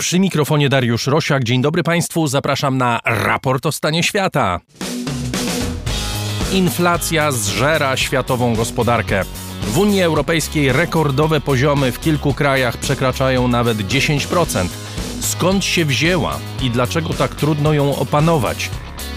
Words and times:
Przy 0.00 0.18
mikrofonie 0.20 0.68
Dariusz 0.68 1.06
Rosiak. 1.06 1.44
Dzień 1.44 1.62
dobry 1.62 1.82
Państwu. 1.82 2.26
Zapraszam 2.26 2.78
na 2.78 3.00
raport 3.04 3.66
o 3.66 3.72
stanie 3.72 4.02
świata. 4.02 4.60
Inflacja 6.52 7.32
zżera 7.32 7.96
światową 7.96 8.54
gospodarkę. 8.54 9.24
W 9.62 9.78
Unii 9.78 10.02
Europejskiej 10.02 10.72
rekordowe 10.72 11.40
poziomy 11.40 11.92
w 11.92 12.00
kilku 12.00 12.34
krajach 12.34 12.76
przekraczają 12.76 13.48
nawet 13.48 13.78
10%. 13.78 14.68
Skąd 15.20 15.64
się 15.64 15.84
wzięła 15.84 16.38
i 16.62 16.70
dlaczego 16.70 17.14
tak 17.14 17.34
trudno 17.34 17.72
ją 17.72 17.96
opanować? 17.96 18.70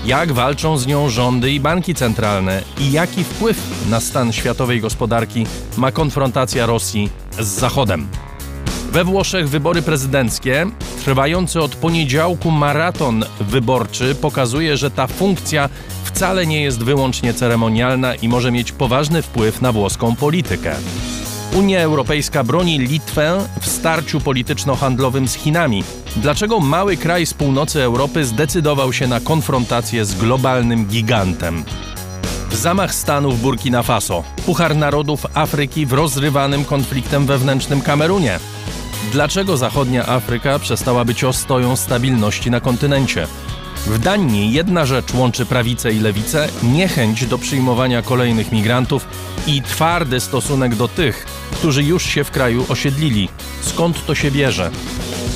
Jak 0.06 0.32
walczą 0.32 0.78
z 0.78 0.88
nią 0.88 1.10
rządy 1.10 1.52
i 1.52 1.60
banki 1.60 1.96
centralne 1.96 2.64
i 2.80 2.92
jaki 2.92 3.24
wpływ 3.24 3.88
na 3.90 4.00
stan 4.00 4.34
światowej 4.34 4.82
gospodarki 4.82 5.46
ma 5.78 5.92
konfrontacja 5.92 6.66
Rosji 6.66 7.10
z 7.40 7.48
Zachodem? 7.48 8.08
We 8.92 9.04
Włoszech 9.04 9.50
wybory 9.50 9.82
prezydenckie, 9.82 10.66
trwający 11.06 11.62
od 11.62 11.76
poniedziałku 11.76 12.52
maraton 12.52 13.26
wyborczy 13.40 14.16
pokazuje, 14.16 14.78
że 14.78 14.92
ta 14.92 15.08
funkcja 15.08 15.70
wcale 16.04 16.46
nie 16.46 16.62
jest 16.62 16.84
wyłącznie 16.84 17.34
ceremonialna 17.34 18.16
i 18.16 18.28
może 18.28 18.52
mieć 18.52 18.72
poważny 18.72 19.22
wpływ 19.22 19.62
na 19.62 19.72
włoską 19.72 20.16
politykę. 20.16 20.76
Unia 21.54 21.80
Europejska 21.80 22.44
broni 22.44 22.80
Litwę 22.80 23.48
w 23.62 23.68
starciu 23.68 24.20
polityczno-handlowym 24.20 25.28
z 25.28 25.34
Chinami. 25.34 25.84
Dlaczego 26.16 26.60
mały 26.60 26.98
kraj 26.98 27.26
z 27.26 27.34
północy 27.34 27.84
Europy 27.84 28.26
zdecydował 28.26 28.94
się 28.94 29.08
na 29.08 29.20
konfrontację 29.20 30.06
z 30.06 30.16
globalnym 30.16 30.86
gigantem? 30.86 31.64
Zamach 32.52 32.96
stanu 32.96 33.32
w 33.32 33.42
Burkina 33.42 33.84
Faso. 33.84 34.24
Puchar 34.46 34.76
Narodów 34.76 35.26
Afryki 35.34 35.86
w 35.86 35.94
rozrywanym 35.94 36.66
konfliktem 36.66 37.26
wewnętrznym 37.26 37.82
Kamerunie. 37.82 38.40
Dlaczego 39.12 39.58
zachodnia 39.58 40.08
Afryka 40.08 40.60
przestała 40.60 41.06
być 41.06 41.24
ostoją 41.24 41.76
stabilności 41.76 42.52
na 42.52 42.60
kontynencie? 42.60 43.28
W 43.86 44.00
Danii 44.00 44.54
jedna 44.54 44.86
rzecz 44.86 45.14
łączy 45.14 45.46
prawicę 45.46 45.94
i 45.94 46.00
lewicę 46.00 46.48
niechęć 46.64 47.26
do 47.26 47.38
przyjmowania 47.38 48.02
kolejnych 48.02 48.52
migrantów 48.52 49.08
i 49.48 49.62
twardy 49.62 50.20
stosunek 50.20 50.76
do 50.76 50.88
tych, 50.88 51.26
którzy 51.52 51.84
już 51.84 52.04
się 52.04 52.24
w 52.24 52.32
kraju 52.32 52.66
osiedlili. 52.70 53.30
Skąd 53.62 54.06
to 54.06 54.16
się 54.16 54.32
bierze? 54.32 54.72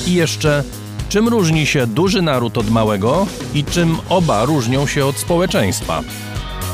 I 0.06 0.14
jeszcze, 0.14 0.64
czym 1.08 1.28
różni 1.28 1.66
się 1.66 1.86
duży 1.86 2.22
naród 2.22 2.58
od 2.58 2.70
małego 2.70 3.26
i 3.54 3.64
czym 3.64 3.96
oba 4.08 4.44
różnią 4.44 4.86
się 4.86 5.06
od 5.06 5.16
społeczeństwa? 5.16 6.02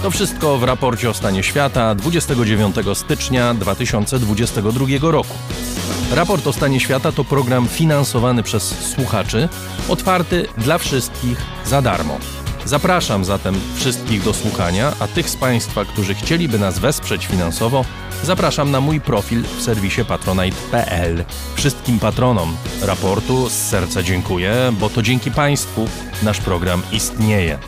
To 0.02 0.10
wszystko 0.10 0.58
w 0.58 0.64
raporcie 0.64 1.10
o 1.10 1.14
stanie 1.14 1.42
świata 1.42 1.94
29 1.94 2.76
stycznia 2.94 3.54
2022 3.54 4.86
roku. 5.00 5.34
Raport 6.14 6.46
o 6.46 6.52
stanie 6.52 6.80
świata 6.80 7.12
to 7.12 7.24
program 7.24 7.68
finansowany 7.68 8.42
przez 8.42 8.90
słuchaczy, 8.92 9.48
otwarty 9.88 10.46
dla 10.58 10.78
wszystkich 10.78 11.38
za 11.64 11.82
darmo. 11.82 12.18
Zapraszam 12.64 13.24
zatem 13.24 13.54
wszystkich 13.76 14.22
do 14.22 14.34
słuchania, 14.34 14.92
a 15.00 15.08
tych 15.08 15.30
z 15.30 15.36
Państwa, 15.36 15.84
którzy 15.84 16.14
chcieliby 16.14 16.58
nas 16.58 16.78
wesprzeć 16.78 17.26
finansowo, 17.26 17.84
zapraszam 18.22 18.70
na 18.70 18.80
mój 18.80 19.00
profil 19.00 19.42
w 19.58 19.62
serwisie 19.62 20.04
patronite.pl. 20.04 21.24
Wszystkim 21.54 21.98
patronom 21.98 22.56
raportu 22.82 23.48
z 23.48 23.52
serca 23.52 24.02
dziękuję, 24.02 24.72
bo 24.80 24.90
to 24.90 25.02
dzięki 25.02 25.30
Państwu 25.30 25.88
nasz 26.22 26.40
program 26.40 26.82
istnieje. 26.92 27.58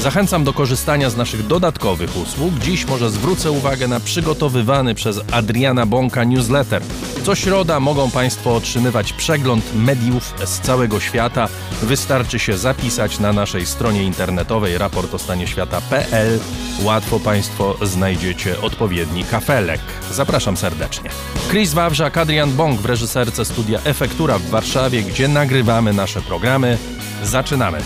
Zachęcam 0.00 0.44
do 0.44 0.52
korzystania 0.52 1.10
z 1.10 1.16
naszych 1.16 1.46
dodatkowych 1.46 2.16
usług. 2.16 2.54
Dziś 2.58 2.86
może 2.86 3.10
zwrócę 3.10 3.50
uwagę 3.50 3.88
na 3.88 4.00
przygotowywany 4.00 4.94
przez 4.94 5.20
Adriana 5.32 5.86
Bąka 5.86 6.24
newsletter. 6.24 6.82
Co 7.24 7.34
środa 7.34 7.80
mogą 7.80 8.10
Państwo 8.10 8.56
otrzymywać 8.56 9.12
przegląd 9.12 9.74
mediów 9.74 10.34
z 10.44 10.60
całego 10.60 11.00
świata. 11.00 11.48
Wystarczy 11.82 12.38
się 12.38 12.58
zapisać 12.58 13.18
na 13.18 13.32
naszej 13.32 13.66
stronie 13.66 14.02
internetowej 14.02 14.43
raportostanieświata.pl. 14.78 16.40
Łatwo 16.82 17.20
Państwo 17.20 17.76
znajdziecie 17.82 18.60
odpowiedni 18.60 19.24
kafelek. 19.24 19.80
Zapraszam 20.12 20.56
serdecznie. 20.56 21.10
Chris 21.50 21.74
Wawrzak, 21.74 22.18
Adrian 22.18 22.52
Bąk 22.52 22.80
w 22.80 22.86
reżyserce 22.86 23.44
studia 23.44 23.78
Efektura 23.84 24.38
w 24.38 24.50
Warszawie, 24.50 25.02
gdzie 25.02 25.28
nagrywamy 25.28 25.92
nasze 25.92 26.20
programy. 26.20 26.78
Zaczynamy. 27.22 27.78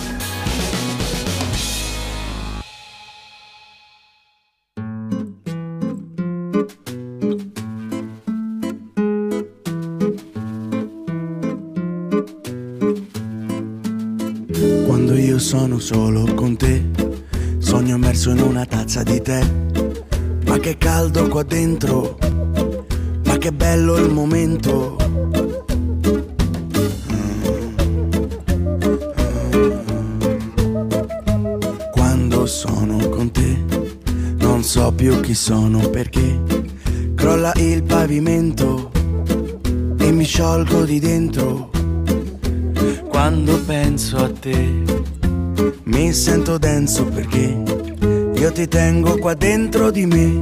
Tengo 48.68 49.18
qua 49.18 49.34
dentro 49.34 49.90
di 49.90 50.06
me, 50.06 50.40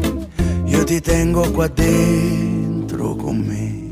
io 0.65 0.85
ti 0.85 1.01
tengo 1.01 1.51
qua 1.53 1.69
dentro 1.69 3.15
con 3.15 3.39
me. 3.39 3.85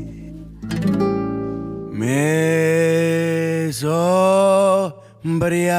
Mi 1.91 3.71
so 3.71 5.01
ubriacato 5.23 5.73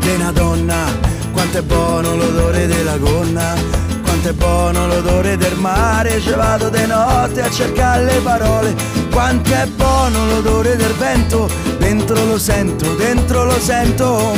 di 0.00 0.08
una 0.16 0.32
donna, 0.32 0.86
quanto 1.32 1.58
è 1.58 1.62
buono 1.62 2.16
l'odore 2.16 2.66
della 2.66 2.96
gonna, 2.96 3.54
quanto 4.02 4.28
è 4.30 4.32
buono 4.32 4.86
l'odore 4.86 5.36
del 5.36 5.56
mare, 5.56 6.20
ci 6.20 6.32
vado 6.32 6.70
di 6.70 6.86
notte 6.86 7.42
a 7.42 7.50
cercare 7.50 8.04
le 8.04 8.18
parole, 8.22 8.74
quanto 9.12 9.52
è 9.52 9.66
buono 9.76 10.26
l'odore 10.26 10.76
del 10.76 10.94
vento, 10.94 11.48
dentro 11.78 12.24
lo 12.24 12.38
sento, 12.38 12.94
dentro 12.94 13.44
lo 13.44 13.60
sento, 13.60 14.32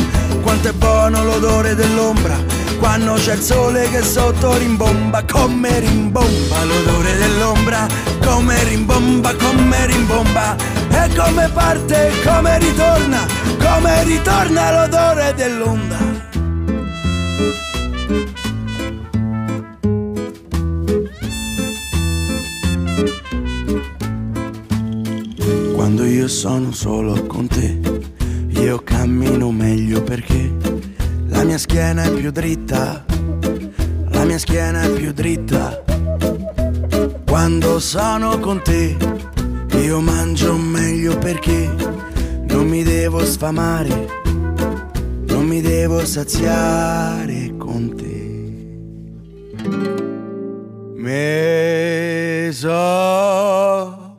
quanto 0.46 0.68
è 0.68 0.72
buono 0.74 1.24
l'odore 1.24 1.74
dell'ombra, 1.74 2.36
quando 2.78 3.14
c'è 3.14 3.34
il 3.34 3.40
sole 3.40 3.90
che 3.90 4.00
sotto 4.00 4.56
rimbomba, 4.56 5.24
come 5.24 5.80
rimbomba 5.80 6.62
l'odore 6.62 7.16
dell'ombra, 7.16 7.88
come 8.24 8.62
rimbomba, 8.62 9.34
come 9.34 9.86
rimbomba, 9.86 10.54
e 10.88 11.10
come 11.16 11.50
parte, 11.52 12.12
come 12.24 12.58
ritorna, 12.60 13.26
come 13.58 14.04
ritorna 14.04 14.82
l'odore 14.82 15.34
dell'onda. 15.34 15.98
Quando 25.74 26.04
io 26.04 26.28
sono 26.28 26.70
solo 26.70 27.26
con 27.26 27.48
te, 27.48 27.85
io 28.66 28.82
cammino 28.82 29.52
meglio 29.52 30.02
perché 30.02 30.52
la 31.28 31.44
mia 31.44 31.56
schiena 31.56 32.02
è 32.02 32.10
più 32.10 32.32
dritta, 32.32 33.04
la 34.08 34.24
mia 34.24 34.38
schiena 34.38 34.82
è 34.82 34.90
più 34.90 35.12
dritta. 35.12 35.84
Quando 37.24 37.78
sono 37.78 38.40
con 38.40 38.60
te, 38.62 38.96
io 39.70 40.00
mangio 40.00 40.56
meglio 40.56 41.16
perché 41.16 41.72
non 42.48 42.66
mi 42.66 42.82
devo 42.82 43.24
sfamare, 43.24 44.08
non 44.24 45.46
mi 45.46 45.60
devo 45.60 46.04
saziare 46.04 47.54
con 47.56 47.94
te. 47.94 48.24
Mi 50.96 52.52
so 52.52 54.16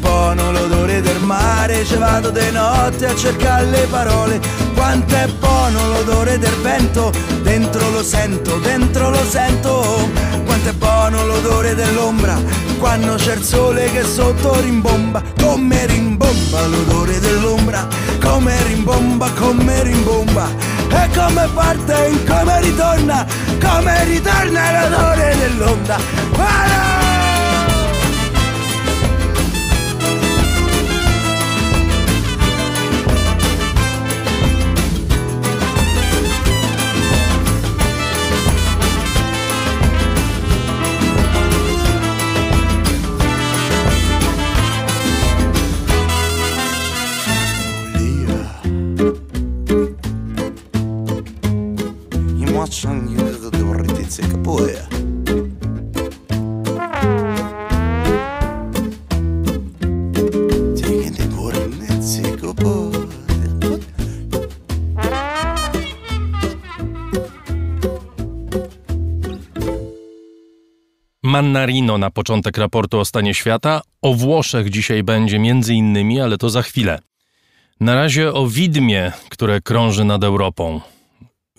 buono 0.00 0.50
l'odore 0.50 1.00
del 1.00 1.20
mare, 1.20 1.84
ci 1.84 1.96
vado 1.96 2.30
di 2.30 2.50
notte 2.50 3.06
a 3.06 3.14
cercare 3.14 3.66
le 3.66 3.86
parole, 3.88 4.40
quanto 4.74 5.14
è 5.14 5.26
buono 5.38 5.88
l'odore 5.88 6.38
del 6.38 6.54
vento, 6.62 7.12
dentro 7.42 7.88
lo 7.90 8.02
sento, 8.02 8.58
dentro 8.58 9.10
lo 9.10 9.24
sento, 9.28 10.08
quanto 10.44 10.68
è 10.68 10.72
buono 10.72 11.24
l'odore 11.26 11.74
dell'ombra, 11.74 12.36
quando 12.78 13.14
c'è 13.14 13.34
il 13.34 13.44
sole 13.44 13.90
che 13.92 14.04
sotto 14.04 14.58
rimbomba, 14.60 15.22
come 15.40 15.86
rimbomba 15.86 16.66
l'odore 16.66 17.20
dell'ombra, 17.20 17.86
come 18.20 18.56
rimbomba, 18.64 19.30
come 19.38 19.82
rimbomba, 19.82 20.48
e 20.90 21.08
come 21.14 21.48
parte 21.54 22.06
e 22.06 22.24
come 22.24 22.60
ritorna, 22.60 23.26
come 23.60 24.04
ritorna 24.04 24.88
l'odore 24.88 25.36
dell'onda. 25.38 26.99
Vada! 71.40 71.50
Mannarino 71.50 71.98
na 71.98 72.10
początek 72.10 72.58
raportu 72.58 72.98
o 72.98 73.04
stanie 73.04 73.34
świata. 73.34 73.82
O 74.02 74.14
Włoszech 74.14 74.70
dzisiaj 74.70 75.02
będzie 75.02 75.38
między 75.38 75.74
innymi, 75.74 76.20
ale 76.20 76.38
to 76.38 76.50
za 76.50 76.62
chwilę. 76.62 76.98
Na 77.80 77.94
razie 77.94 78.32
o 78.32 78.46
widmie, 78.46 79.12
które 79.28 79.60
krąży 79.60 80.04
nad 80.04 80.24
Europą. 80.24 80.80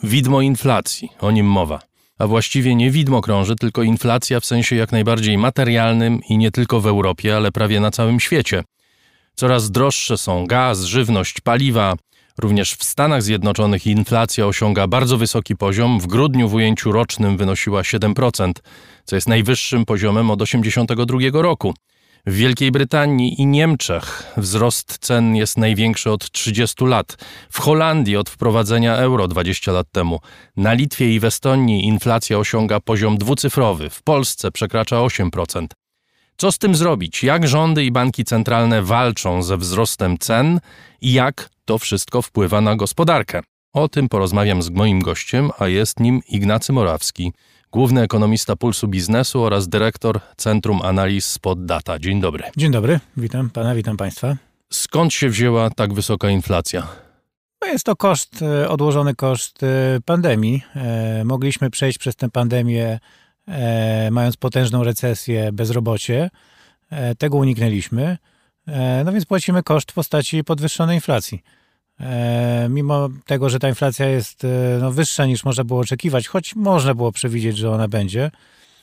Widmo 0.03 0.41
inflacji, 0.41 1.09
o 1.19 1.31
nim 1.31 1.45
mowa. 1.45 1.79
A 2.19 2.27
właściwie 2.27 2.75
nie 2.75 2.91
widmo 2.91 3.21
krąży, 3.21 3.55
tylko 3.55 3.83
inflacja 3.83 4.39
w 4.39 4.45
sensie 4.45 4.75
jak 4.75 4.91
najbardziej 4.91 5.37
materialnym 5.37 6.21
i 6.29 6.37
nie 6.37 6.51
tylko 6.51 6.81
w 6.81 6.87
Europie, 6.87 7.35
ale 7.35 7.51
prawie 7.51 7.79
na 7.79 7.91
całym 7.91 8.19
świecie. 8.19 8.63
Coraz 9.35 9.71
droższe 9.71 10.17
są 10.17 10.45
gaz, 10.45 10.81
żywność, 10.81 11.41
paliwa, 11.41 11.93
Również 12.41 12.73
w 12.73 12.83
Stanach 12.83 13.23
Zjednoczonych 13.23 13.87
inflacja 13.87 14.45
osiąga 14.45 14.87
bardzo 14.87 15.17
wysoki 15.17 15.55
poziom. 15.55 15.99
W 15.99 16.07
grudniu 16.07 16.49
w 16.49 16.53
ujęciu 16.53 16.91
rocznym 16.91 17.37
wynosiła 17.37 17.81
7%, 17.81 18.51
co 19.05 19.15
jest 19.15 19.27
najwyższym 19.27 19.85
poziomem 19.85 20.31
od 20.31 20.39
1982 20.39 21.41
roku. 21.41 21.73
W 22.25 22.33
Wielkiej 22.35 22.71
Brytanii 22.71 23.41
i 23.41 23.45
Niemczech 23.45 24.33
wzrost 24.37 24.97
cen 24.97 25.35
jest 25.35 25.57
największy 25.57 26.11
od 26.11 26.31
30 26.31 26.85
lat. 26.85 27.17
W 27.49 27.59
Holandii 27.59 28.17
od 28.17 28.29
wprowadzenia 28.29 28.95
euro 28.95 29.27
20 29.27 29.71
lat 29.71 29.87
temu. 29.91 30.19
Na 30.57 30.73
Litwie 30.73 31.15
i 31.15 31.19
w 31.19 31.25
Estonii 31.25 31.85
inflacja 31.85 32.37
osiąga 32.37 32.79
poziom 32.79 33.17
dwucyfrowy. 33.17 33.89
W 33.89 34.03
Polsce 34.03 34.51
przekracza 34.51 34.95
8%. 34.95 35.67
Co 36.37 36.51
z 36.51 36.57
tym 36.57 36.75
zrobić? 36.75 37.23
Jak 37.23 37.47
rządy 37.47 37.85
i 37.85 37.91
banki 37.91 38.23
centralne 38.25 38.81
walczą 38.81 39.43
ze 39.43 39.57
wzrostem 39.57 40.17
cen 40.17 40.59
jak 41.01 41.49
to 41.65 41.77
wszystko 41.77 42.21
wpływa 42.21 42.61
na 42.61 42.75
gospodarkę? 42.75 43.41
O 43.73 43.87
tym 43.87 44.09
porozmawiam 44.09 44.61
z 44.61 44.69
moim 44.69 45.01
gościem, 45.01 45.49
a 45.59 45.67
jest 45.67 45.99
nim 45.99 46.21
Ignacy 46.29 46.73
Morawski, 46.73 47.33
główny 47.71 48.01
ekonomista 48.01 48.55
Pulsu 48.55 48.87
Biznesu 48.87 49.43
oraz 49.43 49.67
dyrektor 49.67 50.19
Centrum 50.37 50.81
Analiz 50.81 51.25
Spot 51.25 51.65
Data. 51.65 51.99
Dzień 51.99 52.21
dobry. 52.21 52.43
Dzień 52.57 52.71
dobry, 52.71 52.99
witam 53.17 53.49
pana, 53.49 53.75
witam 53.75 53.97
państwa. 53.97 54.35
Skąd 54.73 55.13
się 55.13 55.29
wzięła 55.29 55.69
tak 55.69 55.93
wysoka 55.93 56.29
inflacja? 56.29 56.87
No 57.61 57.67
jest 57.67 57.85
to 57.85 57.95
koszt, 57.95 58.41
e, 58.41 58.69
odłożony 58.69 59.15
koszt 59.15 59.63
e, 59.63 59.67
pandemii. 60.05 60.63
E, 60.75 61.23
mogliśmy 61.25 61.69
przejść 61.69 61.97
przez 61.97 62.15
tę 62.15 62.29
pandemię 62.29 62.99
mając 64.11 64.37
potężną 64.37 64.83
recesję, 64.83 65.51
bezrobocie. 65.51 66.29
Tego 67.17 67.37
uniknęliśmy. 67.37 68.17
No 69.05 69.11
więc 69.11 69.25
płacimy 69.25 69.63
koszt 69.63 69.91
w 69.91 69.93
postaci 69.93 70.43
podwyższonej 70.43 70.95
inflacji. 70.97 71.43
Mimo 72.69 73.09
tego, 73.25 73.49
że 73.49 73.59
ta 73.59 73.69
inflacja 73.69 74.05
jest 74.05 74.47
no, 74.81 74.91
wyższa 74.91 75.25
niż 75.25 75.45
można 75.45 75.63
było 75.63 75.79
oczekiwać, 75.79 76.27
choć 76.27 76.55
można 76.55 76.93
było 76.93 77.11
przewidzieć, 77.11 77.57
że 77.57 77.71
ona 77.71 77.87
będzie, 77.87 78.31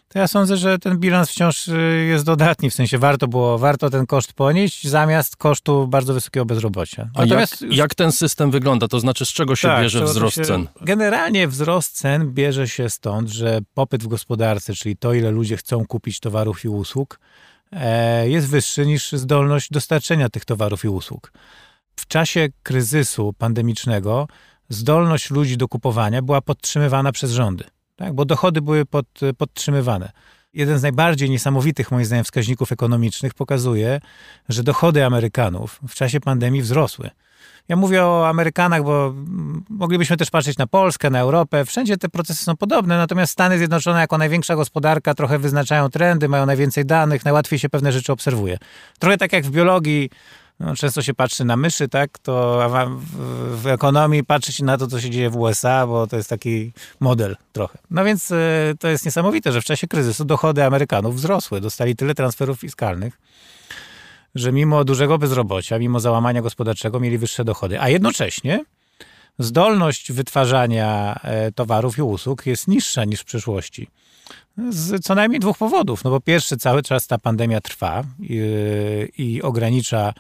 to 0.09 0.19
ja 0.19 0.29
sądzę, 0.29 0.57
że 0.57 0.79
ten 0.79 0.99
bilans 0.99 1.31
wciąż 1.31 1.71
jest 2.09 2.25
dodatni, 2.25 2.71
w 2.71 2.75
sensie 2.75 2.99
warto 2.99 3.29
było, 3.29 3.59
warto 3.59 3.91
ten 3.91 4.07
koszt 4.07 4.33
ponieść 4.33 4.89
zamiast 4.89 5.37
kosztu 5.37 5.89
bardzo 5.89 6.15
wysokiego 6.15 6.47
bezrobocia. 6.47 7.11
A 7.15 7.21
Natomiast, 7.21 7.63
jak, 7.63 7.73
jak 7.73 7.95
ten 7.95 8.13
system 8.13 8.51
wygląda? 8.51 8.89
To 8.89 9.01
znaczy 9.01 9.25
z 9.25 9.29
czego 9.29 9.57
się 9.57 9.69
tak, 9.69 9.83
bierze 9.83 10.05
wzrost 10.05 10.37
się, 10.37 10.43
cen? 10.43 10.69
Generalnie 10.81 11.49
wzrost 11.49 11.97
cen 11.97 12.33
bierze 12.33 12.69
się 12.69 12.91
stąd, 12.91 13.29
że 13.29 13.59
popyt 13.75 14.03
w 14.03 14.07
gospodarce, 14.07 14.75
czyli 14.75 14.97
to 14.97 15.15
ile 15.15 15.31
ludzie 15.31 15.57
chcą 15.57 15.87
kupić 15.87 16.21
towarów 16.21 16.65
i 16.65 16.69
usług, 16.69 17.21
e, 17.21 17.58
jest 18.25 18.49
wyższy 18.49 18.87
niż 18.87 19.13
zdolność 19.13 19.71
dostarczenia 19.71 20.29
tych 20.29 20.45
towarów 20.45 20.85
i 20.85 20.89
usług. 20.89 21.33
W 21.97 22.07
czasie 22.07 22.49
kryzysu 22.63 23.33
pandemicznego 23.39 24.29
zdolność 24.69 25.31
ludzi 25.31 25.57
do 25.57 25.69
kupowania 25.69 26.23
była 26.23 26.41
podtrzymywana 26.41 27.13
przez 27.13 27.31
rządy 27.31 27.65
tak? 27.99 28.13
bo 28.15 28.25
dochody 28.25 28.63
były 28.63 28.85
pod, 28.85 29.07
podtrzymywane. 29.39 30.13
Jeden 30.55 30.79
z 30.79 30.83
najbardziej 30.83 31.31
niesamowitych, 31.31 31.91
moim 31.91 32.05
zdaniem, 32.05 32.25
wskaźników 32.25 32.73
ekonomicznych 32.73 33.35
pokazuje, 33.35 34.01
że 34.49 34.63
dochody 34.63 35.05
Amerykanów 35.05 35.81
w 35.89 35.95
czasie 35.95 36.21
pandemii 36.21 36.63
wzrosły. 36.63 37.11
Ja 37.69 37.77
mówię 37.77 38.05
o 38.05 38.29
Amerykanach, 38.29 38.83
bo 38.83 39.15
moglibyśmy 39.71 40.17
też 40.17 40.31
patrzeć 40.31 40.59
na 40.59 40.67
Polskę, 40.67 41.11
na 41.11 41.21
Europę. 41.21 41.65
Wszędzie 41.65 41.97
te 41.97 42.09
procesy 42.09 42.45
są 42.45 42.57
podobne, 42.57 42.99
natomiast 42.99 43.33
Stany 43.33 43.59
Zjednoczone 43.59 44.01
jako 44.01 44.19
największa 44.19 44.57
gospodarka 44.57 45.15
trochę 45.15 45.39
wyznaczają 45.39 45.89
trendy, 45.89 46.29
mają 46.29 46.47
najwięcej 46.47 46.87
danych, 46.87 47.25
najłatwiej 47.25 47.59
się 47.59 47.69
pewne 47.69 47.93
rzeczy 47.93 48.13
obserwuje. 48.13 48.59
Trochę 48.99 49.17
tak 49.17 49.33
jak 49.33 49.45
w 49.45 49.51
biologii 49.51 50.11
no, 50.61 50.77
często 50.77 51.03
się 51.03 51.15
patrzy 51.15 51.45
na 51.45 51.57
myszy, 51.57 51.89
tak? 51.89 52.19
To 52.19 52.67
w, 53.51 53.67
ekonomii 53.67 54.25
patrzy 54.25 54.53
się 54.53 54.65
na 54.65 54.79
to, 54.79 54.87
co 54.87 55.01
się 55.01 55.11
dzieje 55.11 55.31
w 55.31 55.37
USA, 55.37 55.87
bo 55.87 56.07
to 56.07 56.17
jest 56.17 56.29
taki 56.29 56.73
model 57.01 57.37
trochę. 57.53 57.79
No 57.91 58.05
więc 58.05 58.31
y, 58.31 58.75
to 58.81 58.89
jest 58.89 59.05
niesamowite, 59.05 59.53
że 59.53 59.61
w 59.61 59.65
czasie 59.65 59.87
kryzysu 59.87 60.25
dochody 60.25 60.65
Amerykanów 60.65 61.17
wzrosły. 61.17 61.61
Dostali 61.61 61.97
tyle 61.97 62.15
transferów 62.15 62.61
fiskalnych, 62.61 63.21
że 64.35 64.53
mimo 64.53 64.85
dużego 64.85 65.19
bezrobocia, 65.19 65.79
mimo 65.79 66.01
załamania 66.01 66.43
gospodarczego 66.43 67.01
mieli 67.01 67.19
wyższe 67.19 67.45
dochody. 67.45 67.81
A 67.81 67.89
jednocześnie 67.89 68.65
zdolność 69.39 70.13
wytwarzania 70.13 71.21
e, 71.23 71.53
towarów 71.53 71.99
i 71.99 72.03
usług 72.03 72.47
jest 72.47 72.69
niższa 72.69 73.05
niż 73.05 73.21
w 73.21 73.25
przeszłości. 73.25 73.89
Z 74.71 75.05
co 75.05 75.15
najmniej 75.15 75.41
dwóch 75.41 75.59
powodów. 75.59 76.05
No 76.05 76.11
bo 76.11 76.21
pierwszy, 76.21 76.57
cały 76.57 76.83
czas 76.83 77.07
ta 77.07 77.19
pandemia 77.19 77.61
trwa 77.61 78.05
i, 78.21 78.41
i 79.19 79.43
ogranicza 79.43 80.15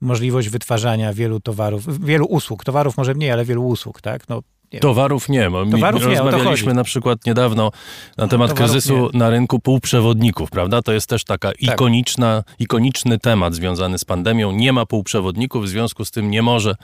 możliwość 0.00 0.48
wytwarzania 0.48 1.12
wielu 1.12 1.40
towarów, 1.40 2.04
wielu 2.04 2.26
usług. 2.26 2.64
Towarów 2.64 2.96
może 2.96 3.14
mniej, 3.14 3.30
ale 3.30 3.44
wielu 3.44 3.66
usług, 3.66 4.00
tak? 4.00 4.28
No, 4.28 4.42
nie 4.74 4.80
Towarów 4.80 5.28
nie, 5.28 5.50
bo 5.50 5.66
Towarów 5.66 6.02
nie, 6.02 6.08
rozmawialiśmy 6.08 6.74
na 6.74 6.84
przykład 6.84 7.26
niedawno 7.26 7.70
na 8.18 8.28
temat 8.28 8.50
Towarów 8.50 8.72
kryzysu 8.72 9.10
nie. 9.12 9.18
na 9.18 9.30
rynku 9.30 9.60
półprzewodników, 9.60 10.50
prawda? 10.50 10.82
To 10.82 10.92
jest 10.92 11.06
też 11.06 11.24
taka 11.24 11.48
tak. 11.48 11.62
ikoniczna, 11.62 12.42
ikoniczny 12.58 13.18
temat 13.18 13.54
związany 13.54 13.98
z 13.98 14.04
pandemią. 14.04 14.52
Nie 14.52 14.72
ma 14.72 14.86
półprzewodników, 14.86 15.64
w 15.64 15.68
związku 15.68 16.04
z 16.04 16.10
tym 16.10 16.30
nie 16.30 16.42
może 16.42 16.74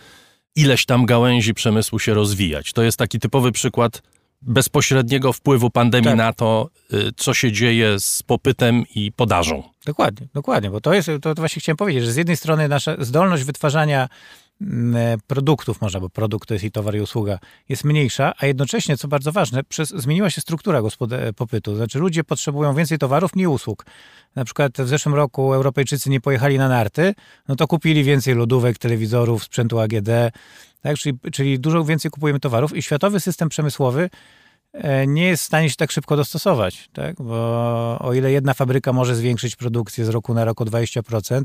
ileś 0.56 0.86
tam 0.86 1.06
gałęzi 1.06 1.54
przemysłu 1.54 1.98
się 1.98 2.14
rozwijać. 2.14 2.72
To 2.72 2.82
jest 2.82 2.98
taki 2.98 3.18
typowy 3.18 3.52
przykład 3.52 4.02
bezpośredniego 4.42 5.32
wpływu 5.32 5.70
pandemii 5.70 6.08
tak. 6.08 6.16
na 6.16 6.32
to, 6.32 6.70
y, 6.94 7.12
co 7.16 7.34
się 7.34 7.52
dzieje 7.52 8.00
z 8.00 8.22
popytem 8.22 8.84
i 8.94 9.12
podażą. 9.12 9.62
Dokładnie, 9.86 10.26
dokładnie, 10.34 10.70
bo 10.70 10.80
to 10.80 10.94
jest, 10.94 11.10
to 11.22 11.34
właśnie 11.34 11.60
chciałem 11.60 11.76
powiedzieć, 11.76 12.04
że 12.04 12.12
z 12.12 12.16
jednej 12.16 12.36
strony 12.36 12.68
nasza 12.68 12.96
zdolność 12.98 13.44
wytwarzania 13.44 14.08
produktów, 15.26 15.80
można, 15.80 16.00
bo 16.00 16.08
produkt 16.08 16.48
to 16.48 16.54
jest 16.54 16.64
i 16.64 16.70
towar 16.70 16.96
i 16.96 17.00
usługa, 17.00 17.38
jest 17.68 17.84
mniejsza, 17.84 18.32
a 18.38 18.46
jednocześnie, 18.46 18.96
co 18.96 19.08
bardzo 19.08 19.32
ważne, 19.32 19.64
przez, 19.64 19.88
zmieniła 19.88 20.30
się 20.30 20.40
struktura 20.40 20.80
gospod- 20.80 21.32
popytu. 21.36 21.76
Znaczy 21.76 21.98
ludzie 21.98 22.24
potrzebują 22.24 22.74
więcej 22.74 22.98
towarów, 22.98 23.34
mniej 23.34 23.46
usług. 23.46 23.86
Na 24.34 24.44
przykład 24.44 24.72
w 24.78 24.88
zeszłym 24.88 25.14
roku 25.14 25.54
Europejczycy 25.54 26.10
nie 26.10 26.20
pojechali 26.20 26.58
na 26.58 26.68
narty, 26.68 27.14
no 27.48 27.56
to 27.56 27.66
kupili 27.66 28.04
więcej 28.04 28.34
lodówek, 28.34 28.78
telewizorów, 28.78 29.44
sprzętu 29.44 29.80
AGD, 29.80 30.08
tak? 30.82 30.96
Czyli, 30.96 31.18
czyli 31.32 31.60
dużo 31.60 31.84
więcej 31.84 32.10
kupujemy 32.10 32.40
towarów 32.40 32.76
i 32.76 32.82
światowy 32.82 33.20
system 33.20 33.48
przemysłowy 33.48 34.02
e, 34.02 34.10
nie 35.06 35.24
jest 35.24 35.42
w 35.42 35.46
stanie 35.46 35.70
się 35.70 35.76
tak 35.76 35.90
szybko 35.90 36.16
dostosować, 36.16 36.88
tak? 36.92 37.16
bo 37.22 37.98
o 37.98 38.14
ile 38.14 38.32
jedna 38.32 38.54
fabryka 38.54 38.92
może 38.92 39.16
zwiększyć 39.16 39.56
produkcję 39.56 40.04
z 40.04 40.08
roku 40.08 40.34
na 40.34 40.44
rok 40.44 40.60
o 40.60 40.64
20%, 40.64 41.42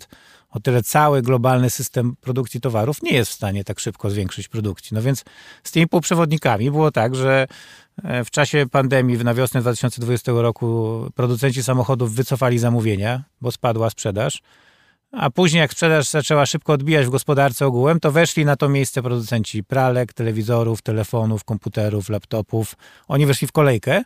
o 0.49 0.59
tyle 0.59 0.83
cały 0.83 1.21
globalny 1.21 1.69
system 1.69 2.15
produkcji 2.21 2.61
towarów 2.61 3.03
nie 3.03 3.13
jest 3.13 3.31
w 3.31 3.33
stanie 3.33 3.63
tak 3.63 3.79
szybko 3.79 4.09
zwiększyć 4.09 4.47
produkcji. 4.47 4.95
No 4.95 5.01
więc 5.01 5.23
z 5.63 5.71
tymi 5.71 5.87
półprzewodnikami 5.87 6.71
było 6.71 6.91
tak, 6.91 7.15
że 7.15 7.47
e, 8.03 8.23
w 8.25 8.31
czasie 8.31 8.65
pandemii 8.71 9.17
na 9.17 9.33
wiosnę 9.33 9.61
2020 9.61 10.31
roku 10.31 10.99
producenci 11.15 11.63
samochodów 11.63 12.13
wycofali 12.15 12.59
zamówienia, 12.59 13.23
bo 13.41 13.51
spadła 13.51 13.89
sprzedaż 13.89 14.41
a 15.17 15.29
później 15.29 15.59
jak 15.59 15.71
sprzedaż 15.71 16.09
zaczęła 16.09 16.45
szybko 16.45 16.73
odbijać 16.73 17.05
w 17.05 17.09
gospodarce 17.09 17.65
ogółem, 17.65 17.99
to 17.99 18.11
weszli 18.11 18.45
na 18.45 18.55
to 18.55 18.69
miejsce 18.69 19.01
producenci 19.01 19.63
pralek, 19.63 20.13
telewizorów, 20.13 20.81
telefonów, 20.81 21.43
komputerów, 21.43 22.09
laptopów. 22.09 22.75
Oni 23.07 23.25
weszli 23.25 23.47
w 23.47 23.51
kolejkę. 23.51 24.03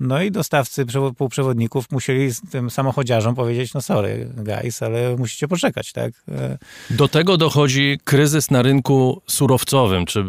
No 0.00 0.22
i 0.22 0.30
dostawcy 0.30 0.86
półprzewodników 1.18 1.90
musieli 1.90 2.30
tym 2.50 2.70
samochodziarzom 2.70 3.34
powiedzieć, 3.34 3.74
no 3.74 3.82
sorry 3.82 4.28
guys, 4.36 4.82
ale 4.82 5.16
musicie 5.16 5.48
poczekać, 5.48 5.92
tak? 5.92 6.12
E, 6.28 6.58
Do 6.90 7.08
tego 7.08 7.36
dochodzi 7.36 7.98
kryzys 8.04 8.50
na 8.50 8.62
rynku 8.62 9.22
surowcowym, 9.26 10.06
czy 10.06 10.24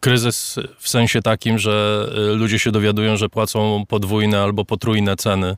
kryzys 0.00 0.58
w 0.78 0.88
sensie 0.88 1.22
takim, 1.22 1.58
że 1.58 2.06
e, 2.16 2.20
ludzie 2.34 2.58
się 2.58 2.72
dowiadują, 2.72 3.16
że 3.16 3.28
płacą 3.28 3.84
podwójne 3.88 4.42
albo 4.42 4.64
potrójne 4.64 5.16
ceny 5.16 5.56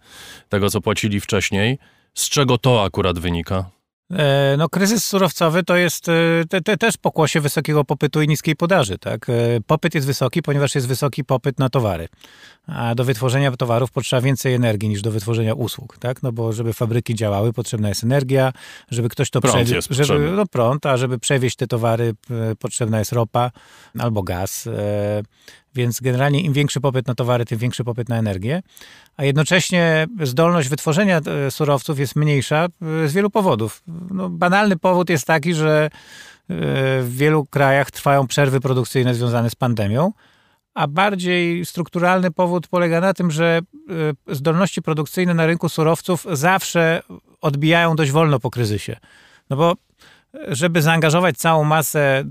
tego, 0.49 0.71
co 0.71 0.81
płacili 0.81 1.21
wcześniej. 1.21 1.79
Z 2.15 2.29
czego 2.29 2.59
to 2.59 2.85
akurat 2.85 3.19
wynika? 3.19 3.71
E, 4.13 4.57
no, 4.59 4.69
kryzys 4.69 5.05
surowcowy 5.05 5.63
to 5.63 5.77
jest 5.77 6.09
e, 6.09 6.13
te, 6.49 6.61
te, 6.61 6.77
też 6.77 6.97
pokłosie 6.97 7.41
wysokiego 7.41 7.85
popytu 7.85 8.23
i 8.23 8.29
niskiej 8.29 8.57
podaży. 8.57 8.99
Tak? 8.99 9.31
E, 9.31 9.33
popyt 9.67 9.95
jest 9.95 10.07
wysoki, 10.07 10.43
ponieważ 10.43 10.75
jest 10.75 10.89
wysoki 10.89 11.25
popyt 11.25 11.59
na 11.59 11.69
towary. 11.69 12.09
A 12.67 12.95
do 12.95 13.05
wytworzenia 13.05 13.57
towarów 13.57 13.91
potrzeba 13.91 14.23
więcej 14.23 14.55
energii 14.55 14.89
niż 14.89 15.03
do 15.03 15.11
wytworzenia 15.11 15.55
usług. 15.55 15.99
Tak? 15.99 16.23
No 16.23 16.33
bo 16.33 16.53
żeby 16.53 16.73
fabryki 16.73 17.15
działały, 17.15 17.53
potrzebna 17.53 17.89
jest 17.89 18.05
energia, 18.05 18.53
żeby 18.91 19.09
ktoś 19.09 19.31
to 19.31 19.41
przewieźć. 19.41 19.89
Żeby, 19.91 20.31
no 20.31 20.47
prąd, 20.47 20.87
a 20.87 20.97
żeby 20.97 21.19
przewieźć 21.19 21.57
te 21.57 21.67
towary, 21.67 22.15
potrzebna 22.59 22.99
jest 22.99 23.13
ropa 23.13 23.51
albo 23.99 24.23
gaz. 24.23 24.69
Więc 25.75 26.01
generalnie 26.01 26.41
im 26.41 26.53
większy 26.53 26.81
popyt 26.81 27.07
na 27.07 27.15
towary, 27.15 27.45
tym 27.45 27.59
większy 27.59 27.85
popyt 27.85 28.09
na 28.09 28.17
energię, 28.17 28.63
a 29.17 29.25
jednocześnie 29.25 30.07
zdolność 30.23 30.69
wytworzenia 30.69 31.21
e, 31.47 31.51
surowców 31.51 31.99
jest 31.99 32.17
mniejsza 32.17 32.67
e, 33.05 33.09
z 33.09 33.13
wielu 33.13 33.31
powodów. 33.31 33.83
No, 34.11 34.29
banalny 34.31 34.77
powód 34.77 35.11
jest 35.11 35.27
taki, 35.27 35.55
że 35.55 35.85
e, 35.85 35.91
w 37.03 37.17
wielu 37.17 37.45
krajach 37.45 37.91
trwają 37.91 38.27
przerwy 38.27 38.61
produkcyjne 38.61 39.15
związane 39.15 39.51
z 39.51 39.55
pandemią, 39.55 40.13
a 40.75 40.87
bardziej 40.87 41.67
strukturalny 41.67 42.31
powód 42.31 42.69
polega 42.69 43.01
na 43.01 43.15
tym, 43.15 43.31
że 43.31 43.61
zdolności 44.29 44.83
produkcyjne 44.83 45.35
na 45.35 45.47
rynku 45.47 45.69
surowców 45.69 46.27
zawsze 46.33 47.03
odbijają 47.41 47.97
dość 47.97 48.11
wolno 48.11 48.41
po 48.41 48.51
kryzysie. 48.51 48.97
No 49.51 49.57
bo 49.57 49.75
żeby 50.49 50.83
zaangażować 50.83 51.37
całą 51.37 51.65
masę 51.65 52.01
e, 52.01 52.25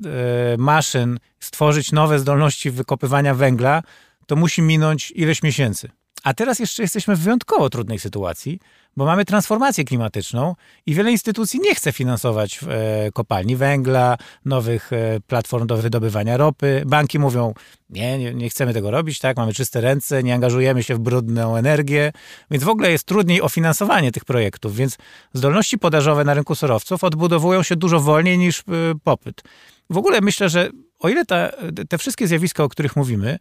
maszyn, 0.58 1.20
stworzyć 1.40 1.92
nowe 1.92 2.20
zdolności 2.20 2.72
wykopywania 2.72 3.36
węgla, 3.36 3.84
to 4.28 4.36
musi 4.36 4.62
minąć 4.62 5.12
ileś 5.12 5.44
miesięcy. 5.44 5.90
A 6.24 6.34
teraz 6.34 6.60
jeszcze 6.60 6.84
jesteśmy 6.84 7.16
w 7.16 7.20
wyjątkowo 7.20 7.70
trudnej 7.70 8.00
sytuacji, 8.00 8.60
bo 8.98 9.06
mamy 9.06 9.26
transformację 9.26 9.84
klimatyczną 9.84 10.56
i 10.86 10.94
wiele 10.94 11.12
instytucji 11.12 11.60
nie 11.60 11.76
chce 11.76 11.92
finansować 11.92 12.60
e, 12.68 13.12
kopalni 13.12 13.56
węgla, 13.56 14.18
nowych 14.46 14.94
e, 14.94 15.20
platform 15.28 15.68
do 15.68 15.78
wydobywania 15.78 16.38
ropy. 16.38 16.84
Banki 16.86 17.20
mówią, 17.20 17.54
nie, 17.90 18.34
nie, 18.34 18.50
chcemy 18.50 18.74
tego 18.74 18.92
robić, 18.92 19.20
tak, 19.20 19.38
mamy 19.38 19.54
czyste 19.54 19.82
ręce, 19.82 20.24
nie 20.24 20.34
angażujemy 20.34 20.84
się 20.84 20.96
w 20.96 21.00
brudną 21.00 21.56
energię, 21.56 22.12
więc 22.52 22.64
w 22.64 22.70
ogóle 22.70 22.92
jest 22.92 23.04
trudniej 23.04 23.42
o 23.42 23.50
finansowanie 23.50 24.12
tych 24.12 24.26
projektów, 24.26 24.76
więc 24.76 24.98
zdolności 25.34 25.80
podażowe 25.80 26.24
na 26.24 26.34
rynku 26.34 26.56
surowców 26.56 27.04
odbudowują 27.04 27.64
się 27.64 27.76
dużo 27.76 28.00
wolniej 28.00 28.38
niż 28.38 28.60
e, 28.60 28.64
popyt. 29.04 29.42
W 29.90 29.98
ogóle 29.98 30.22
myślę, 30.22 30.50
że 30.50 30.70
o 31.00 31.10
ile 31.10 31.26
ta, 31.26 31.50
te 31.90 31.98
wszystkie 31.98 32.28
zjawiska, 32.28 32.64
o 32.64 32.70
których 32.70 32.96
mówimy, 32.96 33.38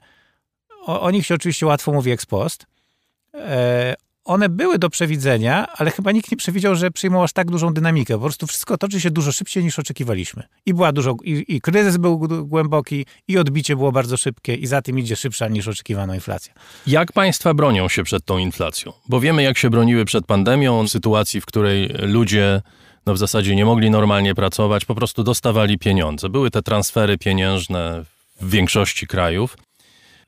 o, 0.90 1.00
o 1.00 1.10
nich 1.10 1.26
się 1.26 1.34
oczywiście 1.34 1.66
łatwo 1.66 1.92
mówi 1.92 2.10
ex 2.10 2.26
post, 2.26 2.66
e, 3.34 3.94
one 4.24 4.48
były 4.48 4.78
do 4.78 4.90
przewidzenia, 4.90 5.66
ale 5.76 5.90
chyba 5.90 6.12
nikt 6.12 6.30
nie 6.30 6.36
przewidział, 6.36 6.74
że 6.74 6.90
przyjmą 6.90 7.22
aż 7.22 7.32
tak 7.32 7.50
dużą 7.50 7.74
dynamikę. 7.74 8.14
Po 8.14 8.20
prostu 8.20 8.46
wszystko 8.46 8.78
toczy 8.78 9.00
się 9.00 9.10
dużo 9.10 9.32
szybciej 9.32 9.64
niż 9.64 9.78
oczekiwaliśmy. 9.78 10.42
I 10.66 10.74
była 10.74 10.92
dużo, 10.92 11.16
i, 11.24 11.44
i 11.48 11.60
kryzys 11.60 11.96
był 11.96 12.18
głęboki, 12.46 13.06
i 13.28 13.38
odbicie 13.38 13.76
było 13.76 13.92
bardzo 13.92 14.16
szybkie, 14.16 14.54
i 14.54 14.66
za 14.66 14.82
tym 14.82 14.98
idzie 14.98 15.16
szybsza 15.16 15.48
niż 15.48 15.68
oczekiwano 15.68 16.14
inflacja. 16.14 16.54
Jak 16.86 17.12
państwa 17.12 17.54
bronią 17.54 17.88
się 17.88 18.02
przed 18.04 18.24
tą 18.24 18.38
inflacją? 18.38 18.92
Bo 19.08 19.20
wiemy, 19.20 19.42
jak 19.42 19.58
się 19.58 19.70
broniły 19.70 20.04
przed 20.04 20.26
pandemią, 20.26 20.88
sytuacji, 20.88 21.40
w 21.40 21.46
której 21.46 21.88
ludzie 21.88 22.62
no 23.06 23.14
w 23.14 23.18
zasadzie 23.18 23.56
nie 23.56 23.64
mogli 23.64 23.90
normalnie 23.90 24.34
pracować, 24.34 24.84
po 24.84 24.94
prostu 24.94 25.22
dostawali 25.22 25.78
pieniądze. 25.78 26.28
Były 26.28 26.50
te 26.50 26.62
transfery 26.62 27.18
pieniężne 27.18 28.04
w 28.40 28.50
większości 28.50 29.06
krajów. 29.06 29.56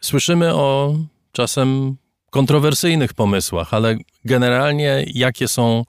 Słyszymy 0.04 0.54
o 0.54 0.94
czasem 1.32 1.96
kontrowersyjnych 2.30 3.14
pomysłach, 3.14 3.74
ale 3.74 3.96
generalnie 4.24 5.04
jakie 5.14 5.48
są 5.48 5.84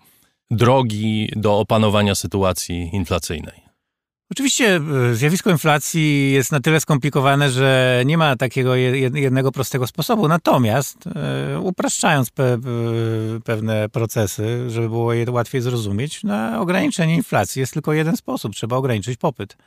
drogi 0.52 1.30
do 1.36 1.60
opanowania 1.60 2.16
sytuacji 2.16 2.90
inflacyjnej? 2.94 3.64
Oczywiście 4.32 4.80
e, 5.12 5.16
zjawisko 5.16 5.50
inflacji 5.50 6.32
jest 6.32 6.52
na 6.52 6.60
tyle 6.60 6.80
skomplikowane, 6.80 7.52
że 7.52 8.02
nie 8.06 8.18
ma 8.18 8.36
takiego 8.36 8.76
jednego 8.76 9.52
prostego 9.52 9.88
sposobu. 9.88 10.28
Natomiast 10.28 10.98
e, 11.08 11.60
upraszczając 11.60 12.30
pe, 12.30 12.58
pewne 13.46 13.90
procesy, 13.90 14.70
żeby 14.70 14.90
było 14.90 15.14
je 15.14 15.32
łatwiej 15.32 15.62
zrozumieć, 15.62 16.24
na 16.24 16.62
ograniczenie 16.62 17.16
inflacji 17.16 17.60
jest 17.60 17.74
tylko 17.74 17.94
jeden 17.94 18.18
sposób. 18.18 18.54
Trzeba 18.54 18.78
ograniczyć 18.78 19.18
popyt. 19.18 19.58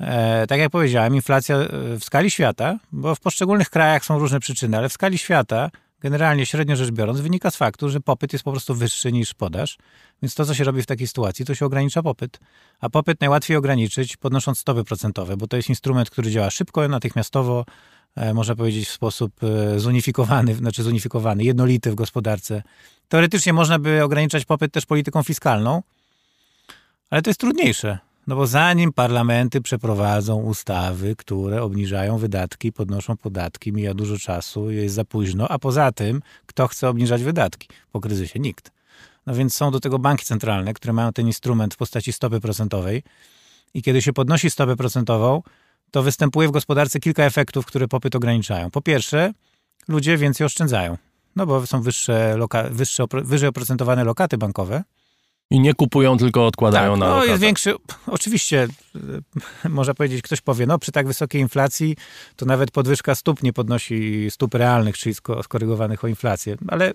E, 0.00 0.46
tak 0.46 0.58
jak 0.60 0.70
powiedziałem, 0.70 1.14
inflacja 1.14 1.56
w 1.70 2.04
skali 2.04 2.30
świata, 2.30 2.78
bo 2.92 3.14
w 3.14 3.20
poszczególnych 3.20 3.70
krajach 3.70 4.04
są 4.04 4.18
różne 4.18 4.40
przyczyny, 4.40 4.76
ale 4.76 4.88
w 4.88 4.92
skali 4.92 5.18
świata 5.18 5.70
generalnie 6.04 6.46
średnio 6.46 6.76
rzecz 6.76 6.90
biorąc, 6.90 7.20
wynika 7.20 7.50
z 7.50 7.56
faktu, 7.56 7.88
że 7.88 8.00
popyt 8.00 8.32
jest 8.32 8.44
po 8.44 8.50
prostu 8.50 8.74
wyższy 8.74 9.12
niż 9.12 9.34
podaż. 9.34 9.78
Więc 10.22 10.34
to, 10.34 10.44
co 10.44 10.54
się 10.54 10.64
robi 10.64 10.82
w 10.82 10.86
takiej 10.86 11.06
sytuacji, 11.06 11.44
to 11.44 11.54
się 11.54 11.66
ogranicza 11.66 12.02
popyt. 12.02 12.40
A 12.80 12.90
popyt 12.90 13.20
najłatwiej 13.20 13.56
ograniczyć 13.56 14.16
podnosząc 14.16 14.58
stopy 14.58 14.84
procentowe, 14.84 15.36
bo 15.36 15.46
to 15.46 15.56
jest 15.56 15.68
instrument, 15.68 16.10
który 16.10 16.30
działa 16.30 16.50
szybko, 16.50 16.88
natychmiastowo, 16.88 17.64
e, 18.16 18.34
można 18.34 18.56
powiedzieć 18.56 18.88
w 18.88 18.92
sposób 18.92 19.32
e, 19.42 19.78
zunifikowany, 19.78 20.54
znaczy 20.64 20.82
zunifikowany, 20.82 21.44
jednolity 21.44 21.90
w 21.90 21.94
gospodarce. 21.94 22.62
Teoretycznie 23.08 23.52
można 23.52 23.78
by 23.78 24.04
ograniczać 24.04 24.44
popyt 24.44 24.72
też 24.72 24.86
polityką 24.86 25.22
fiskalną, 25.22 25.82
ale 27.10 27.22
to 27.22 27.30
jest 27.30 27.40
trudniejsze. 27.40 27.98
No 28.26 28.36
bo 28.36 28.46
zanim 28.46 28.92
parlamenty 28.92 29.60
przeprowadzą 29.60 30.42
ustawy, 30.42 31.16
które 31.16 31.62
obniżają 31.62 32.18
wydatki, 32.18 32.72
podnoszą 32.72 33.16
podatki, 33.16 33.72
mija 33.72 33.94
dużo 33.94 34.18
czasu, 34.18 34.70
jest 34.70 34.94
za 34.94 35.04
późno, 35.04 35.48
a 35.48 35.58
poza 35.58 35.92
tym, 35.92 36.22
kto 36.46 36.68
chce 36.68 36.88
obniżać 36.88 37.22
wydatki 37.22 37.68
po 37.92 38.00
kryzysie? 38.00 38.40
Nikt. 38.40 38.70
No 39.26 39.34
więc 39.34 39.54
są 39.54 39.70
do 39.70 39.80
tego 39.80 39.98
banki 39.98 40.24
centralne, 40.24 40.74
które 40.74 40.92
mają 40.92 41.12
ten 41.12 41.26
instrument 41.26 41.74
w 41.74 41.76
postaci 41.76 42.12
stopy 42.12 42.40
procentowej 42.40 43.02
i 43.74 43.82
kiedy 43.82 44.02
się 44.02 44.12
podnosi 44.12 44.50
stopę 44.50 44.76
procentową, 44.76 45.42
to 45.90 46.02
występuje 46.02 46.48
w 46.48 46.50
gospodarce 46.50 47.00
kilka 47.00 47.24
efektów, 47.24 47.66
które 47.66 47.88
popyt 47.88 48.16
ograniczają. 48.16 48.70
Po 48.70 48.82
pierwsze, 48.82 49.32
ludzie 49.88 50.16
więcej 50.16 50.44
oszczędzają, 50.44 50.98
no 51.36 51.46
bo 51.46 51.66
są 51.66 51.82
wyższe, 51.82 52.36
wyższe 52.70 53.04
wyżej 53.12 53.48
oprocentowane 53.48 54.04
lokaty 54.04 54.38
bankowe, 54.38 54.84
i 55.54 55.60
nie 55.60 55.74
kupują, 55.74 56.18
tylko 56.18 56.46
odkładają 56.46 56.90
tak, 56.90 57.00
na 57.00 57.08
no 57.08 57.24
jest 57.24 57.42
większy, 57.42 57.74
oczywiście 58.06 58.68
e, 59.64 59.68
można 59.68 59.94
powiedzieć, 59.94 60.22
ktoś 60.22 60.40
powie, 60.40 60.66
no 60.66 60.78
przy 60.78 60.92
tak 60.92 61.06
wysokiej 61.06 61.40
inflacji 61.40 61.96
to 62.36 62.46
nawet 62.46 62.70
podwyżka 62.70 63.14
stóp 63.14 63.42
nie 63.42 63.52
podnosi 63.52 64.30
stóp 64.30 64.54
realnych, 64.54 64.98
czyli 64.98 65.14
skorygowanych 65.42 66.04
o 66.04 66.08
inflację, 66.08 66.56
ale 66.68 66.92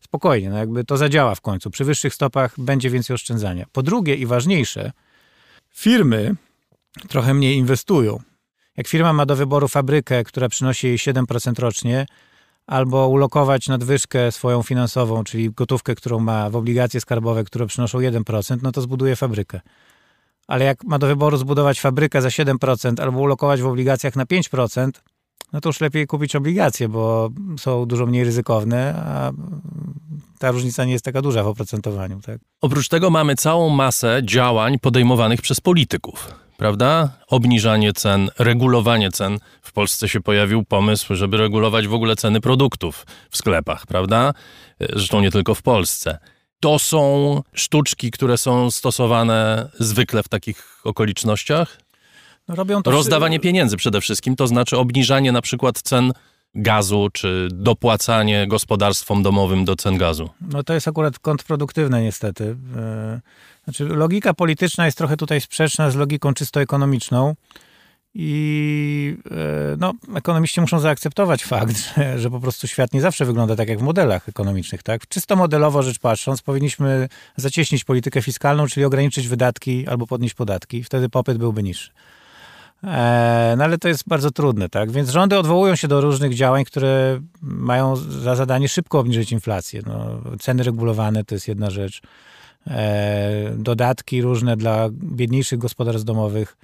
spokojnie, 0.00 0.50
no 0.50 0.58
jakby 0.58 0.84
to 0.84 0.96
zadziała 0.96 1.34
w 1.34 1.40
końcu. 1.40 1.70
Przy 1.70 1.84
wyższych 1.84 2.14
stopach 2.14 2.54
będzie 2.58 2.90
więcej 2.90 3.14
oszczędzania. 3.14 3.66
Po 3.72 3.82
drugie 3.82 4.14
i 4.14 4.26
ważniejsze, 4.26 4.92
firmy 5.74 6.34
trochę 7.08 7.34
mniej 7.34 7.56
inwestują. 7.56 8.20
Jak 8.76 8.88
firma 8.88 9.12
ma 9.12 9.26
do 9.26 9.36
wyboru 9.36 9.68
fabrykę, 9.68 10.24
która 10.24 10.48
przynosi 10.48 10.86
jej 10.86 10.98
7% 10.98 11.58
rocznie, 11.58 12.06
albo 12.66 13.08
ulokować 13.08 13.68
nadwyżkę 13.68 14.32
swoją 14.32 14.62
finansową, 14.62 15.24
czyli 15.24 15.50
gotówkę, 15.50 15.94
którą 15.94 16.20
ma 16.20 16.50
w 16.50 16.56
obligacje 16.56 17.00
skarbowe, 17.00 17.44
które 17.44 17.66
przynoszą 17.66 17.98
1%, 17.98 18.58
no 18.62 18.72
to 18.72 18.80
zbuduje 18.80 19.16
fabrykę. 19.16 19.60
Ale 20.46 20.64
jak 20.64 20.84
ma 20.84 20.98
do 20.98 21.06
wyboru 21.06 21.36
zbudować 21.36 21.80
fabrykę 21.80 22.22
za 22.22 22.28
7% 22.28 23.02
albo 23.02 23.20
ulokować 23.20 23.62
w 23.62 23.66
obligacjach 23.66 24.16
na 24.16 24.24
5%, 24.24 24.90
no 25.52 25.60
to 25.60 25.68
już 25.68 25.80
lepiej 25.80 26.06
kupić 26.06 26.36
obligacje, 26.36 26.88
bo 26.88 27.30
są 27.58 27.86
dużo 27.86 28.06
mniej 28.06 28.24
ryzykowne, 28.24 28.94
a 29.06 29.32
ta 30.38 30.50
różnica 30.50 30.84
nie 30.84 30.92
jest 30.92 31.04
taka 31.04 31.22
duża 31.22 31.42
w 31.42 31.46
oprocentowaniu. 31.46 32.20
Tak? 32.20 32.38
Oprócz 32.60 32.88
tego 32.88 33.10
mamy 33.10 33.34
całą 33.34 33.68
masę 33.68 34.20
działań 34.24 34.78
podejmowanych 34.78 35.42
przez 35.42 35.60
polityków 35.60 36.41
prawda? 36.62 37.08
Obniżanie 37.28 37.92
cen, 37.92 38.30
regulowanie 38.38 39.10
cen. 39.10 39.38
W 39.62 39.72
Polsce 39.72 40.08
się 40.08 40.20
pojawił 40.20 40.64
pomysł, 40.64 41.14
żeby 41.14 41.36
regulować 41.36 41.86
w 41.86 41.94
ogóle 41.94 42.16
ceny 42.16 42.40
produktów 42.40 43.06
w 43.30 43.36
sklepach, 43.36 43.86
prawda? 43.86 44.34
Zresztą 44.80 45.20
nie 45.20 45.30
tylko 45.30 45.54
w 45.54 45.62
Polsce. 45.62 46.18
To 46.60 46.78
są 46.78 47.42
sztuczki, 47.52 48.10
które 48.10 48.38
są 48.38 48.70
stosowane 48.70 49.68
zwykle 49.78 50.22
w 50.22 50.28
takich 50.28 50.80
okolicznościach? 50.84 51.78
No 52.48 52.54
robią 52.54 52.82
to 52.82 52.90
Rozdawanie 52.90 53.40
pieniędzy 53.40 53.76
przede 53.76 54.00
wszystkim, 54.00 54.36
to 54.36 54.46
znaczy 54.46 54.78
obniżanie 54.78 55.32
na 55.32 55.42
przykład 55.42 55.82
cen 55.82 56.12
gazu, 56.54 57.08
czy 57.12 57.48
dopłacanie 57.52 58.46
gospodarstwom 58.46 59.22
domowym 59.22 59.64
do 59.64 59.76
cen 59.76 59.98
gazu? 59.98 60.30
No 60.40 60.62
to 60.62 60.74
jest 60.74 60.88
akurat 60.88 61.18
kontrproduktywne 61.18 62.02
niestety. 62.02 62.56
Znaczy 63.64 63.84
logika 63.84 64.34
polityczna 64.34 64.86
jest 64.86 64.98
trochę 64.98 65.16
tutaj 65.16 65.40
sprzeczna 65.40 65.90
z 65.90 65.96
logiką 65.96 66.34
czysto 66.34 66.60
ekonomiczną. 66.60 67.34
I 68.14 69.16
e, 69.30 69.76
no, 69.78 69.92
ekonomiści 70.14 70.60
muszą 70.60 70.78
zaakceptować 70.78 71.44
fakt, 71.44 71.76
że, 71.96 72.18
że 72.18 72.30
po 72.30 72.40
prostu 72.40 72.66
świat 72.66 72.92
nie 72.92 73.00
zawsze 73.00 73.24
wygląda 73.24 73.56
tak 73.56 73.68
jak 73.68 73.78
w 73.78 73.82
modelach 73.82 74.28
ekonomicznych. 74.28 74.82
Tak? 74.82 75.06
Czysto 75.08 75.36
modelowo 75.36 75.82
rzecz 75.82 75.98
patrząc, 75.98 76.42
powinniśmy 76.42 77.08
zacieśnić 77.36 77.84
politykę 77.84 78.22
fiskalną, 78.22 78.66
czyli 78.66 78.84
ograniczyć 78.84 79.28
wydatki 79.28 79.88
albo 79.88 80.06
podnieść 80.06 80.34
podatki. 80.34 80.84
Wtedy 80.84 81.08
popyt 81.08 81.38
byłby 81.38 81.62
niższy. 81.62 81.90
E, 82.84 83.54
no 83.58 83.64
ale 83.64 83.78
to 83.78 83.88
jest 83.88 84.04
bardzo 84.06 84.30
trudne, 84.30 84.68
tak? 84.68 84.90
Więc 84.90 85.10
rządy 85.10 85.38
odwołują 85.38 85.76
się 85.76 85.88
do 85.88 86.00
różnych 86.00 86.34
działań, 86.34 86.64
które 86.64 87.20
mają 87.42 87.96
za 87.96 88.36
zadanie 88.36 88.68
szybko 88.68 88.98
obniżyć 88.98 89.32
inflację. 89.32 89.82
No, 89.86 90.20
ceny 90.40 90.62
regulowane 90.62 91.24
to 91.24 91.34
jest 91.34 91.48
jedna 91.48 91.70
rzecz. 91.70 92.02
E, 92.66 93.52
dodatki 93.56 94.22
różne 94.22 94.56
dla 94.56 94.88
biedniejszych 94.92 95.58
gospodarstw 95.58 96.04
domowych 96.04 96.56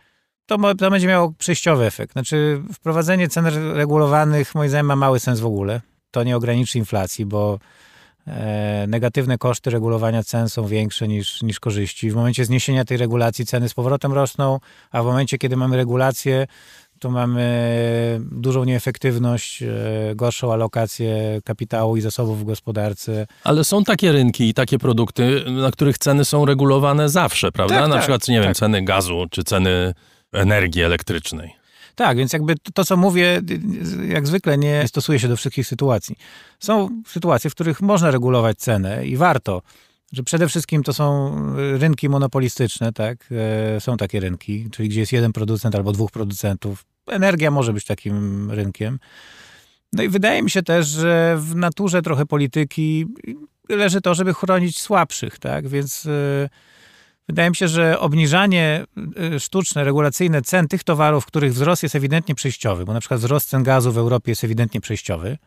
to, 0.49 0.75
to 0.75 0.90
będzie 0.90 1.07
miało 1.07 1.33
przejściowy 1.38 1.85
efekt. 1.85 2.12
Znaczy, 2.12 2.62
wprowadzenie 2.73 3.28
cen 3.28 3.47
regulowanych, 3.75 4.55
moim 4.55 4.69
zdaniem, 4.69 4.87
ma 4.87 4.97
mały 4.97 5.21
sens 5.21 5.40
w 5.40 5.47
ogóle. 5.47 5.81
To 6.11 6.25
nie 6.25 6.37
ograniczy 6.37 6.78
inflacji, 6.78 7.26
bo 7.26 7.59
e, 8.26 8.85
negatywne 8.88 9.38
koszty 9.38 9.71
regulowania 9.71 10.23
cen 10.23 10.49
są 10.49 10.67
większe 10.67 11.09
niż, 11.09 11.43
niż 11.43 11.61
korzyści. 11.61 12.11
W 12.11 12.14
momencie 12.14 12.45
zniesienia 12.45 12.85
tej 12.85 12.97
regulacji 12.97 13.47
ceny 13.47 13.69
z 13.69 13.75
powrotem 13.75 14.12
rosną, 14.12 14.61
a 14.90 15.02
w 15.02 15.07
momencie, 15.07 15.38
kiedy 15.38 15.57
mamy 15.57 15.76
regulację, 15.76 16.47
to 17.00 17.11
mamy 17.11 18.21
dużą 18.33 18.64
nieefektywność, 18.64 19.62
e, 19.62 19.67
gorszą 20.14 20.52
alokację 20.52 21.40
kapitału 21.45 21.97
i 21.97 22.00
zasobów 22.00 22.40
w 22.40 22.45
gospodarce. 22.45 23.26
Ale 23.45 23.64
są 23.64 23.85
takie 23.85 24.12
rynki 24.12 24.49
i 24.49 24.55
takie 24.55 24.78
produkty, 24.78 25.45
na 25.50 25.71
których 25.71 25.99
ceny 25.99 26.25
są 26.25 26.45
regulowane 26.45 27.09
zawsze, 27.09 27.52
prawda? 27.52 27.75
Tak, 27.75 27.88
na 27.88 27.95
tak, 27.95 28.02
przykład, 28.02 28.28
nie 28.28 28.40
wiem, 28.40 28.49
tak. 28.49 28.57
ceny 28.57 28.83
gazu 28.83 29.26
czy 29.31 29.45
ceny 29.45 29.95
energii 30.33 30.83
elektrycznej. 30.83 31.59
Tak, 31.95 32.17
więc 32.17 32.33
jakby 32.33 32.55
to, 32.75 32.85
co 32.85 32.97
mówię, 32.97 33.40
jak 34.09 34.26
zwykle 34.26 34.59
nie 34.59 34.88
stosuje 34.88 35.19
się 35.19 35.28
do 35.28 35.37
wszystkich 35.37 35.67
sytuacji. 35.67 36.17
Są 36.61 37.02
sytuacje, 37.07 37.50
w 37.50 37.55
których 37.55 37.81
można 37.81 38.11
regulować 38.11 38.59
cenę 38.59 39.07
i 39.07 39.17
warto. 39.17 39.62
Że 40.12 40.23
przede 40.23 40.49
wszystkim 40.49 40.83
to 40.83 40.93
są 40.93 41.37
rynki 41.57 42.09
monopolistyczne, 42.09 42.93
tak? 42.93 43.29
E, 43.77 43.81
Są 43.81 43.97
takie 43.97 44.21
rynki, 44.21 44.69
czyli 44.71 44.88
gdzie 44.88 45.00
jest 45.00 45.12
jeden 45.12 45.33
producent 45.33 45.75
albo 45.75 45.93
dwóch 45.93 46.11
producentów. 46.11 46.85
Energia 47.07 47.50
może 47.50 47.73
być 47.73 47.85
takim 47.85 48.50
rynkiem. 48.50 48.99
No 49.93 50.03
i 50.03 50.09
wydaje 50.09 50.43
mi 50.43 50.50
się 50.50 50.62
też, 50.62 50.87
że 50.87 51.37
w 51.38 51.57
naturze 51.57 52.03
trochę 52.03 52.27
polityki 52.27 53.07
leży 53.69 54.00
to, 54.00 54.15
żeby 54.15 54.35
chronić 54.35 54.81
słabszych, 54.81 55.38
tak? 55.38 55.69
Więc 55.69 56.07
e, 56.07 56.49
Wydaje 57.29 57.50
mi 57.50 57.57
się, 57.57 57.69
że 57.69 58.00
obniżanie 58.00 58.85
y, 59.35 59.41
sztuczne, 59.41 59.85
regulacyjne 59.85 60.43
cen 60.43 60.69
tych 60.69 60.85
towarów, 60.85 61.27
których 61.27 61.53
wzrost 61.53 61.83
jest 61.83 61.95
ewidentnie 61.95 62.35
przejściowy, 62.35 62.85
bo 62.85 62.93
na 62.93 63.00
przykład 63.00 63.21
wzrost 63.21 63.49
cen 63.49 63.62
gazu 63.62 63.93
w 63.93 63.99
Europie 63.99 64.31
jest 64.31 64.45
ewidentnie 64.45 64.81
przejściowy, 64.81 65.38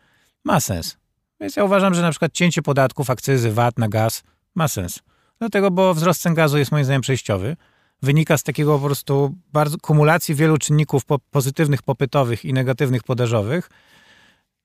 ma 0.44 0.60
sens. 0.60 0.96
Więc 1.40 1.56
ja 1.56 1.64
uważam, 1.64 1.94
że 1.94 2.02
na 2.02 2.10
przykład 2.10 2.32
cięcie 2.32 2.62
podatków, 2.62 3.10
akcyzy, 3.10 3.52
VAT 3.52 3.78
na 3.78 3.88
gaz 3.88 4.22
ma 4.54 4.68
sens. 4.68 5.02
Dlatego, 5.38 5.70
bo 5.70 5.94
wzrost 5.94 6.22
cen 6.22 6.34
gazu 6.34 6.58
jest 6.58 6.72
moim 6.72 6.84
zdaniem 6.84 7.02
przejściowy. 7.02 7.56
Wynika 8.02 8.38
z 8.38 8.42
takiego 8.42 8.78
po 8.78 8.86
prostu 8.86 9.34
bardzo 9.52 9.78
kumulacji 9.78 10.34
wielu 10.34 10.58
czynników 10.58 11.04
po, 11.04 11.18
pozytywnych 11.18 11.82
popytowych 11.82 12.44
i 12.44 12.52
negatywnych 12.52 13.02
podażowych, 13.02 13.70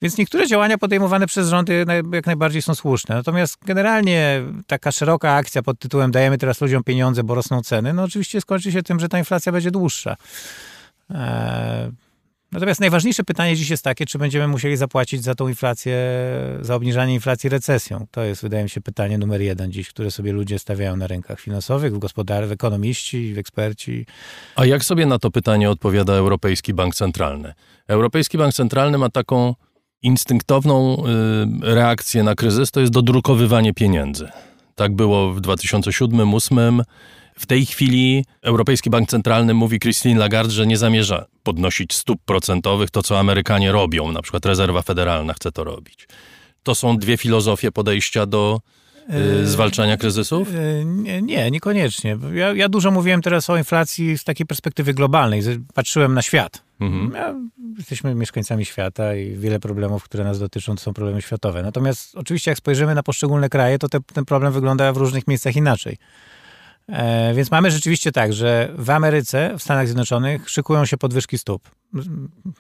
więc 0.02 0.18
niektóre 0.18 0.48
działania 0.48 0.78
podejmowane 0.78 1.28
przez 1.28 1.50
rządy 1.50 1.86
jak 2.14 2.26
najbardziej 2.26 2.62
są 2.62 2.76
słuszne. 2.76 3.16
Natomiast 3.16 3.58
generalnie 3.66 4.42
taka 4.68 4.92
szeroka 4.92 5.34
akcja 5.34 5.62
pod 5.62 5.80
tytułem 5.80 6.12
dajemy 6.12 6.38
teraz 6.38 6.62
ludziom 6.62 6.84
pieniądze, 6.84 7.24
bo 7.24 7.36
rosną 7.36 7.62
ceny, 7.62 7.94
no 7.94 8.04
oczywiście 8.04 8.42
skończy 8.42 8.72
się 8.72 8.84
tym, 8.84 9.00
że 9.00 9.10
ta 9.10 9.18
inflacja 9.18 9.52
będzie 9.52 9.72
dłuższa. 9.72 10.16
Eee, 11.10 11.92
natomiast 12.52 12.80
najważniejsze 12.80 13.24
pytanie 13.24 13.56
dziś 13.56 13.70
jest 13.70 13.84
takie, 13.84 14.06
czy 14.06 14.18
będziemy 14.18 14.48
musieli 14.48 14.78
zapłacić 14.78 15.24
za 15.24 15.36
tą 15.36 15.48
inflację, 15.48 15.98
za 16.62 16.76
obniżanie 16.76 17.14
inflacji 17.14 17.50
recesją. 17.50 18.06
To 18.12 18.24
jest, 18.24 18.42
wydaje 18.42 18.64
mi 18.64 18.70
się, 18.70 18.82
pytanie 18.82 19.18
numer 19.18 19.42
jeden 19.42 19.72
dziś, 19.72 19.90
które 19.90 20.12
sobie 20.12 20.34
ludzie 20.34 20.60
stawiają 20.60 20.96
na 20.96 21.08
rynkach 21.08 21.40
finansowych, 21.40 21.94
w 21.94 22.00
gospodarce, 22.00 22.54
ekonomiści, 22.54 23.36
eksperci. 23.38 24.06
A 24.56 24.66
jak 24.66 24.84
sobie 24.84 25.06
na 25.06 25.20
to 25.20 25.32
pytanie 25.32 25.70
odpowiada 25.70 26.14
Europejski 26.14 26.74
Bank 26.74 26.96
Centralny? 26.96 27.54
Europejski 27.88 28.38
Bank 28.38 28.54
Centralny 28.54 28.98
ma 28.98 29.10
taką 29.10 29.56
instynktowną 30.02 31.04
y, 31.64 31.76
reakcję 31.76 32.24
na 32.24 32.36
kryzys 32.36 32.72
to 32.72 32.80
jest 32.80 32.94
dodrukowywanie 32.94 33.74
pieniędzy. 33.74 34.30
Tak 34.76 34.96
było 34.96 35.34
w 35.34 35.42
2007-2008. 35.42 36.82
W 37.38 37.46
tej 37.46 37.66
chwili 37.66 38.26
Europejski 38.42 38.90
Bank 38.90 39.10
Centralny 39.10 39.54
mówi 39.54 39.80
Christine 39.80 40.20
Lagarde, 40.20 40.54
że 40.54 40.68
nie 40.68 40.78
zamierza 40.78 41.26
podnosić 41.44 41.94
stóp 41.94 42.20
procentowych, 42.26 42.90
to 42.90 43.04
co 43.04 43.20
Amerykanie 43.20 43.72
robią, 43.72 44.12
na 44.12 44.22
przykład 44.22 44.46
Rezerwa 44.46 44.82
Federalna 44.82 45.34
chce 45.34 45.52
to 45.52 45.64
robić. 45.64 46.08
To 46.64 46.76
są 46.76 46.98
dwie 46.98 47.18
filozofie 47.18 47.72
podejścia 47.72 48.26
do 48.26 48.62
y, 49.42 49.48
zwalczania 49.48 49.98
kryzysów? 49.98 50.48
Nie, 50.86 51.22
nie 51.22 51.52
niekoniecznie. 51.52 52.18
Ja, 52.34 52.54
ja 52.54 52.70
dużo 52.70 52.92
mówiłem 52.92 53.22
teraz 53.22 53.50
o 53.50 53.58
inflacji 53.58 54.18
z 54.18 54.24
takiej 54.24 54.46
perspektywy 54.46 54.94
globalnej. 54.94 55.42
Patrzyłem 55.74 56.14
na 56.14 56.22
świat. 56.22 56.64
Mhm. 56.80 57.12
Ja, 57.16 57.36
jesteśmy 57.78 58.16
mieszkańcami 58.16 58.66
świata 58.66 59.16
i 59.16 59.36
wiele 59.36 59.60
problemów, 59.60 60.04
które 60.04 60.24
nas 60.24 60.40
dotyczą, 60.40 60.76
to 60.76 60.82
są 60.82 60.94
problemy 60.94 61.22
światowe. 61.22 61.64
Natomiast 61.64 62.16
oczywiście 62.16 62.52
jak 62.52 62.58
spojrzymy 62.58 62.96
na 62.96 63.04
poszczególne 63.04 63.50
kraje, 63.50 63.80
to 63.80 63.90
te, 63.90 64.00
ten 64.14 64.26
problem 64.26 64.54
wygląda 64.54 64.94
w 64.94 64.98
różnych 64.98 65.28
miejscach 65.28 65.56
inaczej. 65.56 65.98
E, 66.88 67.34
więc 67.34 67.52
mamy 67.52 67.72
rzeczywiście 67.72 68.12
tak, 68.12 68.34
że 68.34 68.74
w 68.78 68.90
Ameryce, 68.90 69.58
w 69.58 69.64
Stanach 69.64 69.88
Zjednoczonych 69.88 70.50
szykują 70.50 70.86
się 70.86 70.98
podwyżki 70.98 71.38
stóp. 71.38 71.70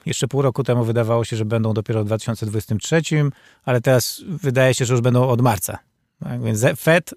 Jeszcze 0.06 0.28
pół 0.28 0.42
roku 0.42 0.63
temu 0.63 0.84
wydawało 0.84 1.26
się, 1.26 1.36
że 1.36 1.46
będą 1.46 1.74
dopiero 1.74 2.04
w 2.04 2.06
2023, 2.06 3.02
ale 3.66 3.82
teraz 3.82 4.22
wydaje 4.28 4.74
się, 4.74 4.86
że 4.86 4.94
już 4.94 5.02
będą 5.02 5.28
od 5.28 5.42
marca. 5.42 5.80
Tak? 6.24 6.44
Więc 6.44 6.66
Fed 6.78 7.13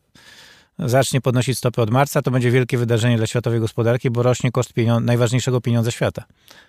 zacznie 0.84 1.20
podnosić 1.20 1.58
stopy 1.58 1.82
od 1.82 1.90
marca, 1.90 2.22
to 2.22 2.30
będzie 2.30 2.50
wielkie 2.50 2.78
wydarzenie 2.78 3.16
dla 3.16 3.26
światowej 3.26 3.60
gospodarki, 3.60 4.10
bo 4.10 4.22
rośnie 4.22 4.52
koszt 4.52 4.72
pieniądza, 4.72 5.06
najważniejszego 5.06 5.60
pieniądza 5.60 5.90
świata, 5.90 6.24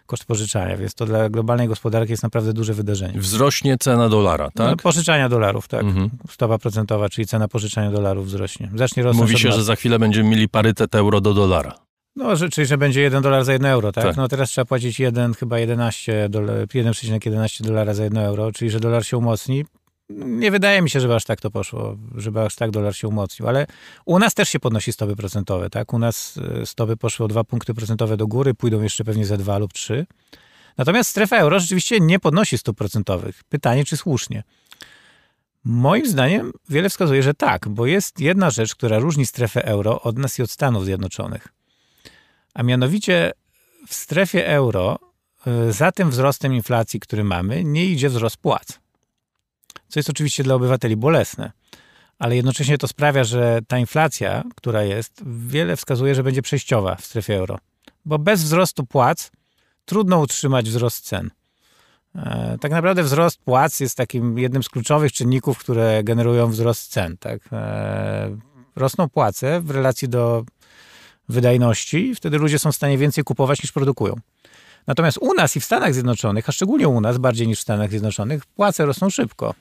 koszt 0.06 0.26
pożyczania, 0.26 0.78
więc 0.78 0.94
to 0.94 1.06
dla 1.06 1.30
globalnej 1.30 1.68
gospodarki 1.68 2.12
jest 2.12 2.24
naprawdę 2.24 2.54
duże 2.54 2.74
wydarzenie. 2.74 3.20
Wzrośnie 3.20 3.78
cena 3.78 4.10
dolara, 4.10 4.50
No, 4.56 4.70
tak? 4.70 4.82
pożyczania 4.82 5.30
dolarów, 5.30 5.68
tak. 5.68 5.84
Mhm. 5.84 6.10
Stopa 6.30 6.58
procentowa, 6.58 7.10
czyli 7.10 7.28
cena 7.28 7.48
pożyczania 7.48 7.92
dolarów 7.92 8.26
wzrośnie. 8.26 8.72
Zacznie 8.76 9.04
rosnąć 9.04 9.32
Mówi 9.32 9.44
się, 9.44 9.52
że 9.52 9.64
za 9.64 9.76
chwilę 9.76 10.00
będziemy 10.00 10.30
mieli 10.30 10.50
parytet 10.50 10.96
euro 10.96 11.22
do 11.22 11.34
dolara. 11.34 11.76
No, 12.16 12.36
że, 12.36 12.50
czyli 12.50 12.68
że 12.68 12.78
będzie 12.78 13.02
1 13.02 13.24
dolar 13.24 13.44
za 13.44 13.54
1 13.54 13.66
euro, 13.72 13.92
tak? 13.92 14.04
Tak. 14.04 14.18
No 14.18 14.28
teraz 14.28 14.50
trzeba 14.50 14.66
płacić 14.66 15.00
1, 15.00 15.34
chyba 15.34 15.60
11 15.60 16.30
dolar, 16.30 16.68
1,11 16.68 17.62
dolara 17.64 17.94
za 17.94 18.04
1 18.04 18.24
euro, 18.24 18.52
czyli 18.52 18.72
że 18.72 18.80
dolar 18.80 19.06
się 19.06 19.18
umocni. 19.18 19.66
Nie 20.16 20.52
wydaje 20.52 20.82
mi 20.82 20.90
się, 20.90 21.00
żeby 21.00 21.16
aż 21.16 21.24
tak 21.24 21.42
to 21.42 21.52
poszło, 21.52 21.98
żeby 22.16 22.42
aż 22.42 22.56
tak 22.56 22.72
dolar 22.72 22.96
się 22.96 23.08
umocnił, 23.08 23.50
ale 23.50 23.68
u 24.06 24.20
nas 24.20 24.34
też 24.34 24.50
się 24.50 24.60
podnosi 24.60 24.94
stopy 24.94 25.16
procentowe, 25.16 25.70
tak? 25.70 25.94
U 25.94 26.00
nas 26.00 26.38
y, 26.62 26.66
stopy 26.66 26.98
poszły 26.98 27.26
o 27.26 27.28
2 27.28 27.44
punkty 27.44 27.74
procentowe 27.74 28.18
do 28.18 28.28
góry, 28.28 28.54
pójdą 28.54 28.82
jeszcze 28.82 29.04
pewnie 29.04 29.26
za 29.26 29.38
2 29.38 29.58
lub 29.58 29.74
3. 29.74 30.06
Natomiast 30.78 31.10
strefa 31.10 31.38
euro 31.38 31.60
rzeczywiście 31.60 32.00
nie 32.00 32.20
podnosi 32.20 32.58
stóp 32.58 32.78
procentowych. 32.78 33.44
Pytanie, 33.44 33.86
czy 33.86 33.98
słusznie? 33.98 34.44
Moim 35.64 36.08
zdaniem 36.08 36.52
wiele 36.70 36.90
wskazuje, 36.90 37.24
że 37.24 37.34
tak, 37.34 37.70
bo 37.70 37.86
jest 37.86 38.20
jedna 38.20 38.50
rzecz, 38.50 38.76
która 38.76 39.00
różni 39.00 39.26
strefę 39.26 39.66
euro 39.66 40.02
od 40.02 40.18
nas 40.18 40.40
i 40.40 40.42
od 40.42 40.52
Stanów 40.52 40.86
Zjednoczonych. 40.86 41.48
A 42.54 42.64
mianowicie 42.64 43.32
w 43.88 43.94
strefie 43.94 44.48
euro 44.48 45.00
y, 45.70 45.74
za 45.74 45.92
tym 45.92 46.10
wzrostem 46.10 46.54
inflacji, 46.54 47.00
który 47.00 47.24
mamy, 47.24 47.64
nie 47.64 47.86
idzie 47.86 48.10
wzrost 48.10 48.38
płac. 48.38 48.80
Co 49.88 50.00
jest 50.00 50.10
oczywiście 50.10 50.44
dla 50.44 50.56
obywateli 50.56 50.96
bolesne. 50.96 51.52
Ale 52.20 52.36
jednocześnie 52.36 52.78
to 52.78 52.88
sprawia, 52.88 53.24
że 53.24 53.60
ta 53.68 53.78
inflacja, 53.78 54.44
która 54.56 54.84
jest, 54.84 55.24
wiele 55.26 55.76
wskazuje, 55.76 56.16
że 56.16 56.24
będzie 56.24 56.42
przejściowa 56.42 56.96
w 56.96 57.06
strefie 57.06 57.38
euro. 57.38 57.58
Bo 58.06 58.20
bez 58.20 58.44
wzrostu 58.44 58.86
płac 58.86 59.32
trudno 59.86 60.20
utrzymać 60.20 60.70
wzrost 60.70 61.06
cen. 61.06 61.32
E, 62.16 62.58
Tak 62.62 62.72
naprawdę 62.72 63.04
wzrost 63.04 63.40
płac 63.40 63.80
jest 63.80 63.98
takim 63.98 64.38
jednym 64.38 64.64
z 64.64 64.70
kluczowych 64.70 65.12
czynników, 65.12 65.58
które 65.58 66.04
generują 66.04 66.48
wzrost 66.48 66.92
cen. 66.92 67.18
Tak? 67.18 67.40
E, 67.52 68.38
Rosną 68.76 69.10
płace 69.10 69.62
w 69.62 69.72
relacji 69.72 70.10
do 70.10 70.44
wydajności 71.30 72.16
wtedy 72.16 72.38
ludzie 72.38 72.60
są 72.60 72.72
w 72.72 72.76
stanie 72.76 72.98
więcej 72.98 73.24
kupować 73.24 73.64
niż 73.64 73.72
produkują. 73.72 74.16
Natomiast 74.88 75.18
u 75.22 75.34
nas 75.34 75.56
i 75.56 75.60
w 75.60 75.66
Stanach 75.66 75.94
Zjednoczonych, 75.94 76.50
a 76.50 76.52
szczególnie 76.52 76.88
u 76.88 77.02
nas, 77.02 77.18
bardziej 77.18 77.48
niż 77.48 77.60
w 77.60 77.62
Stanach 77.62 77.90
Zjednoczonych, 77.90 78.46
płace 78.46 78.86
rosną 78.86 79.10
szybko. 79.10 79.54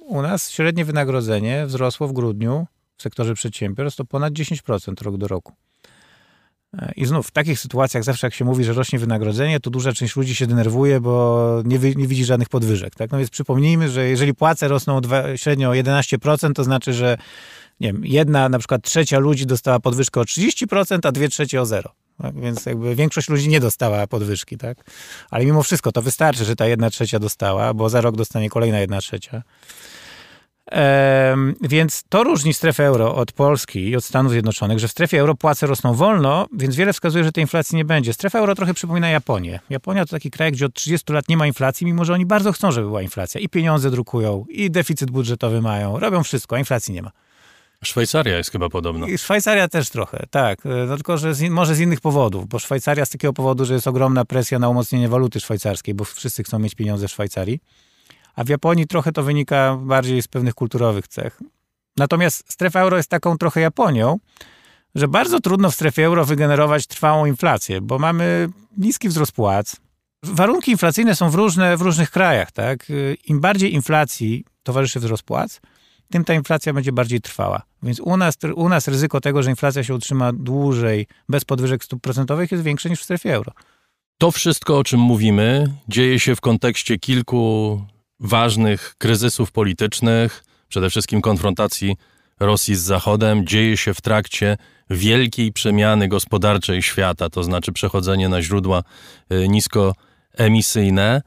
U 0.00 0.22
nas 0.22 0.50
średnie 0.50 0.84
wynagrodzenie 0.84 1.66
wzrosło 1.66 2.08
w 2.08 2.12
grudniu 2.12 2.66
w 2.96 3.02
sektorze 3.02 3.34
przedsiębiorstw 3.34 4.00
o 4.00 4.04
ponad 4.04 4.32
10% 4.32 5.02
rok 5.02 5.16
do 5.16 5.28
roku. 5.28 5.52
E, 6.78 6.92
I 6.96 7.06
znów 7.06 7.26
w 7.26 7.30
takich 7.30 7.60
sytuacjach 7.60 8.04
zawsze 8.04 8.26
jak 8.26 8.34
się 8.34 8.44
mówi, 8.44 8.64
że 8.64 8.72
rośnie 8.72 8.98
wynagrodzenie, 8.98 9.60
to 9.60 9.70
duża 9.70 9.92
część 9.92 10.16
ludzi 10.16 10.34
się 10.34 10.46
denerwuje, 10.46 11.00
bo 11.00 11.62
nie, 11.64 11.78
nie 11.78 12.06
widzi 12.06 12.24
żadnych 12.24 12.48
podwyżek. 12.48 12.94
Tak? 12.94 13.10
No 13.10 13.18
więc 13.18 13.30
przypomnijmy, 13.30 13.88
że 13.88 14.08
jeżeli 14.08 14.34
płace 14.34 14.68
rosną 14.68 15.00
dwa, 15.00 15.36
średnio 15.36 15.70
o 15.70 15.72
11%, 15.72 16.52
to 16.52 16.64
znaczy, 16.64 16.92
że 16.92 17.18
nie 17.80 17.92
wiem, 17.92 18.02
jedna 18.04 18.48
na 18.48 18.58
przykład 18.58 18.82
trzecia 18.82 19.18
ludzi 19.18 19.46
dostała 19.46 19.80
podwyżkę 19.80 20.20
o 20.20 20.24
30%, 20.24 20.98
a 21.02 21.12
dwie 21.12 21.28
trzecie 21.28 21.60
o 21.60 21.66
zero. 21.66 21.92
Tak? 22.22 22.40
Więc 22.40 22.66
jakby 22.66 22.94
większość 22.94 23.28
ludzi 23.28 23.48
nie 23.48 23.60
dostała 23.60 24.06
podwyżki, 24.06 24.56
tak? 24.56 24.78
Ale 25.30 25.44
mimo 25.44 25.62
wszystko 25.62 25.92
to 25.92 26.02
wystarczy, 26.02 26.44
że 26.44 26.56
ta 26.56 26.66
jedna 26.66 26.90
trzecia 26.90 27.18
dostała, 27.18 27.74
bo 27.74 27.88
za 27.88 28.00
rok 28.00 28.16
dostanie 28.16 28.50
kolejna 28.50 28.78
jedna 28.78 29.00
trzecia. 29.00 29.42
Ehm, 30.70 31.54
więc 31.60 32.04
to 32.08 32.24
różni 32.24 32.54
strefę 32.54 32.86
euro 32.86 33.14
od 33.14 33.32
Polski 33.32 33.88
i 33.88 33.96
od 33.96 34.04
Stanów 34.04 34.32
Zjednoczonych, 34.32 34.78
że 34.78 34.88
w 34.88 34.90
strefie 34.90 35.20
euro 35.20 35.34
płace 35.34 35.66
rosną 35.66 35.94
wolno, 35.94 36.46
więc 36.52 36.76
wiele 36.76 36.92
wskazuje, 36.92 37.24
że 37.24 37.32
tej 37.32 37.42
inflacji 37.42 37.76
nie 37.76 37.84
będzie. 37.84 38.12
Strefa 38.12 38.38
euro 38.38 38.54
trochę 38.54 38.74
przypomina 38.74 39.08
Japonię. 39.08 39.60
Japonia 39.70 40.04
to 40.04 40.10
taki 40.10 40.30
kraj, 40.30 40.52
gdzie 40.52 40.66
od 40.66 40.74
30 40.74 41.12
lat 41.12 41.28
nie 41.28 41.36
ma 41.36 41.46
inflacji, 41.46 41.86
mimo 41.86 42.04
że 42.04 42.14
oni 42.14 42.26
bardzo 42.26 42.52
chcą, 42.52 42.72
żeby 42.72 42.86
była 42.86 43.02
inflacja. 43.02 43.40
I 43.40 43.48
pieniądze 43.48 43.90
drukują, 43.90 44.44
i 44.48 44.70
deficyt 44.70 45.10
budżetowy 45.10 45.62
mają, 45.62 45.98
robią 45.98 46.22
wszystko, 46.22 46.56
a 46.56 46.58
inflacji 46.58 46.94
nie 46.94 47.02
ma. 47.02 47.10
Szwajcaria 47.84 48.36
jest 48.36 48.50
chyba 48.50 48.68
podobna. 48.68 49.08
I 49.08 49.18
Szwajcaria 49.18 49.68
też 49.68 49.90
trochę, 49.90 50.26
tak. 50.30 50.58
No 50.88 50.94
tylko, 50.96 51.18
że 51.18 51.34
z, 51.34 51.50
może 51.50 51.74
z 51.74 51.80
innych 51.80 52.00
powodów, 52.00 52.48
bo 52.48 52.58
Szwajcaria 52.58 53.04
z 53.04 53.10
takiego 53.10 53.32
powodu, 53.32 53.64
że 53.64 53.74
jest 53.74 53.86
ogromna 53.86 54.24
presja 54.24 54.58
na 54.58 54.68
umocnienie 54.68 55.08
waluty 55.08 55.40
szwajcarskiej, 55.40 55.94
bo 55.94 56.04
wszyscy 56.04 56.42
chcą 56.44 56.58
mieć 56.58 56.74
pieniądze 56.74 57.08
w 57.08 57.10
Szwajcarii. 57.10 57.60
A 58.34 58.44
w 58.44 58.48
Japonii 58.48 58.86
trochę 58.86 59.12
to 59.12 59.22
wynika 59.22 59.78
bardziej 59.80 60.22
z 60.22 60.28
pewnych 60.28 60.54
kulturowych 60.54 61.08
cech. 61.08 61.40
Natomiast 61.96 62.52
strefa 62.52 62.80
euro 62.80 62.96
jest 62.96 63.08
taką 63.08 63.38
trochę 63.38 63.60
Japonią, 63.60 64.18
że 64.94 65.08
bardzo 65.08 65.40
trudno 65.40 65.70
w 65.70 65.74
strefie 65.74 66.04
euro 66.04 66.24
wygenerować 66.24 66.86
trwałą 66.86 67.26
inflację, 67.26 67.80
bo 67.80 67.98
mamy 67.98 68.48
niski 68.76 69.08
wzrost 69.08 69.32
płac. 69.32 69.76
Warunki 70.22 70.70
inflacyjne 70.70 71.14
są 71.14 71.30
różne, 71.30 71.76
w 71.76 71.80
różnych 71.80 72.10
krajach. 72.10 72.52
Tak? 72.52 72.86
Im 73.24 73.40
bardziej 73.40 73.74
inflacji 73.74 74.44
towarzyszy 74.62 75.00
wzrost 75.00 75.22
płac, 75.22 75.60
tym 76.10 76.24
ta 76.24 76.34
inflacja 76.34 76.72
będzie 76.72 76.92
bardziej 76.92 77.20
trwała. 77.20 77.62
Więc 77.82 78.00
u 78.00 78.16
nas, 78.16 78.38
u 78.54 78.68
nas 78.68 78.88
ryzyko 78.88 79.20
tego, 79.20 79.42
że 79.42 79.50
inflacja 79.50 79.84
się 79.84 79.94
utrzyma 79.94 80.32
dłużej 80.32 81.06
bez 81.28 81.44
podwyżek 81.44 81.84
stóp 81.84 82.02
procentowych 82.02 82.52
jest 82.52 82.64
większe 82.64 82.90
niż 82.90 83.00
w 83.00 83.04
strefie 83.04 83.34
euro. 83.34 83.52
To 84.18 84.30
wszystko, 84.30 84.78
o 84.78 84.84
czym 84.84 85.00
mówimy, 85.00 85.74
dzieje 85.88 86.20
się 86.20 86.36
w 86.36 86.40
kontekście 86.40 86.98
kilku 86.98 87.82
ważnych 88.20 88.94
kryzysów 88.98 89.52
politycznych, 89.52 90.44
przede 90.68 90.90
wszystkim 90.90 91.20
konfrontacji 91.20 91.96
Rosji 92.40 92.76
z 92.76 92.80
Zachodem, 92.80 93.46
dzieje 93.46 93.76
się 93.76 93.94
w 93.94 94.00
trakcie 94.00 94.56
wielkiej 94.90 95.52
przemiany 95.52 96.08
gospodarczej 96.08 96.82
świata, 96.82 97.30
to 97.30 97.44
znaczy 97.44 97.72
przechodzenie 97.72 98.28
na 98.28 98.42
źródła 98.42 98.82
y, 99.32 99.48
niskoemisyjne. 99.48 101.22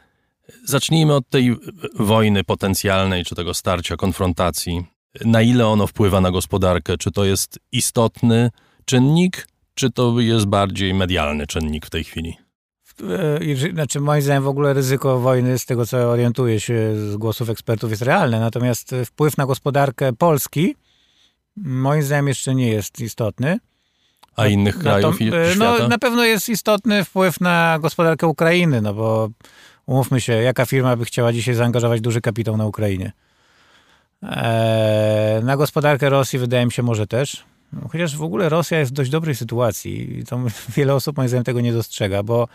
Zacznijmy 0.65 1.15
od 1.15 1.29
tej 1.29 1.55
wojny 1.99 2.43
potencjalnej, 2.43 3.25
czy 3.25 3.35
tego 3.35 3.53
starcia, 3.53 3.97
konfrontacji. 3.97 4.85
Na 5.25 5.41
ile 5.41 5.67
ono 5.67 5.87
wpływa 5.87 6.21
na 6.21 6.31
gospodarkę? 6.31 6.97
Czy 6.97 7.11
to 7.11 7.25
jest 7.25 7.59
istotny 7.71 8.49
czynnik, 8.85 9.47
czy 9.73 9.91
to 9.91 10.19
jest 10.19 10.45
bardziej 10.45 10.93
medialny 10.93 11.47
czynnik 11.47 11.85
w 11.85 11.89
tej 11.89 12.03
chwili? 12.03 12.37
E, 13.63 13.71
znaczy 13.73 13.99
moim 13.99 14.21
zdaniem 14.21 14.43
w 14.43 14.47
ogóle 14.47 14.73
ryzyko 14.73 15.19
wojny, 15.19 15.59
z 15.59 15.65
tego 15.65 15.85
co 15.85 15.97
orientuję 15.97 16.59
się 16.59 16.95
z 16.95 17.17
głosów 17.17 17.49
ekspertów, 17.49 17.89
jest 17.89 18.01
realne. 18.01 18.39
Natomiast 18.39 18.95
wpływ 19.05 19.37
na 19.37 19.45
gospodarkę 19.45 20.13
Polski 20.13 20.75
moim 21.55 22.03
zdaniem 22.03 22.27
jeszcze 22.27 22.55
nie 22.55 22.69
jest 22.69 22.99
istotny. 22.99 23.59
A 24.35 24.47
innych 24.47 24.79
krajów 24.79 25.17
to, 25.17 25.37
e, 25.37 25.55
no, 25.55 25.87
Na 25.87 25.97
pewno 25.97 26.25
jest 26.25 26.49
istotny 26.49 27.03
wpływ 27.03 27.41
na 27.41 27.79
gospodarkę 27.81 28.27
Ukrainy, 28.27 28.81
no 28.81 28.93
bo 28.93 29.29
umówmy 29.91 30.21
się, 30.21 30.33
jaka 30.33 30.65
firma 30.65 30.95
by 30.95 31.05
chciała 31.05 31.33
dzisiaj 31.33 31.55
zaangażować 31.55 32.01
duży 32.01 32.21
kapitał 32.21 32.57
na 32.57 32.65
Ukrainie? 32.65 33.11
Eee, 34.23 35.43
na 35.43 35.57
gospodarkę 35.57 36.09
Rosji 36.09 36.39
wydaje 36.39 36.65
mi 36.65 36.71
się 36.71 36.83
może 36.83 37.07
też. 37.07 37.43
Chociaż 37.91 38.17
w 38.17 38.23
ogóle 38.23 38.49
Rosja 38.49 38.79
jest 38.79 38.91
w 38.91 38.93
dość 38.93 39.09
dobrej 39.09 39.35
sytuacji 39.35 40.19
i 40.19 40.25
to 40.25 40.39
wiele 40.75 40.95
osób 40.95 41.17
moim 41.17 41.29
zdaniem 41.29 41.43
tego 41.43 41.61
nie 41.61 41.73
dostrzega, 41.73 42.23
bo 42.23 42.47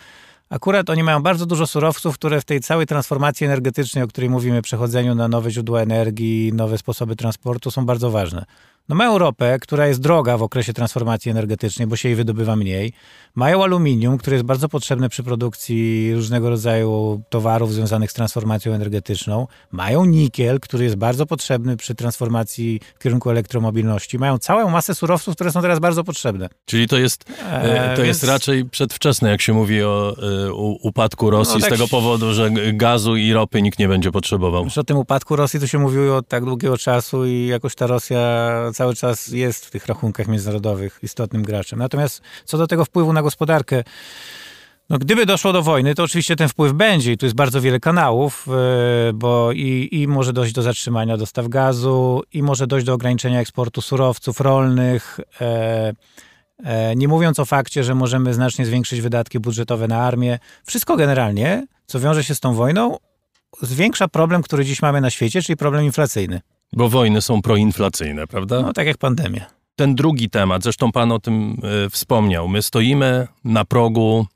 Akurat 0.51 0.91
oni 0.91 1.03
mają 1.03 1.23
bardzo 1.23 1.47
dużo 1.47 1.67
surowców, 1.67 2.15
które 2.15 2.41
w 2.41 2.45
tej 2.45 2.61
całej 2.61 2.87
transformacji 2.87 3.47
energetycznej, 3.47 4.05
o 4.05 4.09
której 4.09 4.31
mówimy, 4.31 4.63
przechodzeniu 4.63 5.15
na 5.15 5.29
nowe 5.29 5.51
źródła 5.51 5.81
energii, 5.81 6.53
nowe 6.55 6.79
sposoby 6.79 7.17
transportu, 7.17 7.71
są 7.71 7.87
bardzo 7.87 8.11
ważne. 8.11 8.45
No 8.89 8.97
mają 8.97 9.19
ropę, 9.19 9.59
która 9.59 9.87
jest 9.87 10.01
droga 10.01 10.37
w 10.37 10.43
okresie 10.43 10.73
transformacji 10.73 11.31
energetycznej, 11.31 11.87
bo 11.87 11.97
się 11.97 12.09
jej 12.09 12.17
wydobywa 12.17 12.57
mniej. 12.57 12.93
Mają 13.35 13.65
aluminium, 13.65 14.19
które 14.19 14.37
jest 14.37 14.47
bardzo 14.47 14.69
potrzebne 14.69 15.09
przy 15.09 15.23
produkcji 15.23 16.15
różnego 16.15 16.51
rodzaju 16.51 17.23
towarów 17.29 17.73
związanych 17.73 18.11
z 18.11 18.15
transformacją 18.15 18.73
energetyczną. 18.73 19.47
Mają 19.73 20.05
nikiel, 20.05 20.61
który 20.61 20.85
jest 20.85 20.97
bardzo 20.97 21.27
potrzebny 21.27 21.77
przy 21.77 21.95
transformacji 21.95 22.81
w 22.99 23.03
kierunku 23.03 23.31
elektromobilności. 23.31 24.19
Mają 24.19 24.39
całą 24.39 24.71
masę 24.71 24.95
surowców, 24.95 25.35
które 25.35 25.53
są 25.53 25.63
teraz 25.63 25.79
bardzo 25.79 26.05
potrzebne. 26.05 26.49
Czyli 26.65 26.89
to 26.89 26.99
jest, 26.99 27.25
e, 27.51 27.97
to 27.97 28.03
Więc... 28.03 28.09
jest 28.09 28.25
raczej 28.25 28.65
przedwczesne, 28.65 29.31
jak 29.31 29.41
się 29.41 29.53
mówi 29.53 29.83
o 29.83 30.17
e, 30.47 30.53
upadku 30.83 31.31
Rosji, 31.31 31.55
no, 31.55 31.61
tak... 31.61 31.71
z 31.71 31.73
tego 31.73 31.89
powodu, 31.89 32.35
że 32.35 32.51
gazu 32.73 33.17
i 33.17 33.33
ropy 33.33 33.63
nikt 33.63 33.79
nie 33.79 33.89
będzie 33.89 34.13
potrzebował. 34.13 34.65
Już 34.65 34.79
o 34.79 34.85
tym 34.85 34.97
upadku 34.97 35.37
Rosji 35.37 35.61
to 35.61 35.67
się 35.67 35.79
mówiło 35.79 36.17
od 36.17 36.29
tak 36.29 36.45
długiego 36.45 36.79
czasu 36.79 37.27
i 37.27 37.47
jakoś 37.47 37.75
ta 37.75 37.87
Rosja 37.87 38.21
cały 38.77 38.95
czas 38.95 39.29
jest 39.29 39.67
w 39.67 39.71
tych 39.71 39.87
rachunkach 39.87 40.29
międzynarodowych 40.29 40.99
istotnym 41.03 41.43
graczem. 41.43 41.79
Natomiast 41.79 42.23
co 42.45 42.59
do 42.59 42.67
tego 42.67 42.85
wpływu 42.85 43.13
na 43.13 43.23
gospodarkę, 43.23 43.85
no, 44.91 44.99
gdyby 44.99 45.27
doszło 45.27 45.53
do 45.53 45.63
wojny, 45.63 45.95
to 45.95 46.03
oczywiście 46.03 46.37
ten 46.37 46.49
wpływ 46.49 46.73
będzie 46.73 47.13
i 47.13 47.17
tu 47.17 47.27
jest 47.27 47.37
bardzo 47.37 47.61
wiele 47.61 47.81
kanałów, 47.81 48.47
e, 48.49 49.13
bo 49.13 49.53
i, 49.53 49.89
i 49.93 50.09
może 50.09 50.33
dojść 50.33 50.55
do 50.55 50.63
zatrzymania 50.63 51.17
dostaw 51.17 51.49
gazu, 51.49 52.23
i 52.33 52.43
może 52.43 52.67
dojść 52.67 52.87
do 52.87 52.95
ograniczenia 52.95 53.41
eksportu 53.41 53.81
surowców 53.81 54.41
rolnych. 54.41 55.21
E, 55.41 55.93
e, 56.65 56.97
nie 56.97 57.09
mówiąc 57.09 57.39
o 57.39 57.45
fakcie, 57.45 57.85
że 57.85 57.95
możemy 57.95 58.35
znacznie 58.35 58.67
zwiększyć 58.67 59.01
wydatki 59.01 59.41
budżetowe 59.41 59.89
na 59.89 60.03
armię. 60.03 60.39
Wszystko 60.65 60.97
generalnie, 60.97 61.67
co 61.87 62.01
wiąże 62.01 62.25
się 62.25 62.35
z 62.35 62.41
tą 62.41 62.55
wojną, 62.55 62.97
zwiększa 63.63 64.09
problem, 64.09 64.43
który 64.43 64.65
dziś 64.65 64.83
mamy 64.83 65.01
na 65.01 65.11
świecie, 65.11 65.43
czyli 65.43 65.57
problem 65.57 65.85
inflacyjny. 65.85 66.41
Bo 66.73 66.89
wojny 66.89 67.23
są 67.23 67.43
proinflacyjne, 67.43 68.27
prawda? 68.27 68.63
No 68.63 68.73
tak 68.73 68.87
jak 68.87 68.99
pandemia. 68.99 69.47
Ten 69.77 69.95
drugi 69.95 70.31
temat, 70.31 70.63
zresztą 70.63 70.93
pan 70.93 71.13
o 71.13 71.19
tym 71.19 71.57
y, 71.87 71.91
wspomniał. 71.91 72.49
My 72.49 72.63
stoimy 72.63 73.29
na 73.45 73.65
progu 73.65 74.27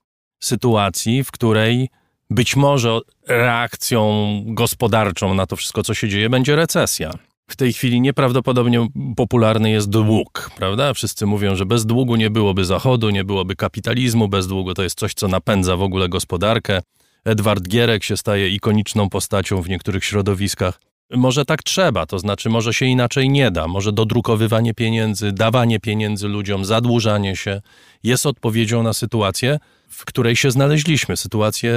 sytuacji, 0.40 1.25
w 1.25 1.31
której 1.31 1.88
być 2.31 2.57
może 2.57 3.01
reakcją 3.29 4.33
gospodarczą 4.47 5.35
na 5.35 5.47
to 5.47 5.57
wszystko, 5.57 5.83
co 5.83 5.95
się 5.95 6.09
dzieje, 6.09 6.31
będzie 6.31 6.57
recesja. 6.57 7.11
W 7.51 7.57
tej 7.57 7.73
chwili 7.73 8.01
nieprawdopodobnie 8.01 8.87
popularny 9.16 9.71
jest 9.71 9.88
dług, 9.88 10.51
prawda? 10.57 10.95
Wszyscy 10.95 11.27
mówią, 11.27 11.57
że 11.57 11.66
bez 11.66 11.87
długu 11.87 12.16
nie 12.16 12.31
byłoby 12.31 12.64
Zachodu, 12.64 13.11
nie 13.11 13.25
byłoby 13.25 13.57
kapitalizmu, 13.57 14.29
bez 14.29 14.47
długu 14.47 14.75
to 14.75 14.83
jest 14.83 14.99
coś, 14.99 15.14
co 15.14 15.29
napędza 15.29 15.77
w 15.77 15.83
ogóle 15.83 16.09
gospodarkę. 16.09 16.81
Edward 17.25 17.69
Gierek 17.69 18.05
się 18.05 18.16
staje 18.16 18.49
ikoniczną 18.49 19.09
postacią 19.09 19.62
w 19.62 19.69
niektórych 19.69 20.05
środowiskach. 20.05 20.81
Może 21.16 21.44
tak 21.44 21.62
trzeba, 21.62 22.07
to 22.07 22.18
znaczy 22.18 22.49
może 22.49 22.75
się 22.75 22.87
inaczej 22.87 23.31
nie 23.31 23.51
da, 23.51 23.68
może 23.68 23.92
dodrukowywanie 23.92 24.75
pieniędzy, 24.75 25.33
dawanie 25.33 25.81
pieniędzy 25.81 26.29
ludziom, 26.29 26.64
zadłużanie 26.64 27.37
się 27.37 27.62
jest 28.03 28.27
odpowiedzią 28.27 28.83
na 28.83 28.92
sytuację, 28.92 29.59
w 29.88 30.05
której 30.05 30.37
się 30.37 30.51
znaleźliśmy, 30.51 31.16
sytuację 31.16 31.75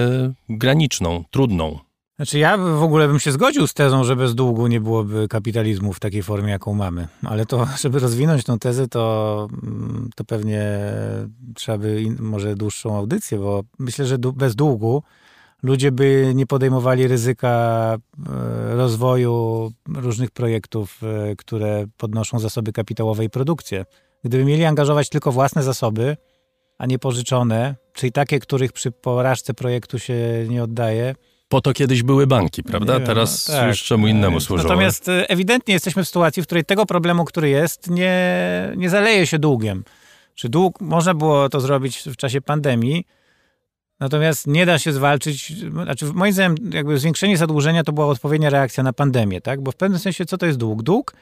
graniczną, 0.49 1.23
trudną. 1.31 1.79
Znaczy 2.15 2.39
ja 2.39 2.57
w 2.57 2.83
ogóle 2.83 3.07
bym 3.07 3.19
się 3.19 3.31
zgodził 3.31 3.67
z 3.67 3.73
tezą, 3.73 4.03
że 4.03 4.15
bez 4.15 4.35
długu 4.35 4.67
nie 4.67 4.81
byłoby 4.81 5.27
kapitalizmu 5.27 5.93
w 5.93 5.99
takiej 5.99 6.23
formie, 6.23 6.51
jaką 6.51 6.73
mamy. 6.73 7.07
Ale 7.23 7.45
to, 7.45 7.67
żeby 7.81 7.99
rozwinąć 7.99 8.43
tę 8.43 8.59
tezę, 8.59 8.87
to, 8.87 9.47
mm, 9.63 10.09
to 10.15 10.23
pewnie 10.23 10.63
trzeba 11.55 11.77
by 11.77 12.01
in, 12.01 12.17
może 12.19 12.55
dłuższą 12.55 12.97
audycję, 12.97 13.37
bo 13.37 13.63
myślę, 13.79 14.05
że 14.05 14.17
bez 14.17 14.55
długu 14.55 15.03
ludzie 15.63 15.91
by 15.91 16.31
nie 16.35 16.45
podejmowali 16.45 17.07
ryzyka 17.07 17.95
e, 17.95 18.75
rozwoju 18.75 19.71
różnych 19.95 20.31
projektów, 20.31 21.01
e, 21.03 21.35
które 21.35 21.85
podnoszą 21.97 22.39
zasoby 22.39 22.73
kapitałowe 22.73 23.25
i 23.25 23.29
produkcję. 23.29 23.85
Gdyby 24.23 24.45
mieli 24.45 24.65
angażować 24.65 25.09
tylko 25.09 25.31
własne 25.31 25.63
zasoby, 25.63 26.17
a 26.77 26.85
nie 26.85 26.99
pożyczone, 26.99 27.75
czyli 27.93 28.11
takie, 28.11 28.39
których 28.39 28.71
przy 28.71 28.91
porażce 28.91 29.53
projektu 29.53 29.99
się 29.99 30.15
nie 30.49 30.63
oddaje. 30.63 31.15
Po 31.49 31.61
to 31.61 31.73
kiedyś 31.73 32.03
były 32.03 32.27
banki, 32.27 32.63
prawda? 32.63 32.97
Wiem, 32.97 33.07
Teraz 33.07 33.47
no, 33.47 33.53
tak. 33.53 33.67
już 33.67 33.83
czemu 33.83 34.07
innemu 34.07 34.39
służą. 34.39 34.63
Natomiast 34.63 35.09
e, 35.09 35.29
ewidentnie 35.29 35.73
jesteśmy 35.73 36.03
w 36.03 36.07
sytuacji, 36.07 36.43
w 36.43 36.45
której 36.45 36.65
tego 36.65 36.85
problemu, 36.85 37.25
który 37.25 37.49
jest, 37.49 37.89
nie, 37.89 38.23
nie 38.77 38.89
zaleje 38.89 39.27
się 39.27 39.39
długiem. 39.39 39.83
Czy 40.35 40.49
dług, 40.49 40.81
można 40.81 41.13
było 41.13 41.49
to 41.49 41.59
zrobić 41.59 41.97
w 41.97 42.15
czasie 42.15 42.41
pandemii, 42.41 43.05
Natomiast 44.03 44.47
nie 44.47 44.65
da 44.65 44.79
się 44.79 44.93
zwalczyć, 44.93 45.53
znaczy 45.71 46.05
moim 46.13 46.33
zdaniem 46.33 46.55
jakby 46.73 46.97
zwiększenie 46.99 47.37
zadłużenia 47.37 47.83
to 47.83 47.91
była 47.91 48.07
odpowiednia 48.07 48.49
reakcja 48.49 48.83
na 48.83 48.93
pandemię, 48.93 49.41
tak? 49.41 49.61
Bo 49.61 49.71
w 49.71 49.75
pewnym 49.75 49.99
sensie 49.99 50.25
co 50.25 50.37
to 50.37 50.45
jest 50.45 50.57
dług? 50.57 50.83
Dług 50.83 51.13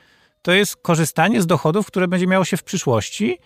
to 0.42 0.52
jest 0.52 0.76
korzystanie 0.76 1.42
z 1.42 1.48
dochodów, 1.48 1.88
które 1.88 2.08
będzie 2.08 2.28
miało 2.28 2.46
się 2.46 2.58
w 2.58 2.64
przyszłości 2.64 3.40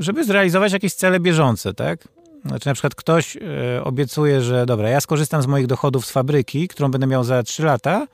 żeby 0.00 0.24
zrealizować 0.24 0.72
jakieś 0.72 0.94
cele 0.94 1.20
bieżące, 1.20 1.74
tak? 1.74 2.08
Znaczy 2.44 2.66
na 2.66 2.74
przykład 2.74 2.94
ktoś 2.94 3.36
e, 3.36 3.40
obiecuje, 3.84 4.40
że 4.40 4.66
dobra, 4.66 4.88
ja 4.88 5.00
skorzystam 5.00 5.42
z 5.42 5.46
moich 5.46 5.66
dochodów 5.66 6.06
z 6.06 6.10
fabryki, 6.10 6.68
którą 6.68 6.90
będę 6.90 7.06
miał 7.06 7.24
za 7.24 7.42
3 7.42 7.62
lata, 7.62 8.06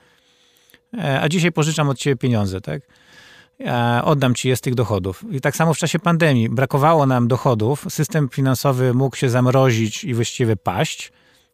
e, 0.98 1.20
a 1.20 1.28
dzisiaj 1.28 1.52
pożyczam 1.52 1.88
od 1.88 1.98
ciebie 1.98 2.16
pieniądze, 2.16 2.60
tak? 2.60 2.82
Oddam 4.02 4.34
ci 4.34 4.48
je 4.48 4.56
z 4.56 4.60
tych 4.60 4.74
dochodów. 4.74 5.24
I 5.30 5.40
tak 5.40 5.56
samo 5.56 5.74
w 5.74 5.78
czasie 5.78 5.98
pandemii 5.98 6.48
brakowało 6.48 7.06
nam 7.06 7.28
dochodów, 7.28 7.84
system 7.88 8.28
finansowy 8.28 8.94
mógł 8.94 9.16
się 9.16 9.30
zamrozić 9.30 10.04
i 10.04 10.14
właściwie 10.14 10.56
paść, 10.56 11.12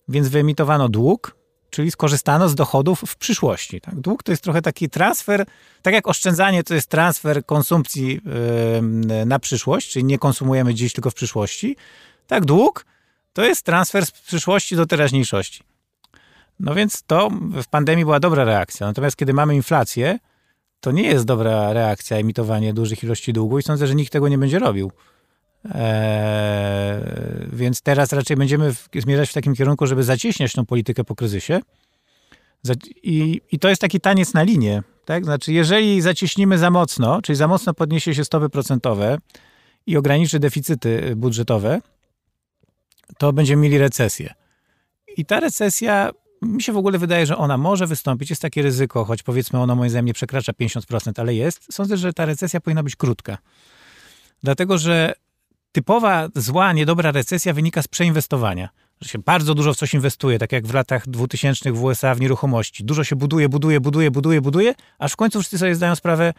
więc 0.09 0.29
wyemitowano 0.29 0.89
dług, 0.89 1.37
czyli 1.71 1.91
skorzystano 1.91 2.49
z 2.49 2.55
dochodów 2.55 3.01
w 3.07 3.17
przyszłości. 3.17 3.81
Tak? 3.81 3.95
Dług 3.95 4.23
to 4.23 4.33
jest 4.33 4.43
trochę 4.43 4.63
taki 4.63 4.89
transfer, 4.89 5.47
tak 5.83 5.95
jak 5.95 6.09
oszczędzanie 6.09 6.65
to 6.65 6.75
jest 6.75 6.89
transfer 6.89 7.47
konsumpcji 7.47 8.21
yy, 9.09 9.27
na 9.27 9.39
przyszłość, 9.39 9.91
czyli 9.91 10.05
nie 10.05 10.19
konsumujemy 10.19 10.75
dziś, 10.75 10.93
tylko 10.93 11.11
w 11.11 11.15
przyszłości. 11.15 11.77
Tak, 12.27 12.45
dług 12.45 12.87
to 13.33 13.45
jest 13.45 13.63
transfer 13.63 14.07
z 14.07 14.11
przyszłości 14.11 14.77
do 14.77 14.87
teraźniejszości. 14.87 15.63
No 16.61 16.75
więc 16.75 17.03
to 17.03 17.31
w 17.63 17.67
pandemii 17.67 18.05
była 18.05 18.21
dobra 18.21 18.45
reakcja. 18.45 18.87
Natomiast 18.87 19.17
kiedy 19.17 19.33
mamy 19.33 19.55
inflację, 19.55 20.19
to 20.83 20.93
nie 20.93 21.03
jest 21.03 21.25
dobra 21.25 21.73
reakcja 21.73 22.17
emitowanie 22.17 22.75
dużych 22.75 23.05
ilości 23.05 23.33
długu 23.33 23.59
i 23.59 23.63
sądzę, 23.63 23.87
że 23.87 23.95
nikt 23.95 24.13
tego 24.13 24.29
nie 24.29 24.39
będzie 24.39 24.59
robił. 24.59 24.93
Eee, 25.65 27.03
więc 27.53 27.83
teraz 27.83 28.13
raczej 28.13 28.37
będziemy 28.37 28.75
w, 28.75 28.89
zmierzać 28.95 29.31
w 29.31 29.33
takim 29.33 29.55
kierunku, 29.55 29.87
żeby 29.87 30.03
zacieśniać 30.03 30.53
tą 30.53 30.67
politykę 30.67 31.05
po 31.05 31.15
kryzysie. 31.15 31.61
I, 33.03 33.41
I 33.53 33.59
to 33.59 33.69
jest 33.69 33.81
taki 33.81 34.01
taniec 34.01 34.35
na 34.35 34.43
linię. 34.43 34.83
Tak? 35.05 35.25
Znaczy, 35.25 35.53
jeżeli 35.53 36.01
zacieśnimy 36.01 36.59
za 36.59 36.71
mocno, 36.71 37.23
czyli 37.23 37.37
za 37.37 37.49
mocno 37.49 37.75
podniesie 37.75 38.15
się 38.15 38.25
stopy 38.25 38.49
procentowe 38.49 39.19
i 39.87 39.97
ograniczy 39.97 40.39
deficyty 40.39 41.17
budżetowe, 41.17 41.81
to 43.19 43.33
będziemy 43.33 43.63
mieli 43.63 43.79
recesję. 43.79 44.35
I 45.17 45.25
ta 45.25 45.41
recesja, 45.41 46.11
mi 46.43 46.63
się 46.63 46.73
w 46.73 46.77
ogóle 46.77 46.99
wydaje, 46.99 47.27
że 47.27 47.37
ona 47.37 47.57
może 47.57 47.87
wystąpić. 47.87 48.31
Jest 48.31 48.43
takie 48.43 48.63
ryzyko, 48.63 49.05
choć 49.05 49.23
powiedzmy 49.23 49.61
ono 49.61 49.75
moim 49.75 49.91
zdaniem 49.91 50.07
nie 50.07 50.15
przekracza 50.15 50.53
50%, 50.53 51.21
ale 51.21 51.35
jest. 51.35 51.73
Sądzę, 51.73 51.97
że 51.97 52.13
ta 52.13 52.25
recesja 52.25 52.61
powinna 52.61 52.83
być 52.83 52.97
krótka. 52.97 53.39
Dlatego, 54.43 54.79
że 54.79 55.13
typowa 55.73 56.29
zła, 56.35 56.73
niedobra 56.73 57.13
recesja 57.13 57.53
wynika 57.53 57.83
z 57.83 57.89
przeinwestowania. 57.89 58.69
Że 59.01 59.09
się 59.09 59.19
bardzo 59.19 59.55
dużo 59.55 59.75
w 59.75 59.77
coś 59.77 59.95
inwestuje, 59.95 60.39
tak 60.39 60.53
jak 60.53 60.67
w 60.67 60.75
latach 60.75 61.09
2000 61.09 61.73
w 61.73 61.85
USA 61.85 62.15
w 62.15 62.21
nieruchomości. 62.21 62.85
Dużo 62.85 63.05
się 63.05 63.17
buduje, 63.17 63.49
buduje, 63.49 63.81
buduje, 63.81 64.11
buduje, 64.11 64.41
buduje, 64.41 64.75
aż 64.99 65.13
w 65.13 65.17
końcu 65.17 65.41
wszyscy 65.41 65.59
sobie 65.59 65.75
zdają 65.75 65.95
sprawę, 65.95 66.33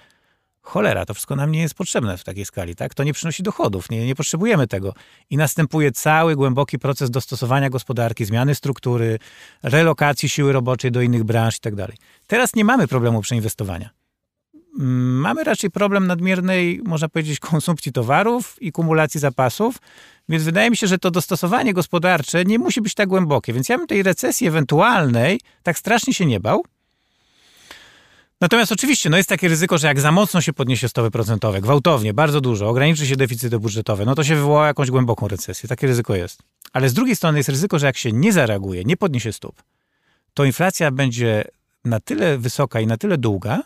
cholera, 0.63 1.05
to 1.05 1.13
wszystko 1.13 1.35
nam 1.35 1.51
nie 1.51 1.61
jest 1.61 1.75
potrzebne 1.75 2.17
w 2.17 2.23
takiej 2.23 2.45
skali, 2.45 2.75
tak? 2.75 2.93
To 2.93 3.03
nie 3.03 3.13
przynosi 3.13 3.43
dochodów, 3.43 3.89
nie, 3.89 4.05
nie 4.05 4.15
potrzebujemy 4.15 4.67
tego. 4.67 4.93
I 5.29 5.37
następuje 5.37 5.91
cały 5.91 6.35
głęboki 6.35 6.79
proces 6.79 7.11
dostosowania 7.11 7.69
gospodarki, 7.69 8.25
zmiany 8.25 8.55
struktury, 8.55 9.19
relokacji 9.63 10.29
siły 10.29 10.53
roboczej 10.53 10.91
do 10.91 11.01
innych 11.01 11.23
branż 11.23 11.57
i 11.57 11.59
tak 11.59 11.75
dalej. 11.75 11.97
Teraz 12.27 12.55
nie 12.55 12.65
mamy 12.65 12.87
problemu 12.87 13.21
przeinwestowania. 13.21 13.89
Mm, 14.79 15.19
mamy 15.19 15.43
raczej 15.43 15.71
problem 15.71 16.07
nadmiernej, 16.07 16.81
można 16.85 17.09
powiedzieć, 17.09 17.39
konsumpcji 17.39 17.91
towarów 17.91 18.61
i 18.61 18.71
kumulacji 18.71 19.19
zapasów, 19.19 19.77
więc 20.29 20.43
wydaje 20.43 20.69
mi 20.69 20.77
się, 20.77 20.87
że 20.87 20.97
to 20.97 21.11
dostosowanie 21.11 21.73
gospodarcze 21.73 22.45
nie 22.45 22.59
musi 22.59 22.81
być 22.81 22.93
tak 22.93 23.09
głębokie. 23.09 23.53
Więc 23.53 23.69
ja 23.69 23.77
bym 23.77 23.87
tej 23.87 24.03
recesji 24.03 24.47
ewentualnej 24.47 25.39
tak 25.63 25.77
strasznie 25.79 26.13
się 26.13 26.25
nie 26.25 26.39
bał. 26.39 26.65
Natomiast 28.43 28.71
oczywiście 28.71 29.09
no 29.09 29.17
jest 29.17 29.29
takie 29.29 29.47
ryzyko, 29.47 29.77
że 29.77 29.87
jak 29.87 29.99
za 29.99 30.11
mocno 30.11 30.41
się 30.41 30.53
podniesie 30.53 30.89
stopy 30.89 31.11
procentowe, 31.11 31.61
gwałtownie, 31.61 32.13
bardzo 32.13 32.41
dużo, 32.41 32.69
ograniczy 32.69 33.07
się 33.07 33.15
deficyty 33.15 33.59
budżetowe, 33.59 34.05
no 34.05 34.15
to 34.15 34.23
się 34.23 34.35
wywoła 34.35 34.67
jakąś 34.67 34.91
głęboką 34.91 35.27
recesję. 35.27 35.69
Takie 35.69 35.87
ryzyko 35.87 36.15
jest. 36.15 36.39
Ale 36.73 36.89
z 36.89 36.93
drugiej 36.93 37.15
strony 37.15 37.39
jest 37.39 37.49
ryzyko, 37.49 37.79
że 37.79 37.85
jak 37.85 37.97
się 37.97 38.11
nie 38.11 38.33
zareaguje, 38.33 38.83
nie 38.83 38.97
podniesie 38.97 39.33
stóp, 39.33 39.63
to 40.33 40.45
inflacja 40.45 40.91
będzie 40.91 41.43
na 41.85 41.99
tyle 41.99 42.37
wysoka 42.37 42.79
i 42.81 42.87
na 42.87 42.97
tyle 42.97 43.17
długa, 43.17 43.63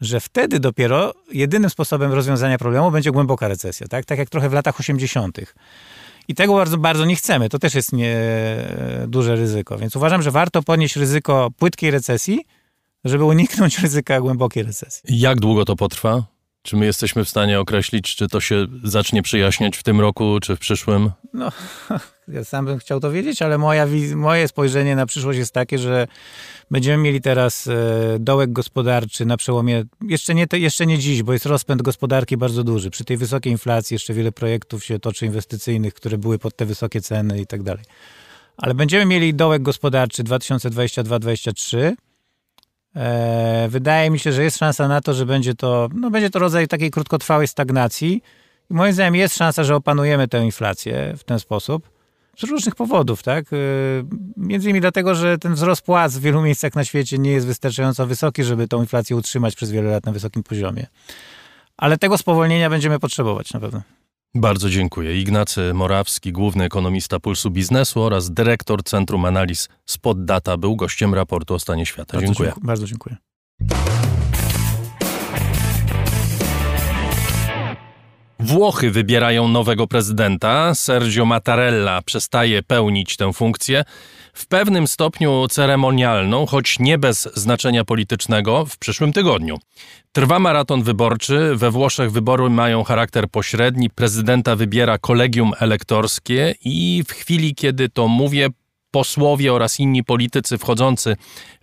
że 0.00 0.20
wtedy 0.20 0.60
dopiero 0.60 1.14
jedynym 1.32 1.70
sposobem 1.70 2.12
rozwiązania 2.12 2.58
problemu 2.58 2.90
będzie 2.90 3.10
głęboka 3.10 3.48
recesja, 3.48 3.88
tak? 3.88 4.04
Tak 4.04 4.18
jak 4.18 4.30
trochę 4.30 4.48
w 4.48 4.52
latach 4.52 4.80
80. 4.80 5.38
I 6.28 6.34
tego 6.34 6.54
bardzo, 6.54 6.78
bardzo 6.78 7.04
nie 7.04 7.16
chcemy. 7.16 7.48
To 7.48 7.58
też 7.58 7.74
jest 7.74 7.92
nie, 7.92 8.16
duże 9.06 9.36
ryzyko. 9.36 9.78
Więc 9.78 9.96
uważam, 9.96 10.22
że 10.22 10.30
warto 10.30 10.62
podnieść 10.62 10.96
ryzyko 10.96 11.50
płytkiej 11.58 11.90
recesji, 11.90 12.46
żeby 13.04 13.24
uniknąć 13.24 13.78
ryzyka 13.78 14.20
głębokiej 14.20 14.62
recesji. 14.62 15.20
Jak 15.20 15.40
długo 15.40 15.64
to 15.64 15.76
potrwa? 15.76 16.32
Czy 16.62 16.76
my 16.76 16.86
jesteśmy 16.86 17.24
w 17.24 17.28
stanie 17.28 17.60
określić, 17.60 18.16
czy 18.16 18.28
to 18.28 18.40
się 18.40 18.66
zacznie 18.84 19.22
przyjaśniać 19.22 19.76
w 19.76 19.82
tym 19.82 20.00
roku, 20.00 20.38
czy 20.42 20.56
w 20.56 20.58
przyszłym? 20.58 21.10
No, 21.34 21.52
ja 22.28 22.44
sam 22.44 22.64
bym 22.64 22.78
chciał 22.78 23.00
to 23.00 23.10
wiedzieć, 23.10 23.42
ale 23.42 23.58
moja, 23.58 23.86
moje 24.14 24.48
spojrzenie 24.48 24.96
na 24.96 25.06
przyszłość 25.06 25.38
jest 25.38 25.54
takie, 25.54 25.78
że 25.78 26.06
będziemy 26.70 27.02
mieli 27.02 27.20
teraz 27.20 27.66
e, 27.66 27.72
dołek 28.18 28.52
gospodarczy 28.52 29.26
na 29.26 29.36
przełomie, 29.36 29.84
jeszcze 30.08 30.34
nie, 30.34 30.46
jeszcze 30.52 30.86
nie 30.86 30.98
dziś, 30.98 31.22
bo 31.22 31.32
jest 31.32 31.46
rozpęd 31.46 31.82
gospodarki 31.82 32.36
bardzo 32.36 32.64
duży. 32.64 32.90
Przy 32.90 33.04
tej 33.04 33.16
wysokiej 33.16 33.52
inflacji 33.52 33.94
jeszcze 33.94 34.14
wiele 34.14 34.32
projektów 34.32 34.84
się 34.84 34.98
toczy 34.98 35.26
inwestycyjnych, 35.26 35.94
które 35.94 36.18
były 36.18 36.38
pod 36.38 36.56
te 36.56 36.66
wysokie 36.66 37.00
ceny 37.00 37.40
i 37.40 37.46
tak 37.46 37.62
dalej. 37.62 37.84
Ale 38.56 38.74
będziemy 38.74 39.06
mieli 39.06 39.34
dołek 39.34 39.62
gospodarczy 39.62 40.24
2022-2023 40.24 41.78
E, 41.78 41.94
wydaje 43.68 44.10
mi 44.10 44.18
się, 44.18 44.32
że 44.32 44.42
jest 44.42 44.58
szansa 44.58 44.88
na 44.88 45.00
to, 45.00 45.14
że 45.14 45.26
będzie 45.26 45.54
to, 45.54 45.88
no 45.94 46.10
będzie 46.10 46.30
to 46.30 46.38
rodzaj 46.38 46.68
takiej 46.68 46.90
krótkotrwałej 46.90 47.48
stagnacji. 47.48 48.22
I 48.70 48.74
moim 48.74 48.92
zdaniem 48.92 49.14
jest 49.14 49.36
szansa, 49.36 49.64
że 49.64 49.76
opanujemy 49.76 50.28
tę 50.28 50.44
inflację 50.44 51.14
w 51.18 51.24
ten 51.24 51.38
sposób. 51.38 51.90
Z 52.38 52.42
różnych 52.42 52.74
powodów, 52.74 53.22
tak? 53.22 53.52
E, 53.52 53.56
między 54.36 54.68
innymi 54.68 54.80
dlatego, 54.80 55.14
że 55.14 55.38
ten 55.38 55.54
wzrost 55.54 55.82
płac 55.82 56.16
w 56.16 56.20
wielu 56.20 56.42
miejscach 56.42 56.74
na 56.74 56.84
świecie 56.84 57.18
nie 57.18 57.30
jest 57.30 57.46
wystarczająco 57.46 58.06
wysoki, 58.06 58.44
żeby 58.44 58.68
tą 58.68 58.80
inflację 58.80 59.16
utrzymać 59.16 59.54
przez 59.54 59.70
wiele 59.70 59.90
lat 59.90 60.06
na 60.06 60.12
wysokim 60.12 60.42
poziomie. 60.42 60.86
Ale 61.76 61.98
tego 61.98 62.18
spowolnienia 62.18 62.70
będziemy 62.70 62.98
potrzebować 62.98 63.52
na 63.52 63.60
pewno. 63.60 63.82
Bardzo 64.34 64.70
dziękuję. 64.70 65.20
Ignacy 65.20 65.74
Morawski, 65.74 66.32
główny 66.32 66.64
ekonomista 66.64 67.20
Pulsu 67.20 67.50
Biznesu 67.50 68.02
oraz 68.02 68.30
dyrektor 68.30 68.82
Centrum 68.84 69.24
Analiz 69.24 69.68
Spot 69.86 70.24
Data 70.24 70.56
był 70.56 70.76
gościem 70.76 71.14
raportu 71.14 71.54
o 71.54 71.58
stanie 71.58 71.86
świata. 71.86 72.12
Bardzo 72.12 72.26
dziękuję. 72.26 72.48
dziękuję. 72.48 72.66
Bardzo 72.66 72.86
dziękuję. 72.86 73.16
Włochy 78.40 78.90
wybierają 78.90 79.48
nowego 79.48 79.86
prezydenta. 79.86 80.74
Sergio 80.74 81.24
Mattarella 81.24 82.02
przestaje 82.02 82.62
pełnić 82.62 83.16
tę 83.16 83.32
funkcję 83.32 83.84
w 84.32 84.46
pewnym 84.46 84.86
stopniu 84.86 85.48
ceremonialną, 85.48 86.46
choć 86.46 86.78
nie 86.78 86.98
bez 86.98 87.28
znaczenia 87.34 87.84
politycznego, 87.84 88.66
w 88.66 88.78
przyszłym 88.78 89.12
tygodniu. 89.12 89.58
Trwa 90.12 90.38
maraton 90.38 90.82
wyborczy. 90.82 91.52
We 91.56 91.70
Włoszech 91.70 92.12
wybory 92.12 92.50
mają 92.50 92.84
charakter 92.84 93.28
pośredni. 93.28 93.90
Prezydenta 93.90 94.56
wybiera 94.56 94.98
kolegium 94.98 95.52
elektorskie 95.60 96.54
i 96.64 97.04
w 97.08 97.12
chwili, 97.12 97.54
kiedy 97.54 97.88
to 97.88 98.08
mówię, 98.08 98.48
posłowie 98.90 99.52
oraz 99.52 99.80
inni 99.80 100.04
politycy 100.04 100.58
wchodzący 100.58 101.16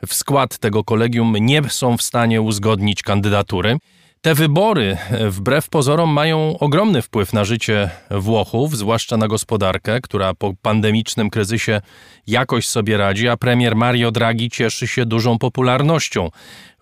w 0.08 0.14
skład 0.14 0.58
tego 0.58 0.84
kolegium 0.84 1.36
nie 1.40 1.70
są 1.70 1.98
w 1.98 2.02
stanie 2.02 2.42
uzgodnić 2.42 3.04
kandydatury. 3.04 3.78
Te 4.22 4.36
wybory, 4.36 4.98
wbrew 5.30 5.70
pozorom, 5.70 6.10
mają 6.10 6.58
ogromny 6.60 7.02
wpływ 7.02 7.34
na 7.34 7.46
życie 7.46 7.90
Włochów, 8.12 8.78
zwłaszcza 8.78 9.18
na 9.18 9.28
gospodarkę, 9.28 10.02
która 10.02 10.34
po 10.34 10.54
pandemicznym 10.62 11.30
kryzysie 11.30 11.82
jakoś 12.28 12.68
sobie 12.68 12.98
radzi, 12.98 13.28
a 13.28 13.38
premier 13.38 13.76
Mario 13.76 14.12
Draghi 14.12 14.50
cieszy 14.50 14.88
się 14.88 15.06
dużą 15.06 15.38
popularnością 15.38 16.30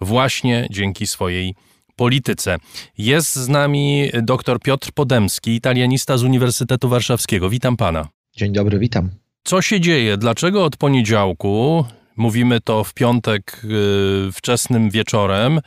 właśnie 0.02 0.67
dzięki 0.71 1.08
swojej 1.08 1.56
polityce. 1.95 2.58
Jest 2.97 3.36
z 3.36 3.47
nami 3.47 4.10
dr 4.13 4.60
Piotr 4.60 4.91
Podemski, 4.91 5.52
italianista 5.52 6.17
z 6.17 6.23
Uniwersytetu 6.23 6.89
Warszawskiego. 6.89 7.50
Witam 7.50 7.78
pana. 7.78 8.08
Dzień 8.38 8.54
dobry, 8.54 8.80
witam. 8.80 9.10
Co 9.43 9.62
się 9.62 9.80
dzieje? 9.80 10.17
Dlaczego 10.17 10.65
od 10.65 10.78
poniedziałku, 10.78 11.86
mówimy 12.15 12.62
to 12.62 12.84
w 12.84 12.93
piątek 12.93 13.62
yy, 13.63 14.32
wczesnym 14.32 14.89
wieczorem, 14.89 15.60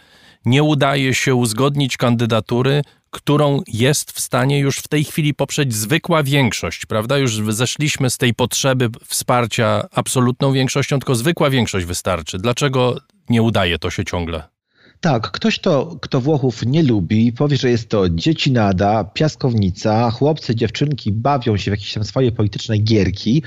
nie 0.44 0.62
udaje 0.62 1.14
się 1.14 1.34
uzgodnić 1.34 1.96
kandydatury, 1.96 2.82
którą 3.10 3.62
jest 3.66 4.12
w 4.12 4.20
stanie 4.20 4.58
już 4.58 4.78
w 4.78 4.88
tej 4.88 5.04
chwili 5.04 5.34
poprzeć 5.34 5.74
zwykła 5.74 6.22
większość, 6.22 6.86
prawda? 6.86 7.18
Już 7.18 7.40
zeszliśmy 7.48 8.10
z 8.10 8.18
tej 8.18 8.34
potrzeby 8.34 8.88
wsparcia 9.06 9.88
absolutną 9.94 10.52
większością, 10.52 10.98
tylko 10.98 11.14
zwykła 11.14 11.50
większość 11.50 11.86
wystarczy. 11.86 12.38
Dlaczego 12.38 12.96
nie 13.28 13.42
udaje 13.42 13.78
to 13.78 13.90
się 13.90 14.04
ciągle? 14.04 14.42
Tak, 15.00 15.30
ktoś, 15.30 15.58
to, 15.58 15.96
kto 16.00 16.20
Włochów 16.20 16.66
nie 16.66 16.82
lubi, 16.82 17.32
powie, 17.32 17.56
że 17.56 17.70
jest 17.70 17.88
to 17.88 18.08
dziecinada, 18.08 19.04
piaskownica, 19.04 20.10
chłopcy, 20.10 20.54
dziewczynki 20.54 21.12
bawią 21.12 21.56
się 21.56 21.70
w 21.70 21.74
jakieś 21.74 21.94
tam 21.94 22.04
swoje 22.04 22.32
polityczne 22.32 22.78
gierki, 22.78 23.42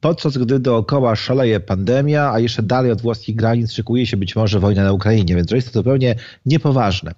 podczas 0.00 0.38
gdy 0.38 0.58
dookoła 0.58 1.16
szaleje 1.16 1.60
pandemia, 1.60 2.32
a 2.32 2.38
jeszcze 2.38 2.62
dalej 2.62 2.92
od 2.92 3.02
włoskich 3.02 3.36
granic 3.36 3.72
szykuje 3.72 4.06
się 4.06 4.16
być 4.16 4.36
może 4.36 4.60
wojna 4.60 4.84
na 4.84 4.92
Ukrainie, 4.92 5.34
więc 5.34 5.48
to 5.48 5.56
jest 5.56 5.72
to 5.72 5.78
zupełnie 5.78 6.14
niepoważne. 6.46 7.12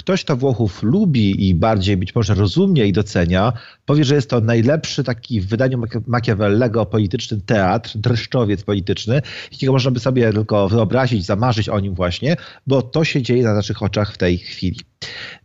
Ktoś, 0.00 0.24
kto 0.24 0.36
Włochów 0.36 0.82
lubi 0.82 1.48
i 1.48 1.54
bardziej 1.54 1.96
być 1.96 2.14
może 2.14 2.34
rozumie 2.34 2.86
i 2.86 2.92
docenia, 2.92 3.52
powie, 3.86 4.04
że 4.04 4.14
jest 4.14 4.30
to 4.30 4.40
najlepszy 4.40 5.04
taki 5.04 5.40
w 5.40 5.48
wydaniu 5.48 5.82
Machiavellego 6.06 6.86
polityczny 6.86 7.40
teatr, 7.46 7.98
dreszczowiec 7.98 8.62
polityczny, 8.62 9.22
jakiego 9.52 9.72
można 9.72 9.90
by 9.90 10.00
sobie 10.00 10.32
tylko 10.32 10.68
wyobrazić, 10.68 11.26
zamarzyć 11.26 11.68
o 11.68 11.80
nim 11.80 11.94
właśnie, 11.94 12.36
bo 12.66 12.82
to 12.82 13.04
się 13.04 13.22
dzieje 13.22 13.42
na 13.42 13.54
naszych 13.54 13.82
oczach 13.82 14.14
w 14.14 14.18
tej 14.18 14.38
chwili. 14.38 14.80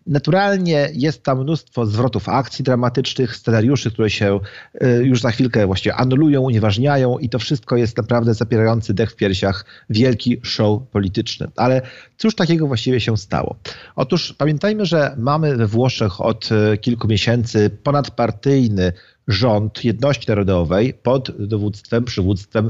Naturalnie 0.08 0.90
jest 0.94 1.24
tam 1.24 1.42
mnóstwo 1.42 1.86
zwrotów 1.86 2.30
akcji 2.30 2.64
dramatycznych, 2.64 3.36
scenariuszy, 3.36 3.92
które 3.92 4.10
się 4.10 4.40
y, 4.84 5.04
już 5.04 5.22
za 5.22 5.32
chwilkę 5.32 5.68
właściwie 5.68 5.96
anulują, 5.96 6.42
unieważniają 6.42 7.18
i 7.18 7.30
to 7.30 7.40
wszystko 7.40 7.78
jest 7.78 7.98
naprawdę 7.98 8.34
zapierający 8.34 8.94
dech 8.94 9.12
w 9.12 9.16
piersiach 9.16 9.66
wielki 9.90 10.40
show 10.44 10.82
polityczny. 10.92 11.48
Ale 11.56 11.82
cóż 12.18 12.36
takiego 12.36 12.68
właściwie 12.68 13.00
się 13.00 13.18
stało? 13.18 13.56
Otóż 13.96 14.36
pamiętajmy, 14.46 14.86
że 14.86 15.16
mamy 15.18 15.56
we 15.56 15.68
Włoszech 15.68 16.22
od 16.22 16.50
y, 16.74 16.78
kilku 16.78 17.08
miesięcy 17.08 17.70
ponadpartyjny 17.84 18.94
rząd 19.28 19.86
jedności 19.86 20.30
narodowej 20.30 20.94
pod 20.94 21.48
dowództwem, 21.48 22.04
przywództwem 22.04 22.70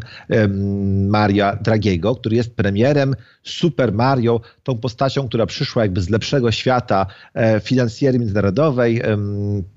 Maria 1.10 1.56
Dragiego, 1.56 2.16
który 2.16 2.36
jest 2.36 2.56
premierem 2.56 3.16
Super 3.44 3.94
Mario, 3.94 4.42
tą 4.64 4.78
postacią, 4.78 5.28
która 5.28 5.46
przyszła 5.46 5.82
jakby 5.82 6.02
z 6.02 6.10
lepszego 6.10 6.52
świata 6.52 7.06
e, 7.34 7.60
finansjery 7.60 8.20
międzynarodowej, 8.20 9.02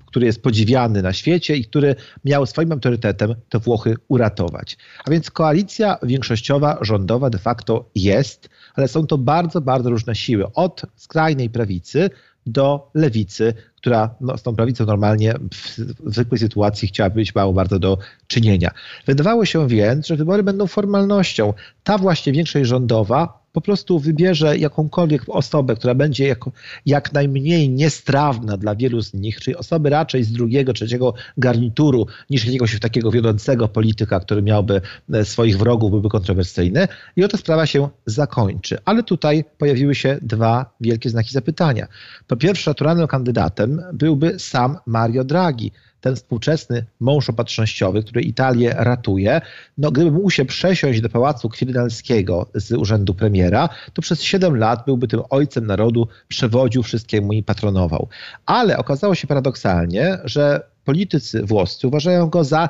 który 0.09 0.25
jest 0.25 0.41
podziwiany 0.41 1.01
na 1.01 1.13
świecie 1.13 1.55
i 1.55 1.65
który 1.65 1.95
miał 2.25 2.45
swoim 2.45 2.71
autorytetem 2.71 3.35
te 3.49 3.59
Włochy 3.59 3.95
uratować. 4.07 4.77
A 5.05 5.11
więc 5.11 5.31
koalicja 5.31 5.97
większościowa, 6.03 6.77
rządowa 6.81 7.29
de 7.29 7.37
facto 7.37 7.89
jest, 7.95 8.49
ale 8.75 8.87
są 8.87 9.07
to 9.07 9.17
bardzo, 9.17 9.61
bardzo 9.61 9.89
różne 9.89 10.15
siły. 10.15 10.53
Od 10.53 10.81
skrajnej 10.95 11.49
prawicy 11.49 12.09
do 12.45 12.91
lewicy, 12.93 13.53
która 13.75 14.15
no, 14.21 14.37
z 14.37 14.43
tą 14.43 14.55
prawicą 14.55 14.85
normalnie 14.85 15.33
w 15.51 16.13
zwykłej 16.13 16.39
sytuacji 16.39 16.87
chciałaby 16.87 17.19
mieć 17.19 17.35
mało 17.35 17.53
bardzo 17.53 17.79
do 17.79 17.97
czynienia. 18.27 18.71
Wydawało 19.05 19.45
się 19.45 19.67
więc, 19.67 20.07
że 20.07 20.15
wybory 20.15 20.43
będą 20.43 20.67
formalnością. 20.67 21.53
Ta 21.83 21.97
właśnie 21.97 22.33
większość 22.33 22.69
rządowa 22.69 23.38
po 23.51 23.61
prostu 23.61 23.99
wybierze 23.99 24.57
jakąkolwiek 24.57 25.21
osobę, 25.27 25.75
która 25.75 25.95
będzie 25.95 26.27
jako, 26.27 26.51
jak 26.85 27.13
najmniej 27.13 27.69
niestrawna 27.69 28.57
dla 28.57 28.75
wielu 28.75 29.01
z 29.01 29.13
nich, 29.13 29.39
czyli 29.39 29.55
osoby 29.55 29.89
raczej 29.89 30.23
z 30.23 30.31
drugiego, 30.31 30.73
trzeciego 30.73 31.13
garnituru, 31.37 32.07
niż 32.29 32.45
jakiegoś 32.45 32.79
takiego 32.79 33.11
wiodącego 33.11 33.67
polityka, 33.67 34.19
który 34.19 34.41
miałby 34.41 34.81
e, 35.13 35.25
swoich 35.25 35.57
wrogów, 35.57 35.91
byłby 35.91 36.09
kontrowersyjny. 36.09 36.87
I 37.15 37.23
oto 37.23 37.37
sprawa 37.37 37.65
się 37.65 37.89
zakończy. 38.05 38.77
Ale 38.85 39.03
tutaj 39.03 39.43
pojawiły 39.57 39.95
się 39.95 40.17
dwa 40.21 40.73
wielkie 40.81 41.09
znaki 41.09 41.33
zapytania. 41.33 41.87
Po 42.27 42.37
pierwsze, 42.37 42.71
naturalnym 42.71 43.07
kandydatem 43.07 43.81
byłby 43.93 44.39
sam 44.39 44.77
Mario 44.85 45.23
Draghi 45.23 45.71
ten 46.01 46.15
współczesny 46.15 46.85
mąż 46.99 47.29
opatrznościowy, 47.29 48.03
który 48.03 48.21
Italię 48.21 48.73
ratuje, 48.77 49.41
no 49.77 49.91
gdyby 49.91 50.11
mógł 50.11 50.29
się 50.29 50.45
przesiąść 50.45 51.01
do 51.01 51.09
pałacu 51.09 51.49
Kwirinalskiego 51.49 52.49
z 52.53 52.71
urzędu 52.71 53.13
premiera, 53.13 53.69
to 53.93 54.01
przez 54.01 54.21
7 54.21 54.57
lat 54.57 54.85
byłby 54.85 55.07
tym 55.07 55.21
ojcem 55.29 55.65
narodu, 55.65 56.07
przewodził 56.27 56.83
wszystkiemu 56.83 57.33
i 57.33 57.43
patronował. 57.43 58.07
Ale 58.45 58.77
okazało 58.77 59.15
się 59.15 59.27
paradoksalnie, 59.27 60.17
że 60.23 60.61
politycy 60.85 61.43
włoscy 61.43 61.87
uważają 61.87 62.29
go 62.29 62.43
za 62.43 62.69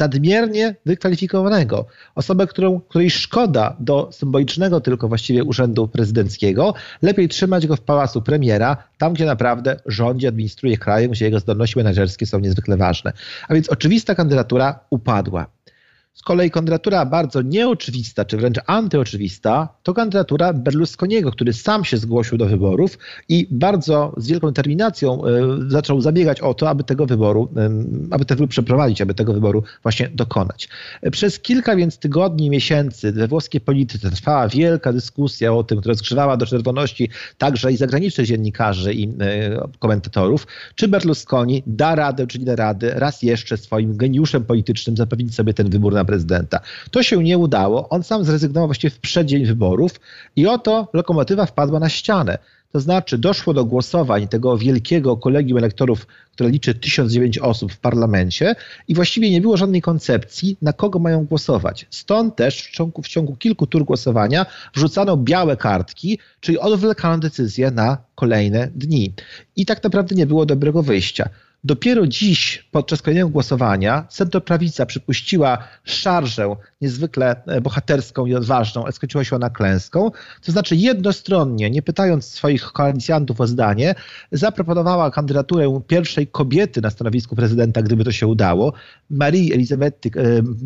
nadmiernie 0.00 0.74
wykwalifikowanego. 0.86 1.86
Osobę, 2.14 2.46
którą, 2.46 2.80
której 2.80 3.10
szkoda 3.10 3.76
do 3.80 4.08
symbolicznego 4.12 4.80
tylko 4.80 5.08
właściwie 5.08 5.44
urzędu 5.44 5.88
prezydenckiego. 5.88 6.74
Lepiej 7.02 7.28
trzymać 7.28 7.66
go 7.66 7.76
w 7.76 7.80
pałacu 7.80 8.22
premiera, 8.22 8.76
tam 8.98 9.14
gdzie 9.14 9.24
naprawdę 9.24 9.80
rządzi, 9.86 10.26
administruje 10.26 10.78
krajem, 10.78 11.10
gdzie 11.10 11.24
jego 11.24 11.40
zdolności 11.40 11.78
menedżerskie 11.78 12.26
są 12.26 12.38
niezwykle 12.38 12.76
ważne. 12.76 13.12
A 13.48 13.54
więc 13.54 13.68
oczywista 13.68 14.14
kandydatura 14.14 14.80
upadła. 14.90 15.55
Z 16.16 16.22
kolei 16.22 16.50
kandydatura 16.50 17.06
bardzo 17.06 17.42
nieoczywista, 17.42 18.24
czy 18.24 18.36
wręcz 18.36 18.56
antyoczywista, 18.66 19.68
to 19.82 19.94
kandydatura 19.94 20.52
Berlusconiego, 20.52 21.30
który 21.30 21.52
sam 21.52 21.84
się 21.84 21.96
zgłosił 21.96 22.38
do 22.38 22.46
wyborów 22.46 22.98
i 23.28 23.48
bardzo 23.50 24.14
z 24.16 24.26
wielką 24.26 24.46
determinacją 24.46 25.24
e, 25.24 25.30
zaczął 25.68 26.00
zabiegać 26.00 26.40
o 26.40 26.54
to, 26.54 26.68
aby 26.68 26.84
tego 26.84 27.06
wyboru, 27.06 27.48
aby 28.10 28.24
te 28.24 28.34
wybory 28.34 28.48
przeprowadzić, 28.48 29.00
aby 29.00 29.14
tego 29.14 29.32
wyboru 29.32 29.62
właśnie 29.82 30.08
dokonać. 30.08 30.68
Przez 31.12 31.40
kilka 31.40 31.76
więc 31.76 31.98
tygodni, 31.98 32.50
miesięcy 32.50 33.12
we 33.12 33.28
włoskiej 33.28 33.60
polityce 33.60 34.10
trwała 34.10 34.48
wielka 34.48 34.92
dyskusja 34.92 35.54
o 35.54 35.64
tym, 35.64 35.80
która 35.80 35.94
zgrzewała 35.94 36.36
do 36.36 36.46
czerwoności 36.46 37.08
także 37.38 37.72
i 37.72 37.76
zagranicznych 37.76 38.26
dziennikarzy 38.26 38.94
i 38.94 39.08
e, 39.20 39.68
komentatorów, 39.78 40.46
czy 40.74 40.88
Berlusconi 40.88 41.62
da 41.66 41.94
radę, 41.94 42.26
czy 42.26 42.38
nie 42.38 42.44
da 42.44 42.56
rady 42.56 42.90
raz 42.90 43.22
jeszcze 43.22 43.56
swoim 43.56 43.96
geniuszem 43.96 44.44
politycznym 44.44 44.96
zapewnić 44.96 45.34
sobie 45.34 45.54
ten 45.54 45.70
wybór 45.70 45.94
na 45.94 46.05
prezydenta. 46.06 46.60
To 46.90 47.02
się 47.02 47.22
nie 47.22 47.38
udało. 47.38 47.88
On 47.88 48.02
sam 48.02 48.24
zrezygnował 48.24 48.68
właściwie 48.68 48.90
w 48.90 48.98
przeddzień 48.98 49.46
wyborów 49.46 50.00
i 50.36 50.46
oto 50.46 50.88
lokomotywa 50.92 51.46
wpadła 51.46 51.80
na 51.80 51.88
ścianę. 51.88 52.38
To 52.72 52.80
znaczy 52.80 53.18
doszło 53.18 53.54
do 53.54 53.64
głosowań 53.64 54.28
tego 54.28 54.58
wielkiego 54.58 55.16
kolegium 55.16 55.58
elektorów, 55.58 56.06
które 56.32 56.50
liczy 56.50 56.74
1009 56.74 57.38
osób 57.38 57.72
w 57.72 57.78
parlamencie 57.78 58.54
i 58.88 58.94
właściwie 58.94 59.30
nie 59.30 59.40
było 59.40 59.56
żadnej 59.56 59.82
koncepcji, 59.82 60.56
na 60.62 60.72
kogo 60.72 60.98
mają 60.98 61.24
głosować. 61.24 61.86
Stąd 61.90 62.36
też 62.36 62.62
w 62.62 62.70
ciągu, 62.70 63.02
w 63.02 63.08
ciągu 63.08 63.36
kilku 63.36 63.66
tur 63.66 63.84
głosowania 63.84 64.46
wrzucano 64.74 65.16
białe 65.16 65.56
kartki, 65.56 66.18
czyli 66.40 66.58
odwlekano 66.58 67.18
decyzję 67.18 67.70
na 67.70 67.98
kolejne 68.14 68.68
dni. 68.74 69.12
I 69.56 69.66
tak 69.66 69.84
naprawdę 69.84 70.14
nie 70.14 70.26
było 70.26 70.46
dobrego 70.46 70.82
wyjścia. 70.82 71.28
Dopiero 71.66 72.06
dziś, 72.06 72.68
podczas 72.70 73.02
kolejnego 73.02 73.28
głosowania, 73.28 74.06
centroprawica 74.08 74.86
przypuściła 74.86 75.58
szarżę 75.84 76.56
niezwykle 76.80 77.42
e, 77.46 77.60
bohaterską 77.60 78.26
i 78.26 78.34
odważną, 78.34 78.82
ale 78.82 78.92
skończyła 78.92 79.24
się 79.24 79.36
ona 79.36 79.50
klęską. 79.50 80.10
To 80.42 80.52
znaczy 80.52 80.76
jednostronnie, 80.76 81.70
nie 81.70 81.82
pytając 81.82 82.26
swoich 82.26 82.72
koalicjantów 82.72 83.40
o 83.40 83.46
zdanie, 83.46 83.94
zaproponowała 84.32 85.10
kandydaturę 85.10 85.80
pierwszej 85.86 86.26
kobiety 86.26 86.80
na 86.80 86.90
stanowisku 86.90 87.36
prezydenta, 87.36 87.82
gdyby 87.82 88.04
to 88.04 88.12
się 88.12 88.26
udało, 88.26 88.72
Marii 89.10 89.52
Elizabety 89.52 90.10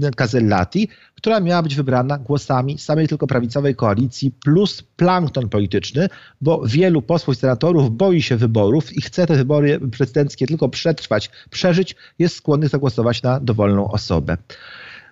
e, 0.02 0.10
Casellati, 0.10 0.88
która 1.20 1.40
miała 1.40 1.62
być 1.62 1.74
wybrana 1.74 2.18
głosami 2.18 2.78
samej 2.78 3.08
tylko 3.08 3.26
prawicowej 3.26 3.74
koalicji 3.74 4.30
plus 4.30 4.82
plankton 4.96 5.48
polityczny, 5.48 6.08
bo 6.40 6.62
wielu 6.66 7.02
posłów 7.02 7.36
i 7.36 7.40
senatorów 7.40 7.96
boi 7.96 8.22
się 8.22 8.36
wyborów 8.36 8.96
i 8.96 9.00
chce 9.00 9.26
te 9.26 9.36
wybory 9.36 9.80
prezydenckie 9.80 10.46
tylko 10.46 10.68
przetrwać, 10.68 11.30
przeżyć, 11.50 11.96
jest 12.18 12.36
skłonny 12.36 12.68
zagłosować 12.68 13.22
na 13.22 13.40
dowolną 13.40 13.90
osobę. 13.90 14.36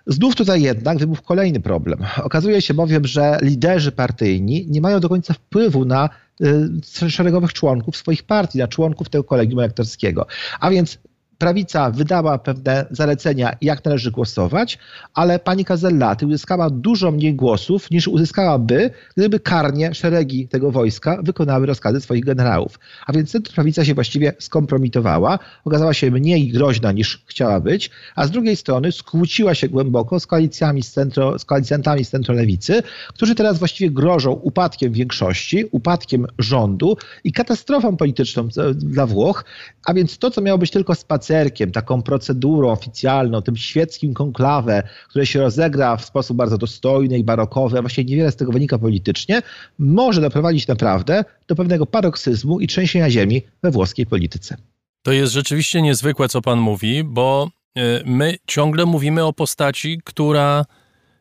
Znów 0.06 0.36
tutaj 0.36 0.62
jednak 0.62 0.98
wybuchł 0.98 1.22
kolejny 1.22 1.60
problem. 1.60 1.98
Okazuje 2.22 2.62
się 2.62 2.74
bowiem, 2.74 3.06
że 3.06 3.38
liderzy 3.42 3.92
partyjni 3.92 4.66
nie 4.68 4.80
mają 4.80 5.00
do 5.00 5.08
końca 5.08 5.34
wpływu 5.34 5.84
na 5.84 6.08
y, 7.02 7.10
szeregowych 7.10 7.52
członków 7.52 7.96
swoich 7.96 8.22
partii, 8.22 8.58
na 8.58 8.68
członków 8.68 9.08
tego 9.08 9.24
kolegium 9.24 9.60
elektorskiego. 9.60 10.26
A 10.60 10.70
więc 10.70 10.98
prawica 11.38 11.90
wydała 11.90 12.38
pewne 12.38 12.86
zalecenia, 12.90 13.56
jak 13.60 13.84
należy 13.84 14.10
głosować, 14.10 14.78
ale 15.14 15.38
pani 15.38 15.64
Kazellaty 15.64 16.26
uzyskała 16.26 16.70
dużo 16.70 17.10
mniej 17.10 17.34
głosów 17.34 17.90
niż 17.90 18.08
uzyskałaby, 18.08 18.90
gdyby 19.16 19.40
karnie 19.40 19.94
szeregi 19.94 20.48
tego 20.48 20.70
wojska 20.70 21.18
wykonały 21.22 21.66
rozkazy 21.66 22.00
swoich 22.00 22.24
generałów. 22.24 22.78
A 23.06 23.12
więc 23.12 23.36
prawica 23.54 23.84
się 23.84 23.94
właściwie 23.94 24.32
skompromitowała, 24.38 25.38
okazała 25.64 25.94
się 25.94 26.10
mniej 26.10 26.48
groźna 26.48 26.92
niż 26.92 27.24
chciała 27.26 27.60
być, 27.60 27.90
a 28.16 28.26
z 28.26 28.30
drugiej 28.30 28.56
strony 28.56 28.92
skłóciła 28.92 29.54
się 29.54 29.68
głęboko 29.68 30.20
z 30.20 30.26
koalicjami 30.26 30.82
z, 30.82 30.92
centro, 30.92 31.38
z 31.38 31.44
koalicjantami 31.44 32.04
z 32.04 32.10
centrolewicy, 32.10 32.82
którzy 33.08 33.34
teraz 33.34 33.58
właściwie 33.58 33.90
grożą 33.90 34.32
upadkiem 34.32 34.92
większości, 34.92 35.64
upadkiem 35.70 36.26
rządu 36.38 36.96
i 37.24 37.32
katastrofą 37.32 37.96
polityczną 37.96 38.48
dla 38.74 39.06
Włoch, 39.06 39.44
a 39.84 39.94
więc 39.94 40.18
to, 40.18 40.30
co 40.30 40.40
miało 40.40 40.58
być 40.58 40.70
tylko 40.70 40.94
spacerem, 40.94 41.27
spacerkiem, 41.28 41.72
taką 41.72 42.02
procedurą 42.02 42.70
oficjalną, 42.70 43.42
tym 43.42 43.56
świeckim 43.56 44.14
konklawę, 44.14 44.82
które 45.08 45.26
się 45.26 45.40
rozegra 45.40 45.96
w 45.96 46.04
sposób 46.04 46.36
bardzo 46.36 46.58
dostojny 46.58 47.18
i 47.18 47.24
barokowy, 47.24 47.78
a 47.78 47.80
właściwie 47.80 48.10
niewiele 48.10 48.32
z 48.32 48.36
tego 48.36 48.52
wynika 48.52 48.78
politycznie, 48.78 49.42
może 49.78 50.20
doprowadzić 50.20 50.68
naprawdę 50.68 51.24
do 51.48 51.54
pewnego 51.54 51.86
paroksyzmu 51.86 52.60
i 52.60 52.66
trzęsienia 52.66 53.10
ziemi 53.10 53.42
we 53.62 53.70
włoskiej 53.70 54.06
polityce. 54.06 54.56
To 55.02 55.12
jest 55.12 55.32
rzeczywiście 55.32 55.82
niezwykłe, 55.82 56.28
co 56.28 56.42
pan 56.42 56.58
mówi, 56.58 57.04
bo 57.04 57.50
e, 57.76 57.80
my 58.04 58.34
ciągle 58.46 58.86
mówimy 58.86 59.24
o 59.24 59.32
postaci, 59.32 60.00
która 60.04 60.64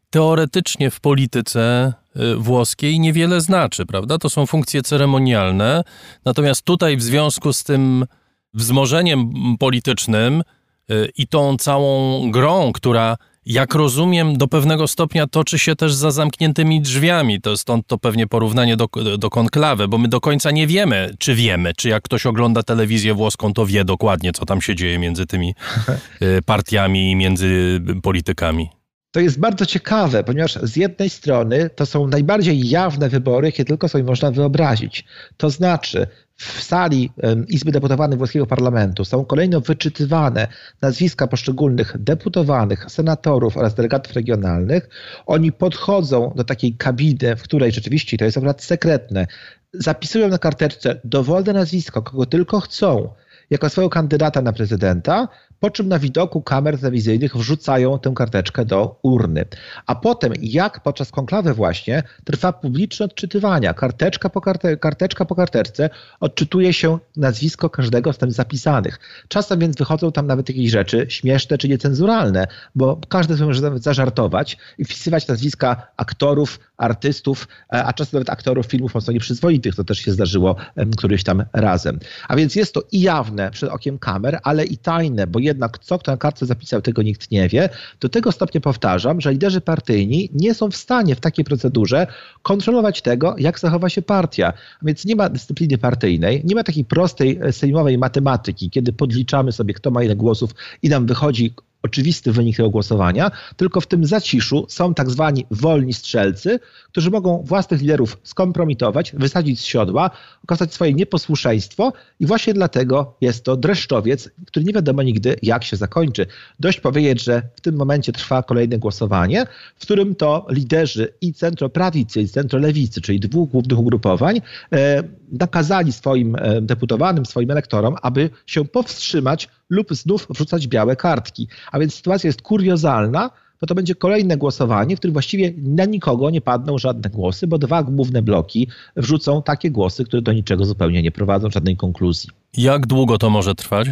teoretycznie 0.09 0.91
w 0.91 0.99
polityce 0.99 1.93
e, 2.15 2.35
włoskiej 2.35 2.99
niewiele 2.99 3.41
znaczy, 3.41 3.85
prawda? 3.85 4.17
To 4.17 4.29
są 4.29 4.45
funkcje 4.45 4.81
ceremonialne. 4.81 5.83
Natomiast 6.25 6.61
tutaj 6.61 6.97
w 6.97 7.03
związku 7.03 7.53
z 7.53 7.63
tym 7.63 8.05
wzmożeniem 8.53 9.31
politycznym 9.59 10.43
y, 10.91 11.11
i 11.17 11.27
tą 11.27 11.57
całą 11.57 12.31
grą, 12.31 12.71
która 12.73 13.17
Jak 13.49 13.75
rozumiem, 13.75 14.37
do 14.37 14.47
pewnego 14.47 14.87
stopnia 14.87 15.27
toczy 15.27 15.59
się 15.59 15.75
też 15.75 15.93
za 15.93 16.11
zamkniętymi 16.11 16.81
drzwiami. 16.81 17.41
To 17.41 17.57
stąd 17.57 17.87
to 17.87 17.97
pewnie 17.97 18.27
porównanie 18.27 18.77
do, 18.77 18.87
do 19.17 19.29
konklawy, 19.29 19.87
bo 19.87 19.97
my 19.97 20.07
do 20.07 20.21
końca 20.21 20.51
nie 20.51 20.67
wiemy, 20.67 21.15
czy 21.19 21.35
wiemy, 21.35 21.73
czy 21.77 21.89
jak 21.89 22.03
ktoś 22.03 22.25
ogląda 22.25 22.63
telewizję 22.63 23.13
włoską, 23.13 23.53
to 23.53 23.65
wie 23.65 23.85
dokładnie, 23.85 24.33
co 24.33 24.45
tam 24.45 24.61
się 24.61 24.75
dzieje 24.75 24.99
między 24.99 25.25
tymi 25.25 25.55
y, 26.21 26.41
partiami 26.45 27.11
i 27.11 27.15
między 27.15 27.79
politykami. 28.03 28.69
To 29.11 29.19
jest 29.19 29.39
bardzo 29.39 29.65
ciekawe, 29.65 30.23
ponieważ 30.23 30.53
z 30.53 30.75
jednej 30.75 31.09
strony 31.09 31.69
to 31.75 31.85
są 31.85 32.07
najbardziej 32.07 32.69
jawne 32.69 33.09
wybory, 33.09 33.47
jakie 33.47 33.65
tylko 33.65 33.87
sobie 33.87 34.03
można 34.03 34.31
wyobrazić. 34.31 35.05
To 35.37 35.49
znaczy, 35.49 36.07
w 36.37 36.63
sali 36.63 37.11
Izby 37.47 37.71
Deputowanych 37.71 38.17
Włoskiego 38.17 38.47
Parlamentu 38.47 39.05
są 39.05 39.25
kolejno 39.25 39.61
wyczytywane 39.61 40.47
nazwiska 40.81 41.27
poszczególnych 41.27 41.95
deputowanych, 41.99 42.85
senatorów 42.91 43.57
oraz 43.57 43.75
delegatów 43.75 44.13
regionalnych. 44.13 44.89
Oni 45.25 45.51
podchodzą 45.51 46.33
do 46.35 46.43
takiej 46.43 46.75
kabiny, 46.75 47.35
w 47.35 47.43
której 47.43 47.71
rzeczywiście 47.71 48.17
to 48.17 48.25
jest 48.25 48.37
akurat 48.37 48.63
sekretne, 48.63 49.27
zapisują 49.73 50.27
na 50.27 50.37
karteczce 50.37 51.01
dowolne 51.03 51.53
nazwisko, 51.53 52.01
kogo 52.01 52.25
tylko 52.25 52.59
chcą, 52.59 53.09
jako 53.49 53.69
swojego 53.69 53.89
kandydata 53.89 54.41
na 54.41 54.53
prezydenta, 54.53 55.27
po 55.59 55.69
czym 55.69 55.87
na 55.87 55.99
widoku 55.99 56.41
kamer 56.41 56.79
telewizyjnych 56.79 57.37
wrzucają 57.37 57.99
tę 57.99 58.11
karteczkę 58.15 58.65
do 58.65 58.99
urny. 59.01 59.45
A 59.85 59.95
potem, 59.95 60.33
jak 60.41 60.83
podczas 60.83 61.11
konklawy 61.11 61.53
właśnie, 61.53 62.03
trwa 62.23 62.53
publiczne 62.53 63.05
odczytywania. 63.05 63.73
Karteczka 63.73 64.29
po, 64.29 64.41
karte, 64.41 64.77
karteczka 64.77 65.25
po 65.25 65.35
karteczce 65.35 65.89
odczytuje 66.19 66.73
się 66.73 66.99
nazwisko 67.15 67.69
każdego 67.69 68.13
z 68.13 68.17
tam 68.17 68.31
zapisanych. 68.31 68.99
Czasem 69.27 69.59
więc 69.59 69.77
wychodzą 69.77 70.11
tam 70.11 70.27
nawet 70.27 70.49
jakieś 70.49 70.71
rzeczy 70.71 71.05
śmieszne 71.09 71.57
czy 71.57 71.69
niecenzuralne, 71.69 72.47
bo 72.75 72.99
każdy 73.09 73.45
może 73.45 73.61
nawet 73.61 73.83
zażartować 73.83 74.57
i 74.77 74.85
wpisywać 74.85 75.27
nazwiska 75.27 75.87
aktorów, 75.97 76.59
artystów, 76.77 77.47
e, 77.73 77.85
a 77.85 77.93
czasem 77.93 78.17
nawet 78.17 78.29
aktorów 78.29 78.65
filmów 78.65 78.95
mocno 78.95 79.13
nieprzyzwoitych. 79.13 79.75
To 79.75 79.83
też 79.83 79.97
się 79.97 80.11
zdarzyło 80.11 80.55
któryś 80.97 81.23
tam 81.23 81.43
razem. 81.53 81.99
A 82.27 82.35
więc 82.35 82.55
jest 82.55 82.73
to 82.73 82.83
i 82.91 83.01
jawne 83.01 83.51
przed 83.51 83.69
okiem 83.69 83.99
kamer, 83.99 84.39
ale 84.43 84.65
i 84.65 84.77
tajne, 84.77 85.27
bo 85.27 85.39
jednak 85.47 85.79
co 85.79 85.99
kto 85.99 86.11
na 86.11 86.17
kartce 86.17 86.45
zapisał, 86.45 86.81
tego 86.81 87.01
nikt 87.01 87.31
nie 87.31 87.49
wie. 87.49 87.69
Do 87.99 88.09
tego 88.09 88.31
stopnia 88.31 88.61
powtarzam, 88.61 89.21
że 89.21 89.31
liderzy 89.31 89.61
partyjni 89.61 90.29
nie 90.33 90.53
są 90.53 90.71
w 90.71 90.75
stanie 90.75 91.15
w 91.15 91.19
takiej 91.19 91.45
procedurze 91.45 92.07
kontrolować 92.41 93.01
tego, 93.01 93.35
jak 93.37 93.59
zachowa 93.59 93.89
się 93.89 94.01
partia. 94.01 94.53
Więc 94.81 95.05
nie 95.05 95.15
ma 95.15 95.29
dyscypliny 95.29 95.77
partyjnej, 95.77 96.41
nie 96.43 96.55
ma 96.55 96.63
takiej 96.63 96.85
prostej 96.85 97.39
e, 97.41 97.51
sejmowej 97.53 97.97
matematyki, 97.97 98.69
kiedy 98.69 98.93
podliczamy 98.93 99.51
sobie, 99.51 99.73
kto 99.73 99.91
ma 99.91 100.03
ile 100.03 100.15
głosów 100.15 100.51
i 100.81 100.89
nam 100.89 101.05
wychodzi 101.05 101.53
oczywisty 101.83 102.31
wynik 102.31 102.57
tego 102.57 102.69
głosowania, 102.69 103.31
tylko 103.57 103.81
w 103.81 103.87
tym 103.87 104.05
zaciszu 104.05 104.65
są 104.69 104.93
tak 104.93 105.09
zwani 105.09 105.45
wolni 105.51 105.93
strzelcy, 105.93 106.59
którzy 106.91 107.11
mogą 107.11 107.43
własnych 107.45 107.81
liderów 107.81 108.17
skompromitować, 108.23 109.13
wysadzić 109.13 109.59
z 109.59 109.63
siodła, 109.63 110.11
okazać 110.43 110.73
swoje 110.73 110.93
nieposłuszeństwo 110.93 111.93
i 112.19 112.25
właśnie 112.25 112.53
dlatego 112.53 113.15
jest 113.21 113.43
to 113.43 113.57
dreszczowiec, 113.57 114.29
który 114.47 114.65
nie 114.65 114.73
wiadomo 114.73 115.03
nigdy 115.03 115.35
jak 115.41 115.63
się 115.63 115.77
zakończy. 115.77 116.25
Dość 116.59 116.79
powiedzieć, 116.79 117.23
że 117.23 117.41
w 117.55 117.61
tym 117.61 117.75
momencie 117.75 118.11
trwa 118.11 118.43
kolejne 118.43 118.77
głosowanie, 118.77 119.45
w 119.75 119.81
którym 119.81 120.15
to 120.15 120.47
liderzy 120.49 121.13
i 121.21 121.33
centroprawicy 121.33 122.21
i 122.21 122.27
centrolewicy, 122.27 123.01
czyli 123.01 123.19
dwóch 123.19 123.49
głównych 123.49 123.79
ugrupowań, 123.79 124.41
e, 124.73 125.03
nakazali 125.31 125.91
swoim 125.91 126.35
e, 126.35 126.61
deputowanym, 126.61 127.25
swoim 127.25 127.51
elektorom, 127.51 127.95
aby 128.01 128.29
się 128.45 128.65
powstrzymać 128.65 129.49
lub 129.69 129.93
znów 129.93 130.27
wrzucać 130.29 130.67
białe 130.67 130.95
kartki. 130.95 131.47
A 131.71 131.79
więc 131.79 131.95
sytuacja 131.95 132.27
jest 132.27 132.41
kuriozalna, 132.41 133.29
bo 133.61 133.67
to 133.67 133.75
będzie 133.75 133.95
kolejne 133.95 134.37
głosowanie, 134.37 134.95
w 134.95 134.99
którym 134.99 135.13
właściwie 135.13 135.53
na 135.57 135.85
nikogo 135.85 136.29
nie 136.29 136.41
padną 136.41 136.77
żadne 136.77 137.09
głosy, 137.09 137.47
bo 137.47 137.57
dwa 137.57 137.83
główne 137.83 138.21
bloki 138.21 138.67
wrzucą 138.95 139.41
takie 139.41 139.71
głosy, 139.71 140.05
które 140.05 140.21
do 140.21 140.33
niczego 140.33 140.65
zupełnie 140.65 141.01
nie 141.01 141.11
prowadzą, 141.11 141.49
żadnej 141.49 141.77
konkluzji. 141.77 142.29
Jak 142.57 142.87
długo 142.87 143.17
to 143.17 143.29
może 143.29 143.55
trwać? 143.55 143.87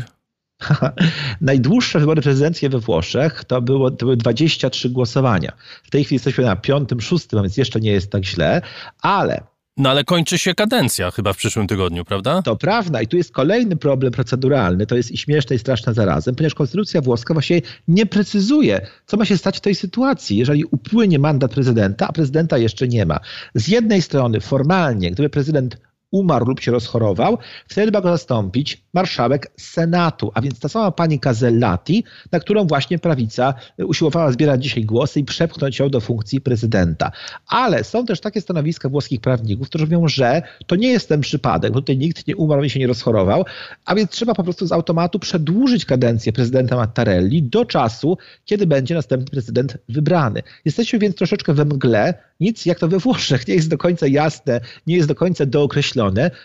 Najdłuższe 1.42 2.00
wybory 2.00 2.22
prezydenckie 2.22 2.70
we 2.70 2.80
Włoszech 2.80 3.46
to, 3.46 3.62
było, 3.62 3.92
to 3.92 4.06
były 4.06 4.18
23 4.18 4.90
głosowania. 4.90 5.52
W 5.84 5.90
tej 5.90 6.04
chwili 6.04 6.16
jesteśmy 6.16 6.44
na 6.44 6.56
piątym, 6.56 7.02
szóstym, 7.02 7.42
więc 7.42 7.58
jeszcze 7.58 7.80
nie 7.80 7.92
jest 7.92 8.12
tak 8.12 8.26
źle, 8.26 8.62
ale 9.02 9.44
no 9.78 9.90
ale 9.90 10.04
kończy 10.04 10.38
się 10.38 10.54
kadencja 10.54 11.12
chyba 11.12 11.34
w 11.34 11.38
przyszłym 11.38 11.68
tygodniu, 11.68 12.06
prawda? 12.06 12.42
To 12.42 12.56
prawda 12.56 13.02
i 13.02 13.08
tu 13.08 13.18
jest 13.18 13.32
kolejny 13.32 13.78
problem 13.78 14.12
proceduralny, 14.14 14.86
to 14.86 14.96
jest 14.96 15.12
i 15.12 15.18
śmieszne 15.18 15.56
i 15.56 15.60
straszne 15.60 15.94
zarazem, 15.94 16.36
ponieważ 16.36 16.56
konstytucja 16.56 17.02
włoska 17.02 17.34
właśnie 17.34 17.62
nie 17.88 18.06
precyzuje, 18.06 18.88
co 19.06 19.18
ma 19.18 19.26
się 19.26 19.38
stać 19.38 19.58
w 19.58 19.62
tej 19.62 19.76
sytuacji, 19.76 20.38
jeżeli 20.38 20.66
upłynie 20.66 21.20
mandat 21.20 21.52
prezydenta, 21.52 22.08
a 22.08 22.14
prezydenta 22.14 22.58
jeszcze 22.58 22.88
nie 22.88 23.06
ma. 23.06 23.20
Z 23.56 23.68
jednej 23.68 24.02
strony 24.02 24.42
formalnie, 24.42 25.12
gdyby 25.12 25.30
prezydent 25.30 25.78
umarł 26.12 26.46
lub 26.46 26.60
się 26.60 26.72
rozchorował, 26.72 27.38
wtedy 27.68 27.92
ma 27.92 28.02
go 28.02 28.10
zastąpić 28.10 28.84
marszałek 28.94 29.52
Senatu, 29.58 30.32
a 30.34 30.42
więc 30.42 30.60
ta 30.60 30.70
sama 30.70 30.92
pani 30.92 31.20
Casellati, 31.20 32.04
na 32.32 32.40
którą 32.40 32.68
właśnie 32.68 33.00
prawica 33.00 33.54
usiłowała 33.78 34.32
zbierać 34.32 34.64
dzisiaj 34.64 34.86
głosy 34.86 35.20
i 35.20 35.24
przepchnąć 35.24 35.80
ją 35.80 35.90
do 35.90 36.02
funkcji 36.02 36.42
prezydenta. 36.42 37.12
Ale 37.48 37.84
są 37.84 38.06
też 38.06 38.20
takie 38.20 38.42
stanowiska 38.42 38.90
włoskich 38.90 39.22
prawników, 39.22 39.70
którzy 39.70 39.86
mówią, 39.86 40.08
że 40.08 40.42
to 40.68 40.76
nie 40.76 40.88
jest 40.88 41.10
ten 41.10 41.22
przypadek, 41.22 41.74
bo 41.74 41.82
tutaj 41.82 41.98
nikt 41.98 42.28
nie 42.28 42.36
umarł 42.36 42.64
i 42.64 42.70
się 42.70 42.80
nie 42.80 42.88
rozchorował, 42.88 43.46
a 43.86 43.96
więc 43.96 44.12
trzeba 44.12 44.34
po 44.34 44.44
prostu 44.44 44.68
z 44.68 44.72
automatu 44.72 45.20
przedłużyć 45.20 45.86
kadencję 45.86 46.34
prezydenta 46.34 46.76
Mattarelli 46.76 47.44
do 47.44 47.66
czasu, 47.66 48.18
kiedy 48.46 48.68
będzie 48.68 48.96
następny 48.96 49.28
prezydent 49.32 49.78
wybrany. 49.90 50.42
Jesteśmy 50.66 51.00
więc 51.00 51.16
troszeczkę 51.16 51.54
we 51.54 51.66
mgle, 51.66 52.14
nic 52.40 52.66
jak 52.66 52.80
to 52.80 52.88
we 52.88 53.00
Włoszech 53.00 53.48
nie 53.48 53.56
jest 53.56 53.70
do 53.70 53.78
końca 53.78 54.08
jasne, 54.08 54.62
nie 54.88 54.96
jest 54.96 55.08
do 55.08 55.16
końca 55.16 55.46
dookreślone. 55.46 55.95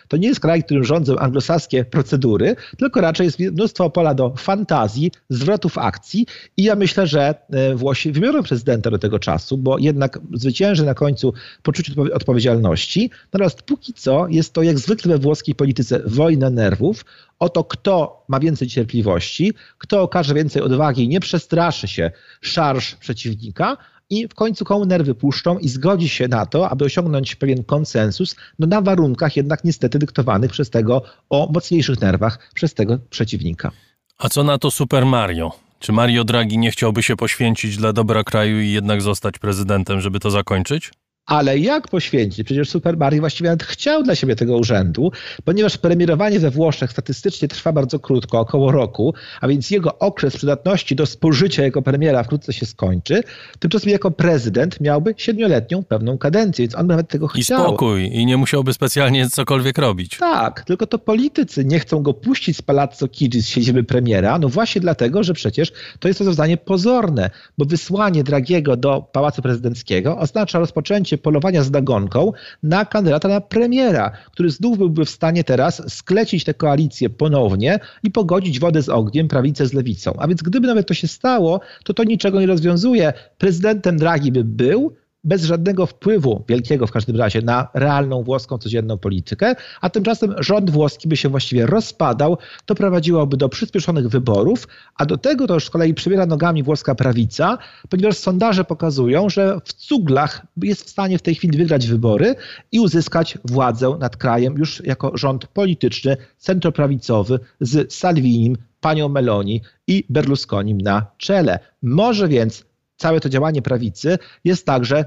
To 0.08 0.16
nie 0.16 0.28
jest 0.28 0.40
kraj, 0.40 0.64
którym 0.64 0.84
rządzą 0.84 1.16
anglosaskie 1.16 1.84
procedury, 1.84 2.56
tylko 2.78 3.00
raczej 3.00 3.24
jest 3.24 3.38
mnóstwo 3.38 3.90
pola 3.90 4.14
do 4.14 4.34
fantazji, 4.36 5.10
zwrotów 5.30 5.78
akcji 5.78 6.26
i 6.56 6.62
ja 6.62 6.76
myślę, 6.76 7.06
że 7.06 7.34
e, 7.50 7.74
Włosi 7.74 8.12
wybiorą 8.12 8.42
prezydenta 8.42 8.90
do 8.90 8.98
tego 8.98 9.18
czasu, 9.18 9.58
bo 9.58 9.78
jednak 9.78 10.18
zwycięży 10.34 10.84
na 10.84 10.94
końcu 10.94 11.34
poczucie 11.62 11.92
odpowiedzialności. 12.14 13.10
Natomiast 13.32 13.62
póki 13.62 13.94
co 13.94 14.28
jest 14.28 14.52
to 14.52 14.62
jak 14.62 14.78
zwykle 14.78 15.12
we 15.12 15.18
włoskiej 15.18 15.54
polityce 15.54 16.00
wojna 16.06 16.50
nerwów, 16.50 17.04
Oto 17.40 17.64
kto 17.64 18.24
ma 18.28 18.40
więcej 18.40 18.68
cierpliwości, 18.68 19.52
kto 19.78 20.02
okaże 20.02 20.34
więcej 20.34 20.62
odwagi 20.62 21.04
i 21.04 21.08
nie 21.08 21.20
przestraszy 21.20 21.88
się 21.88 22.10
szarż 22.40 22.94
przeciwnika, 22.94 23.76
i 24.10 24.28
w 24.28 24.34
końcu 24.34 24.64
komu 24.64 24.86
nerwy 24.86 25.14
puszczą 25.14 25.58
i 25.58 25.68
zgodzi 25.68 26.08
się 26.08 26.28
na 26.28 26.46
to, 26.46 26.70
aby 26.70 26.84
osiągnąć 26.84 27.36
pewien 27.36 27.64
konsensus, 27.64 28.36
no 28.58 28.66
na 28.66 28.80
warunkach 28.80 29.36
jednak 29.36 29.64
niestety 29.64 29.98
dyktowanych 29.98 30.50
przez 30.50 30.70
tego 30.70 31.02
o 31.30 31.48
mocniejszych 31.52 32.00
nerwach, 32.00 32.50
przez 32.54 32.74
tego 32.74 32.98
przeciwnika. 33.10 33.70
A 34.18 34.28
co 34.28 34.44
na 34.44 34.58
to 34.58 34.70
Super 34.70 35.06
Mario? 35.06 35.52
Czy 35.78 35.92
Mario 35.92 36.24
Draghi 36.24 36.58
nie 36.58 36.70
chciałby 36.70 37.02
się 37.02 37.16
poświęcić 37.16 37.76
dla 37.76 37.92
dobra 37.92 38.24
kraju 38.24 38.60
i 38.60 38.70
jednak 38.70 39.02
zostać 39.02 39.38
prezydentem, 39.38 40.00
żeby 40.00 40.20
to 40.20 40.30
zakończyć? 40.30 40.90
Ale 41.30 41.58
jak 41.58 41.88
poświęcić? 41.88 42.44
Przecież 42.44 42.70
Super 42.70 42.96
Mario 42.96 43.20
właściwie 43.20 43.50
nawet 43.50 43.62
chciał 43.62 44.02
dla 44.02 44.14
siebie 44.14 44.36
tego 44.36 44.56
urzędu, 44.56 45.12
ponieważ 45.44 45.78
premierowanie 45.78 46.38
we 46.38 46.50
Włoszech 46.50 46.90
statystycznie 46.90 47.48
trwa 47.48 47.72
bardzo 47.72 47.98
krótko, 47.98 48.40
około 48.40 48.72
roku, 48.72 49.14
a 49.40 49.48
więc 49.48 49.70
jego 49.70 49.98
okres 49.98 50.36
przydatności 50.36 50.96
do 50.96 51.06
spożycia 51.06 51.62
jako 51.62 51.82
premiera 51.82 52.22
wkrótce 52.22 52.52
się 52.52 52.66
skończy. 52.66 53.22
Tymczasem 53.58 53.90
jako 53.90 54.10
prezydent 54.10 54.80
miałby 54.80 55.14
siedmioletnią 55.16 55.84
pewną 55.84 56.18
kadencję, 56.18 56.62
więc 56.62 56.74
on 56.74 56.86
nawet 56.86 57.08
tego 57.08 57.28
I 57.34 57.42
chciał. 57.42 57.60
I 57.60 57.64
spokój, 57.64 58.04
i 58.12 58.26
nie 58.26 58.36
musiałby 58.36 58.72
specjalnie 58.72 59.28
cokolwiek 59.28 59.78
robić. 59.78 60.16
Tak, 60.18 60.64
tylko 60.64 60.86
to 60.86 60.98
politycy 60.98 61.64
nie 61.64 61.78
chcą 61.78 62.02
go 62.02 62.14
puścić 62.14 62.56
z 62.56 62.62
Palazzo 62.62 63.08
Chigi, 63.12 63.42
z 63.42 63.48
siedziby 63.48 63.84
premiera, 63.84 64.38
no 64.38 64.48
właśnie 64.48 64.80
dlatego, 64.80 65.22
że 65.22 65.34
przecież 65.34 65.72
to 65.98 66.08
jest 66.08 66.20
rozwiązanie 66.20 66.56
pozorne, 66.56 67.30
bo 67.58 67.64
wysłanie 67.64 68.24
Dragiego 68.24 68.76
do 68.76 69.08
Pałacu 69.12 69.42
Prezydenckiego 69.42 70.18
oznacza 70.18 70.58
rozpoczęcie 70.58 71.19
polowania 71.22 71.62
z 71.62 71.70
nagonką 71.70 72.32
na 72.62 72.84
kandydata 72.84 73.28
na 73.28 73.40
premiera, 73.40 74.10
który 74.32 74.50
znów 74.50 74.78
byłby 74.78 75.04
w 75.04 75.10
stanie 75.10 75.44
teraz 75.44 75.94
sklecić 75.94 76.44
tę 76.44 76.54
koalicję 76.54 77.10
ponownie 77.10 77.78
i 78.02 78.10
pogodzić 78.10 78.60
wodę 78.60 78.82
z 78.82 78.88
ogniem, 78.88 79.28
prawicę 79.28 79.66
z 79.66 79.72
lewicą. 79.72 80.12
A 80.18 80.28
więc 80.28 80.42
gdyby 80.42 80.66
nawet 80.66 80.88
to 80.88 80.94
się 80.94 81.08
stało, 81.08 81.60
to 81.84 81.94
to 81.94 82.04
niczego 82.04 82.40
nie 82.40 82.46
rozwiązuje. 82.46 83.12
Prezydentem 83.38 83.96
Draghi 83.96 84.32
by 84.32 84.44
był, 84.44 84.92
bez 85.24 85.44
żadnego 85.44 85.86
wpływu, 85.86 86.44
wielkiego 86.48 86.86
w 86.86 86.92
każdym 86.92 87.16
razie, 87.16 87.42
na 87.42 87.68
realną 87.74 88.22
włoską 88.22 88.58
codzienną 88.58 88.98
politykę, 88.98 89.54
a 89.80 89.90
tymczasem 89.90 90.34
rząd 90.38 90.70
włoski 90.70 91.08
by 91.08 91.16
się 91.16 91.28
właściwie 91.28 91.66
rozpadał, 91.66 92.38
to 92.66 92.74
prowadziłoby 92.74 93.36
do 93.36 93.48
przyspieszonych 93.48 94.08
wyborów, 94.08 94.68
a 94.96 95.06
do 95.06 95.16
tego 95.16 95.46
to 95.46 95.54
już 95.54 95.64
z 95.66 95.70
kolei 95.70 95.94
przybiera 95.94 96.26
nogami 96.26 96.62
włoska 96.62 96.94
prawica, 96.94 97.58
ponieważ 97.88 98.16
sondaże 98.16 98.64
pokazują, 98.64 99.28
że 99.28 99.58
w 99.64 99.72
cuglach 99.72 100.46
jest 100.62 100.84
w 100.84 100.90
stanie 100.90 101.18
w 101.18 101.22
tej 101.22 101.34
chwili 101.34 101.58
wygrać 101.58 101.86
wybory 101.86 102.34
i 102.72 102.80
uzyskać 102.80 103.38
władzę 103.44 103.96
nad 104.00 104.16
krajem 104.16 104.54
już 104.58 104.82
jako 104.84 105.12
rząd 105.14 105.46
polityczny, 105.46 106.16
centroprawicowy 106.38 107.40
z 107.60 107.92
Salvinim, 107.92 108.56
panią 108.80 109.08
Meloni 109.08 109.60
i 109.86 110.04
Berlusconim 110.08 110.80
na 110.80 111.06
czele. 111.18 111.58
Może 111.82 112.28
więc 112.28 112.69
całe 113.00 113.20
to 113.20 113.28
działanie 113.28 113.62
prawicy 113.62 114.18
jest 114.44 114.66
także 114.66 115.04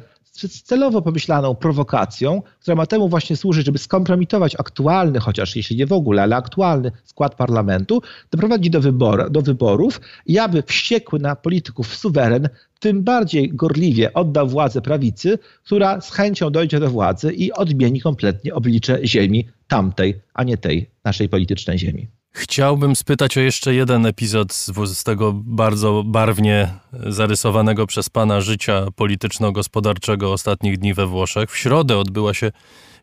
celowo 0.64 1.02
pomyślaną 1.02 1.56
prowokacją, 1.56 2.42
która 2.60 2.76
ma 2.76 2.86
temu 2.86 3.10
właśnie 3.10 3.36
służyć, 3.38 3.66
żeby 3.66 3.78
skompromitować 3.78 4.56
aktualny, 4.56 5.20
chociaż 5.20 5.56
jeśli 5.56 5.76
nie 5.76 5.86
w 5.86 5.94
ogóle, 5.94 6.22
ale 6.22 6.36
aktualny 6.36 6.92
skład 7.04 7.36
parlamentu, 7.36 8.02
doprowadzić 8.32 8.70
do, 8.70 8.82
wyboru, 8.82 9.30
do 9.30 9.42
wyborów 9.42 10.02
i 10.26 10.40
aby 10.40 10.64
wściekły 10.64 11.20
na 11.20 11.36
polityków 11.36 11.96
suweren 11.96 12.50
tym 12.80 13.04
bardziej 13.04 13.50
gorliwie 13.50 14.14
odda 14.14 14.46
władzę 14.46 14.82
prawicy, 14.82 15.40
która 15.66 16.02
z 16.02 16.12
chęcią 16.12 16.50
dojdzie 16.50 16.80
do 16.80 16.90
władzy 16.90 17.34
i 17.34 17.52
odmieni 17.52 18.02
kompletnie 18.02 18.54
oblicze 18.54 19.00
ziemi 19.08 19.48
tamtej, 19.68 20.22
a 20.34 20.44
nie 20.44 20.58
tej 20.58 20.90
naszej 21.04 21.30
politycznej 21.30 21.80
ziemi. 21.80 22.08
Chciałbym 22.36 22.96
spytać 22.96 23.38
o 23.38 23.42
jeszcze 23.42 23.74
jeden 23.74 24.06
epizod 24.06 24.54
z, 24.54 25.04
tego 25.04 25.34
bardzo 25.34 26.04
barwnie 26.06 26.74
zarysowanego 26.94 27.88
przez 27.88 28.10
pana 28.10 28.42
życia 28.42 28.86
polityczno-gospodarczego 28.96 30.32
ostatnich 30.34 30.78
dni 30.78 30.94
we 30.94 31.08
Włoszech. 31.08 31.52
W 31.52 31.58
środę 31.58 31.98
odbyła 31.98 32.34
się 32.34 32.52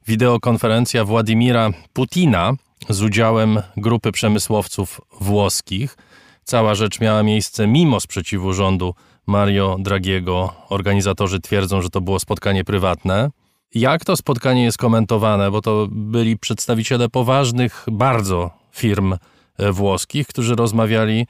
wideokonferencja 0.07 1.05
Władimira 1.05 1.71
Putina 1.93 2.53
z 2.89 3.03
udziałem 3.03 3.63
grupy 3.77 4.13
przemysłowców 4.13 5.01
włoskich. 5.21 5.97
Cała 6.45 6.75
rzecz 6.75 7.01
miała 7.01 7.23
miejsce 7.23 7.67
mimo 7.67 8.01
sprzeciwu 8.01 8.53
rządu 8.53 8.95
Mario 9.27 9.77
Dragiego. 9.81 10.55
Organizatorzy 10.69 11.41
twierdzą, 11.41 11.83
że 11.83 11.91
to 11.91 12.01
było 12.01 12.21
spotkanie 12.21 12.65
prywatne. 12.65 13.31
Jak 13.75 14.05
to 14.05 14.17
spotkanie 14.17 14.65
jest 14.65 14.79
komentowane? 14.79 15.51
Bo 15.51 15.61
to 15.61 15.89
byli 15.91 16.39
przedstawiciele 16.39 17.09
poważnych 17.09 17.87
bardzo 17.91 18.60
firm 18.81 19.13
e, 19.13 19.73
włoskich, 19.73 20.27
którzy 20.27 20.55
rozmawiali 20.55 21.27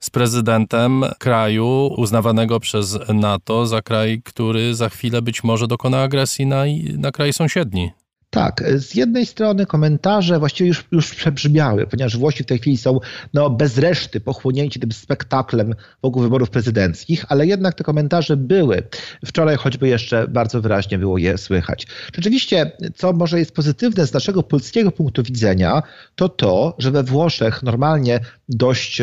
z 0.00 0.10
prezydentem 0.10 1.04
kraju 1.18 1.94
uznawanego 1.96 2.60
przez 2.60 2.98
NATO 3.08 3.66
za 3.66 3.82
kraj, 3.82 4.22
który 4.24 4.74
za 4.74 4.88
chwilę 4.88 5.22
być 5.22 5.44
może 5.44 5.66
dokona 5.66 6.02
agresji 6.02 6.46
na, 6.46 6.64
na 6.98 7.10
kraj 7.10 7.32
sąsiedni. 7.32 7.90
Tak, 8.34 8.64
z 8.76 8.94
jednej 8.94 9.26
strony 9.26 9.66
komentarze 9.66 10.38
właściwie 10.38 10.68
już, 10.68 10.84
już 10.92 11.14
przebrzmiały, 11.14 11.86
ponieważ 11.86 12.16
Włosi 12.16 12.42
w 12.42 12.46
tej 12.46 12.58
chwili 12.58 12.76
są 12.76 13.00
no, 13.34 13.50
bez 13.50 13.78
reszty 13.78 14.20
pochłonięci 14.20 14.80
tym 14.80 14.92
spektaklem 14.92 15.74
wokół 16.02 16.22
wyborów 16.22 16.50
prezydenckich, 16.50 17.24
ale 17.28 17.46
jednak 17.46 17.74
te 17.74 17.84
komentarze 17.84 18.36
były. 18.36 18.82
Wczoraj 19.24 19.56
choćby 19.56 19.88
jeszcze 19.88 20.28
bardzo 20.28 20.60
wyraźnie 20.60 20.98
było 20.98 21.18
je 21.18 21.38
słychać. 21.38 21.86
Rzeczywiście, 22.14 22.72
co 22.94 23.12
może 23.12 23.38
jest 23.38 23.52
pozytywne 23.52 24.06
z 24.06 24.12
naszego 24.12 24.42
polskiego 24.42 24.92
punktu 24.92 25.22
widzenia, 25.22 25.82
to 26.14 26.28
to, 26.28 26.74
że 26.78 26.90
we 26.90 27.02
Włoszech 27.02 27.62
normalnie 27.62 28.20
dość 28.48 29.02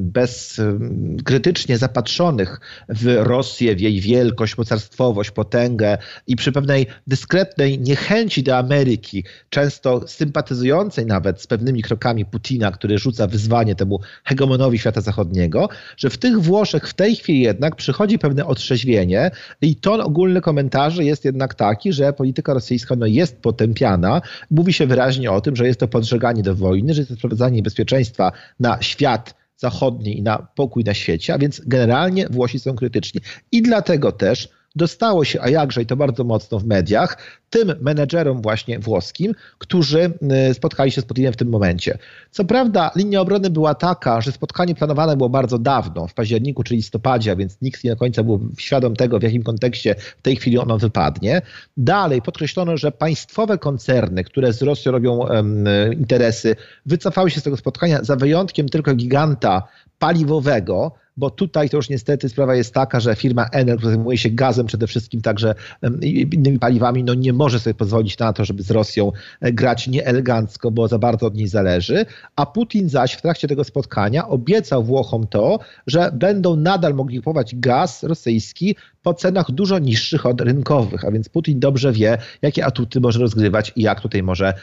bezkrytycznie 0.00 1.78
zapatrzonych 1.78 2.60
w 2.88 3.16
Rosję, 3.18 3.76
w 3.76 3.80
jej 3.80 4.00
wielkość, 4.00 4.58
mocarstwowość, 4.58 5.30
potęgę 5.30 5.98
i 6.26 6.36
przy 6.36 6.52
pewnej 6.52 6.86
dyskretnej 7.06 7.78
niechęci 7.78 8.42
do 8.42 8.65
Ameryki, 8.66 9.24
często 9.50 10.08
sympatyzującej 10.08 11.06
nawet 11.06 11.40
z 11.40 11.46
pewnymi 11.46 11.82
krokami 11.82 12.24
Putina, 12.24 12.70
który 12.70 12.98
rzuca 12.98 13.26
wyzwanie 13.26 13.74
temu 13.74 14.00
hegemonowi 14.24 14.78
świata 14.78 15.00
zachodniego, 15.00 15.68
że 15.96 16.10
w 16.10 16.18
tych 16.18 16.40
Włoszech 16.40 16.88
w 16.88 16.94
tej 16.94 17.16
chwili 17.16 17.40
jednak 17.40 17.76
przychodzi 17.76 18.18
pewne 18.18 18.46
otrzeźwienie 18.46 19.30
i 19.60 19.76
ton 19.76 20.00
ogólny 20.00 20.40
komentarzy 20.40 21.04
jest 21.04 21.24
jednak 21.24 21.54
taki, 21.54 21.92
że 21.92 22.12
polityka 22.12 22.54
rosyjska 22.54 22.96
no, 22.96 23.06
jest 23.06 23.36
potępiana. 23.36 24.22
Mówi 24.50 24.72
się 24.72 24.86
wyraźnie 24.86 25.30
o 25.30 25.40
tym, 25.40 25.56
że 25.56 25.66
jest 25.66 25.80
to 25.80 25.88
podżeganie 25.88 26.42
do 26.42 26.54
wojny, 26.54 26.94
że 26.94 27.00
jest 27.00 27.10
to 27.10 27.16
sprowadzanie 27.16 27.62
bezpieczeństwa 27.62 28.32
na 28.60 28.82
świat 28.82 29.34
zachodni 29.56 30.18
i 30.18 30.22
na 30.22 30.46
pokój 30.54 30.84
na 30.84 30.94
świecie, 30.94 31.34
a 31.34 31.38
więc 31.38 31.62
generalnie 31.66 32.26
Włosi 32.30 32.58
są 32.58 32.76
krytyczni. 32.76 33.20
I 33.52 33.62
dlatego 33.62 34.12
też 34.12 34.48
dostało 34.76 35.24
się, 35.24 35.40
a 35.42 35.48
jakże 35.48 35.82
i 35.82 35.86
to 35.86 35.96
bardzo 35.96 36.24
mocno 36.24 36.58
w 36.58 36.64
mediach, 36.64 37.18
tym 37.50 37.74
menedżerom 37.80 38.42
właśnie 38.42 38.78
włoskim, 38.78 39.34
którzy 39.58 40.12
y, 40.50 40.54
spotkali 40.54 40.90
się 40.90 41.00
z 41.00 41.04
Putinem 41.04 41.32
w 41.32 41.36
tym 41.36 41.48
momencie. 41.48 41.98
Co 42.30 42.44
prawda 42.44 42.90
linia 42.96 43.20
obrony 43.20 43.50
była 43.50 43.74
taka, 43.74 44.20
że 44.20 44.32
spotkanie 44.32 44.74
planowane 44.74 45.16
było 45.16 45.28
bardzo 45.28 45.58
dawno, 45.58 46.06
w 46.06 46.14
październiku 46.14 46.62
czy 46.62 46.74
listopadzie, 46.74 47.36
więc 47.36 47.60
nikt 47.62 47.84
nie 47.84 47.90
do 47.90 47.96
końca 47.96 48.22
był 48.22 48.48
świadom 48.58 48.96
tego, 48.96 49.18
w 49.18 49.22
jakim 49.22 49.42
kontekście 49.42 49.94
w 50.18 50.22
tej 50.22 50.36
chwili 50.36 50.58
ono 50.58 50.78
wypadnie. 50.78 51.42
Dalej 51.76 52.22
podkreślono, 52.22 52.76
że 52.76 52.92
państwowe 52.92 53.58
koncerny, 53.58 54.24
które 54.24 54.52
z 54.52 54.62
Rosją 54.62 54.92
robią 54.92 55.12
um, 55.12 55.64
interesy, 55.92 56.56
wycofały 56.86 57.30
się 57.30 57.40
z 57.40 57.42
tego 57.42 57.56
spotkania 57.56 58.04
za 58.04 58.16
wyjątkiem 58.16 58.68
tylko 58.68 58.94
giganta 58.94 59.62
paliwowego, 59.98 60.92
bo 61.16 61.30
tutaj 61.30 61.70
to 61.70 61.76
już 61.76 61.88
niestety 61.88 62.28
sprawa 62.28 62.54
jest 62.54 62.74
taka, 62.74 63.00
że 63.00 63.16
firma 63.16 63.46
Enel, 63.52 63.76
która 63.76 63.92
zajmuje 63.92 64.18
się 64.18 64.30
gazem 64.30 64.66
przede 64.66 64.86
wszystkim 64.86 65.22
także 65.22 65.54
innymi 66.02 66.58
paliwami, 66.58 67.04
no 67.04 67.14
nie 67.14 67.32
może 67.32 67.60
sobie 67.60 67.74
pozwolić 67.74 68.18
na 68.18 68.32
to, 68.32 68.44
żeby 68.44 68.62
z 68.62 68.70
Rosją 68.70 69.12
e, 69.40 69.52
grać 69.52 69.88
nieelegancko, 69.88 70.70
bo 70.70 70.88
za 70.88 70.98
bardzo 70.98 71.26
od 71.26 71.34
niej 71.34 71.48
zależy, 71.48 72.06
a 72.36 72.46
Putin 72.46 72.88
zaś 72.88 73.12
w 73.12 73.22
trakcie 73.22 73.48
tego 73.48 73.64
spotkania 73.64 74.28
obiecał 74.28 74.84
Włochom 74.84 75.26
to, 75.26 75.58
że 75.86 76.10
będą 76.14 76.56
nadal 76.56 76.94
mogli 76.94 77.18
kupować 77.18 77.56
gaz 77.56 78.02
rosyjski 78.02 78.76
po 79.06 79.14
cenach 79.14 79.50
dużo 79.50 79.78
niższych 79.78 80.26
od 80.26 80.40
rynkowych, 80.40 81.04
a 81.04 81.10
więc 81.10 81.28
Putin 81.28 81.60
dobrze 81.60 81.92
wie, 81.92 82.18
jakie 82.42 82.66
atuty 82.66 83.00
może 83.00 83.18
rozgrywać 83.18 83.72
i 83.76 83.82
jak 83.82 84.00
tutaj 84.00 84.22
może 84.22 84.54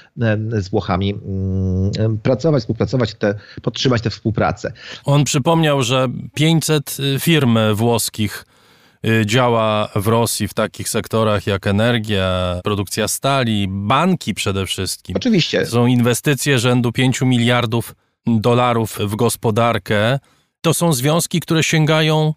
z 0.52 0.70
Włochami 0.70 1.14
mm, 1.14 2.18
pracować, 2.24 2.64
współpracować, 2.64 3.14
te, 3.14 3.36
podtrzymać 3.62 4.02
tę 4.02 4.10
współpracę. 4.10 4.74
On 5.06 5.24
przypomniał, 5.24 5.82
że 5.82 6.08
500 6.34 6.98
y, 7.00 7.20
firm 7.20 7.58
włoskich 7.74 8.46
y, 9.06 9.26
działa 9.26 9.90
w 9.96 10.08
Rosji 10.08 10.48
w 10.48 10.54
takich 10.54 10.90
sektorach 10.90 11.48
jak 11.48 11.68
energia, 11.68 12.60
produkcja 12.64 13.08
stali, 13.08 13.68
banki 13.70 14.34
przede 14.34 14.66
wszystkim. 14.66 15.16
Oczywiście. 15.16 15.66
Są 15.66 15.86
inwestycje 15.86 16.60
rzędu 16.60 16.92
5 16.92 17.22
miliardów 17.22 17.96
dolarów 18.28 18.98
w 19.00 19.16
gospodarkę. 19.16 20.20
To 20.62 20.74
są 20.74 20.94
związki, 20.94 21.40
które 21.40 21.64
sięgają 21.64 22.34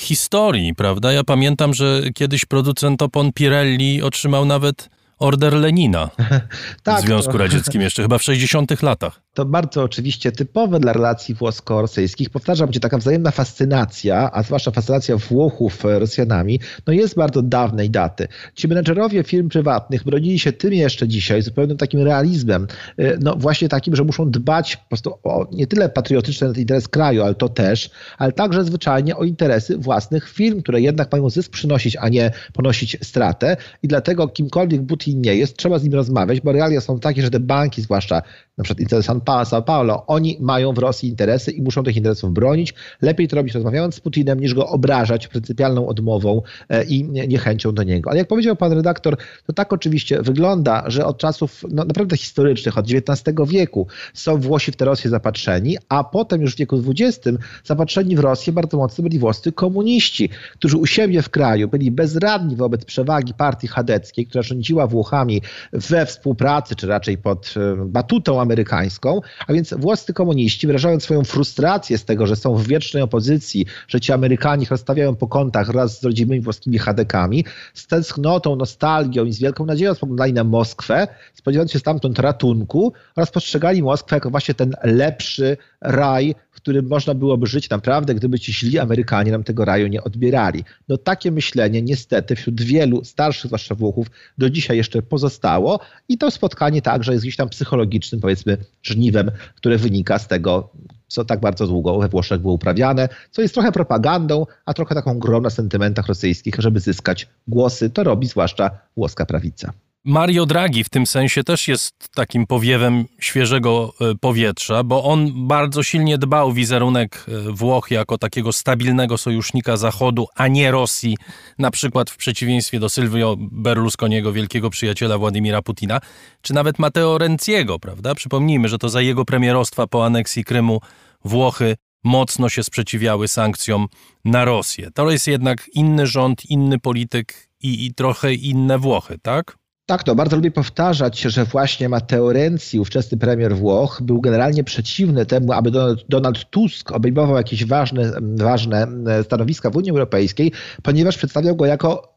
historii, 0.00 0.74
prawda? 0.74 1.12
Ja 1.12 1.24
pamiętam, 1.24 1.74
że 1.74 2.02
kiedyś 2.14 2.44
producent 2.44 3.02
opon 3.02 3.32
Pirelli 3.32 4.02
otrzymał 4.02 4.44
nawet 4.44 4.90
order 5.18 5.52
Lenina 5.52 6.10
tak, 6.82 7.02
w 7.02 7.06
Związku 7.06 7.32
to... 7.32 7.38
Radzieckim 7.38 7.82
jeszcze 7.82 8.02
chyba 8.02 8.18
w 8.18 8.22
60 8.22 8.82
latach 8.82 9.20
to 9.34 9.44
bardzo 9.44 9.82
oczywiście 9.82 10.32
typowe 10.32 10.80
dla 10.80 10.92
relacji 10.92 11.34
włosko-rosyjskich. 11.34 12.30
Powtarzam 12.30 12.72
cię, 12.72 12.80
taka 12.80 12.98
wzajemna 12.98 13.30
fascynacja, 13.30 14.30
a 14.32 14.42
zwłaszcza 14.42 14.70
fascynacja 14.70 15.16
Włochów 15.16 15.84
Rosjanami, 15.84 16.60
no 16.86 16.92
jest 16.92 17.14
bardzo 17.14 17.42
dawnej 17.42 17.90
daty. 17.90 18.28
Ci 18.54 18.68
menedżerowie 18.68 19.24
firm 19.24 19.48
prywatnych 19.48 20.04
bronili 20.04 20.38
się 20.38 20.52
tym 20.52 20.72
jeszcze 20.72 21.08
dzisiaj 21.08 21.42
zupełnym 21.42 21.76
takim 21.76 22.00
realizmem, 22.00 22.66
y, 23.00 23.18
no 23.20 23.36
właśnie 23.36 23.68
takim, 23.68 23.96
że 23.96 24.04
muszą 24.04 24.30
dbać 24.30 24.76
po 24.76 24.88
prostu 24.88 25.14
o 25.22 25.46
nie 25.52 25.66
tyle 25.66 25.88
patriotyczny 25.88 26.52
interes 26.56 26.88
kraju, 26.88 27.22
ale 27.22 27.34
to 27.34 27.48
też, 27.48 27.90
ale 28.18 28.32
także 28.32 28.64
zwyczajnie 28.64 29.16
o 29.16 29.24
interesy 29.24 29.78
własnych 29.78 30.28
firm, 30.28 30.62
które 30.62 30.80
jednak 30.80 31.12
mają 31.12 31.30
zysk 31.30 31.52
przynosić, 31.52 31.96
a 31.96 32.08
nie 32.08 32.30
ponosić 32.52 32.96
stratę 33.02 33.56
i 33.82 33.88
dlatego 33.88 34.28
kimkolwiek 34.28 34.86
Putin 34.86 35.20
nie 35.20 35.34
jest, 35.34 35.56
trzeba 35.56 35.78
z 35.78 35.84
nim 35.84 35.94
rozmawiać, 35.94 36.40
bo 36.40 36.52
realia 36.52 36.80
są 36.80 37.00
takie, 37.00 37.22
że 37.22 37.30
te 37.30 37.40
banki, 37.40 37.82
zwłaszcza 37.82 38.22
na 38.58 38.64
przykład 38.64 38.80
interes 38.80 39.08
Sao 39.44 39.62
Paulo, 39.62 40.04
oni 40.06 40.36
mają 40.40 40.72
w 40.72 40.78
Rosji 40.78 41.08
interesy 41.08 41.50
i 41.50 41.62
muszą 41.62 41.84
tych 41.84 41.96
interesów 41.96 42.32
bronić. 42.32 42.74
Lepiej 43.02 43.28
to 43.28 43.36
robić 43.36 43.54
rozmawiając 43.54 43.94
z 43.94 44.00
Putinem, 44.00 44.40
niż 44.40 44.54
go 44.54 44.66
obrażać 44.66 45.28
pryncypialną 45.28 45.86
odmową 45.88 46.42
e, 46.68 46.84
i 46.84 47.04
niechęcią 47.04 47.74
do 47.74 47.82
niego. 47.82 48.10
Ale 48.10 48.18
jak 48.18 48.28
powiedział 48.28 48.56
pan 48.56 48.72
redaktor, 48.72 49.16
to 49.46 49.52
tak 49.52 49.72
oczywiście 49.72 50.22
wygląda, 50.22 50.84
że 50.86 51.06
od 51.06 51.18
czasów 51.18 51.64
no, 51.70 51.84
naprawdę 51.84 52.16
historycznych, 52.16 52.78
od 52.78 52.86
XIX 52.86 53.36
wieku 53.46 53.86
są 54.14 54.36
Włosi 54.36 54.72
w 54.72 54.76
tę 54.76 54.84
Rosję 54.84 55.10
zapatrzeni, 55.10 55.76
a 55.88 56.04
potem 56.04 56.40
już 56.40 56.54
w 56.54 56.58
wieku 56.58 56.82
XX 56.88 57.38
zapatrzeni 57.64 58.16
w 58.16 58.20
Rosję 58.20 58.52
bardzo 58.52 58.76
mocno 58.76 59.02
byli 59.02 59.18
włoscy 59.18 59.52
komuniści, 59.52 60.28
którzy 60.52 60.76
u 60.76 60.86
siebie 60.86 61.22
w 61.22 61.28
kraju 61.28 61.68
byli 61.68 61.90
bezradni 61.90 62.56
wobec 62.56 62.84
przewagi 62.84 63.34
partii 63.34 63.68
chadeckiej, 63.68 64.26
która 64.26 64.42
rządziła 64.42 64.86
Włochami 64.86 65.42
we 65.72 66.06
współpracy, 66.06 66.76
czy 66.76 66.86
raczej 66.86 67.18
pod 67.18 67.54
e, 67.56 67.76
batutą 67.86 68.40
amerykańską, 68.40 69.09
a 69.46 69.52
więc 69.52 69.74
włoscy 69.74 70.12
komuniści, 70.12 70.66
wyrażając 70.66 71.02
swoją 71.02 71.24
frustrację 71.24 71.98
z 71.98 72.04
tego, 72.04 72.26
że 72.26 72.36
są 72.36 72.54
w 72.54 72.66
wiecznej 72.66 73.02
opozycji, 73.02 73.66
że 73.88 74.00
ci 74.00 74.12
Amerykanie 74.12 74.66
rozstawiają 74.70 75.16
po 75.16 75.28
kątach 75.28 75.66
wraz 75.66 76.00
z 76.00 76.04
rodzimymi 76.04 76.40
włoskimi 76.40 76.78
chadekami, 76.78 77.44
z 77.74 77.86
tęsknotą, 77.86 78.56
nostalgią 78.56 79.24
i 79.24 79.32
z 79.32 79.40
wielką 79.40 79.66
nadzieją 79.66 79.94
spoglądali 79.94 80.32
na 80.32 80.44
Moskwę, 80.44 81.08
spodziewając 81.34 81.72
się 81.72 81.78
stamtąd 81.78 82.18
ratunku 82.18 82.92
oraz 83.16 83.30
postrzegali 83.30 83.82
Moskwę 83.82 84.16
jako 84.16 84.30
właśnie 84.30 84.54
ten 84.54 84.74
lepszy 84.82 85.56
raj, 85.80 86.34
którym 86.60 86.86
można 86.86 87.14
byłoby 87.14 87.46
żyć 87.46 87.70
naprawdę, 87.70 88.14
gdyby 88.14 88.38
ci 88.38 88.52
źli 88.52 88.78
Amerykanie 88.78 89.32
nam 89.32 89.44
tego 89.44 89.64
raju 89.64 89.86
nie 89.86 90.04
odbierali. 90.04 90.64
No 90.88 90.96
takie 90.96 91.30
myślenie 91.30 91.82
niestety 91.82 92.36
wśród 92.36 92.62
wielu 92.62 93.04
starszych, 93.04 93.46
zwłaszcza 93.46 93.74
Włochów, 93.74 94.06
do 94.38 94.50
dzisiaj 94.50 94.76
jeszcze 94.76 95.02
pozostało 95.02 95.80
i 96.08 96.18
to 96.18 96.30
spotkanie 96.30 96.82
także 96.82 97.12
jest 97.12 97.24
gdzieś 97.24 97.36
tam 97.36 97.48
psychologicznym, 97.48 98.20
powiedzmy, 98.20 98.56
żniwem, 98.82 99.30
które 99.54 99.78
wynika 99.78 100.18
z 100.18 100.28
tego 100.28 100.70
co 101.10 101.24
tak 101.24 101.40
bardzo 101.40 101.66
długo 101.66 101.98
we 101.98 102.08
Włoszech 102.08 102.40
było 102.40 102.54
uprawiane, 102.54 103.08
co 103.30 103.42
jest 103.42 103.54
trochę 103.54 103.72
propagandą, 103.72 104.46
a 104.64 104.74
trochę 104.74 104.94
taką 104.94 105.18
grą 105.18 105.40
na 105.40 105.50
sentymentach 105.50 106.06
rosyjskich, 106.06 106.54
żeby 106.58 106.80
zyskać 106.80 107.28
głosy. 107.48 107.90
To 107.90 108.04
robi 108.04 108.26
zwłaszcza 108.26 108.70
włoska 108.96 109.26
prawica. 109.26 109.72
Mario 110.04 110.46
Draghi 110.46 110.84
w 110.84 110.88
tym 110.88 111.06
sensie 111.06 111.44
też 111.44 111.68
jest 111.68 111.94
takim 112.14 112.46
powiewem 112.46 113.04
świeżego 113.18 113.92
e, 114.00 114.14
powietrza, 114.14 114.84
bo 114.84 115.04
on 115.04 115.48
bardzo 115.48 115.82
silnie 115.82 116.18
dbał 116.18 116.52
wizerunek 116.52 117.26
e, 117.28 117.52
Włoch 117.52 117.90
jako 117.90 118.18
takiego 118.18 118.52
stabilnego 118.52 119.18
sojusznika 119.18 119.76
Zachodu, 119.76 120.26
a 120.34 120.48
nie 120.48 120.70
Rosji, 120.70 121.16
na 121.58 121.70
przykład 121.70 122.10
w 122.10 122.16
przeciwieństwie 122.16 122.80
do 122.80 122.88
Silvio 122.88 123.36
Berlusconiego, 123.38 124.32
wielkiego 124.32 124.70
przyjaciela 124.70 125.18
Władimira 125.18 125.62
Putina, 125.62 126.00
czy 126.42 126.54
nawet 126.54 126.78
Matteo 126.78 127.18
Renziego, 127.18 127.78
prawda? 127.78 128.14
Przypomnijmy, 128.14 128.68
że 128.68 128.78
to 128.78 128.88
za 128.88 129.00
jego 129.00 129.24
premierostwa 129.24 129.86
po 129.86 130.06
aneksji 130.06 130.44
Krymu 130.44 130.80
Włochy 131.24 131.76
mocno 132.04 132.48
się 132.48 132.62
sprzeciwiały 132.62 133.28
sankcjom 133.28 133.86
na 134.24 134.44
Rosję. 134.44 134.90
To 134.94 135.10
jest 135.10 135.26
jednak 135.26 135.70
inny 135.74 136.06
rząd, 136.06 136.50
inny 136.50 136.78
polityk 136.78 137.48
i, 137.62 137.86
i 137.86 137.94
trochę 137.94 138.34
inne 138.34 138.78
Włochy, 138.78 139.18
tak? 139.22 139.59
Tak, 139.90 140.04
to 140.04 140.14
bardzo 140.14 140.36
lubię 140.36 140.50
powtarzać, 140.50 141.20
że 141.20 141.44
właśnie 141.44 141.88
Matteo 141.88 142.32
Renzi, 142.32 142.80
ówczesny 142.80 143.18
premier 143.18 143.56
Włoch, 143.56 144.00
był 144.02 144.20
generalnie 144.20 144.64
przeciwny 144.64 145.26
temu, 145.26 145.52
aby 145.52 145.70
Donald 146.08 146.50
Tusk 146.50 146.92
obejmował 146.92 147.36
jakieś 147.36 147.64
ważne, 147.64 148.12
ważne 148.36 148.86
stanowiska 149.24 149.70
w 149.70 149.76
Unii 149.76 149.90
Europejskiej, 149.90 150.52
ponieważ 150.82 151.16
przedstawiał 151.16 151.56
go 151.56 151.66
jako 151.66 152.09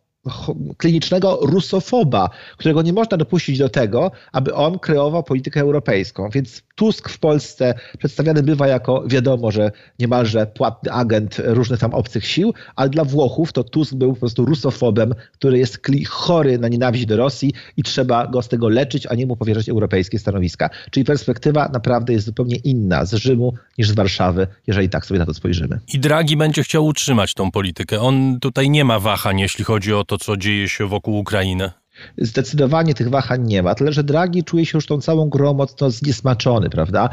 klinicznego 0.78 1.40
rusofoba, 1.42 2.30
którego 2.58 2.82
nie 2.82 2.94
można 2.94 3.18
dopuścić 3.18 3.58
do 3.58 3.70
tego, 3.70 4.12
aby 4.32 4.54
on 4.54 4.80
kreował 4.80 5.24
politykę 5.24 5.60
europejską. 5.60 6.30
Więc 6.30 6.62
Tusk 6.76 7.10
w 7.10 7.20
Polsce 7.20 7.74
przedstawiany 7.98 8.44
bywa 8.44 8.68
jako, 8.68 9.04
wiadomo, 9.08 9.52
że 9.52 9.72
niemalże 10.00 10.48
płatny 10.48 10.92
agent 10.92 11.42
różnych 11.46 11.80
tam 11.80 11.94
obcych 11.94 12.28
sił, 12.28 12.54
ale 12.76 12.90
dla 12.90 13.06
Włochów 13.06 13.54
to 13.54 13.64
Tusk 13.64 13.94
był 13.94 14.14
po 14.14 14.20
prostu 14.20 14.46
rusofobem, 14.46 15.14
który 15.34 15.58
jest 15.58 15.80
chory 16.08 16.58
na 16.58 16.68
nienawiść 16.68 17.06
do 17.06 17.18
Rosji 17.18 17.54
i 17.78 17.84
trzeba 17.84 18.28
go 18.28 18.42
z 18.42 18.48
tego 18.48 18.70
leczyć, 18.70 19.08
a 19.08 19.16
nie 19.16 19.26
mu 19.26 19.36
powierzać 19.36 19.70
europejskie 19.70 20.20
stanowiska. 20.20 20.70
Czyli 20.92 21.06
perspektywa 21.06 21.70
naprawdę 21.74 22.14
jest 22.14 22.26
zupełnie 22.26 22.56
inna 22.56 23.06
z 23.06 23.14
Rzymu 23.14 23.54
niż 23.78 23.90
z 23.90 23.96
Warszawy, 23.96 24.48
jeżeli 24.68 24.90
tak 24.90 25.06
sobie 25.06 25.20
na 25.20 25.26
to 25.26 25.34
spojrzymy. 25.34 25.80
I 25.94 26.00
Draghi 26.00 26.38
będzie 26.38 26.64
chciał 26.64 26.86
utrzymać 26.86 27.34
tą 27.34 27.52
politykę. 27.52 28.02
On 28.02 28.40
tutaj 28.40 28.70
nie 28.70 28.86
ma 28.86 29.00
wahań, 29.00 29.40
jeśli 29.40 29.66
chodzi 29.66 29.94
o 29.94 30.04
to, 30.04 30.13
co 30.18 30.38
dzieje 30.38 30.70
się 30.70 30.88
wokół 30.88 31.20
Ukrainy. 31.20 31.72
Zdecydowanie 32.18 32.94
tych 32.94 33.10
wahań 33.10 33.48
nie 33.48 33.64
ma, 33.64 33.76
tyle 33.76 33.94
że 33.94 34.04
Draghi 34.04 34.44
czuje 34.44 34.66
się 34.66 34.78
już 34.78 34.86
tą 34.86 35.02
całą 35.02 35.30
grą 35.30 35.54
mocno 35.54 35.92
zniesmaczony, 35.92 36.70
prawda? 36.70 37.10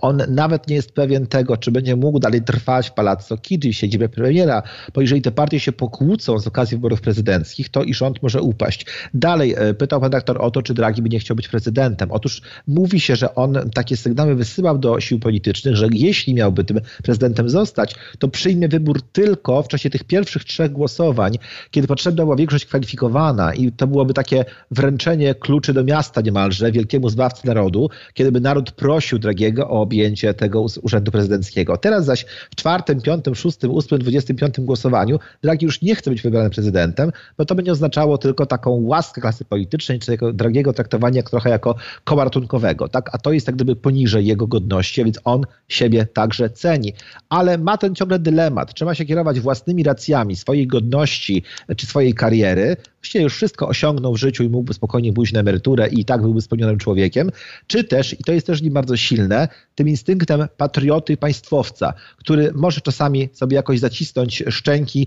On 0.00 0.22
nawet 0.28 0.68
nie 0.68 0.76
jest 0.76 0.92
pewien 0.92 1.26
tego, 1.26 1.56
czy 1.56 1.72
będzie 1.72 1.96
mógł 1.96 2.18
dalej 2.18 2.42
trwać 2.42 2.88
w 2.88 2.92
Palazzo 2.92 3.36
Chigi, 3.46 3.74
siedzibie 3.74 4.08
premiera, 4.08 4.62
bo 4.94 5.00
jeżeli 5.00 5.22
te 5.22 5.32
partie 5.32 5.60
się 5.60 5.72
pokłócą 5.72 6.38
z 6.38 6.46
okazji 6.46 6.76
wyborów 6.76 7.00
prezydenckich, 7.00 7.68
to 7.68 7.82
i 7.82 7.94
rząd 7.94 8.22
może 8.22 8.42
upaść. 8.42 8.86
Dalej 9.14 9.54
e, 9.56 9.74
pytał 9.74 10.00
pan 10.00 10.10
doktor 10.10 10.42
o 10.42 10.50
to, 10.50 10.62
czy 10.62 10.74
Draghi 10.74 11.02
by 11.02 11.08
nie 11.08 11.18
chciał 11.18 11.36
być 11.36 11.48
prezydentem. 11.48 12.10
Otóż 12.12 12.42
mówi 12.66 13.00
się, 13.00 13.16
że 13.16 13.34
on 13.34 13.70
takie 13.74 13.96
sygnały 13.96 14.34
wysyłał 14.34 14.78
do 14.78 15.00
sił 15.00 15.18
politycznych, 15.18 15.76
że 15.76 15.88
jeśli 15.92 16.34
miałby 16.34 16.64
tym 16.64 16.80
prezydentem 17.02 17.48
zostać, 17.48 17.94
to 18.18 18.28
przyjmie 18.28 18.68
wybór 18.68 19.02
tylko 19.02 19.62
w 19.62 19.68
czasie 19.68 19.90
tych 19.90 20.04
pierwszych 20.04 20.44
trzech 20.44 20.72
głosowań, 20.72 21.38
kiedy 21.70 21.88
potrzebna 21.88 22.24
była 22.24 22.36
większość 22.36 22.66
kwalifikowana 22.66 23.54
i 23.54 23.72
to 23.72 23.86
byłoby 23.86 24.14
takie 24.14 24.33
takie 24.34 24.50
wręczenie 24.70 25.34
kluczy 25.34 25.72
do 25.72 25.84
miasta 25.84 26.20
niemalże 26.20 26.72
wielkiemu 26.72 27.08
zbawcy 27.08 27.46
narodu, 27.46 27.90
kiedy 28.14 28.32
by 28.32 28.40
naród 28.40 28.70
prosił 28.70 29.18
Dragiego 29.18 29.70
o 29.70 29.80
objęcie 29.80 30.34
tego 30.34 30.66
urzędu 30.82 31.10
prezydenckiego. 31.10 31.76
Teraz 31.76 32.04
zaś 32.04 32.24
w 32.50 32.56
czwartym, 32.56 33.00
piątym, 33.00 33.34
szóstym, 33.34 33.70
ósmym, 33.70 34.00
dwudziestym 34.00 34.36
piątym 34.36 34.64
głosowaniu 34.64 35.18
Dragi 35.42 35.66
już 35.66 35.82
nie 35.82 35.94
chce 35.94 36.10
być 36.10 36.22
wybrany 36.22 36.50
prezydentem, 36.50 37.12
bo 37.38 37.44
to 37.44 37.54
będzie 37.54 37.72
oznaczało 37.72 38.18
tylko 38.18 38.46
taką 38.46 38.70
łaskę 38.70 39.20
klasy 39.20 39.44
politycznej, 39.44 39.98
czy 39.98 40.16
Dragiego 40.32 40.72
traktowanie 40.72 41.22
trochę 41.22 41.50
jako 41.50 41.74
koła 42.04 42.24
ratunkowego, 42.24 42.88
tak? 42.88 43.10
A 43.12 43.18
to 43.18 43.32
jest 43.32 43.46
jak 43.46 43.56
gdyby 43.56 43.76
poniżej 43.76 44.26
jego 44.26 44.46
godności, 44.46 45.04
więc 45.04 45.20
on 45.24 45.42
siebie 45.68 46.06
także 46.06 46.50
ceni. 46.50 46.92
Ale 47.28 47.58
ma 47.58 47.78
ten 47.78 47.94
ciągle 47.94 48.18
dylemat. 48.18 48.74
Trzeba 48.74 48.94
się 48.94 49.04
kierować 49.04 49.40
własnymi 49.40 49.82
racjami 49.82 50.36
swojej 50.36 50.66
godności 50.66 51.42
czy 51.76 51.86
swojej 51.86 52.14
kariery, 52.14 52.76
właściwie 53.04 53.24
już 53.24 53.34
wszystko 53.34 53.68
osiągnął 53.68 54.14
w 54.14 54.18
życiu 54.24 54.44
i 54.44 54.48
mógłby 54.48 54.74
spokojnie 54.74 55.12
pójść 55.12 55.32
na 55.32 55.40
emeryturę 55.40 55.88
i 55.88 56.04
tak 56.04 56.22
byłby 56.22 56.40
spełnionym 56.40 56.78
człowiekiem, 56.78 57.30
czy 57.66 57.84
też, 57.84 58.20
i 58.20 58.24
to 58.24 58.32
jest 58.32 58.46
też 58.46 58.62
nim 58.62 58.72
bardzo 58.72 58.96
silne, 58.96 59.48
tym 59.74 59.88
instynktem 59.88 60.46
patrioty 60.56 61.16
państwowca, 61.16 61.94
który 62.16 62.52
może 62.54 62.80
czasami 62.80 63.28
sobie 63.32 63.54
jakoś 63.56 63.78
zacisnąć 63.80 64.42
szczęki, 64.48 65.06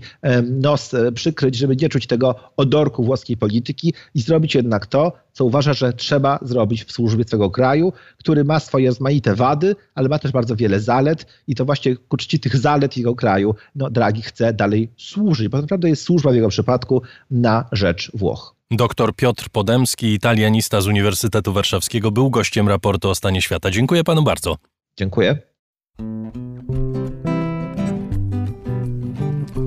nos 0.50 0.94
e, 0.94 1.12
przykryć, 1.12 1.56
żeby 1.56 1.76
nie 1.76 1.88
czuć 1.88 2.06
tego 2.06 2.34
odorku 2.56 3.04
włoskiej 3.04 3.36
polityki 3.36 3.94
i 4.14 4.20
zrobić 4.20 4.54
jednak 4.54 4.86
to, 4.86 5.12
co 5.32 5.44
uważa, 5.44 5.72
że 5.72 5.92
trzeba 5.92 6.38
zrobić 6.42 6.84
w 6.84 6.92
służbie 6.92 7.24
swego 7.24 7.50
kraju, 7.50 7.92
który 8.18 8.44
ma 8.44 8.60
swoje 8.60 8.88
rozmaite 8.88 9.34
wady, 9.34 9.76
ale 9.94 10.08
ma 10.08 10.18
też 10.18 10.32
bardzo 10.32 10.56
wiele 10.56 10.80
zalet 10.80 11.26
i 11.46 11.54
to 11.54 11.64
właśnie 11.64 11.96
ku 11.96 12.16
czci 12.16 12.40
tych 12.40 12.56
zalet 12.56 12.96
jego 12.96 13.14
kraju, 13.14 13.54
no 13.74 13.90
Draghi 13.90 14.22
chce 14.22 14.52
dalej 14.52 14.90
służyć, 14.96 15.48
bo 15.48 15.60
naprawdę 15.60 15.88
jest 15.88 16.02
służba 16.02 16.30
w 16.30 16.34
jego 16.34 16.48
przypadku 16.48 17.02
na 17.30 17.68
rzecz 17.72 18.10
Włoch. 18.14 18.57
Doktor 18.70 19.14
Piotr 19.14 19.48
Podemski, 19.52 20.06
italianista 20.06 20.80
z 20.80 20.86
Uniwersytetu 20.86 21.52
Warszawskiego, 21.52 22.10
był 22.10 22.30
gościem 22.30 22.68
raportu 22.68 23.10
o 23.10 23.14
stanie 23.14 23.42
świata. 23.42 23.70
Dziękuję 23.70 24.04
panu 24.04 24.22
bardzo. 24.22 24.56
Dziękuję. 24.98 25.38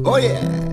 Oh 0.05 0.19
yeah. 0.19 0.70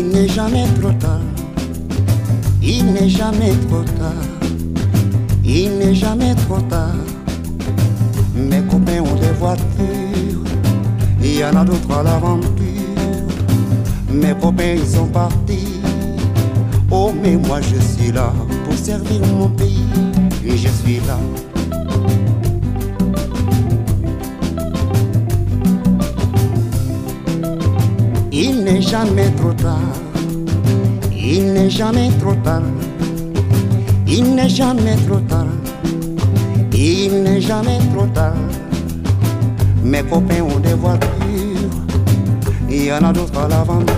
Il 0.00 0.10
n'est 0.10 0.28
jamais 0.28 0.64
trop 0.80 0.92
tard. 0.92 1.18
Il 2.62 2.86
n'est 2.92 3.08
jamais 3.08 3.50
trop 3.68 3.82
tard. 3.82 4.28
Il 5.44 5.76
n'est 5.76 5.92
jamais 5.92 6.36
trop 6.36 6.60
tard. 6.70 6.94
Mes 8.32 8.62
copains 8.62 9.00
ont 9.00 9.16
des 9.16 9.32
voitures. 9.40 10.44
Il 11.20 11.38
y 11.38 11.44
en 11.44 11.56
a 11.56 11.64
d'autres 11.64 11.92
à 11.92 12.04
l'aventure. 12.04 12.52
Mes 14.08 14.34
copains 14.40 14.76
ils 14.76 14.86
sont 14.86 15.08
partis. 15.08 15.80
Oh 16.92 17.12
mais 17.20 17.36
moi 17.36 17.60
je 17.60 17.80
suis 17.80 18.12
là 18.12 18.32
pour 18.64 18.74
servir 18.74 19.20
mon 19.26 19.48
pays. 19.48 19.84
Et 20.44 20.56
je 20.56 20.68
suis 20.68 21.00
là 21.08 21.18
Il 28.40 28.62
n'est 28.62 28.80
jamais 28.80 29.30
trop 29.32 29.52
tard. 29.52 29.80
Il 31.10 31.54
n'est 31.54 31.68
jamais 31.68 32.08
trop 32.20 32.34
tard. 32.34 32.62
Il 34.06 34.36
n'est 34.36 34.48
jamais 34.48 34.94
trop 35.08 35.18
tard. 35.28 35.48
Il 36.72 37.24
n'est 37.24 37.40
jamais 37.40 37.80
trop 37.92 38.06
tard. 38.14 38.36
Mes 39.82 40.04
copains 40.04 40.42
ont 40.42 40.60
des 40.60 40.74
voitures. 40.74 41.08
Il 42.70 42.84
y 42.84 42.92
en 42.92 43.02
a 43.02 43.12
d'autres 43.12 43.40
à 43.40 43.48
l'aventure. 43.48 43.96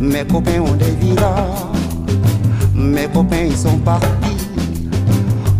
Mes 0.00 0.24
copains 0.24 0.60
ont 0.60 0.74
des 0.74 0.90
villas. 1.00 1.70
Mes 2.74 3.06
copains 3.06 3.44
ils 3.46 3.56
sont 3.56 3.78
partis. 3.78 4.48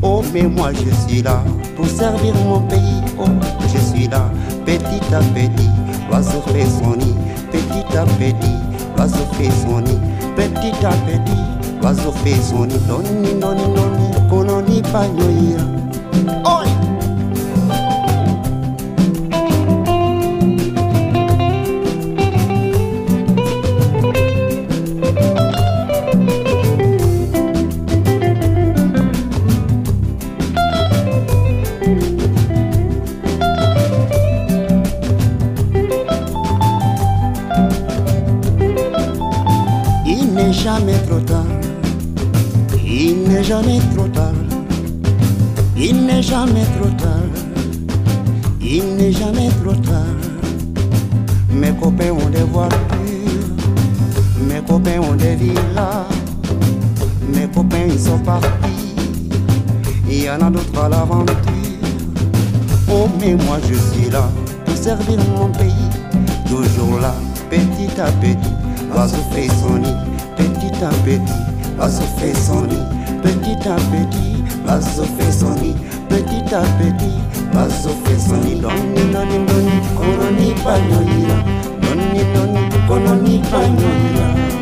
Oh 0.03 0.25
mais 0.35 0.43
moi 0.43 0.73
je 0.73 0.91
suis 1.07 1.23
là 1.23 1.41
pour 1.77 1.87
servir 1.87 2.35
mon 2.45 2.63
pays. 2.63 3.01
Oh 3.17 3.27
je 3.73 3.79
suis 3.79 4.09
là 4.09 4.29
petit 4.67 5.15
à 5.15 5.21
petit 5.21 5.82
l'oiseau 6.13 6.43
fait 6.53 6.67
son 6.67 6.95
nid, 6.95 7.15
petit 7.51 7.97
à 7.97 8.05
petit, 8.05 8.53
l'oiseau 8.97 9.25
fait 9.33 9.51
son 9.51 9.81
nid, 9.81 9.99
petit 10.37 10.85
à 10.85 10.91
petit, 11.07 11.41
l'oiseau 11.81 12.13
fait 12.23 12.41
son 12.43 12.67
nid, 12.67 12.79
doni, 12.87 13.41
doni, 13.41 13.63
doni, 13.75 14.29
kononi, 14.29 14.83
panyoïa. 14.93 15.82
N'est 43.43 43.49
jamais 43.49 43.81
trop 43.97 44.07
tard. 44.09 44.33
Il 45.77 46.07
n'est 46.07 46.23
jamais 46.23 46.65
trop 46.79 46.91
tard. 46.97 47.33
Il 48.61 48.95
n'est 48.97 49.11
jamais 49.11 49.49
trop 49.63 49.75
tard. 49.75 50.21
Mes 51.51 51.73
copains 51.73 52.13
ont 52.13 52.31
des 52.31 52.45
voitures. 52.45 52.79
Mes 54.49 54.61
copains 54.61 55.01
ont 55.01 55.15
des 55.15 55.35
villas. 55.35 56.07
Mes 57.35 57.49
copains 57.49 57.87
ils 57.89 57.99
sont 57.99 58.19
partis. 58.19 58.95
Il 60.09 60.23
y 60.23 60.31
en 60.31 60.41
a 60.41 60.51
d'autres 60.51 60.85
à 60.85 60.89
l'aventure. 60.89 61.35
Oh 62.89 63.09
mais 63.21 63.35
moi 63.35 63.59
je 63.69 63.75
suis 63.75 64.09
là 64.11 64.29
pour 64.65 64.77
servir 64.77 65.19
mon 65.37 65.49
pays. 65.49 65.91
Toujours 66.47 67.01
là, 67.01 67.15
petit 67.51 68.01
à 68.01 68.13
petit. 68.13 68.55
Va 68.95 69.09
se 69.09 69.17
faire 69.17 69.51
son 69.61 69.79
nid, 69.79 69.97
petit 70.37 70.85
à 70.85 70.91
petit. 71.05 71.33
Va 71.79 71.91
se 71.91 72.03
faire 72.03 72.37
son 72.37 72.67
nid, 72.67 73.02
petit 73.23 73.69
à 73.69 73.77
petit. 73.77 74.33
Se 74.81 75.03
faire 75.03 75.33
son 75.33 75.55
nid, 75.61 75.75
petit 76.09 76.55
à 76.55 76.63
petit. 76.79 77.19
Se 77.83 77.89
faire 77.89 78.21
son 78.21 78.37
nid. 78.39 78.61
Doni 78.61 79.13
doni 79.13 79.39
doni, 79.47 79.77
kononi 79.97 80.55
panyoira. 80.65 81.37
Doni 81.83 82.23
doni, 82.35 82.63
kononi 82.89 83.39
panyoira. 83.51 84.62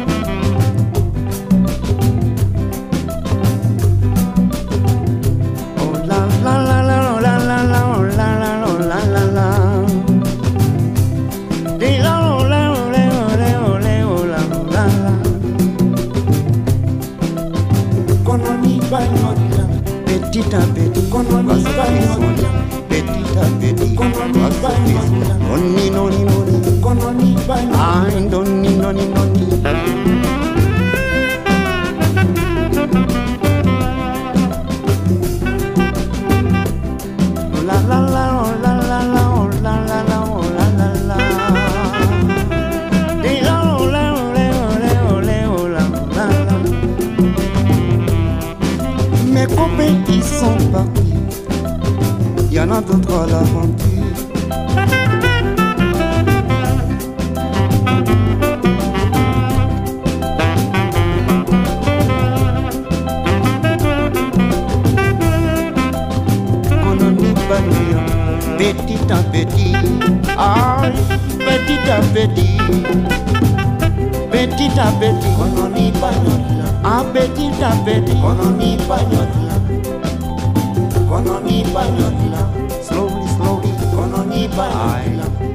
Le 43.43 43.57
oh 43.57 43.87
le 43.87 44.47
oh 44.57 44.77
le 44.81 44.95
oh 45.09 45.21
la 45.21 45.39
oh 45.49 45.69
la 45.69 45.85
la. 46.17 46.55
Mes 49.33 49.47
copains 49.47 50.05
ils 50.09 50.23
sont 50.23 50.59
partis, 50.73 51.15
y 52.51 52.61
en 52.61 52.71
a 52.71 52.81
d'autres 52.81 53.23
à 53.23 53.27
l'aventure. 53.27 53.90
moi, 70.81 70.91
petite 71.39 71.89
à 71.89 72.01
petit, 72.15 72.57
petit 74.31 74.79
à 74.79 74.91
petit, 74.99 75.29
on 75.39 75.51
en 75.61 75.75
y 75.77 75.93
pagnole, 75.93 76.45
à 76.85 77.05
petit 77.13 77.51
à 77.63 77.71
petit, 77.85 78.17
on 78.23 78.31
en 78.31 78.61
y 78.61 78.77
pagnole, 78.89 79.29
on 81.11 81.27
en 81.29 81.47
y 81.47 81.63
pagnole, 81.65 82.15
slowly, 82.83 83.29
slowly, 83.37 83.73
on 83.97 84.15
en 84.15 84.31
y 84.33 84.49
pagnole. 84.49 85.50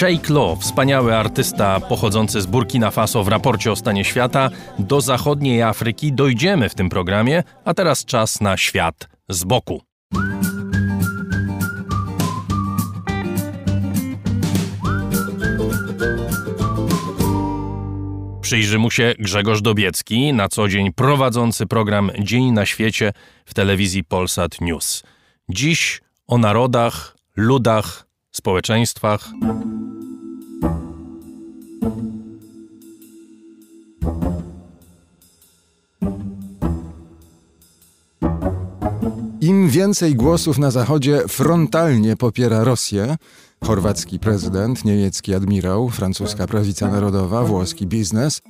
Sheikh 0.00 0.30
Lo, 0.30 0.56
wspaniały 0.56 1.16
artysta 1.16 1.80
pochodzący 1.80 2.40
z 2.40 2.46
Burkina 2.46 2.90
Faso 2.90 3.24
w 3.24 3.28
raporcie 3.28 3.72
o 3.72 3.76
stanie 3.76 4.04
świata, 4.04 4.50
do 4.78 5.00
zachodniej 5.00 5.62
Afryki 5.62 6.12
dojdziemy 6.12 6.68
w 6.68 6.74
tym 6.74 6.88
programie, 6.88 7.42
a 7.64 7.74
teraz 7.74 8.04
czas 8.04 8.40
na 8.40 8.56
świat 8.56 9.08
z 9.28 9.44
boku. 9.44 9.82
Przyjrzy 18.40 18.78
mu 18.78 18.90
się 18.90 19.14
Grzegorz 19.18 19.62
Dobiecki, 19.62 20.32
na 20.32 20.48
co 20.48 20.68
dzień 20.68 20.92
prowadzący 20.92 21.66
program 21.66 22.10
Dzień 22.18 22.52
na 22.52 22.66
świecie 22.66 23.12
w 23.46 23.54
telewizji 23.54 24.04
Polsat 24.04 24.60
News. 24.60 25.02
Dziś 25.48 26.00
o 26.26 26.38
narodach, 26.38 27.16
ludach, 27.36 28.09
społeczeństwach, 28.40 29.30
Im 39.40 39.68
więcej 39.68 40.14
głosów 40.14 40.58
na 40.58 40.70
Zachodzie 40.70 41.22
frontalnie 41.28 42.16
popiera 42.16 42.64
Rosję, 42.64 43.16
chorwacki 43.64 44.18
prezydent, 44.18 44.84
niemiecki 44.84 45.34
admirał, 45.34 45.88
francuska 45.88 46.46
prawica 46.46 46.88
narodowa, 46.88 47.44
włoski 47.44 47.86
biznes, 47.86 48.40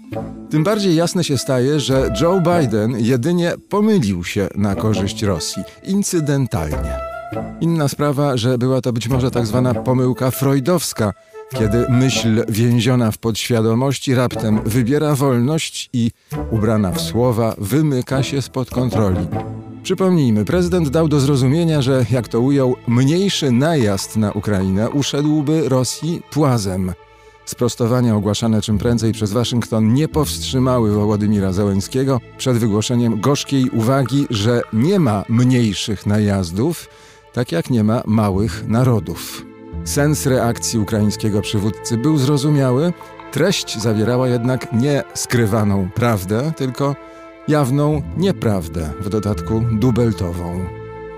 tym 0.50 0.64
bardziej 0.64 0.94
jasne 0.96 1.24
się 1.24 1.38
staje, 1.38 1.80
że 1.80 2.12
Joe 2.20 2.40
Biden 2.40 2.96
jedynie 2.98 3.52
pomylił 3.68 4.24
się 4.24 4.48
na 4.54 4.74
korzyść 4.74 5.22
Rosji, 5.22 5.62
incydentalnie. 5.84 7.09
Inna 7.60 7.88
sprawa, 7.88 8.36
że 8.36 8.58
była 8.58 8.80
to 8.80 8.92
być 8.92 9.08
może 9.08 9.30
tak 9.30 9.46
zwana 9.46 9.74
pomyłka 9.74 10.30
freudowska, 10.30 11.12
kiedy 11.54 11.86
myśl 11.88 12.44
więziona 12.48 13.10
w 13.10 13.18
podświadomości 13.18 14.14
raptem 14.14 14.60
wybiera 14.64 15.14
wolność 15.14 15.90
i, 15.92 16.10
ubrana 16.50 16.92
w 16.92 17.00
słowa, 17.00 17.54
wymyka 17.58 18.22
się 18.22 18.42
spod 18.42 18.70
kontroli. 18.70 19.26
Przypomnijmy, 19.82 20.44
prezydent 20.44 20.88
dał 20.88 21.08
do 21.08 21.20
zrozumienia, 21.20 21.82
że, 21.82 22.06
jak 22.10 22.28
to 22.28 22.40
ujął, 22.40 22.76
mniejszy 22.86 23.50
najazd 23.50 24.16
na 24.16 24.32
Ukrainę 24.32 24.90
uszedłby 24.90 25.68
Rosji 25.68 26.22
płazem. 26.30 26.92
Sprostowania 27.44 28.16
ogłaszane 28.16 28.62
czym 28.62 28.78
prędzej 28.78 29.12
przez 29.12 29.32
Waszyngton 29.32 29.94
nie 29.94 30.08
powstrzymały 30.08 30.92
Wołodymira 30.92 31.52
Zełenskiego 31.52 32.20
przed 32.38 32.58
wygłoszeniem 32.58 33.20
gorzkiej 33.20 33.70
uwagi, 33.70 34.26
że 34.30 34.62
nie 34.72 35.00
ma 35.00 35.24
mniejszych 35.28 36.06
najazdów, 36.06 36.88
tak 37.32 37.52
jak 37.52 37.70
nie 37.70 37.84
ma 37.84 38.02
małych 38.06 38.68
narodów. 38.68 39.46
Sens 39.84 40.26
reakcji 40.26 40.78
ukraińskiego 40.78 41.40
przywódcy 41.40 41.96
był 41.96 42.18
zrozumiały, 42.18 42.92
treść 43.32 43.78
zawierała 43.78 44.28
jednak 44.28 44.72
nie 44.72 45.02
skrywaną 45.14 45.88
prawdę, 45.94 46.52
tylko 46.56 46.96
jawną 47.48 48.02
nieprawdę, 48.16 48.90
w 49.00 49.08
dodatku 49.08 49.62
dubeltową. 49.72 50.66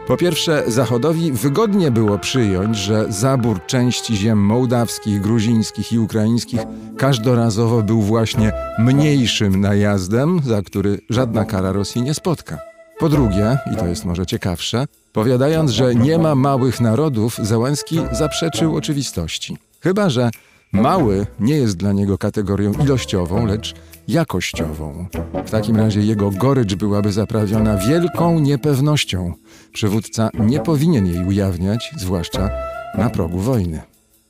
Po 0.07 0.17
pierwsze, 0.17 0.63
Zachodowi 0.67 1.33
wygodnie 1.33 1.91
było 1.91 2.19
przyjąć, 2.19 2.77
że 2.77 3.07
zabór 3.09 3.67
części 3.67 4.17
ziem 4.17 4.39
mołdawskich, 4.39 5.21
gruzińskich 5.21 5.93
i 5.93 5.99
ukraińskich 5.99 6.61
każdorazowo 6.99 7.83
był 7.83 8.03
właśnie 8.03 8.53
mniejszym 8.79 9.61
najazdem, 9.61 10.41
za 10.45 10.63
który 10.63 11.01
żadna 11.11 11.45
kara 11.45 11.73
Rosji 11.73 12.03
nie 12.03 12.15
spotka. 12.15 12.72
Po 12.99 13.09
drugie, 13.09 13.59
i 13.73 13.77
to 13.77 13.87
jest 13.87 14.05
może 14.05 14.27
ciekawsze, 14.27 14.87
powiadając, 15.13 15.71
że 15.71 15.95
nie 15.95 16.19
ma 16.19 16.35
małych 16.35 16.81
narodów, 16.81 17.39
Załęski 17.43 18.01
zaprzeczył 18.13 18.77
oczywistości. 18.77 19.57
Chyba, 19.81 20.11
że 20.11 20.31
mały 20.73 21.27
nie 21.41 21.57
jest 21.57 21.77
dla 21.77 21.93
niego 21.93 22.19
kategorią 22.19 22.73
ilościową, 22.73 23.47
lecz 23.47 23.75
jakościową. 24.09 25.07
W 25.47 25.51
takim 25.51 25.77
razie 25.77 26.01
jego 26.01 26.31
gorycz 26.31 26.75
byłaby 26.75 27.13
zaprawiona 27.13 27.77
wielką 27.77 28.39
niepewnością. 28.39 29.33
Przywódca 29.73 30.31
nie 30.39 30.61
powinien 30.61 31.07
jej 31.07 31.25
ujawniać, 31.25 31.91
zwłaszcza 31.97 32.51
na 32.99 33.11
progu 33.11 33.39
wojny. 33.39 33.83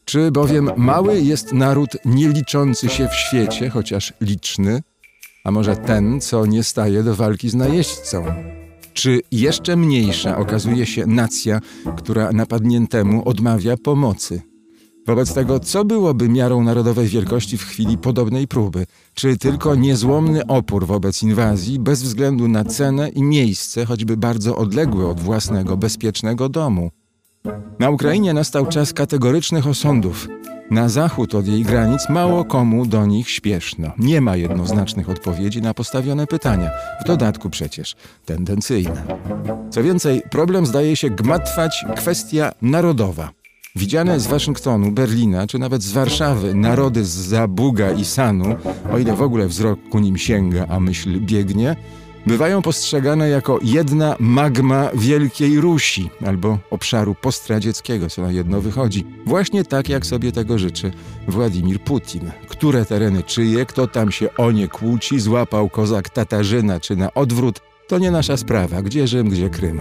Czy 0.05 0.31
bowiem 0.31 0.71
mały 0.77 1.21
jest 1.21 1.53
naród 1.53 1.91
nie 2.05 2.29
liczący 2.29 2.89
się 2.89 3.09
w 3.09 3.15
świecie, 3.15 3.71
chociaż 3.71 4.13
liczny, 4.21 4.83
a 5.45 5.51
może 5.51 5.77
ten, 5.77 6.21
co 6.21 6.47
nie 6.47 6.63
staje 6.63 7.03
do 7.03 7.15
walki 7.15 7.51
z 7.51 7.55
najeźdźcą? 7.55 8.25
Czy 8.93 9.21
jeszcze 9.33 9.77
mniejsza 9.77 10.39
okazuje 10.39 10.87
się 10.87 11.07
nacja, 11.07 11.61
która 11.97 12.33
napadniętemu 12.33 13.29
odmawia 13.29 13.77
pomocy? 13.77 14.43
Wobec 15.07 15.35
tego, 15.35 15.61
co 15.61 15.85
byłoby 15.85 16.29
miarą 16.29 16.63
narodowej 16.63 17.09
wielkości 17.09 17.59
w 17.59 17.65
chwili 17.65 17.99
podobnej 17.99 18.49
próby? 18.49 18.87
Czy 19.15 19.37
tylko 19.37 19.75
niezłomny 19.75 20.47
opór 20.47 20.87
wobec 20.87 21.23
inwazji, 21.23 21.79
bez 21.79 22.03
względu 22.03 22.49
na 22.49 22.65
cenę 22.65 23.09
i 23.09 23.23
miejsce, 23.23 23.85
choćby 23.85 24.17
bardzo 24.17 24.57
odległe 24.57 25.07
od 25.07 25.21
własnego, 25.21 25.77
bezpiecznego 25.77 26.49
domu? 26.49 26.91
Na 27.79 27.91
Ukrainie 27.91 28.35
nastał 28.35 28.67
czas 28.67 28.93
kategorycznych 28.93 29.67
osądów. 29.67 30.29
Na 30.71 30.89
zachód 30.89 31.35
od 31.35 31.47
jej 31.47 31.63
granic 31.63 32.09
mało 32.09 32.45
komu 32.45 32.87
do 32.87 33.07
nich 33.07 33.31
śpieszno. 33.31 33.93
Nie 33.99 34.21
ma 34.21 34.37
jednoznacznych 34.37 35.09
odpowiedzi 35.09 35.63
na 35.63 35.75
postawione 35.75 36.27
pytania, 36.27 36.71
w 37.01 37.05
dodatku 37.05 37.51
przecież 37.51 37.97
tendencyjne. 38.25 39.03
Co 39.71 39.83
więcej, 39.83 40.23
problem 40.31 40.67
zdaje 40.67 40.97
się 40.97 41.11
gmatwać 41.11 41.85
kwestia 41.97 42.53
narodowa. 42.63 43.31
Widziane 43.77 44.21
z 44.21 44.27
Waszyngtonu, 44.27 44.91
Berlina 44.91 45.47
czy 45.47 45.59
nawet 45.59 45.83
z 45.83 45.93
Warszawy 45.93 46.55
narody 46.55 47.05
z 47.05 47.09
Zabuga 47.09 47.91
i 47.93 48.05
Sanu, 48.05 48.57
o 48.93 48.99
ile 48.99 49.17
w 49.17 49.23
ogóle 49.23 49.47
wzrok 49.47 49.81
ku 49.91 49.99
nim 49.99 50.19
sięga, 50.19 50.67
a 50.69 50.81
myśl 50.81 51.21
biegnie, 51.21 51.77
bywają 52.27 52.63
postrzegane 52.63 53.29
jako 53.29 53.59
jedna 53.63 54.17
magma 54.19 54.91
Wielkiej 54.95 55.61
Rusi 55.61 56.11
albo 56.27 56.59
obszaru 56.71 57.15
postradzieckiego, 57.15 58.09
co 58.09 58.23
na 58.23 58.33
jedno 58.33 58.61
wychodzi. 58.61 59.07
Właśnie 59.27 59.65
tak, 59.65 59.89
jak 59.89 60.07
sobie 60.07 60.33
tego 60.33 60.59
życzy 60.59 60.93
Władimir 61.29 61.81
Putin. 61.81 62.31
Które 62.49 62.85
tereny 62.85 63.23
czyje, 63.23 63.67
kto 63.67 63.87
tam 63.87 64.13
się 64.13 64.37
o 64.37 64.51
nie 64.51 64.69
kłóci, 64.69 65.21
złapał 65.21 65.69
kozak 65.69 66.11
Tatarzyna 66.11 66.81
czy 66.81 66.97
na 66.97 67.15
odwrót, 67.15 67.61
to 67.89 67.99
nie 67.99 68.11
nasza 68.11 68.37
sprawa, 68.37 68.83
gdzie 68.83 69.07
Rzym, 69.07 69.29
gdzie 69.29 69.51
Krym. 69.51 69.81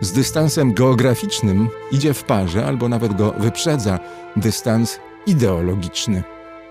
Z 0.00 0.12
dystansem 0.12 0.74
geograficznym 0.74 1.68
idzie 1.92 2.14
w 2.14 2.24
parze 2.24 2.66
albo 2.66 2.88
nawet 2.88 3.16
go 3.16 3.34
wyprzedza 3.38 3.98
dystans 4.36 4.98
ideologiczny. 5.26 6.22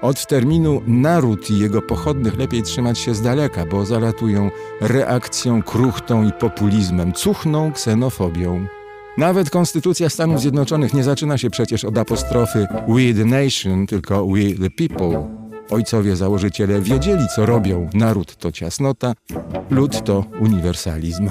Od 0.01 0.27
terminu 0.27 0.81
naród 0.87 1.49
i 1.49 1.59
jego 1.59 1.81
pochodnych 1.81 2.37
lepiej 2.37 2.63
trzymać 2.63 2.99
się 2.99 3.15
z 3.15 3.21
daleka, 3.21 3.65
bo 3.65 3.85
zalatują 3.85 4.51
reakcją, 4.81 5.63
kruchtą 5.63 6.27
i 6.27 6.31
populizmem, 6.31 7.13
cuchną 7.13 7.71
ksenofobią. 7.71 8.67
Nawet 9.17 9.49
Konstytucja 9.49 10.09
Stanów 10.09 10.41
Zjednoczonych 10.41 10.93
nie 10.93 11.03
zaczyna 11.03 11.37
się 11.37 11.49
przecież 11.49 11.85
od 11.85 11.97
apostrofy 11.97 12.67
We 12.87 13.13
the 13.13 13.25
nation, 13.25 13.87
tylko 13.87 14.27
We 14.27 14.69
the 14.69 14.87
people. 14.87 15.29
Ojcowie 15.69 16.15
założyciele 16.15 16.81
wiedzieli, 16.81 17.23
co 17.35 17.45
robią. 17.45 17.89
Naród 17.93 18.35
to 18.35 18.51
ciasnota, 18.51 19.13
lud 19.69 20.03
to 20.03 20.25
uniwersalizm. 20.39 21.29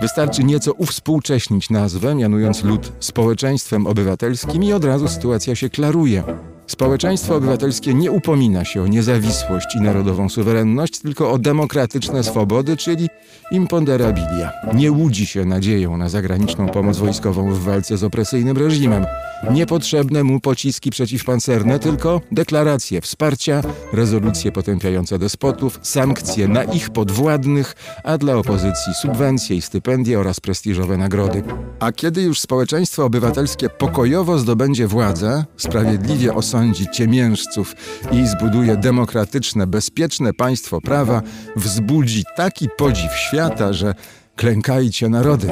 Wystarczy 0.00 0.44
nieco 0.44 0.72
uwspółcześnić 0.72 1.70
nazwę, 1.70 2.14
mianując 2.14 2.64
lud 2.64 2.92
społeczeństwem 3.00 3.86
obywatelskim 3.86 4.62
i 4.62 4.72
od 4.72 4.84
razu 4.84 5.08
sytuacja 5.08 5.54
się 5.54 5.70
klaruje. 5.70 6.24
Społeczeństwo 6.70 7.36
obywatelskie 7.36 7.94
nie 7.94 8.10
upomina 8.10 8.64
się 8.64 8.82
o 8.82 8.86
niezawisłość 8.86 9.66
i 9.76 9.80
narodową 9.80 10.28
suwerenność, 10.28 10.98
tylko 10.98 11.32
o 11.32 11.38
demokratyczne 11.38 12.24
swobody, 12.24 12.76
czyli 12.76 13.08
imponderabilia. 13.50 14.52
Nie 14.74 14.92
łudzi 14.92 15.26
się 15.26 15.44
nadzieją 15.44 15.96
na 15.96 16.08
zagraniczną 16.08 16.68
pomoc 16.68 16.98
wojskową 16.98 17.52
w 17.54 17.58
walce 17.58 17.96
z 17.96 18.04
opresyjnym 18.04 18.56
reżimem. 18.56 19.06
Niepotrzebne 19.52 20.24
mu 20.24 20.40
pociski 20.40 20.90
przeciwpancerne, 20.90 21.78
tylko 21.78 22.20
deklaracje 22.32 23.00
wsparcia, 23.00 23.62
rezolucje 23.92 24.52
potępiające 24.52 25.18
despotów, 25.18 25.78
sankcje 25.82 26.48
na 26.48 26.64
ich 26.64 26.90
podwładnych, 26.90 27.74
a 28.04 28.18
dla 28.18 28.36
opozycji 28.36 28.94
subwencje 28.94 29.56
i 29.56 29.62
stypendia 29.62 30.18
oraz 30.18 30.40
prestiżowe 30.40 30.96
nagrody. 30.96 31.42
A 31.80 31.92
kiedy 31.92 32.22
już 32.22 32.40
społeczeństwo 32.40 33.04
obywatelskie 33.04 33.68
pokojowo 33.68 34.38
zdobędzie 34.38 34.86
władzę, 34.86 35.44
sprawiedliwie 35.56 36.34
osądzi 36.60 36.86
ciemiężców 36.92 37.76
i 38.12 38.26
zbuduje 38.26 38.76
demokratyczne, 38.76 39.66
bezpieczne 39.66 40.32
państwo 40.32 40.80
prawa, 40.80 41.22
wzbudzi 41.56 42.24
taki 42.36 42.68
podziw 42.76 43.12
świata, 43.12 43.72
że 43.72 43.94
Klękajcie 44.36 45.08
narody. 45.08 45.48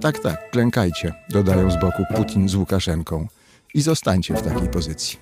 Tak, 0.00 0.18
tak, 0.18 0.50
klękajcie, 0.50 1.12
dodają 1.28 1.70
z 1.70 1.80
boku 1.80 2.02
Putin 2.16 2.48
z 2.48 2.54
Łukaszenką. 2.54 3.26
I 3.74 3.80
zostańcie 3.80 4.34
w 4.34 4.42
takiej 4.42 4.68
pozycji. 4.68 5.18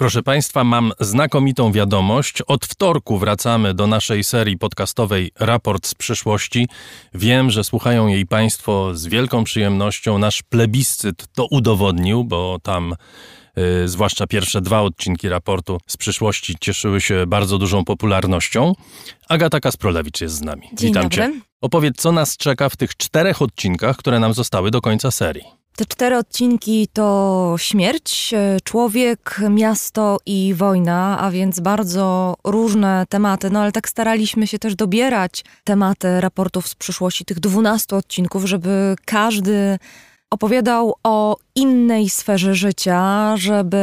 Proszę 0.00 0.22
Państwa, 0.22 0.64
mam 0.64 0.92
znakomitą 1.00 1.72
wiadomość. 1.72 2.42
Od 2.42 2.66
wtorku 2.66 3.18
wracamy 3.18 3.74
do 3.74 3.86
naszej 3.86 4.24
serii 4.24 4.58
podcastowej 4.58 5.30
Raport 5.38 5.86
z 5.86 5.94
przyszłości. 5.94 6.68
Wiem, 7.14 7.50
że 7.50 7.64
słuchają 7.64 8.06
jej 8.06 8.26
Państwo 8.26 8.94
z 8.94 9.06
wielką 9.06 9.44
przyjemnością. 9.44 10.18
Nasz 10.18 10.42
plebiscyt 10.42 11.26
to 11.34 11.46
udowodnił, 11.50 12.24
bo 12.24 12.58
tam 12.62 12.94
y, 13.84 13.88
zwłaszcza 13.88 14.26
pierwsze 14.26 14.60
dwa 14.60 14.82
odcinki 14.82 15.28
raportu 15.28 15.78
z 15.86 15.96
przyszłości 15.96 16.54
cieszyły 16.60 17.00
się 17.00 17.26
bardzo 17.26 17.58
dużą 17.58 17.84
popularnością. 17.84 18.74
Agata 19.28 19.60
Kasprolewicz 19.60 20.20
jest 20.20 20.34
z 20.34 20.42
nami. 20.42 20.68
Dzień 20.72 20.88
Witam 20.88 21.02
dobry. 21.02 21.16
Cię. 21.16 21.40
Opowiedz, 21.60 21.96
co 21.96 22.12
nas 22.12 22.36
czeka 22.36 22.68
w 22.68 22.76
tych 22.76 22.96
czterech 22.96 23.42
odcinkach, 23.42 23.96
które 23.96 24.20
nam 24.20 24.34
zostały 24.34 24.70
do 24.70 24.80
końca 24.80 25.10
serii. 25.10 25.59
Te 25.76 25.86
cztery 25.86 26.16
odcinki 26.16 26.88
to 26.92 27.54
śmierć, 27.58 28.34
e, 28.34 28.58
człowiek, 28.64 29.40
miasto 29.50 30.18
i 30.26 30.54
wojna, 30.54 31.18
a 31.20 31.30
więc 31.30 31.60
bardzo 31.60 32.34
różne 32.44 33.04
tematy. 33.08 33.50
No 33.50 33.60
ale 33.60 33.72
tak 33.72 33.88
staraliśmy 33.88 34.46
się 34.46 34.58
też 34.58 34.74
dobierać 34.74 35.44
tematy 35.64 36.20
raportów 36.20 36.68
z 36.68 36.74
przyszłości, 36.74 37.24
tych 37.24 37.40
12 37.40 37.96
odcinków, 37.96 38.44
żeby 38.44 38.96
każdy 39.04 39.78
opowiadał 40.30 40.94
o 41.02 41.36
innej 41.54 42.10
sferze 42.10 42.54
życia, 42.54 43.34
żeby 43.36 43.78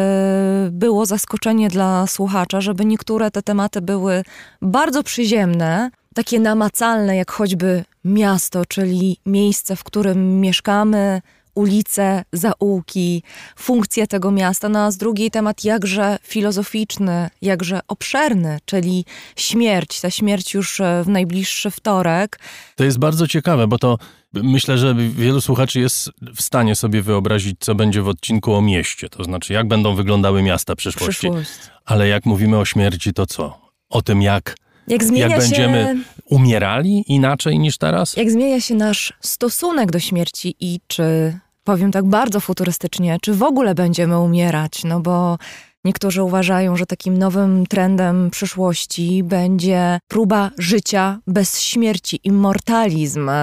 było 0.71 1.05
zaskoczenie 1.05 1.69
dla 1.69 2.07
słuchacza, 2.07 2.61
żeby 2.61 2.85
niektóre 2.85 3.31
te 3.31 3.41
tematy 3.41 3.81
były 3.81 4.23
bardzo 4.61 5.03
przyziemne, 5.03 5.91
takie 6.13 6.39
namacalne, 6.39 7.15
jak 7.15 7.31
choćby 7.31 7.83
miasto, 8.05 8.65
czyli 8.65 9.17
miejsce, 9.25 9.75
w 9.75 9.83
którym 9.83 10.41
mieszkamy, 10.41 11.21
ulice, 11.57 12.23
zaułki, 12.33 13.23
funkcje 13.55 14.07
tego 14.07 14.31
miasta, 14.31 14.69
no 14.69 14.79
a 14.79 14.91
z 14.91 14.97
drugiej 14.97 15.31
temat 15.31 15.63
jakże 15.63 16.17
filozoficzny, 16.23 17.29
jakże 17.41 17.79
obszerny, 17.87 18.59
czyli 18.65 19.05
śmierć. 19.35 20.01
Ta 20.01 20.09
śmierć 20.11 20.53
już 20.53 20.79
e, 20.79 21.03
w 21.03 21.09
najbliższy 21.09 21.71
wtorek. 21.71 22.39
To 22.75 22.83
jest 22.83 22.99
bardzo 22.99 23.27
ciekawe, 23.27 23.67
bo 23.67 23.77
to 23.77 23.97
myślę, 24.33 24.77
że 24.77 24.95
wielu 24.95 25.41
słuchaczy 25.41 25.79
jest 25.79 26.11
w 26.35 26.41
stanie 26.41 26.75
sobie 26.75 27.01
wyobrazić, 27.01 27.55
co 27.59 27.75
będzie 27.75 28.01
w 28.01 28.07
odcinku 28.07 28.53
o 28.53 28.61
mieście. 28.61 29.09
To 29.09 29.23
znaczy, 29.23 29.53
jak 29.53 29.67
będą 29.67 29.95
wyglądały 29.95 30.43
miasta 30.43 30.75
przyszłości. 30.75 31.29
Przyszłość. 31.29 31.49
Ale 31.85 32.07
jak 32.07 32.25
mówimy 32.25 32.57
o 32.57 32.65
śmierci, 32.65 33.13
to 33.13 33.25
co? 33.25 33.59
O 33.89 34.01
tym, 34.01 34.21
jak, 34.21 34.55
Jak 34.87 35.03
zmienia 35.03 35.27
jak 35.27 35.41
się... 35.41 35.47
będziemy 35.49 35.95
umierali 36.25 37.03
inaczej 37.07 37.59
niż 37.59 37.77
teraz? 37.77 38.17
Jak 38.17 38.31
zmienia 38.31 38.61
się 38.61 38.75
nasz 38.75 39.13
stosunek 39.21 39.91
do 39.91 39.99
śmierci 39.99 40.55
i 40.59 40.79
czy, 40.87 41.39
powiem 41.67 41.91
tak 41.91 42.05
bardzo 42.05 42.39
futurystycznie, 42.39 43.17
czy 43.21 43.33
w 43.33 43.43
ogóle 43.43 43.75
będziemy 43.75 44.19
umierać? 44.19 44.83
No 44.83 44.99
bo 44.99 45.37
niektórzy 45.85 46.23
uważają, 46.23 46.75
że 46.75 46.85
takim 46.85 47.17
nowym 47.17 47.65
trendem 47.65 48.29
przyszłości 48.29 49.23
będzie 49.23 49.99
próba 50.07 50.51
życia 50.57 51.19
bez 51.27 51.61
śmierci, 51.61 52.19
immortalizm. 52.23 53.29
E, 53.29 53.33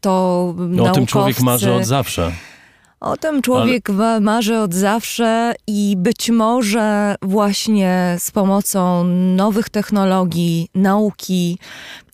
To 0.00 0.54
No, 0.58 0.84
o 0.84 0.90
tym 0.90 1.06
człowiek 1.06 1.36
naukowcy- 1.36 1.44
marzy 1.44 1.72
od 1.72 1.84
zawsze. 1.84 2.32
O 3.02 3.16
tym 3.16 3.42
człowiek 3.42 3.88
ma- 3.88 4.20
marzy 4.20 4.58
od 4.58 4.74
zawsze 4.74 5.54
i 5.66 5.94
być 5.98 6.30
może 6.30 7.14
właśnie 7.22 8.16
z 8.18 8.30
pomocą 8.30 9.04
nowych 9.36 9.68
technologii, 9.68 10.68
nauki 10.74 11.58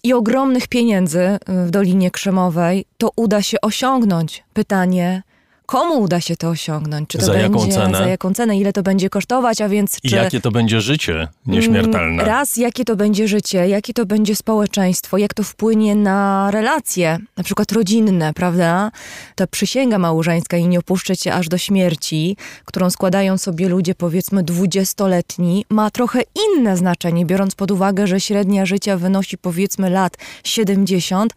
i 0.04 0.12
ogromnych 0.12 0.68
pieniędzy 0.68 1.38
w 1.46 1.70
Dolinie 1.70 2.10
Krzemowej 2.10 2.84
to 2.98 3.10
uda 3.16 3.42
się 3.42 3.60
osiągnąć. 3.62 4.44
Pytanie, 4.52 5.22
komu 5.68 6.00
uda 6.00 6.20
się 6.20 6.36
to 6.36 6.48
osiągnąć? 6.48 7.08
Czy 7.08 7.18
to 7.18 7.24
Za 7.24 7.38
jaką 7.38 7.58
będzie, 7.58 7.74
cenę? 7.74 7.98
Za 7.98 8.06
jaką 8.06 8.34
cenę? 8.34 8.58
Ile 8.58 8.72
to 8.72 8.82
będzie 8.82 9.10
kosztować? 9.10 9.60
A 9.60 9.68
więc 9.68 9.98
I 10.02 10.08
czy... 10.08 10.16
jakie 10.16 10.40
to 10.40 10.50
będzie 10.50 10.80
życie 10.80 11.28
nieśmiertelne? 11.46 12.22
Mm, 12.22 12.26
Raz, 12.26 12.56
jakie 12.56 12.84
to 12.84 12.96
będzie 12.96 13.28
życie, 13.28 13.68
jakie 13.68 13.94
to 13.94 14.06
będzie 14.06 14.36
społeczeństwo, 14.36 15.18
jak 15.18 15.34
to 15.34 15.42
wpłynie 15.42 15.94
na 15.96 16.50
relacje, 16.50 17.18
na 17.36 17.44
przykład 17.44 17.72
rodzinne, 17.72 18.34
prawda? 18.34 18.90
Ta 19.34 19.46
przysięga 19.46 19.98
małżeńska 19.98 20.56
i 20.56 20.68
nie 20.68 20.78
opuszczę 20.78 21.16
cię 21.16 21.34
aż 21.34 21.48
do 21.48 21.58
śmierci, 21.58 22.36
którą 22.64 22.90
składają 22.90 23.38
sobie 23.38 23.68
ludzie 23.68 23.94
powiedzmy 23.94 24.42
dwudziestoletni, 24.42 25.64
ma 25.70 25.90
trochę 25.90 26.20
inne 26.48 26.76
znaczenie, 26.76 27.26
biorąc 27.26 27.54
pod 27.54 27.70
uwagę, 27.70 28.06
że 28.06 28.20
średnia 28.20 28.66
życia 28.66 28.96
wynosi 28.96 29.38
powiedzmy 29.38 29.90
lat 29.90 30.16
70, 30.44 31.34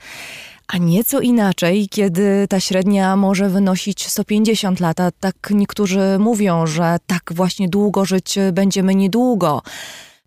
a 0.72 0.78
nieco 0.78 1.20
inaczej, 1.20 1.88
kiedy 1.90 2.48
ta 2.50 2.60
średnia 2.60 3.16
może 3.16 3.50
wynosić 3.50 4.08
150 4.08 4.80
lat. 4.80 5.00
A 5.00 5.12
tak 5.12 5.36
niektórzy 5.52 6.20
mówią, 6.20 6.68
że 6.68 6.98
tak 7.08 7.34
właśnie 7.36 7.70
długo 7.70 8.06
żyć 8.06 8.36
będziemy 8.54 8.96
niedługo. 8.96 9.62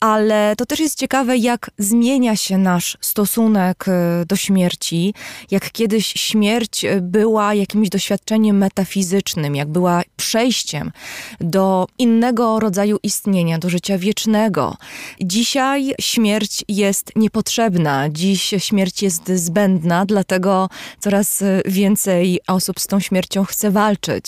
Ale 0.05 0.57
to 0.57 0.67
też 0.67 0.81
jest 0.81 0.99
ciekawe, 0.99 1.37
jak 1.37 1.71
zmienia 1.79 2.37
się 2.37 2.59
nasz 2.59 2.99
stosunek 3.01 3.85
e, 3.89 4.25
do 4.27 4.37
śmierci, 4.37 5.15
jak 5.51 5.71
kiedyś 5.71 6.07
śmierć 6.07 6.85
e, 6.85 7.01
była 7.01 7.55
jakimś 7.55 7.89
doświadczeniem 7.89 8.59
metafizycznym, 8.59 9.57
jak 9.57 9.69
była 9.69 10.03
przejściem 10.17 10.93
do 11.41 11.87
innego 11.99 12.61
rodzaju 12.61 12.99
istnienia, 13.03 13.59
do 13.59 13.69
życia 13.69 13.99
wiecznego. 13.99 14.77
Dzisiaj 15.21 15.95
śmierć 16.01 16.65
jest 16.69 17.13
niepotrzebna, 17.17 18.09
dziś 18.11 18.55
śmierć 18.59 19.03
jest 19.03 19.29
zbędna, 19.29 20.07
dlatego 20.07 20.69
coraz 21.01 21.43
e, 21.43 21.63
więcej 21.65 22.41
osób 22.47 22.81
z 22.81 22.87
tą 22.87 23.01
śmiercią 23.01 23.45
chce 23.45 23.71
walczyć 23.71 24.25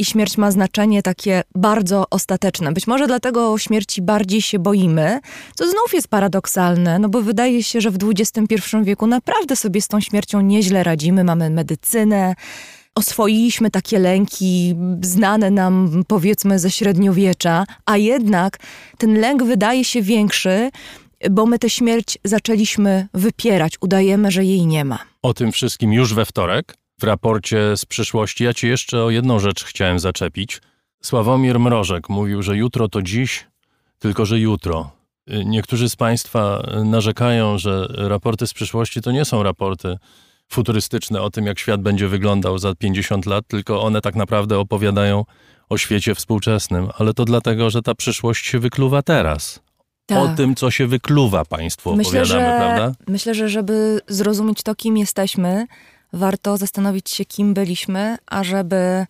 i 0.00 0.04
śmierć 0.04 0.38
ma 0.38 0.50
znaczenie 0.50 1.02
takie 1.02 1.42
bardzo 1.54 2.04
ostateczne. 2.10 2.72
Być 2.72 2.86
może 2.86 3.06
dlatego 3.06 3.58
śmierci 3.58 4.02
bardziej 4.02 4.42
się 4.42 4.58
boimy, 4.58 5.20
co 5.54 5.64
znów 5.70 5.94
jest 5.94 6.08
paradoksalne, 6.08 6.98
no 6.98 7.08
bo 7.08 7.22
wydaje 7.22 7.62
się, 7.62 7.80
że 7.80 7.90
w 7.90 7.98
XXI 8.04 8.56
wieku 8.82 9.06
naprawdę 9.06 9.56
sobie 9.56 9.82
z 9.82 9.88
tą 9.88 10.00
śmiercią 10.00 10.40
nieźle 10.40 10.84
radzimy, 10.84 11.24
mamy 11.24 11.50
medycynę, 11.50 12.34
oswoiliśmy 12.94 13.70
takie 13.70 13.98
lęki 13.98 14.74
znane 15.02 15.50
nam 15.50 16.02
powiedzmy 16.08 16.58
ze 16.58 16.70
średniowiecza, 16.70 17.64
a 17.86 17.96
jednak 17.96 18.58
ten 18.98 19.20
lęk 19.20 19.42
wydaje 19.42 19.84
się 19.84 20.02
większy, 20.02 20.70
bo 21.30 21.46
my 21.46 21.58
tę 21.58 21.70
śmierć 21.70 22.18
zaczęliśmy 22.24 23.08
wypierać, 23.14 23.74
udajemy, 23.80 24.30
że 24.30 24.44
jej 24.44 24.66
nie 24.66 24.84
ma. 24.84 24.98
O 25.22 25.34
tym 25.34 25.52
wszystkim 25.52 25.92
już 25.92 26.14
we 26.14 26.24
wtorek 26.24 26.79
w 27.00 27.04
raporcie 27.04 27.76
z 27.76 27.84
przyszłości. 27.84 28.44
Ja 28.44 28.54
ci 28.54 28.68
jeszcze 28.68 29.04
o 29.04 29.10
jedną 29.10 29.38
rzecz 29.38 29.64
chciałem 29.64 29.98
zaczepić. 29.98 30.60
Sławomir 31.02 31.60
Mrożek 31.60 32.08
mówił, 32.08 32.42
że 32.42 32.56
jutro 32.56 32.88
to 32.88 33.02
dziś, 33.02 33.46
tylko 33.98 34.26
że 34.26 34.38
jutro. 34.38 34.90
Niektórzy 35.44 35.88
z 35.88 35.96
Państwa 35.96 36.62
narzekają, 36.84 37.58
że 37.58 37.88
raporty 37.96 38.46
z 38.46 38.54
przyszłości 38.54 39.00
to 39.00 39.12
nie 39.12 39.24
są 39.24 39.42
raporty 39.42 39.96
futurystyczne 40.48 41.22
o 41.22 41.30
tym, 41.30 41.46
jak 41.46 41.58
świat 41.58 41.80
będzie 41.80 42.08
wyglądał 42.08 42.58
za 42.58 42.74
50 42.74 43.26
lat, 43.26 43.44
tylko 43.48 43.82
one 43.82 44.00
tak 44.00 44.14
naprawdę 44.14 44.58
opowiadają 44.58 45.24
o 45.68 45.78
świecie 45.78 46.14
współczesnym. 46.14 46.88
Ale 46.98 47.14
to 47.14 47.24
dlatego, 47.24 47.70
że 47.70 47.82
ta 47.82 47.94
przyszłość 47.94 48.46
się 48.46 48.58
wykluwa 48.58 49.02
teraz. 49.02 49.60
Tak. 50.06 50.18
O 50.18 50.28
tym, 50.36 50.54
co 50.54 50.70
się 50.70 50.86
wykluwa, 50.86 51.44
Państwu 51.44 51.96
myślę, 51.96 52.22
opowiadamy, 52.22 52.50
że, 52.50 52.56
prawda? 52.58 52.92
Myślę, 53.08 53.34
że 53.34 53.48
żeby 53.48 54.00
zrozumieć 54.08 54.62
to, 54.62 54.74
kim 54.74 54.96
jesteśmy, 54.96 55.66
warto 56.12 56.56
zastanowić 56.56 57.10
się, 57.10 57.24
kim 57.24 57.54
byliśmy, 57.54 58.16
a 58.26 58.44
żeby 58.44 59.06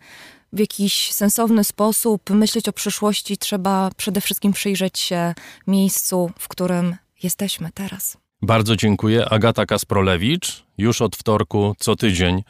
w 0.53 0.59
jakiś 0.59 1.11
sensowny 1.11 1.63
sposób 1.63 2.29
myśleć 2.29 2.69
o 2.69 2.73
przyszłości, 2.73 3.37
trzeba 3.37 3.89
przede 3.97 4.21
wszystkim 4.21 4.53
przyjrzeć 4.53 4.99
się 4.99 5.33
miejscu, 5.67 6.31
w 6.39 6.47
którym 6.47 6.95
jesteśmy 7.23 7.69
teraz. 7.73 8.17
Bardzo 8.41 8.75
dziękuję. 8.75 9.29
Agata 9.29 9.65
Kasprolewicz. 9.65 10.63
Już 10.77 11.01
od 11.01 11.15
wtorku 11.15 11.75
co 11.79 11.95
tydzień 11.95 12.43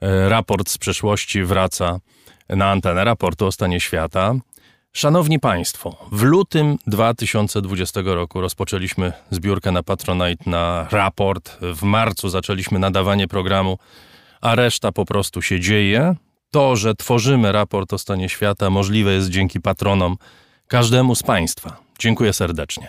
e, 0.00 0.28
raport 0.28 0.70
z 0.70 0.78
przeszłości 0.78 1.42
wraca 1.42 2.00
na 2.48 2.70
antenę 2.70 3.04
raportu 3.04 3.46
o 3.46 3.52
stanie 3.52 3.80
świata. 3.80 4.34
Szanowni 4.96 5.40
Państwo, 5.40 5.96
w 6.12 6.22
lutym 6.22 6.76
2020 6.86 8.00
roku 8.04 8.40
rozpoczęliśmy 8.40 9.12
zbiórkę 9.30 9.72
na 9.72 9.82
Patronite 9.82 10.50
na 10.50 10.86
raport. 10.90 11.58
W 11.60 11.82
marcu 11.82 12.28
zaczęliśmy 12.28 12.78
nadawanie 12.78 13.28
programu, 13.28 13.78
a 14.40 14.54
reszta 14.54 14.92
po 14.92 15.04
prostu 15.04 15.42
się 15.42 15.60
dzieje. 15.60 16.14
To, 16.50 16.76
że 16.76 16.94
tworzymy 16.94 17.52
raport 17.52 17.92
o 17.92 17.98
stanie 17.98 18.28
świata, 18.28 18.70
możliwe 18.70 19.12
jest 19.12 19.28
dzięki 19.28 19.60
patronom 19.60 20.16
każdemu 20.68 21.14
z 21.14 21.22
Państwa. 21.22 21.76
Dziękuję 21.98 22.32
serdecznie. 22.32 22.88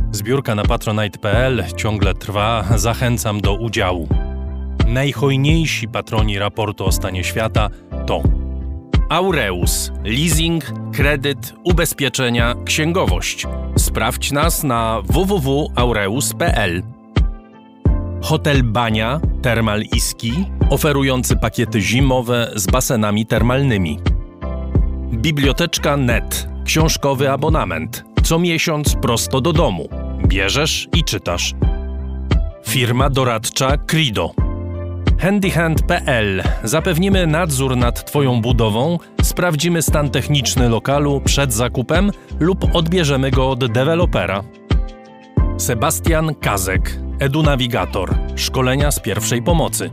Zbiórka 0.11 0.55
na 0.55 0.63
patronite.pl 0.63 1.63
ciągle 1.77 2.13
trwa, 2.13 2.63
zachęcam 2.75 3.41
do 3.41 3.53
udziału. 3.53 4.07
Najhojniejsi 4.87 5.87
patroni 5.87 6.39
raportu 6.39 6.85
o 6.85 6.91
stanie 6.91 7.23
świata 7.23 7.69
to 8.07 8.21
Aureus, 9.09 9.91
leasing, 10.03 10.63
kredyt, 10.93 11.53
ubezpieczenia, 11.63 12.55
księgowość. 12.65 13.47
Sprawdź 13.77 14.31
nas 14.31 14.63
na 14.63 15.01
www.aureus.pl. 15.05 16.83
Hotel 18.21 18.63
Bania 18.63 19.19
Termal 19.41 19.81
Iski, 19.81 20.33
oferujący 20.69 21.35
pakiety 21.35 21.81
zimowe 21.81 22.51
z 22.55 22.67
basenami 22.67 23.25
termalnymi. 23.25 23.99
Biblioteczka 25.13 25.97
Net, 25.97 26.47
książkowy 26.65 27.31
abonament. 27.31 28.10
Co 28.23 28.39
miesiąc 28.39 28.95
prosto 28.95 29.41
do 29.41 29.53
domu. 29.53 29.89
Bierzesz 30.27 30.87
i 30.93 31.03
czytasz. 31.03 31.53
Firma 32.67 33.09
doradcza 33.09 33.77
Crido. 33.77 34.31
Handyhand.pl. 35.19 36.43
Zapewnimy 36.63 37.27
nadzór 37.27 37.77
nad 37.77 38.05
Twoją 38.05 38.41
budową, 38.41 38.99
sprawdzimy 39.21 39.81
stan 39.81 40.09
techniczny 40.09 40.69
lokalu 40.69 41.21
przed 41.25 41.53
zakupem 41.53 42.11
lub 42.39 42.75
odbierzemy 42.75 43.31
go 43.31 43.49
od 43.49 43.71
dewelopera. 43.71 44.43
Sebastian 45.57 46.35
Kazek, 46.35 46.99
edunawigator, 47.19 48.15
szkolenia 48.35 48.91
z 48.91 48.99
pierwszej 48.99 49.43
pomocy. 49.43 49.91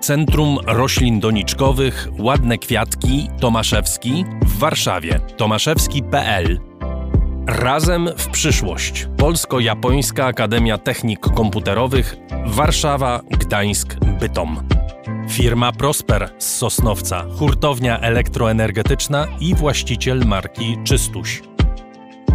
Centrum 0.00 0.58
Roślin 0.66 1.20
Doniczkowych 1.20 2.08
Ładne 2.18 2.58
Kwiatki 2.58 3.28
Tomaszewski 3.40 4.24
w 4.42 4.58
Warszawie. 4.58 5.20
tomaszewski.pl 5.36 6.71
Razem 7.46 8.10
w 8.16 8.28
przyszłość. 8.28 9.08
Polsko-Japońska 9.16 10.26
Akademia 10.26 10.78
Technik 10.78 11.20
Komputerowych 11.20 12.16
Warszawa, 12.46 13.20
Gdańsk, 13.30 13.96
Bytom. 14.20 14.68
Firma 15.28 15.72
Prosper 15.72 16.30
z 16.38 16.56
Sosnowca, 16.56 17.24
hurtownia 17.38 18.00
elektroenergetyczna 18.00 19.26
i 19.40 19.54
właściciel 19.54 20.24
marki 20.26 20.78
Czystuś. 20.84 21.42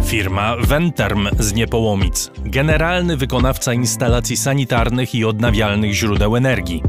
Firma 0.04 0.56
Venterm 0.56 1.28
z 1.38 1.52
Niepołomic, 1.52 2.30
generalny 2.38 3.16
wykonawca 3.16 3.74
instalacji 3.74 4.36
sanitarnych 4.36 5.14
i 5.14 5.24
odnawialnych 5.24 5.92
źródeł 5.92 6.36
energii. 6.36 6.82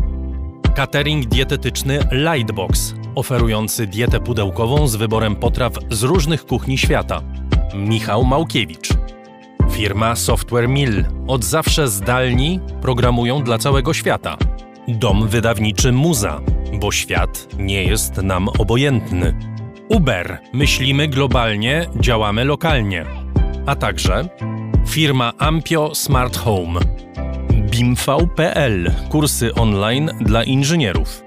Catering 0.75 1.25
dietetyczny 1.25 1.99
Lightbox, 2.11 2.93
oferujący 3.15 3.87
dietę 3.87 4.19
pudełkową 4.19 4.87
z 4.87 4.95
wyborem 4.95 5.35
potraw 5.35 5.73
z 5.89 6.03
różnych 6.03 6.45
kuchni 6.45 6.77
świata. 6.77 7.21
Michał 7.73 8.25
Małkiewicz. 8.25 8.89
Firma 9.71 10.15
Software 10.15 10.69
Mill. 10.69 11.05
Od 11.27 11.43
zawsze 11.43 11.87
zdalni 11.87 12.59
programują 12.81 13.43
dla 13.43 13.57
całego 13.57 13.93
świata. 13.93 14.37
Dom 14.87 15.27
wydawniczy 15.27 15.91
Muza, 15.91 16.41
bo 16.73 16.91
świat 16.91 17.47
nie 17.57 17.83
jest 17.83 18.17
nam 18.17 18.49
obojętny. 18.49 19.39
Uber. 19.89 20.39
Myślimy 20.53 21.07
globalnie, 21.07 21.85
działamy 21.99 22.45
lokalnie. 22.45 23.05
A 23.65 23.75
także 23.75 24.29
firma 24.87 25.33
Ampio 25.37 25.95
Smart 25.95 26.37
Home. 26.37 26.79
BIMV.pl. 27.71 28.91
Kursy 29.09 29.53
online 29.53 30.11
dla 30.21 30.43
inżynierów. 30.43 31.23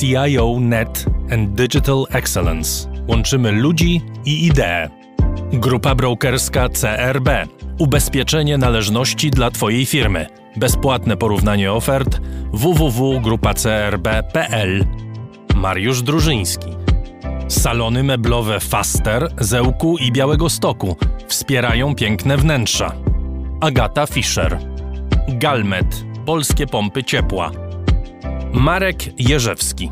CIO 0.00 0.60
Net 0.60 1.06
and 1.30 1.50
Digital 1.50 2.04
Excellence. 2.10 2.90
Łączymy 3.08 3.52
ludzi 3.52 4.00
i 4.24 4.46
idee. 4.46 4.95
Grupa 5.52 5.94
brokerska 5.94 6.68
CRB. 6.68 7.28
Ubezpieczenie 7.78 8.58
należności 8.58 9.30
dla 9.30 9.50
Twojej 9.50 9.86
firmy. 9.86 10.26
Bezpłatne 10.56 11.16
porównanie 11.16 11.72
ofert 11.72 12.20
www.grupacrb.pl. 12.52 14.84
Mariusz 15.54 16.02
Drużyński. 16.02 16.68
Salony 17.48 18.02
meblowe 18.02 18.60
Faster, 18.60 19.28
Zełku 19.40 19.98
i 19.98 20.12
Białego 20.12 20.48
Stoku 20.48 20.96
wspierają 21.28 21.94
piękne 21.94 22.36
wnętrza. 22.36 22.92
Agata 23.60 24.06
Fischer. 24.06 24.58
Galmet. 25.28 26.04
Polskie 26.24 26.66
pompy 26.66 27.04
ciepła. 27.04 27.50
Marek 28.52 29.20
Jerzewski. 29.30 29.90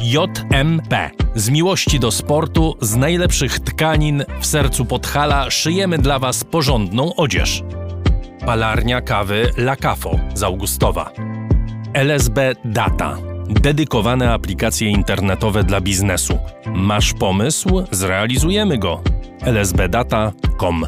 JMP. 0.00 1.10
Z 1.34 1.50
miłości 1.50 2.00
do 2.00 2.10
sportu, 2.10 2.76
z 2.80 2.96
najlepszych 2.96 3.60
tkanin 3.60 4.24
w 4.40 4.46
sercu 4.46 4.84
Podhala 4.84 5.50
szyjemy 5.50 5.98
dla 5.98 6.18
Was 6.18 6.44
porządną 6.44 7.14
odzież. 7.14 7.62
Palarnia 8.46 9.00
kawy 9.00 9.50
La 9.56 9.76
Cafo 9.76 10.18
z 10.34 10.42
Augustowa. 10.42 11.10
LSB 11.94 12.54
Data. 12.64 13.16
Dedykowane 13.48 14.32
aplikacje 14.32 14.88
internetowe 14.88 15.64
dla 15.64 15.80
biznesu. 15.80 16.38
Masz 16.66 17.12
pomysł? 17.12 17.84
Zrealizujemy 17.90 18.78
go. 18.78 19.02
lsbdata.com 19.46 20.86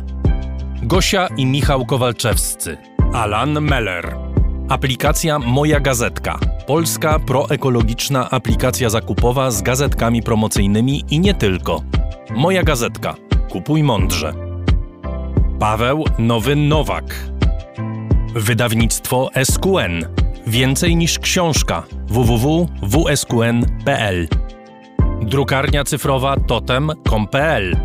Gosia 0.83 1.29
i 1.37 1.47
Michał 1.47 1.87
Kowalczewscy. 1.87 2.77
Alan 3.13 3.61
Meller. 3.61 4.26
Aplikacja 4.69 5.39
Moja 5.39 5.81
Gazetka. 5.81 6.39
Polska 6.67 7.19
proekologiczna 7.19 8.31
aplikacja 8.31 8.91
zakupowa 8.91 9.51
z 9.51 9.63
gazetkami 9.63 10.23
promocyjnymi 10.23 11.05
i 11.11 11.21
nie 11.21 11.35
tylko. 11.35 11.83
Moja 12.37 12.63
Gazetka. 12.63 13.15
Kupuj 13.51 13.83
mądrze. 13.83 14.33
Paweł 15.59 16.05
Nowy 16.19 16.57
Nowak. 16.57 17.05
Wydawnictwo 18.35 19.31
SQN. 19.45 20.05
Więcej 20.47 20.97
niż 20.97 21.19
książka. 21.19 21.83
www.wsqn.pl 22.09 24.29
Drukarnia 25.23 25.85
cyfrowa 25.85 26.37
totem.com.pl 26.37 27.77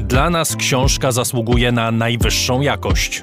Dla 0.00 0.30
nas 0.30 0.56
książka 0.56 1.12
zasługuje 1.12 1.72
na 1.72 1.90
najwyższą 1.90 2.60
jakość. 2.60 3.22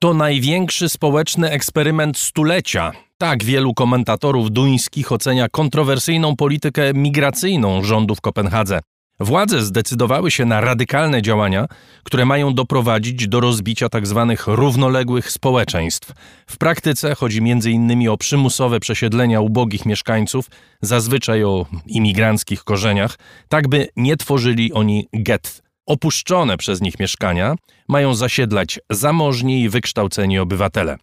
To 0.00 0.14
największy 0.14 0.88
społeczny 0.88 1.50
eksperyment 1.50 2.18
stulecia. 2.18 2.92
Tak 3.18 3.44
wielu 3.44 3.74
komentatorów 3.74 4.50
duńskich 4.50 5.12
ocenia 5.12 5.48
kontrowersyjną 5.48 6.36
politykę 6.36 6.94
migracyjną 6.94 7.82
rządu 7.82 8.14
w 8.14 8.20
Kopenhadze. 8.20 8.80
Władze 9.20 9.62
zdecydowały 9.62 10.30
się 10.30 10.44
na 10.44 10.60
radykalne 10.60 11.22
działania, 11.22 11.66
które 12.04 12.24
mają 12.24 12.54
doprowadzić 12.54 13.28
do 13.28 13.40
rozbicia 13.40 13.88
tzw. 13.88 14.26
Tak 14.36 14.46
równoległych 14.46 15.30
społeczeństw. 15.30 16.12
W 16.46 16.58
praktyce 16.58 17.14
chodzi 17.14 17.38
m.in. 17.38 18.08
o 18.08 18.16
przymusowe 18.16 18.80
przesiedlenia 18.80 19.40
ubogich 19.40 19.86
mieszkańców, 19.86 20.46
zazwyczaj 20.82 21.44
o 21.44 21.66
imigranckich 21.86 22.64
korzeniach, 22.64 23.18
tak 23.48 23.68
by 23.68 23.88
nie 23.96 24.16
tworzyli 24.16 24.72
oni 24.72 25.08
gett 25.12 25.67
Opuszczone 25.88 26.56
przez 26.56 26.80
nich 26.80 26.98
mieszkania 26.98 27.56
mają 27.88 28.14
zasiedlać 28.14 28.80
zamożni 28.90 29.62
i 29.62 29.68
wykształceni 29.68 30.38
obywatele. 30.38 30.96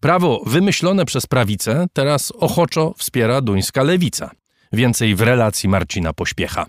Prawo 0.00 0.42
wymyślone 0.46 1.04
przez 1.04 1.26
prawicę 1.26 1.86
teraz 1.92 2.30
ochoczo 2.30 2.94
wspiera 2.96 3.40
duńska 3.40 3.82
lewica. 3.82 4.30
Więcej 4.72 5.14
w 5.14 5.20
relacji 5.20 5.68
Marcina 5.68 6.12
Pośpiecha. 6.12 6.66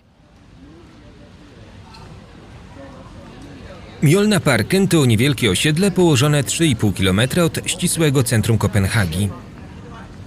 Mjolna 4.02 4.40
Parken 4.40 4.88
to 4.88 5.06
niewielkie 5.06 5.50
osiedle 5.50 5.90
położone 5.90 6.42
3,5 6.42 6.92
km 6.94 7.44
od 7.44 7.58
ścisłego 7.66 8.22
centrum 8.22 8.58
Kopenhagi. 8.58 9.28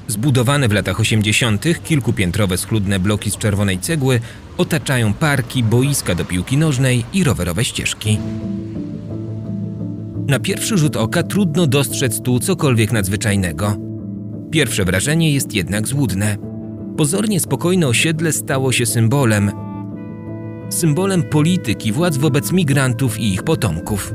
Zbudowane 0.07 0.67
w 0.67 0.71
latach 0.71 0.99
80. 0.99 1.65
kilkupiętrowe 1.83 2.57
schludne 2.57 2.99
bloki 2.99 3.31
z 3.31 3.37
czerwonej 3.37 3.79
cegły 3.79 4.19
otaczają 4.57 5.13
parki, 5.13 5.63
boiska 5.63 6.15
do 6.15 6.25
piłki 6.25 6.57
nożnej 6.57 7.05
i 7.13 7.23
rowerowe 7.23 7.65
ścieżki. 7.65 8.19
Na 10.27 10.39
pierwszy 10.39 10.77
rzut 10.77 10.95
oka 10.95 11.23
trudno 11.23 11.67
dostrzec 11.67 12.21
tu 12.21 12.39
cokolwiek 12.39 12.91
nadzwyczajnego. 12.91 13.77
Pierwsze 14.51 14.85
wrażenie 14.85 15.33
jest 15.33 15.53
jednak 15.53 15.87
złudne. 15.87 16.37
Pozornie 16.97 17.39
spokojne 17.39 17.87
osiedle 17.87 18.31
stało 18.31 18.71
się 18.71 18.85
symbolem. 18.85 19.51
Symbolem 20.69 21.23
polityki 21.23 21.91
władz 21.91 22.17
wobec 22.17 22.51
migrantów 22.51 23.19
i 23.19 23.33
ich 23.33 23.43
potomków. 23.43 24.13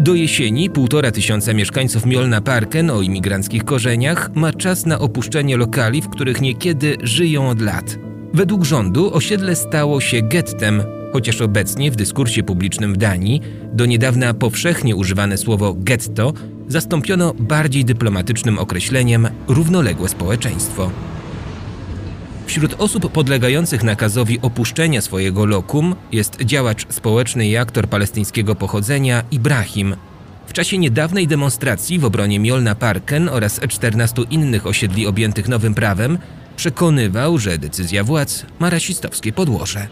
Do 0.00 0.14
jesieni 0.14 0.70
półtora 0.70 1.10
tysiąca 1.10 1.52
mieszkańców 1.52 2.06
Mjolna 2.06 2.40
Parken 2.40 2.90
o 2.90 3.02
imigranckich 3.02 3.64
korzeniach 3.64 4.30
ma 4.34 4.52
czas 4.52 4.86
na 4.86 4.98
opuszczenie 4.98 5.56
lokali, 5.56 6.02
w 6.02 6.08
których 6.08 6.40
niekiedy 6.40 6.96
żyją 7.02 7.48
od 7.48 7.60
lat. 7.60 7.98
Według 8.32 8.64
rządu 8.64 9.14
osiedle 9.14 9.56
stało 9.56 10.00
się 10.00 10.22
gettem, 10.22 10.82
chociaż 11.12 11.40
obecnie 11.40 11.90
w 11.90 11.96
dyskursie 11.96 12.42
publicznym 12.42 12.94
w 12.94 12.96
Danii 12.96 13.40
do 13.72 13.86
niedawna 13.86 14.34
powszechnie 14.34 14.96
używane 14.96 15.38
słowo 15.38 15.74
getto 15.78 16.32
zastąpiono 16.68 17.34
bardziej 17.38 17.84
dyplomatycznym 17.84 18.58
określeniem 18.58 19.28
równoległe 19.48 20.08
społeczeństwo. 20.08 20.90
Wśród 22.46 22.74
osób 22.78 23.12
podlegających 23.12 23.82
nakazowi 23.82 24.38
opuszczenia 24.42 25.00
swojego 25.00 25.46
lokum 25.46 25.94
jest 26.12 26.42
działacz 26.42 26.86
społeczny 26.88 27.46
i 27.46 27.56
aktor 27.56 27.88
palestyńskiego 27.88 28.54
pochodzenia 28.54 29.22
Ibrahim. 29.30 29.96
W 30.46 30.52
czasie 30.52 30.78
niedawnej 30.78 31.26
demonstracji 31.26 31.98
w 31.98 32.04
obronie 32.04 32.40
Mjolna 32.40 32.74
Parken 32.74 33.28
oraz 33.28 33.60
14 33.68 34.22
innych 34.30 34.66
osiedli 34.66 35.06
objętych 35.06 35.48
nowym 35.48 35.74
prawem 35.74 36.18
przekonywał, 36.56 37.38
że 37.38 37.58
decyzja 37.58 38.04
władz 38.04 38.46
ma 38.58 38.70
rasistowskie 38.70 39.32
podłoże. 39.32 39.88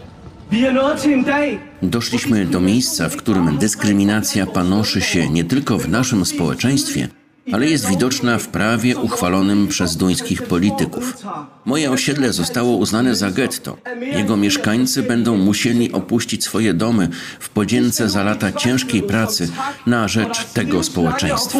Doszliśmy 1.81 2.45
do 2.45 2.59
miejsca, 2.59 3.09
w 3.09 3.15
którym 3.15 3.57
dyskryminacja 3.57 4.45
panoszy 4.45 5.01
się 5.01 5.29
nie 5.29 5.43
tylko 5.43 5.77
w 5.77 5.89
naszym 5.89 6.25
społeczeństwie, 6.25 7.07
ale 7.51 7.69
jest 7.69 7.89
widoczna 7.89 8.37
w 8.37 8.47
prawie 8.47 8.97
uchwalonym 8.97 9.67
przez 9.67 9.97
duńskich 9.97 10.43
polityków. 10.43 11.17
Moje 11.65 11.91
osiedle 11.91 12.33
zostało 12.33 12.77
uznane 12.77 13.15
za 13.15 13.31
getto. 13.31 13.77
Jego 14.15 14.37
mieszkańcy 14.37 15.03
będą 15.03 15.37
musieli 15.37 15.91
opuścić 15.91 16.43
swoje 16.43 16.73
domy 16.73 17.09
w 17.39 17.49
podzięce 17.49 18.09
za 18.09 18.23
lata 18.23 18.51
ciężkiej 18.51 19.01
pracy 19.01 19.49
na 19.87 20.07
rzecz 20.07 20.45
tego 20.45 20.83
społeczeństwa. 20.83 21.59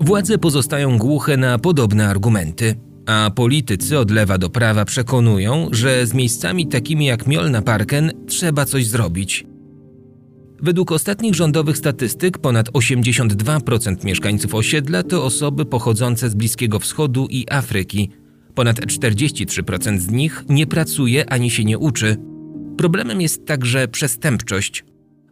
Władze 0.00 0.38
pozostają 0.38 0.98
głuche 0.98 1.36
na 1.36 1.58
podobne 1.58 2.08
argumenty, 2.08 2.74
a 3.06 3.30
politycy 3.34 3.98
od 3.98 4.10
lewa 4.10 4.38
do 4.38 4.50
prawa 4.50 4.84
przekonują, 4.84 5.68
że 5.72 6.06
z 6.06 6.14
miejscami 6.14 6.66
takimi 6.66 7.06
jak 7.06 7.26
Mjolna 7.26 7.62
Parken 7.62 8.12
trzeba 8.26 8.64
coś 8.64 8.86
zrobić. 8.86 9.44
Według 10.62 10.92
ostatnich 10.92 11.34
rządowych 11.34 11.78
statystyk 11.78 12.38
ponad 12.38 12.70
82% 12.70 14.04
mieszkańców 14.04 14.54
osiedla 14.54 15.02
to 15.02 15.24
osoby 15.24 15.64
pochodzące 15.64 16.30
z 16.30 16.34
Bliskiego 16.34 16.78
Wschodu 16.78 17.26
i 17.30 17.46
Afryki. 17.50 18.10
Ponad 18.54 18.80
43% 18.80 19.98
z 19.98 20.10
nich 20.10 20.44
nie 20.48 20.66
pracuje 20.66 21.32
ani 21.32 21.50
się 21.50 21.64
nie 21.64 21.78
uczy. 21.78 22.16
Problemem 22.78 23.20
jest 23.20 23.46
także 23.46 23.88
przestępczość, 23.88 24.84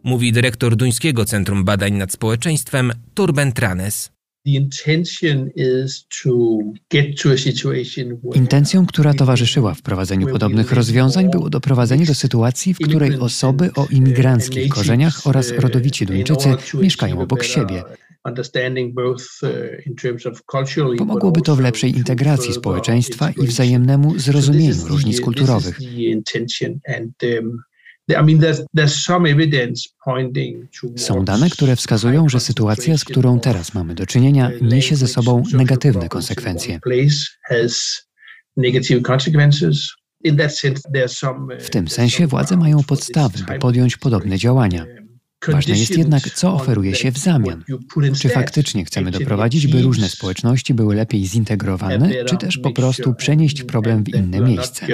mówi 0.03 0.31
dyrektor 0.31 0.75
Duńskiego 0.75 1.25
Centrum 1.25 1.63
Badań 1.63 1.93
nad 1.93 2.11
Społeczeństwem 2.11 2.91
Torben 3.13 3.51
Tranes. 3.51 4.14
Intencją, 8.35 8.85
która 8.85 9.13
towarzyszyła 9.13 9.73
wprowadzeniu 9.73 10.27
podobnych 10.27 10.71
rozwiązań, 10.71 11.31
było 11.31 11.49
doprowadzenie 11.49 12.05
do 12.05 12.15
sytuacji, 12.15 12.73
w 12.73 12.79
której 12.79 13.19
osoby 13.19 13.69
o 13.75 13.87
imigranckich 13.91 14.69
korzeniach 14.69 15.27
oraz 15.27 15.51
rodowici 15.51 16.05
Duńczycy 16.05 16.49
mieszkają 16.73 17.19
obok 17.19 17.43
siebie. 17.43 17.83
Pomogłoby 20.97 21.41
to 21.41 21.55
w 21.55 21.59
lepszej 21.59 21.97
integracji 21.97 22.53
społeczeństwa 22.53 23.31
i 23.31 23.47
wzajemnemu 23.47 24.19
zrozumieniu 24.19 24.87
różnic 24.87 25.21
kulturowych. 25.21 25.79
Są 30.95 31.25
dane, 31.25 31.49
które 31.49 31.75
wskazują, 31.75 32.29
że 32.29 32.39
sytuacja, 32.39 32.97
z 32.97 33.03
którą 33.03 33.39
teraz 33.39 33.73
mamy 33.73 33.95
do 33.95 34.05
czynienia, 34.05 34.51
niesie 34.61 34.95
ze 34.95 35.07
sobą 35.07 35.43
negatywne 35.53 36.09
konsekwencje. 36.09 36.79
W 41.59 41.69
tym 41.69 41.87
sensie 41.87 42.27
władze 42.27 42.57
mają 42.57 42.83
podstawy, 42.83 43.39
by 43.47 43.59
podjąć 43.59 43.97
podobne 43.97 44.37
działania. 44.37 44.85
Ważne 45.47 45.77
jest 45.77 45.97
jednak, 45.97 46.29
co 46.29 46.53
oferuje 46.53 46.95
się 46.95 47.11
w 47.11 47.17
zamian. 47.17 47.63
Czy 48.19 48.29
faktycznie 48.29 48.85
chcemy 48.85 49.11
doprowadzić, 49.11 49.67
by 49.67 49.81
różne 49.81 50.09
społeczności 50.09 50.73
były 50.73 50.95
lepiej 50.95 51.25
zintegrowane, 51.25 52.25
czy 52.25 52.37
też 52.37 52.57
po 52.57 52.71
prostu 52.71 53.13
przenieść 53.13 53.63
problem 53.63 54.03
w 54.03 54.09
inne 54.09 54.39
miejsce? 54.41 54.85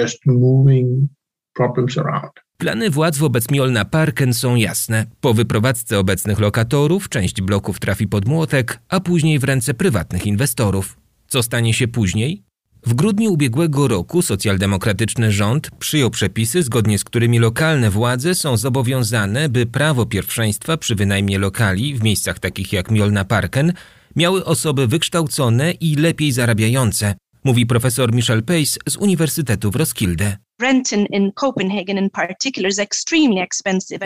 Plany 2.62 2.90
władz 2.90 3.18
wobec 3.18 3.50
Mjolna 3.50 3.84
Parken 3.84 4.34
są 4.34 4.54
jasne. 4.54 5.06
Po 5.20 5.34
wyprowadzce 5.34 5.98
obecnych 5.98 6.38
lokatorów 6.38 7.08
część 7.08 7.42
bloków 7.42 7.80
trafi 7.80 8.08
pod 8.08 8.28
młotek, 8.28 8.78
a 8.88 9.00
później 9.00 9.38
w 9.38 9.44
ręce 9.44 9.74
prywatnych 9.74 10.26
inwestorów. 10.26 10.96
Co 11.28 11.42
stanie 11.42 11.74
się 11.74 11.88
później? 11.88 12.42
W 12.86 12.94
grudniu 12.94 13.32
ubiegłego 13.32 13.88
roku 13.88 14.22
socjaldemokratyczny 14.22 15.32
rząd 15.32 15.70
przyjął 15.78 16.10
przepisy, 16.10 16.62
zgodnie 16.62 16.98
z 16.98 17.04
którymi 17.04 17.38
lokalne 17.38 17.90
władze 17.90 18.34
są 18.34 18.56
zobowiązane, 18.56 19.48
by 19.48 19.66
prawo 19.66 20.06
pierwszeństwa 20.06 20.76
przy 20.76 20.94
wynajmie 20.94 21.38
lokali 21.38 21.94
w 21.94 22.02
miejscach 22.02 22.38
takich 22.38 22.72
jak 22.72 22.90
Mjolna 22.90 23.24
Parken 23.24 23.72
miały 24.16 24.44
osoby 24.44 24.86
wykształcone 24.86 25.72
i 25.72 25.96
lepiej 25.96 26.32
zarabiające, 26.32 27.14
mówi 27.44 27.66
profesor 27.66 28.14
Michel 28.14 28.42
Pace 28.42 28.78
z 28.88 28.96
Uniwersytetu 28.96 29.70
w 29.70 29.76
Roskilde. 29.76 30.36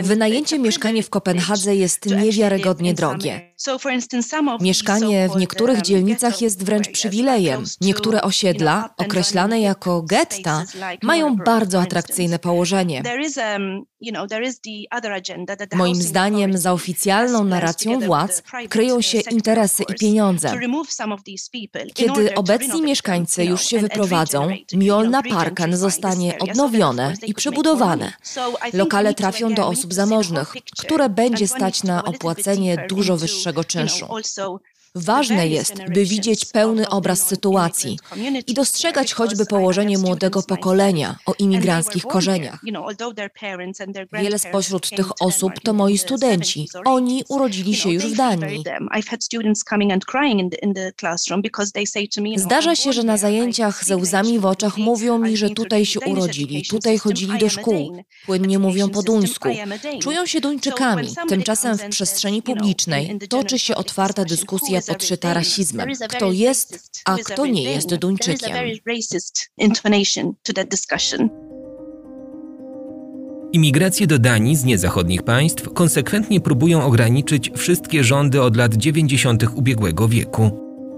Wynajęcie 0.09 0.59
mieszkania 0.59 1.03
w 1.03 1.11
Kopenhadze 1.11 1.77
jest 1.77 2.07
niewiarygodnie 2.07 2.95
drogie. 2.95 3.41
Mieszkanie 4.61 5.29
w 5.29 5.37
niektórych 5.37 5.83
dzielnicach 5.83 6.43
jest 6.43 6.65
wręcz 6.65 6.91
przywilejem. 6.91 7.65
Niektóre 7.81 8.23
osiedla, 8.23 8.95
określane 8.97 9.61
jako 9.61 10.03
getta, 10.03 10.65
mają 11.03 11.37
bardzo 11.37 11.81
atrakcyjne 11.81 12.39
położenie. 12.39 13.03
Moim 15.75 15.95
zdaniem 15.95 16.59
za 16.59 16.73
oficjalną 16.73 17.45
narracją 17.45 18.01
władz 18.01 18.43
kryją 18.69 19.01
się 19.01 19.21
interesy 19.31 19.83
i 19.89 19.95
pieniądze. 19.95 20.53
Kiedy 21.95 22.35
obecni 22.35 22.83
mieszkańcy 22.83 23.45
już 23.45 23.65
się 23.65 23.79
wyprowadzą, 23.79 24.49
Mjolna 24.73 25.23
Parkan 25.23 25.77
zostanie 25.77 26.39
odnowione 26.39 27.15
i 27.27 27.35
przebudowane. 27.35 28.13
Lokale 28.73 29.15
trafią 29.15 29.55
do 29.55 29.67
osób 29.67 29.95
zamożnych, 29.95 30.55
które 30.79 31.09
będzie 31.09 31.49
stać 31.49 31.83
na 31.83 32.05
opłacenie 32.05 32.87
dużo 32.89 33.17
wyższego 33.17 33.46
czynszu. 33.65 34.07
Ważne 34.97 35.49
jest, 35.49 35.75
by 35.95 36.05
widzieć 36.05 36.45
pełny 36.45 36.89
obraz 36.89 37.27
sytuacji 37.27 37.99
i 38.47 38.55
dostrzegać 38.55 39.13
choćby 39.13 39.47
położenie 39.47 39.99
młodego 39.99 40.43
pokolenia 40.43 41.17
o 41.27 41.35
imigranckich 41.39 42.03
korzeniach. 42.03 42.61
Wiele 44.13 44.39
spośród 44.39 44.91
tych 44.91 45.23
osób 45.23 45.53
to 45.63 45.73
moi 45.73 45.99
studenci. 45.99 46.69
Oni 46.85 47.25
urodzili 47.29 47.75
się 47.75 47.91
już 47.91 48.07
w 48.07 48.17
Danii. 48.17 48.65
Zdarza 52.37 52.77
się, 52.77 52.93
że 52.93 53.03
na 53.03 53.17
zajęciach 53.17 53.85
ze 53.85 53.97
łzami 53.97 54.39
w 54.39 54.47
oczach 54.47 54.77
mówią 54.79 55.19
mi, 55.19 55.37
że 55.37 55.51
tutaj 55.51 55.87
się 55.87 56.01
urodzili, 56.01 56.63
tutaj 56.71 56.99
chodzili 56.99 57.39
do 57.39 57.49
szkół, 57.49 58.03
płynnie 58.27 58.59
mówią 58.59 58.89
po 58.89 59.03
duńsku, 59.03 59.49
czują 60.01 60.27
się 60.27 60.41
Duńczykami. 60.41 61.09
Tymczasem 61.29 61.79
w 61.79 61.89
przestrzeni 61.89 62.43
publicznej 62.43 63.19
toczy 63.29 63.59
się 63.59 63.75
otwarta 63.75 64.25
dyskusja 64.25 64.81
podszyta 64.87 65.35
rasizmem. 65.35 65.89
Kto 66.09 66.33
jest, 66.33 66.91
a 67.05 67.17
kto 67.17 67.47
nie 67.47 67.63
jest 67.63 67.95
Duńczykiem. 67.95 68.57
Imigrację 73.53 74.07
do 74.07 74.19
Danii 74.19 74.57
z 74.57 74.65
niezachodnich 74.65 75.23
państw 75.23 75.73
konsekwentnie 75.73 76.41
próbują 76.41 76.85
ograniczyć 76.85 77.51
wszystkie 77.57 78.05
rządy 78.05 78.43
od 78.43 78.57
lat 78.57 78.75
90. 78.75 79.45
ubiegłego 79.55 80.09
wieku. 80.09 80.51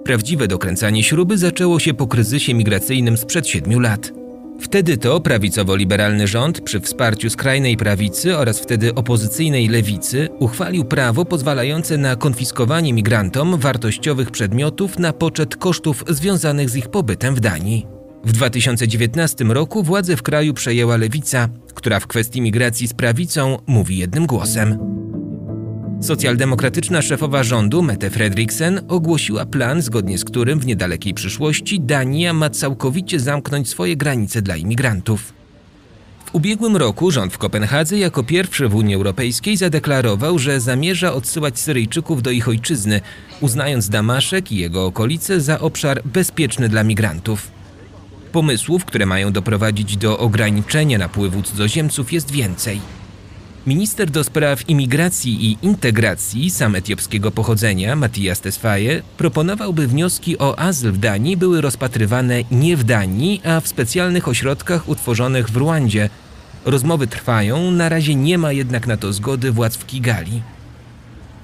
Prawdziwe 0.05 0.49
dokręcanie 0.49 1.03
śruby 1.03 1.39
zaczęło 1.39 1.79
się 1.79 1.95
po 1.95 2.07
kryzysie 2.07 2.55
migracyjnym 2.55 3.17
sprzed 3.17 3.49
siedmiu 3.49 3.81
lat. 3.81 4.18
Wtedy 4.61 4.97
to 4.97 5.21
prawicowo-liberalny 5.21 6.27
rząd 6.27 6.61
przy 6.61 6.81
wsparciu 6.81 7.31
skrajnej 7.31 7.77
prawicy 7.77 8.37
oraz 8.37 8.59
wtedy 8.59 8.95
opozycyjnej 8.95 9.69
lewicy 9.69 10.29
uchwalił 10.39 10.85
prawo 10.85 11.25
pozwalające 11.25 11.99
na 11.99 12.17
konfiskowanie 12.17 12.93
migrantom 12.93 13.59
wartościowych 13.59 14.31
przedmiotów 14.31 14.99
na 14.99 15.13
poczet 15.13 15.57
kosztów 15.57 16.05
związanych 16.09 16.71
z 16.71 16.77
ich 16.77 16.89
pobytem 16.89 17.35
w 17.35 17.41
Danii. 17.41 17.87
W 18.25 18.33
2019 18.33 19.45
roku 19.45 19.83
władze 19.83 20.17
w 20.17 20.23
kraju 20.23 20.55
przejęła 20.55 20.97
lewica, 20.97 21.49
która 21.75 22.01
w 22.01 22.07
kwestii 22.07 22.41
migracji 22.41 22.89
z 22.89 22.95
prawicą 22.95 23.59
mówi 23.67 23.99
jednym 23.99 24.27
głosem. 24.27 24.79
Socjaldemokratyczna 26.01 27.03
szefowa 27.03 27.43
rządu 27.43 27.83
Mette 27.83 28.11
Fredriksen 28.11 28.81
ogłosiła 28.89 29.47
plan, 29.47 29.83
zgodnie 29.83 30.19
z 30.19 30.25
którym 30.25 30.61
w 30.61 30.67
niedalekiej 30.67 31.15
przyszłości 31.15 31.81
Dania 31.81 32.33
ma 32.33 32.51
całkowicie 32.51 33.21
zamknąć 33.21 33.69
swoje 33.69 33.97
granice 33.97 34.43
dla 34.43 34.57
imigrantów. 34.57 35.33
W 36.27 36.35
ubiegłym 36.35 36.77
roku 36.77 37.11
rząd 37.11 37.33
w 37.33 37.39
Kopenhadze 37.39 37.99
jako 37.99 38.23
pierwszy 38.23 38.69
w 38.69 38.75
Unii 38.75 38.95
Europejskiej 38.95 39.57
zadeklarował, 39.57 40.39
że 40.39 40.61
zamierza 40.61 41.13
odsyłać 41.13 41.59
Syryjczyków 41.59 42.23
do 42.23 42.31
ich 42.31 42.49
ojczyzny, 42.49 43.01
uznając 43.41 43.89
Damaszek 43.89 44.53
i 44.53 44.57
jego 44.57 44.87
okolice 44.87 45.41
za 45.41 45.61
obszar 45.61 46.03
bezpieczny 46.05 46.69
dla 46.69 46.85
migrantów. 46.85 47.51
Pomysłów, 48.33 48.85
które 48.85 49.07
mają 49.07 49.33
doprowadzić 49.33 49.97
do 49.97 50.19
ograniczenia 50.19 50.99
napływu 50.99 51.43
cudzoziemców 51.43 52.13
jest 52.13 52.31
więcej. 52.31 52.81
Minister 53.69 54.11
do 54.11 54.25
spraw 54.25 54.69
imigracji 54.69 55.47
i 55.47 55.59
integracji, 55.63 56.51
sam 56.51 56.75
etiopskiego 56.75 57.31
pochodzenia, 57.31 57.97
Matias 57.97 58.41
Tesfaye, 58.41 59.03
proponował, 59.17 59.73
by 59.73 59.87
wnioski 59.87 60.39
o 60.39 60.59
azyl 60.59 60.93
w 60.93 60.99
Danii 60.99 61.37
były 61.37 61.61
rozpatrywane 61.61 62.43
nie 62.51 62.77
w 62.77 62.85
Danii, 62.85 63.41
a 63.45 63.61
w 63.61 63.69
specjalnych 63.69 64.29
ośrodkach 64.29 64.89
utworzonych 64.89 65.51
w 65.51 65.57
Rwandzie. 65.57 66.11
Rozmowy 66.65 67.07
trwają, 67.07 67.71
na 67.71 67.89
razie 67.89 68.15
nie 68.15 68.39
ma 68.39 68.53
jednak 68.53 68.87
na 68.87 68.97
to 68.97 69.13
zgody 69.13 69.53
władz 69.53 69.77
w 69.77 69.87
Kigali. 69.87 70.43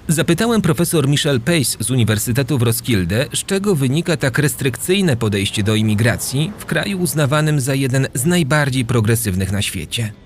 Zapytałem 0.09 0.63
profesor 0.63 1.09
Michel 1.09 1.41
Pace 1.41 1.85
z 1.85 1.91
Uniwersytetu 1.91 2.59
w 2.59 2.63
Roskilde, 2.63 3.27
z 3.35 3.45
czego 3.45 3.75
wynika 3.75 4.17
tak 4.17 4.39
restrykcyjne 4.39 5.17
podejście 5.17 5.63
do 5.63 5.75
imigracji 5.75 6.53
w 6.59 6.65
kraju 6.65 7.01
uznawanym 7.01 7.61
za 7.61 7.75
jeden 7.75 8.07
z 8.15 8.25
najbardziej 8.25 8.85
progresywnych 8.85 9.53
na 9.53 9.63
świecie. 9.63 10.24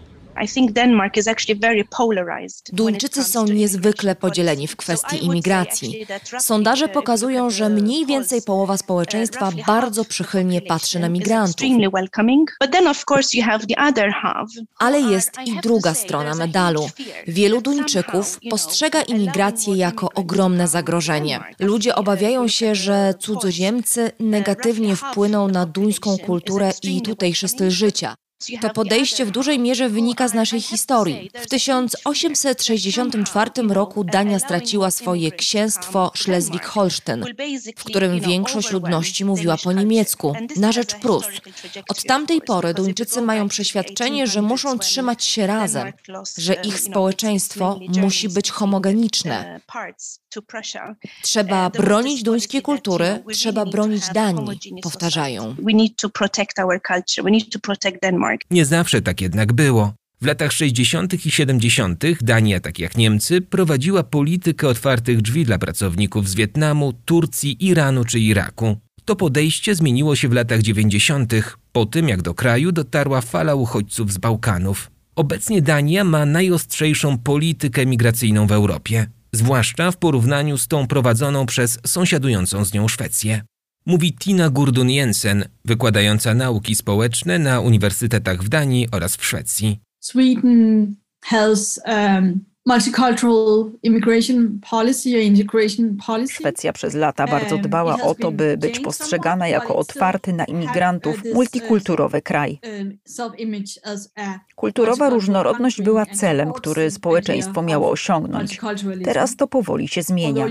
Duńczycy 2.72 3.24
są 3.24 3.44
niezwykle 3.44 4.14
podzieleni 4.14 4.66
w 4.66 4.76
kwestii 4.76 5.24
imigracji. 5.24 6.06
Sondaże 6.40 6.88
pokazują, 6.88 7.50
że 7.50 7.68
mniej 7.68 8.06
więcej 8.06 8.42
połowa 8.42 8.76
społeczeństwa 8.76 9.52
bardzo 9.66 10.04
przychylnie 10.04 10.62
patrzy 10.62 10.98
na 10.98 11.08
migrantów. 11.08 11.66
Ale 14.78 15.00
jest 15.00 15.32
i 15.46 15.60
druga 15.60 15.94
strona 15.94 16.34
medalu. 16.34 16.88
Wielu 17.26 17.60
Duńczyków 17.60 18.38
postrzega 18.50 19.02
imigrację 19.02 19.76
jako 19.76 20.08
ogromne 20.14 20.68
zagrożenie. 20.68 21.40
Ludzie 21.60 21.94
obawiają 21.94 22.48
się, 22.48 22.74
że 22.74 23.14
cudzoziemcy 23.20 24.10
negatywnie 24.20 24.96
wpłyną 24.96 25.48
na 25.48 25.66
duńską 25.66 26.18
kulturę 26.18 26.70
i 26.82 27.02
tutejszy 27.02 27.48
styl 27.48 27.70
życia. 27.70 28.14
To 28.60 28.70
podejście 28.70 29.24
w 29.24 29.30
dużej 29.30 29.58
mierze 29.58 29.88
wynika 29.88 30.28
z 30.28 30.34
naszej 30.34 30.60
historii. 30.60 31.30
W 31.34 31.46
1864 31.46 33.50
roku 33.68 34.04
Dania 34.04 34.38
straciła 34.38 34.90
swoje 34.90 35.32
księstwo 35.32 36.12
Schleswig-Holstein, 36.16 37.24
w 37.76 37.84
którym 37.84 38.20
większość 38.20 38.70
ludności 38.70 39.24
mówiła 39.24 39.56
po 39.64 39.72
niemiecku, 39.72 40.34
na 40.56 40.72
rzecz 40.72 40.94
Prus. 40.94 41.24
Od 41.88 42.02
tamtej 42.02 42.40
pory 42.40 42.74
Duńczycy 42.74 43.22
mają 43.22 43.48
przeświadczenie, 43.48 44.26
że 44.26 44.42
muszą 44.42 44.78
trzymać 44.78 45.24
się 45.24 45.46
razem, 45.46 45.92
że 46.38 46.54
ich 46.54 46.80
społeczeństwo 46.80 47.80
musi 47.88 48.28
być 48.28 48.50
homogeniczne. 48.50 49.60
Trzeba 51.22 51.70
bronić 51.70 52.22
duńskiej 52.22 52.62
kultury, 52.62 53.22
trzeba 53.32 53.66
bronić 53.66 54.02
Danii, 54.14 54.58
powtarzają. 54.82 55.56
Nie 58.50 58.64
zawsze 58.64 59.02
tak 59.02 59.20
jednak 59.20 59.52
było. 59.52 59.92
W 60.20 60.26
latach 60.26 60.52
60. 60.52 61.26
i 61.26 61.30
70. 61.30 62.04
Dania, 62.20 62.60
tak 62.60 62.78
jak 62.78 62.96
Niemcy, 62.96 63.40
prowadziła 63.40 64.02
politykę 64.02 64.68
otwartych 64.68 65.22
drzwi 65.22 65.44
dla 65.44 65.58
pracowników 65.58 66.28
z 66.28 66.34
Wietnamu, 66.34 66.92
Turcji, 67.04 67.66
Iranu 67.66 68.04
czy 68.04 68.20
Iraku. 68.20 68.76
To 69.04 69.16
podejście 69.16 69.74
zmieniło 69.74 70.16
się 70.16 70.28
w 70.28 70.32
latach 70.32 70.62
90., 70.62 71.32
po 71.72 71.86
tym 71.86 72.08
jak 72.08 72.22
do 72.22 72.34
kraju 72.34 72.72
dotarła 72.72 73.20
fala 73.20 73.54
uchodźców 73.54 74.12
z 74.12 74.18
Bałkanów. 74.18 74.90
Obecnie 75.16 75.62
Dania 75.62 76.04
ma 76.04 76.26
najostrzejszą 76.26 77.18
politykę 77.18 77.86
migracyjną 77.86 78.46
w 78.46 78.52
Europie, 78.52 79.06
zwłaszcza 79.32 79.90
w 79.90 79.96
porównaniu 79.96 80.58
z 80.58 80.68
tą 80.68 80.86
prowadzoną 80.86 81.46
przez 81.46 81.78
sąsiadującą 81.86 82.64
z 82.64 82.72
nią 82.72 82.88
Szwecję. 82.88 83.42
Mówi 83.86 84.14
Tina 84.14 84.50
Gurdun 84.50 84.90
Jensen, 84.90 85.44
wykładająca 85.64 86.34
nauki 86.34 86.74
społeczne 86.74 87.38
na 87.38 87.60
uniwersytetach 87.60 88.42
w 88.42 88.48
Danii 88.48 88.88
oraz 88.92 89.16
w 89.16 89.24
Szwecji. 89.24 89.78
Sweden 90.00 90.94
has 91.24 91.80
um, 91.86 92.44
Szwecja 96.30 96.72
przez 96.72 96.94
lata 96.94 97.26
bardzo 97.26 97.58
dbała 97.58 97.96
o 98.02 98.14
to, 98.14 98.32
by 98.32 98.56
być 98.56 98.80
postrzegana 98.80 99.48
jako 99.48 99.76
otwarty 99.76 100.32
na 100.32 100.44
imigrantów, 100.44 101.22
multikulturowy 101.34 102.22
kraj. 102.22 102.60
Kulturowa 104.56 105.10
różnorodność 105.10 105.82
była 105.82 106.06
celem, 106.06 106.52
który 106.52 106.90
społeczeństwo 106.90 107.62
miało 107.62 107.90
osiągnąć. 107.90 108.60
Teraz 109.04 109.36
to 109.36 109.46
powoli 109.46 109.88
się 109.88 110.02
zmienia. 110.02 110.46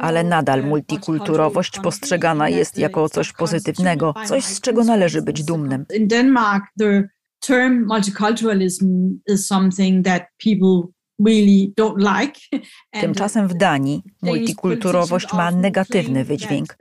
Ale 0.00 0.24
nadal 0.24 0.64
multikulturowość 0.64 1.80
postrzegana 1.80 2.48
jest 2.48 2.78
jako 2.78 3.08
coś 3.08 3.32
pozytywnego, 3.32 4.14
coś 4.26 4.44
z 4.44 4.60
czego 4.60 4.84
należy 4.84 5.22
być 5.22 5.44
dumnym 5.44 5.86
term 7.40 7.86
multiculturalism 7.86 9.18
is 9.26 9.46
something 9.46 10.04
that 10.04 10.22
people 10.38 10.92
really 11.26 11.72
don't 11.76 11.98
like. 11.98 12.40
Tymczasem 13.00 13.48
w 13.48 13.54
Danii 13.54 14.02
multikulturowość 14.22 15.32
ma 15.32 15.50
negatywny 15.50 16.24
wydźwięk. 16.24 16.76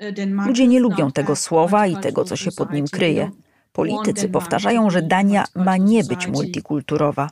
Ludzie 0.46 0.68
nie 0.68 0.80
lubią 0.80 1.12
tego 1.12 1.36
słowa 1.36 1.88
i 1.88 1.98
tego, 1.98 2.26
co 2.26 2.36
się 2.36 2.52
pod 2.52 2.74
nim 2.74 2.88
kryje. 2.88 3.32
Politycy 3.72 4.30
powtarzają, 4.30 4.90
że 4.90 5.02
Dania 5.02 5.46
ma 5.56 5.78
nie 5.78 6.04
być 6.04 6.28
multikulturowa. 6.28 7.30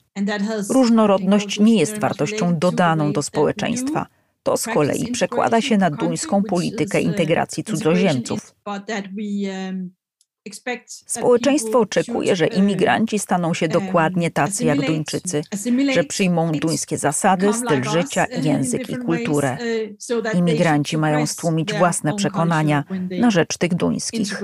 Różnorodność 0.70 1.60
nie 1.60 1.76
jest 1.76 1.99
wartością 1.99 2.60
dodaną 2.60 3.14
do 3.14 3.22
społeczeństwa. 3.22 4.06
To 4.44 4.58
z 4.58 4.66
kolei 4.66 5.12
przekłada 5.12 5.62
się 5.62 5.78
na 5.78 5.90
duńską 5.90 6.44
politykę 6.44 7.02
integracji 7.02 7.64
cudzoziemców. 7.64 8.56
Społeczeństwo 10.86 11.80
oczekuje, 11.80 12.36
że 12.36 12.48
imigranci 12.48 13.19
staną 13.19 13.53
się 13.53 13.68
dokładnie 13.68 14.32
tacy 14.32 14.65
jak 14.65 14.86
Duńczycy, 14.88 15.44
że 15.94 16.03
przyjmą 16.03 16.52
duńskie 16.52 16.98
zasady, 16.98 17.53
styl 17.53 17.84
życia, 17.84 18.26
język 18.41 18.90
i 18.90 18.95
kulturę. 18.95 19.57
Imigranci 20.34 20.98
mają 20.98 21.28
stłumić 21.28 21.74
własne 21.74 22.15
przekonania 22.15 22.84
na 23.19 23.32
rzecz 23.32 23.57
tych 23.57 23.76
duńskich. 23.76 24.41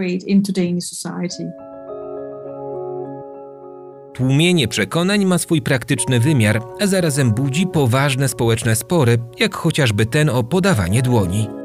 Tłumienie 4.14 4.68
przekonań 4.68 5.26
ma 5.26 5.38
swój 5.38 5.62
praktyczny 5.62 6.20
wymiar, 6.20 6.62
a 6.80 6.88
zarazem 6.88 7.32
budzi 7.32 7.68
poważne 7.68 8.28
społeczne 8.28 8.76
spory, 8.76 9.18
jak 9.40 9.56
chociażby 9.56 10.06
ten 10.06 10.30
o 10.30 10.44
podawanie 10.44 11.02
dłoni. 11.02 11.63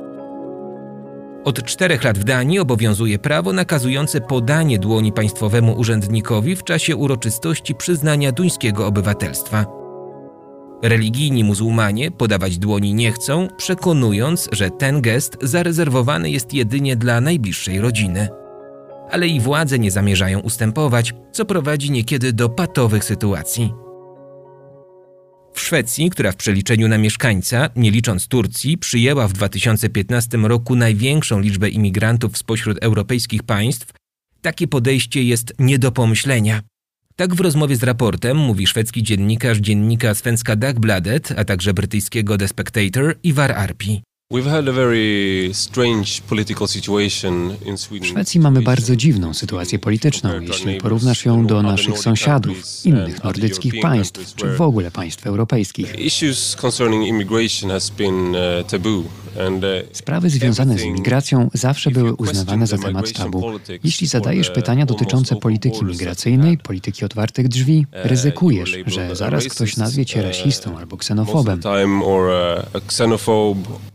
Od 1.45 1.63
czterech 1.65 2.05
lat 2.05 2.19
w 2.19 2.25
Danii 2.25 2.59
obowiązuje 2.59 3.19
prawo 3.19 3.53
nakazujące 3.53 4.21
podanie 4.21 4.79
dłoni 4.79 5.13
państwowemu 5.13 5.73
urzędnikowi 5.73 6.57
w 6.57 6.65
czasie 6.65 6.97
uroczystości 6.97 7.75
przyznania 7.75 8.33
duńskiego 8.33 8.87
obywatelstwa. 8.87 9.67
Religijni 10.83 11.45
muzułmanie 11.45 12.11
podawać 12.11 12.59
dłoni 12.59 12.95
nie 12.95 13.13
chcą, 13.13 13.49
przekonując, 13.57 14.49
że 14.53 14.71
ten 14.71 15.01
gest 15.01 15.39
zarezerwowany 15.43 16.31
jest 16.31 16.55
jedynie 16.55 16.97
dla 16.97 17.21
najbliższej 17.21 17.81
rodziny. 17.81 18.29
Ale 19.11 19.29
i 19.29 19.41
władze 19.41 19.79
nie 19.79 19.91
zamierzają 19.91 20.41
ustępować, 20.41 21.15
co 21.33 21.45
prowadzi 21.45 21.91
niekiedy 21.91 22.33
do 22.33 22.49
patowych 22.49 23.05
sytuacji. 23.05 23.73
W 25.59 25.61
Szwecji, 25.61 26.11
która 26.11 26.33
w 26.33 26.37
przeliczeniu 26.37 26.89
na 26.89 26.99
mieszkańca, 26.99 27.71
nie 27.77 27.91
licząc 27.91 28.29
Turcji, 28.29 28.79
przyjęła 28.79 29.29
w 29.29 29.33
2015 29.33 30.39
roku 30.39 30.77
największą 30.77 31.41
liczbę 31.41 31.69
imigrantów 31.69 32.39
spośród 32.39 32.79
europejskich 32.83 33.43
państw, 33.43 33.93
takie 34.43 34.69
podejście 34.69 35.23
jest 35.23 35.55
nie 35.59 35.79
do 35.79 35.93
pomyślenia. 35.93 36.63
Tak 37.17 37.35
w 37.35 37.41
rozmowie 37.41 37.77
z 37.77 37.83
raportem 37.83 38.37
mówi 38.37 38.67
szwedzki 38.67 39.03
dziennikarz 39.03 39.59
dziennika 39.59 40.15
Svenska 40.15 40.57
Dagbladet, 40.57 41.35
a 41.37 41.45
także 41.45 41.75
brytyjskiego 41.75 42.39
The 42.39 42.49
Spectator 42.49 43.19
Ivar 43.23 43.53
Arpi. 43.53 44.03
W 44.31 44.37
Szwecji 48.03 48.41
mamy 48.41 48.63
bardzo 48.63 48.97
dziwną 48.97 49.35
sytuację 49.35 49.79
polityczną, 49.79 50.41
jeśli 50.41 50.79
porównasz 50.81 51.25
ją 51.25 51.47
do 51.47 51.63
naszych 51.63 51.99
sąsiadów, 51.99 52.57
innych 52.85 53.25
nordyckich 53.25 53.81
państw, 53.83 54.35
czy 54.35 54.57
w 54.57 54.61
ogóle 54.61 54.91
państw 54.91 55.27
europejskich. 55.27 55.95
Sprawy 59.93 60.31
związane 60.31 60.79
z 60.79 60.83
imigracją 60.83 61.51
zawsze 61.55 61.91
były 61.91 62.15
uznawane 62.15 62.67
za 62.67 62.79
temat 62.79 63.13
tabu. 63.13 63.45
Jeśli 63.85 64.07
zadajesz 64.07 64.51
pytania 64.51 64.87
dotyczące 64.87 65.37
polityki 65.37 65.85
migracyjnej, 65.85 66.59
polityki 66.59 67.05
otwartych 67.05 67.49
drzwi, 67.49 67.87
ryzykujesz, 67.93 68.77
że 68.87 69.17
zaraz 69.17 69.45
ktoś 69.45 69.77
nazwie 69.77 70.07
cię 70.07 70.23
rasistą 70.23 70.79
albo 70.79 70.97
ksenofobem. 70.97 71.61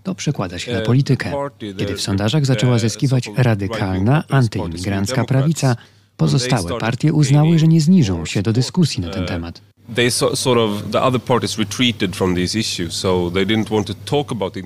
To 0.03 0.15
przekłada 0.15 0.59
się 0.59 0.73
na 0.73 0.81
politykę. 0.81 1.31
Kiedy 1.59 1.95
w 1.95 2.01
sondażach 2.01 2.45
zaczęła 2.45 2.79
zyskiwać 2.79 3.29
radykalna, 3.37 4.23
antyimigrancka 4.29 5.23
prawica, 5.25 5.75
pozostałe 6.17 6.79
partie 6.79 7.13
uznały, 7.13 7.59
że 7.59 7.67
nie 7.67 7.81
zniżą 7.81 8.25
się 8.25 8.41
do 8.41 8.53
dyskusji 8.53 9.01
na 9.03 9.09
ten 9.09 9.25
temat. 9.25 9.61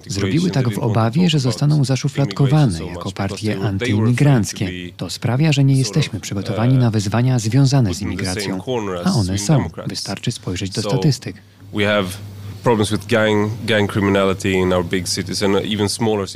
Zrobiły 0.08 0.52
tak 0.52 0.70
w 0.74 0.80
obawie, 0.80 1.30
że 1.30 1.40
zostaną 1.40 1.86
zaszufladkowane 1.86 2.80
jako 2.86 3.12
partie 3.12 3.60
antyimigranckie. 3.60 4.72
To 4.98 5.10
sprawia, 5.10 5.52
że 5.52 5.64
nie 5.64 5.76
jesteśmy 5.76 6.20
przygotowani 6.20 6.78
na 6.78 6.92
wyzwania 6.92 7.40
związane 7.40 7.94
z 7.94 8.02
imigracją, 8.02 8.62
a 9.06 9.12
one 9.14 9.38
są. 9.38 9.70
Wystarczy 9.88 10.32
spojrzeć 10.32 10.70
do 10.72 10.82
statystyk. 10.82 11.36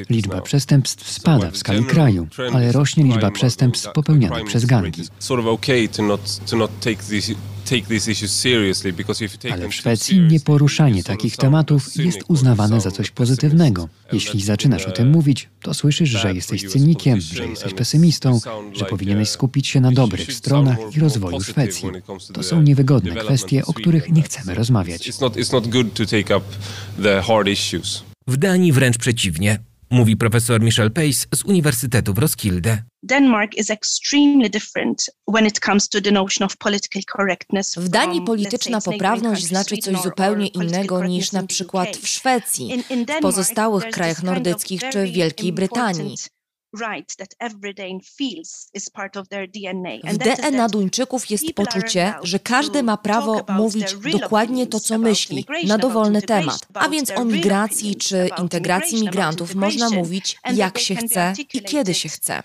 Liczba 0.09 0.41
przestępstw 0.41 1.11
spada 1.11 1.51
w 1.51 1.57
skali 1.57 1.85
kraju, 1.85 2.27
ale 2.53 2.71
rośnie 2.71 3.03
liczba 3.03 3.31
przestępstw 3.31 3.91
popełnianych 3.93 4.45
przez 4.45 4.65
gangi. 4.65 5.03
Ale 9.51 9.69
w 9.69 9.73
Szwecji 9.73 10.19
nieporuszanie 10.19 11.03
takich 11.03 11.38
tematów 11.38 11.95
jest 11.95 12.19
uznawane 12.27 12.81
za 12.81 12.91
coś 12.91 13.11
pozytywnego. 13.11 13.89
Jeśli 14.11 14.41
zaczynasz 14.41 14.85
o 14.85 14.91
tym 14.91 15.09
mówić, 15.09 15.49
to 15.61 15.73
słyszysz, 15.73 16.09
że 16.09 16.33
jesteś 16.33 16.69
cynikiem, 16.69 17.21
że 17.21 17.47
jesteś 17.47 17.73
pesymistą, 17.73 18.39
że 18.73 18.85
powinieneś 18.85 19.29
skupić 19.29 19.67
się 19.67 19.81
na 19.81 19.91
dobrych 19.91 20.33
stronach 20.33 20.77
i 20.97 20.99
rozwoju 20.99 21.41
Szwecji. 21.41 21.89
To 22.33 22.43
są 22.43 22.61
niewygodne 22.61 23.15
kwestie, 23.15 23.65
o 23.65 23.73
których 23.73 24.11
nie 24.11 24.21
chcemy 24.21 24.55
rozmawiać. 24.55 25.09
W 28.27 28.38
Danii 28.38 28.71
wręcz 28.71 28.97
przeciwnie 28.97 29.59
mówi 29.91 30.18
profesor 30.18 30.61
Michel 30.61 30.91
Pace 30.91 31.27
z 31.35 31.43
Uniwersytetu 31.43 32.13
w 32.13 32.18
Roskilde. 32.18 32.84
W 37.77 37.89
Danii 37.89 38.22
polityczna 38.22 38.81
poprawność 38.81 39.45
znaczy 39.45 39.77
coś 39.77 40.01
zupełnie 40.01 40.47
innego 40.47 41.05
niż 41.05 41.31
na 41.31 41.47
przykład 41.47 41.97
w 41.97 42.07
Szwecji, 42.07 42.84
w 43.18 43.22
pozostałych 43.22 43.89
krajach 43.89 44.23
nordyckich 44.23 44.81
czy 44.91 45.07
w 45.07 45.11
Wielkiej 45.11 45.53
Brytanii. 45.53 46.15
W 50.03 50.18
DNA 50.18 50.69
Duńczyków 50.69 51.30
jest 51.30 51.53
poczucie, 51.53 52.14
że 52.23 52.39
każdy 52.39 52.84
ma 52.84 52.98
prawo 52.98 53.45
mówić 53.49 53.95
dokładnie 54.11 54.68
to, 54.68 54.80
co 54.80 54.98
myśli, 54.98 55.45
na 55.68 55.77
dowolny 55.77 56.22
temat. 56.22 56.68
A 56.73 56.89
więc 56.89 57.11
o 57.11 57.26
migracji 57.26 57.95
czy 57.95 58.30
integracji 58.41 59.02
migrantów 59.02 59.56
można 59.56 59.89
mówić 59.89 60.38
jak 60.53 60.80
się 60.80 60.95
chce 60.95 61.34
i 61.53 61.61
kiedy 61.61 61.93
się 61.93 62.10
chce. 62.10 62.41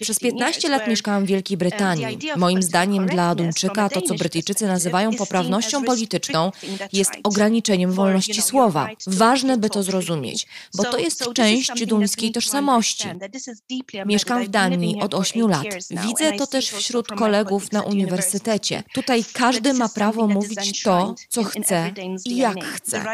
Przez 0.00 0.18
15 0.18 0.68
lat 0.68 0.88
mieszkałam 0.88 1.24
w 1.24 1.28
Wielkiej 1.28 1.56
Brytanii. 1.56 2.18
Moim 2.36 2.62
zdaniem 2.62 3.06
dla 3.06 3.34
Duńczyka 3.34 3.88
to, 3.88 4.02
co 4.02 4.14
Brytyjczycy 4.14 4.66
nazywają 4.66 5.14
poprawnością 5.16 5.84
polityczną, 5.84 6.52
jest 6.92 7.12
ograniczeniem 7.24 7.92
wolności 7.92 8.42
słowa. 8.42 8.88
Ważne, 9.06 9.58
by 9.58 9.70
to 9.70 9.82
zrozumieć, 9.82 10.46
bo 10.76 10.82
to 10.84 10.98
jest 10.98 11.32
część 11.34 11.86
duńskiej 11.86 12.32
tożsamości. 12.32 13.08
Mieszkam 14.06 14.44
w 14.44 14.48
Danii 14.48 15.00
od 15.00 15.14
8 15.14 15.48
lat. 15.48 15.66
Widzę 15.90 16.32
to 16.32 16.46
też 16.46 16.70
wśród 16.70 17.08
kolegów 17.08 17.72
na 17.72 17.82
uniwersytecie. 17.82 18.82
Tutaj 18.94 19.24
każdy 19.32 19.74
ma 19.74 19.88
prawo 19.88 20.26
mówić 20.26 20.82
to, 20.82 21.14
co 21.28 21.44
chce 21.44 21.92
i 22.24 22.36
jak 22.36 22.64
chce. 22.64 23.04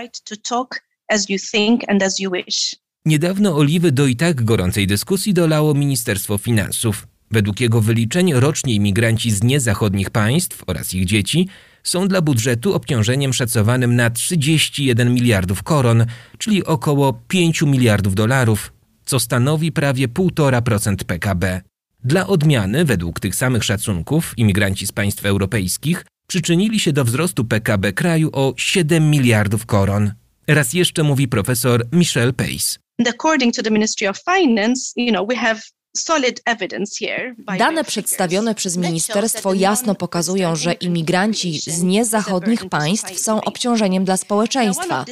Niedawno 3.04 3.56
oliwy 3.56 3.92
do 3.92 4.06
i 4.06 4.16
tak 4.16 4.44
gorącej 4.44 4.86
dyskusji 4.86 5.34
dolało 5.34 5.74
Ministerstwo 5.74 6.38
Finansów. 6.38 7.06
Według 7.30 7.60
jego 7.60 7.80
wyliczeń 7.80 8.32
rocznie 8.32 8.74
imigranci 8.74 9.30
z 9.30 9.42
niezachodnich 9.42 10.10
państw 10.10 10.64
oraz 10.66 10.94
ich 10.94 11.04
dzieci 11.04 11.48
są 11.82 12.08
dla 12.08 12.22
budżetu 12.22 12.74
obciążeniem 12.74 13.32
szacowanym 13.32 13.96
na 13.96 14.10
31 14.10 15.14
miliardów 15.14 15.62
koron, 15.62 16.06
czyli 16.38 16.64
około 16.64 17.12
5 17.28 17.62
miliardów 17.62 18.14
dolarów, 18.14 18.72
co 19.04 19.20
stanowi 19.20 19.72
prawie 19.72 20.08
1,5% 20.08 21.04
PKB. 21.04 21.60
Dla 22.04 22.26
odmiany, 22.26 22.84
według 22.84 23.20
tych 23.20 23.34
samych 23.34 23.64
szacunków, 23.64 24.34
imigranci 24.36 24.86
z 24.86 24.92
państw 24.92 25.26
europejskich 25.26 26.04
przyczynili 26.26 26.80
się 26.80 26.92
do 26.92 27.04
wzrostu 27.04 27.44
PKB 27.44 27.92
kraju 27.92 28.30
o 28.32 28.54
7 28.56 29.10
miliardów 29.10 29.66
koron. 29.66 30.12
Raz 30.46 30.72
jeszcze 30.72 31.02
mówi 31.02 31.28
profesor 31.28 31.86
Michelle 31.92 32.32
Pace. 32.32 32.78
According 33.08 33.54
to 33.54 33.62
the 33.62 33.70
Ministry 33.70 34.08
of 34.08 34.18
Finance, 34.24 34.92
you 34.96 35.12
know, 35.12 35.28
we 35.28 35.36
have 35.36 35.60
Dane 37.58 37.84
przedstawione 37.84 38.54
przez 38.54 38.76
ministerstwo 38.76 39.54
jasno 39.54 39.94
pokazują, 39.94 40.56
że 40.56 40.72
imigranci 40.72 41.60
z 41.60 41.82
niezachodnich 41.82 42.68
państw 42.68 43.18
są 43.20 43.40
obciążeniem 43.40 44.04
dla 44.04 44.16
społeczeństwa. 44.16 45.04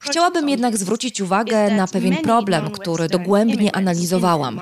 Chciałabym 0.00 0.48
jednak 0.48 0.76
zwrócić 0.76 1.20
uwagę 1.20 1.70
na 1.70 1.86
pewien 1.86 2.16
problem, 2.16 2.70
który 2.70 3.08
dogłębnie 3.08 3.76
analizowałam. 3.76 4.60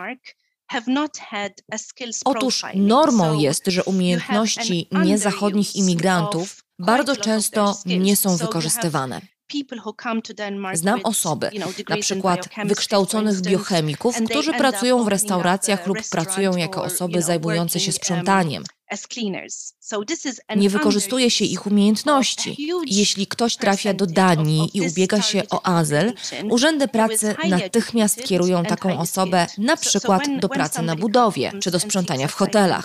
Otóż 2.25 2.65
normą 2.75 3.39
jest, 3.39 3.67
że 3.67 3.85
umiejętności 3.85 4.89
niezachodnich 5.05 5.77
imigrantów 5.77 6.65
bardzo 6.79 7.17
często 7.17 7.79
nie 7.87 8.17
są 8.17 8.37
wykorzystywane. 8.37 9.21
Znam 10.75 11.01
osoby, 11.05 11.51
na 11.89 11.97
przykład 11.97 12.49
wykształconych 12.65 13.41
biochemików, 13.41 14.17
którzy 14.31 14.53
pracują 14.53 15.05
w 15.05 15.09
restauracjach 15.09 15.87
lub 15.87 15.99
pracują 16.11 16.57
jako 16.57 16.85
osoby 16.85 17.23
zajmujące 17.23 17.81
się 17.81 17.93
sprzątaniem. 17.93 18.65
Nie 20.57 20.71
wykorzystuje 20.71 21.31
się 21.31 21.45
ich 21.45 21.67
umiejętności. 21.67 22.69
Jeśli 22.87 23.27
ktoś 23.27 23.57
trafia 23.57 23.95
do 23.95 24.07
Danii 24.07 24.71
i 24.75 24.81
ubiega 24.81 25.23
się 25.23 25.43
o 25.51 25.67
azyl, 25.67 26.13
urzędy 26.51 26.89
pracy 26.89 27.37
natychmiast 27.49 28.25
kierują 28.25 28.65
taką 28.65 28.99
osobę 28.99 29.47
na 29.59 29.77
przykład 29.77 30.23
do 30.41 30.49
pracy 30.49 30.83
na 30.83 30.97
budowie 30.97 31.53
czy 31.61 31.71
do 31.71 31.81
sprzątania 31.81 32.29
w 32.29 32.35
hotelach. 32.35 32.85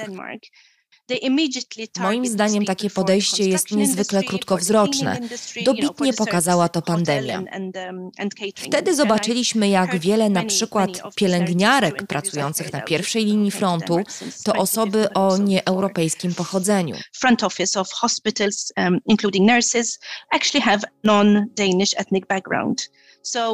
Moim 2.00 2.26
zdaniem 2.26 2.66
takie 2.66 2.90
podejście 2.90 3.50
jest 3.50 3.72
niezwykle 3.72 4.24
krótkowzroczne. 4.24 5.20
Dobitnie 5.66 6.14
pokazała 6.14 6.70
to 6.70 6.82
pandemia. 6.82 7.44
Um, 7.86 8.12
Wtedy 8.56 8.96
zobaczyliśmy, 8.96 9.70
jak 9.70 10.00
wiele 10.00 10.30
na 10.30 10.44
przykład 10.46 10.90
pielęgniarek 11.16 12.08
pracujących 12.08 12.74
na 12.74 12.82
pierwszej 12.82 13.26
linii 13.26 13.52
frontu 13.52 14.00
to 14.44 14.54
osoby 14.54 15.14
o 15.14 15.38
nieeuropejskim 15.38 16.34
pochodzeniu. 16.34 16.96
Front 17.14 17.44
office 17.44 17.80
of 17.80 17.92
hospitals, 17.92 18.74
um, 18.78 19.00
including 19.06 19.52
nurses, 19.52 20.00
actually 20.32 20.66
have 20.66 20.80
non-Danish 21.04 21.94
ethnic 21.98 22.28
background. 22.28 22.90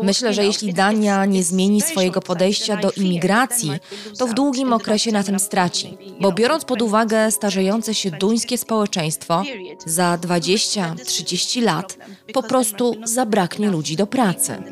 Myślę, 0.04 0.34
że 0.34 0.46
jeśli 0.46 0.74
Dania 0.74 1.26
nie 1.26 1.44
zmieni 1.44 1.82
swojego 1.82 2.22
podejścia 2.22 2.78
do 2.78 2.92
imigracji, 2.92 3.72
to 4.18 4.28
w 4.28 4.34
długim 4.34 4.74
okresie 4.74 5.12
na 5.12 5.24
tym 5.24 5.40
straci. 5.40 5.98
Bo 6.22 6.32
biorąc 6.32 6.66
pod 6.66 6.82
uwagę 6.82 7.32
starzejące 7.32 7.94
się 7.94 8.12
duńskie 8.12 8.58
społeczeństwo, 8.58 9.44
za 9.86 10.18
20-30 10.18 11.64
lat 11.64 11.98
po 12.34 12.44
prostu 12.44 12.96
zabraknie 13.04 13.70
ludzi 13.70 13.96
do 13.96 14.08
pracy. 14.08 14.64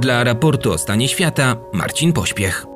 Dla 0.00 0.24
raportu 0.24 0.72
o 0.72 0.78
stanie 0.78 1.08
świata 1.08 1.56
Marcin 1.72 2.12
Pośpiech. 2.12 2.75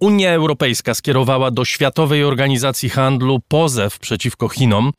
Unia 0.00 0.32
Europejska 0.32 0.94
skierowała 0.94 1.50
do 1.50 1.64
Światowej 1.64 2.24
Organizacji 2.24 2.88
Handlu 2.90 3.40
pozew 3.48 3.98
przeciwko 3.98 4.48
Chinom 4.48 4.92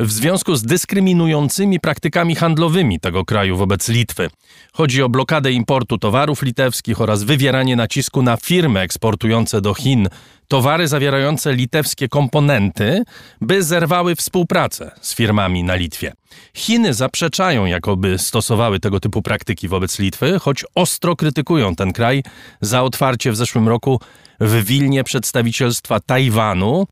w 0.00 0.12
związku 0.12 0.56
z 0.56 0.62
dyskryminującymi 0.62 1.80
praktykami 1.80 2.36
handlowymi 2.36 3.00
tego 3.00 3.24
kraju 3.24 3.56
wobec 3.56 3.88
Litwy. 3.88 4.30
Chodzi 4.72 5.02
o 5.02 5.08
blokadę 5.08 5.52
importu 5.52 5.98
towarów 5.98 6.42
litewskich 6.42 7.00
oraz 7.00 7.22
wywieranie 7.22 7.76
nacisku 7.76 8.22
na 8.22 8.36
firmy 8.36 8.80
eksportujące 8.80 9.60
do 9.60 9.74
Chin 9.74 10.08
towary 10.48 10.88
zawierające 10.88 11.52
litewskie 11.52 12.08
komponenty, 12.08 13.02
by 13.40 13.62
zerwały 13.62 14.16
współpracę 14.16 14.90
z 15.00 15.14
firmami 15.14 15.64
na 15.64 15.74
Litwie. 15.74 16.12
Chiny 16.54 16.94
zaprzeczają, 16.94 17.66
jakoby 17.66 18.18
stosowały 18.18 18.80
tego 18.80 19.00
typu 19.00 19.22
praktyki 19.22 19.68
wobec 19.68 19.98
Litwy, 19.98 20.38
choć 20.38 20.64
ostro 20.74 21.16
krytykują 21.16 21.74
ten 21.74 21.92
kraj 21.92 22.22
za 22.60 22.82
otwarcie 22.82 23.32
w 23.32 23.36
zeszłym 23.36 23.68
roku 23.68 24.00
w 24.40 24.64
Wilnie 24.64 25.04
przedstawicielstwa 25.04 26.00
Tajwanu, 26.00 26.86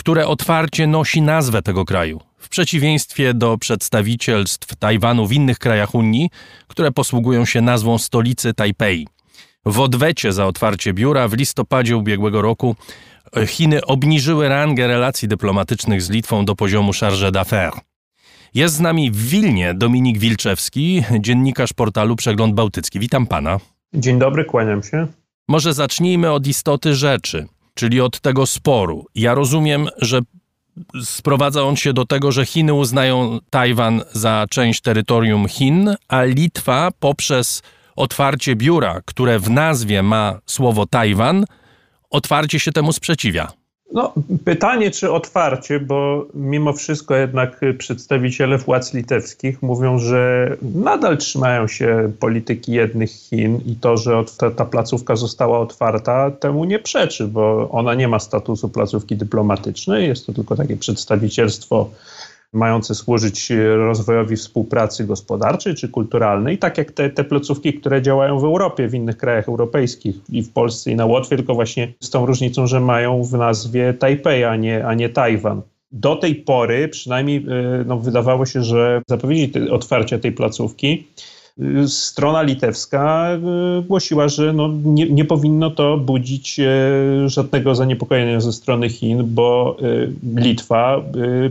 które 0.00 0.26
otwarcie 0.26 0.86
nosi 0.86 1.22
nazwę 1.22 1.62
tego 1.62 1.84
kraju, 1.84 2.20
w 2.38 2.48
przeciwieństwie 2.48 3.34
do 3.34 3.58
przedstawicielstw 3.58 4.76
Tajwanu 4.76 5.26
w 5.26 5.32
innych 5.32 5.58
krajach 5.58 5.94
Unii, 5.94 6.30
które 6.66 6.92
posługują 6.92 7.44
się 7.44 7.60
nazwą 7.60 7.98
stolicy 7.98 8.54
Tajpej. 8.54 9.06
W 9.66 9.80
odwecie 9.80 10.32
za 10.32 10.46
otwarcie 10.46 10.92
biura 10.92 11.28
w 11.28 11.32
listopadzie 11.32 11.96
ubiegłego 11.96 12.42
roku 12.42 12.76
Chiny 13.46 13.84
obniżyły 13.84 14.48
rangę 14.48 14.86
relacji 14.86 15.28
dyplomatycznych 15.28 16.02
z 16.02 16.10
Litwą 16.10 16.44
do 16.44 16.56
poziomu 16.56 16.92
charge 17.00 17.30
d'affaires. 17.30 17.80
Jest 18.54 18.74
z 18.74 18.80
nami 18.80 19.10
w 19.10 19.28
Wilnie 19.28 19.74
Dominik 19.74 20.18
Wilczewski, 20.18 21.02
dziennikarz 21.20 21.72
portalu 21.72 22.16
Przegląd 22.16 22.54
Bałtycki. 22.54 22.98
Witam 22.98 23.26
pana. 23.26 23.58
Dzień 23.94 24.18
dobry, 24.18 24.44
kłaniam 24.44 24.82
się. 24.82 25.06
Może 25.48 25.74
zacznijmy 25.74 26.32
od 26.32 26.46
istoty 26.46 26.94
rzeczy, 26.94 27.46
czyli 27.80 28.00
od 28.00 28.20
tego 28.20 28.46
sporu. 28.46 29.06
Ja 29.14 29.34
rozumiem, 29.34 29.88
że 29.96 30.20
sprowadza 31.04 31.62
on 31.62 31.76
się 31.76 31.92
do 31.92 32.06
tego, 32.06 32.32
że 32.32 32.46
Chiny 32.46 32.74
uznają 32.74 33.38
Tajwan 33.50 34.02
za 34.12 34.46
część 34.50 34.80
terytorium 34.80 35.48
Chin, 35.48 35.94
a 36.08 36.22
Litwa 36.24 36.90
poprzez 36.98 37.62
otwarcie 37.96 38.56
biura, 38.56 39.00
które 39.04 39.38
w 39.38 39.50
nazwie 39.50 40.02
ma 40.02 40.38
słowo 40.46 40.86
Tajwan, 40.86 41.44
otwarcie 42.10 42.60
się 42.60 42.72
temu 42.72 42.92
sprzeciwia. 42.92 43.52
No, 43.92 44.12
pytanie, 44.44 44.90
czy 44.90 45.12
otwarcie, 45.12 45.80
bo 45.80 46.26
mimo 46.34 46.72
wszystko 46.72 47.16
jednak 47.16 47.60
przedstawiciele 47.78 48.58
władz 48.58 48.94
litewskich 48.94 49.62
mówią, 49.62 49.98
że 49.98 50.56
nadal 50.62 51.18
trzymają 51.18 51.68
się 51.68 52.12
polityki 52.20 52.72
jednych 52.72 53.10
Chin 53.10 53.60
i 53.66 53.76
to, 53.76 53.96
że 53.96 54.24
ta, 54.38 54.50
ta 54.50 54.64
placówka 54.64 55.16
została 55.16 55.58
otwarta, 55.58 56.30
temu 56.30 56.64
nie 56.64 56.78
przeczy, 56.78 57.26
bo 57.26 57.68
ona 57.70 57.94
nie 57.94 58.08
ma 58.08 58.18
statusu 58.18 58.68
placówki 58.68 59.16
dyplomatycznej, 59.16 60.08
jest 60.08 60.26
to 60.26 60.32
tylko 60.32 60.56
takie 60.56 60.76
przedstawicielstwo 60.76 61.90
mające 62.52 62.94
służyć 62.94 63.52
rozwojowi 63.76 64.36
współpracy 64.36 65.04
gospodarczej 65.04 65.74
czy 65.74 65.88
kulturalnej, 65.88 66.58
tak 66.58 66.78
jak 66.78 66.92
te, 66.92 67.10
te 67.10 67.24
placówki, 67.24 67.74
które 67.74 68.02
działają 68.02 68.38
w 68.38 68.44
Europie, 68.44 68.88
w 68.88 68.94
innych 68.94 69.16
krajach 69.16 69.48
europejskich 69.48 70.16
i 70.28 70.42
w 70.42 70.52
Polsce 70.52 70.90
i 70.90 70.96
na 70.96 71.06
Łotwie, 71.06 71.36
tylko 71.36 71.54
właśnie 71.54 71.92
z 72.00 72.10
tą 72.10 72.26
różnicą, 72.26 72.66
że 72.66 72.80
mają 72.80 73.22
w 73.22 73.32
nazwie 73.32 73.94
Tajpej, 73.94 74.44
a 74.44 74.56
nie, 74.56 74.86
a 74.86 74.94
nie 74.94 75.08
Tajwan. 75.08 75.62
Do 75.92 76.16
tej 76.16 76.34
pory 76.34 76.88
przynajmniej 76.88 77.36
y, 77.36 77.84
no, 77.86 77.98
wydawało 77.98 78.46
się, 78.46 78.62
że 78.62 79.02
zapowiedzi 79.08 79.70
otwarcia 79.70 80.18
tej 80.18 80.32
placówki 80.32 81.06
strona 81.86 82.42
litewska 82.42 83.28
e, 83.32 83.82
głosiła, 83.82 84.28
że 84.28 84.52
no 84.52 84.70
nie, 84.84 85.10
nie, 85.10 85.24
powinno 85.24 85.70
to 85.70 85.96
budzić 85.96 86.60
e, 86.60 86.68
żadnego 87.26 87.74
zaniepokojenia 87.74 88.40
ze 88.40 88.52
strony 88.52 88.88
Chin, 88.88 89.22
bo 89.24 89.76
Litwa 90.36 91.02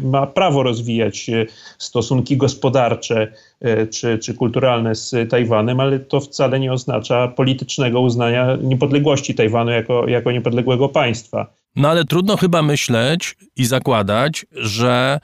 ma 0.04 0.28
prawo 0.28 0.64
rozwijać 0.64 1.32
stosunki 1.78 2.38
gospodarcze 2.38 3.32
czy, 3.92 4.18
czy 4.18 4.34
kulturalne 4.34 4.96
z 4.96 5.30
Tajwanem, 5.30 5.80
ale 5.80 6.00
to 6.00 6.20
wcale 6.20 6.60
nie 6.60 6.74
oznacza 6.74 7.28
politycznego 7.28 8.02
uznania 8.02 8.58
niepodległości 8.62 9.36
Tajwanu 9.36 9.72
jako, 9.72 10.08
jako 10.08 10.32
niepodległego 10.32 10.90
państwa. 10.90 11.54
No 11.76 11.90
ale 11.90 12.06
trudno 12.06 12.38
chyba 12.38 12.62
myśleć 12.62 13.36
i 13.56 13.66
zakładać, 13.66 14.46
że 14.52 15.20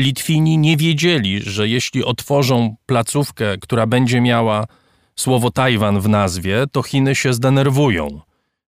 Litwini 0.00 0.58
nie 0.58 0.76
wiedzieli, 0.76 1.40
że 1.42 1.68
jeśli 1.68 2.04
otworzą 2.04 2.76
placówkę, 2.86 3.58
która 3.58 3.86
będzie 3.86 4.20
miała 4.20 4.66
słowo 5.16 5.50
Tajwan 5.50 6.00
w 6.00 6.08
nazwie, 6.08 6.64
to 6.72 6.82
Chiny 6.82 7.14
się 7.14 7.32
zdenerwują. 7.32 8.20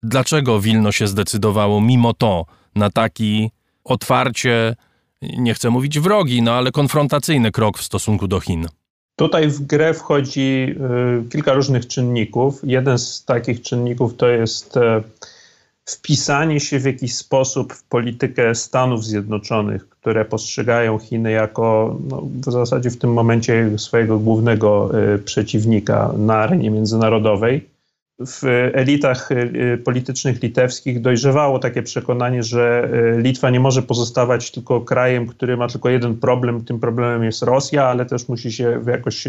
Dlaczego 0.03 0.61
Wilno 0.61 0.91
się 0.91 1.07
zdecydowało 1.07 1.81
mimo 1.81 2.13
to 2.13 2.45
na 2.75 2.89
taki 2.89 3.51
otwarcie, 3.83 4.75
nie 5.21 5.53
chcę 5.53 5.69
mówić 5.69 5.99
wrogi, 5.99 6.41
no 6.41 6.53
ale 6.53 6.71
konfrontacyjny 6.71 7.51
krok 7.51 7.77
w 7.77 7.83
stosunku 7.83 8.27
do 8.27 8.39
Chin? 8.39 8.67
Tutaj 9.15 9.47
w 9.47 9.61
grę 9.61 9.93
wchodzi 9.93 10.75
y, 11.25 11.29
kilka 11.29 11.53
różnych 11.53 11.87
czynników. 11.87 12.59
Jeden 12.63 12.99
z 12.99 13.25
takich 13.25 13.61
czynników 13.61 14.17
to 14.17 14.27
jest 14.27 14.77
y, 14.77 14.79
wpisanie 15.85 16.59
się 16.59 16.79
w 16.79 16.85
jakiś 16.85 17.15
sposób 17.15 17.73
w 17.73 17.83
politykę 17.83 18.55
Stanów 18.55 19.05
Zjednoczonych, 19.05 19.89
które 19.89 20.25
postrzegają 20.25 20.99
Chiny 20.99 21.31
jako 21.31 21.97
no, 22.09 22.23
w 22.41 22.51
zasadzie 22.51 22.89
w 22.89 22.97
tym 22.97 23.13
momencie 23.13 23.77
swojego 23.77 24.19
głównego 24.19 24.91
y, 25.15 25.19
przeciwnika 25.19 26.13
na 26.17 26.35
arenie 26.35 26.71
międzynarodowej 26.71 27.70
w 28.25 28.43
elitach 28.73 29.31
y, 29.31 29.81
politycznych 29.85 30.43
litewskich 30.43 31.01
dojrzewało 31.01 31.59
takie 31.59 31.83
przekonanie, 31.83 32.43
że 32.43 32.89
y, 33.17 33.21
Litwa 33.21 33.49
nie 33.49 33.59
może 33.59 33.81
pozostawać 33.81 34.51
tylko 34.51 34.81
krajem, 34.81 35.27
który 35.27 35.57
ma 35.57 35.67
tylko 35.67 35.89
jeden 35.89 36.17
problem, 36.17 36.65
tym 36.65 36.79
problemem 36.79 37.23
jest 37.23 37.43
Rosja, 37.43 37.85
ale 37.85 38.05
też 38.05 38.27
musi 38.27 38.51
się 38.51 38.81
jakoś 38.87 39.27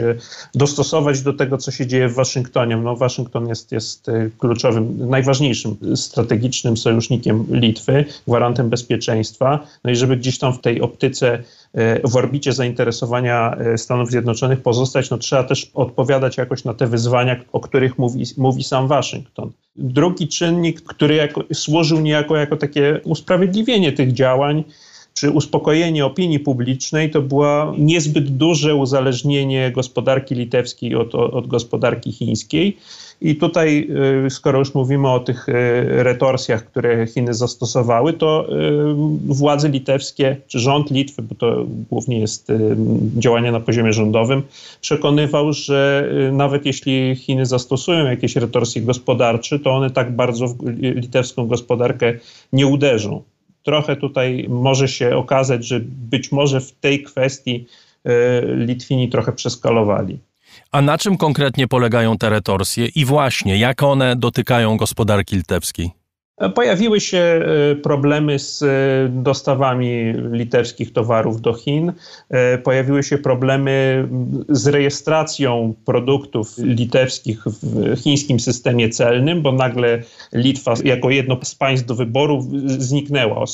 dostosować 0.55 1.23
do 1.23 1.33
tego, 1.33 1.59
co 1.59 1.71
się 1.71 1.87
dzieje 1.87 2.09
w 2.09 2.15
Waszyngtonie. 2.15 2.77
No, 2.77 2.97
Waszyngton 2.97 3.49
jest, 3.49 3.73
jest 3.73 4.09
y, 4.09 4.31
kluczowym, 4.39 5.09
najważniejszym 5.09 5.77
strategicznym 5.95 6.77
sojusznikiem 6.77 7.47
Litwy, 7.51 8.05
gwarantem 8.29 8.71
bezpieczeństwa. 8.71 9.67
No 9.85 9.91
i 9.91 9.97
żeby 9.97 10.17
gdzieś 10.17 10.39
tam 10.39 10.53
w 10.53 10.61
tej 10.61 10.81
optyce 10.81 11.43
w 12.05 12.17
orbicie 12.17 12.53
zainteresowania 12.53 13.57
e, 13.57 13.79
Stanów 13.79 14.11
Zjednoczonych 14.11 14.63
pozostać, 14.63 15.11
no 15.11 15.19
trzeba 15.19 15.45
też 15.45 15.71
odpowiadać 15.75 16.37
jakoś 16.37 16.65
na 16.65 16.75
te 16.75 16.87
wyzwania, 16.87 17.37
o 17.53 17.61
których 17.61 17.99
mówi, 17.99 18.25
mówi 18.37 18.65
sam 18.65 18.89
Waszyngton. 18.89 19.53
Drugi 19.77 20.29
czynnik, 20.29 20.83
który 20.83 21.15
jako, 21.15 21.45
służył 21.53 22.01
niejako 22.01 22.37
jako 22.37 22.57
takie 22.57 23.01
usprawiedliwienie 23.05 23.93
tych 23.93 24.13
działań, 24.13 24.65
czy 25.15 25.31
uspokojenie 25.31 26.07
opinii 26.07 26.41
publicznej, 26.41 27.11
to 27.11 27.23
było 27.23 27.75
niezbyt 27.79 28.37
duże 28.37 28.75
uzależnienie 28.75 29.73
gospodarki 29.73 30.35
litewskiej 30.35 30.95
od, 30.95 31.15
od 31.15 31.47
gospodarki 31.47 32.13
chińskiej. 32.13 32.77
I 33.25 33.37
tutaj, 33.37 33.89
y, 34.27 34.31
skoro 34.31 34.59
już 34.59 34.75
mówimy 34.75 35.11
o 35.11 35.21
tych 35.21 35.49
y, 35.49 35.53
retorsjach, 36.03 36.65
które 36.65 37.07
Chiny 37.07 37.35
zastosowały, 37.35 38.13
to 38.13 38.47
y, 38.49 39.35
władze 39.35 39.69
litewskie, 39.69 40.37
czy 40.47 40.59
rząd 40.59 40.91
Litwy, 40.91 41.23
bo 41.23 41.35
to 41.35 41.67
głównie 41.91 42.21
jest 42.21 42.53
działanie 43.19 43.53
na 43.53 43.61
poziomie 43.61 43.93
rządowym, 43.93 44.43
przekonywał, 44.81 45.53
że 45.53 46.11
nawet 46.33 46.67
jeśli 46.67 47.17
Chiny 47.17 47.47
zastosują 47.47 48.05
jakieś 48.05 48.37
retorsje 48.37 48.83
gospodarcze, 48.83 49.59
to 49.59 49.71
one 49.71 49.91
tak 49.91 50.17
bardzo 50.17 50.49
w 50.49 50.57
litewską 50.79 51.47
gospodarkę 51.47 52.15
nie 52.53 52.67
uderzą. 52.67 53.23
Trochę 53.63 53.97
tutaj 53.97 54.47
może 54.49 54.89
się 54.89 55.17
okazać, 55.17 55.67
że 55.67 55.81
być 56.11 56.33
może 56.33 56.61
w 56.61 56.73
tej 56.73 57.03
kwestii 57.03 57.67
Litwini 58.57 59.09
trochę 59.09 59.33
przeskalowali. 59.33 60.19
A 60.73 60.83
na 60.83 60.99
czym 60.99 61.17
konkretnie 61.17 61.69
polegają 61.69 62.19
te 62.19 62.31
retorsje 62.31 62.87
i 62.87 63.05
właśnie 63.05 63.59
jak 63.59 63.83
one 63.83 64.17
dotykają 64.17 64.77
gospodarki 64.77 65.37
litewskiej? 65.37 66.02
Pojawiły 66.49 67.01
się 67.01 67.19
e, 67.19 67.77
problemy 67.77 68.39
z 68.39 68.63
e, 68.63 68.67
dostawami 69.09 70.13
litewskich 70.33 70.93
towarów 70.93 71.41
do 71.41 71.55
Chin. 71.55 71.93
E, 72.31 72.59
pojawiły 72.59 73.03
się 73.03 73.19
problemy 73.19 74.09
z 74.49 74.67
rejestracją 74.67 75.75
produktów 75.85 76.59
litewskich 76.59 77.45
w 77.47 77.97
chińskim 78.01 78.41
systemie 78.41 78.89
celnym, 78.89 79.43
bo 79.43 79.53
nagle 79.53 80.03
Litwa 80.33 80.75
jako 80.85 81.11
jedno 81.11 81.39
z 81.43 81.55
państw 81.55 81.87
do 81.87 81.95
wyboru 81.95 82.49
zniknęła. 82.67 83.45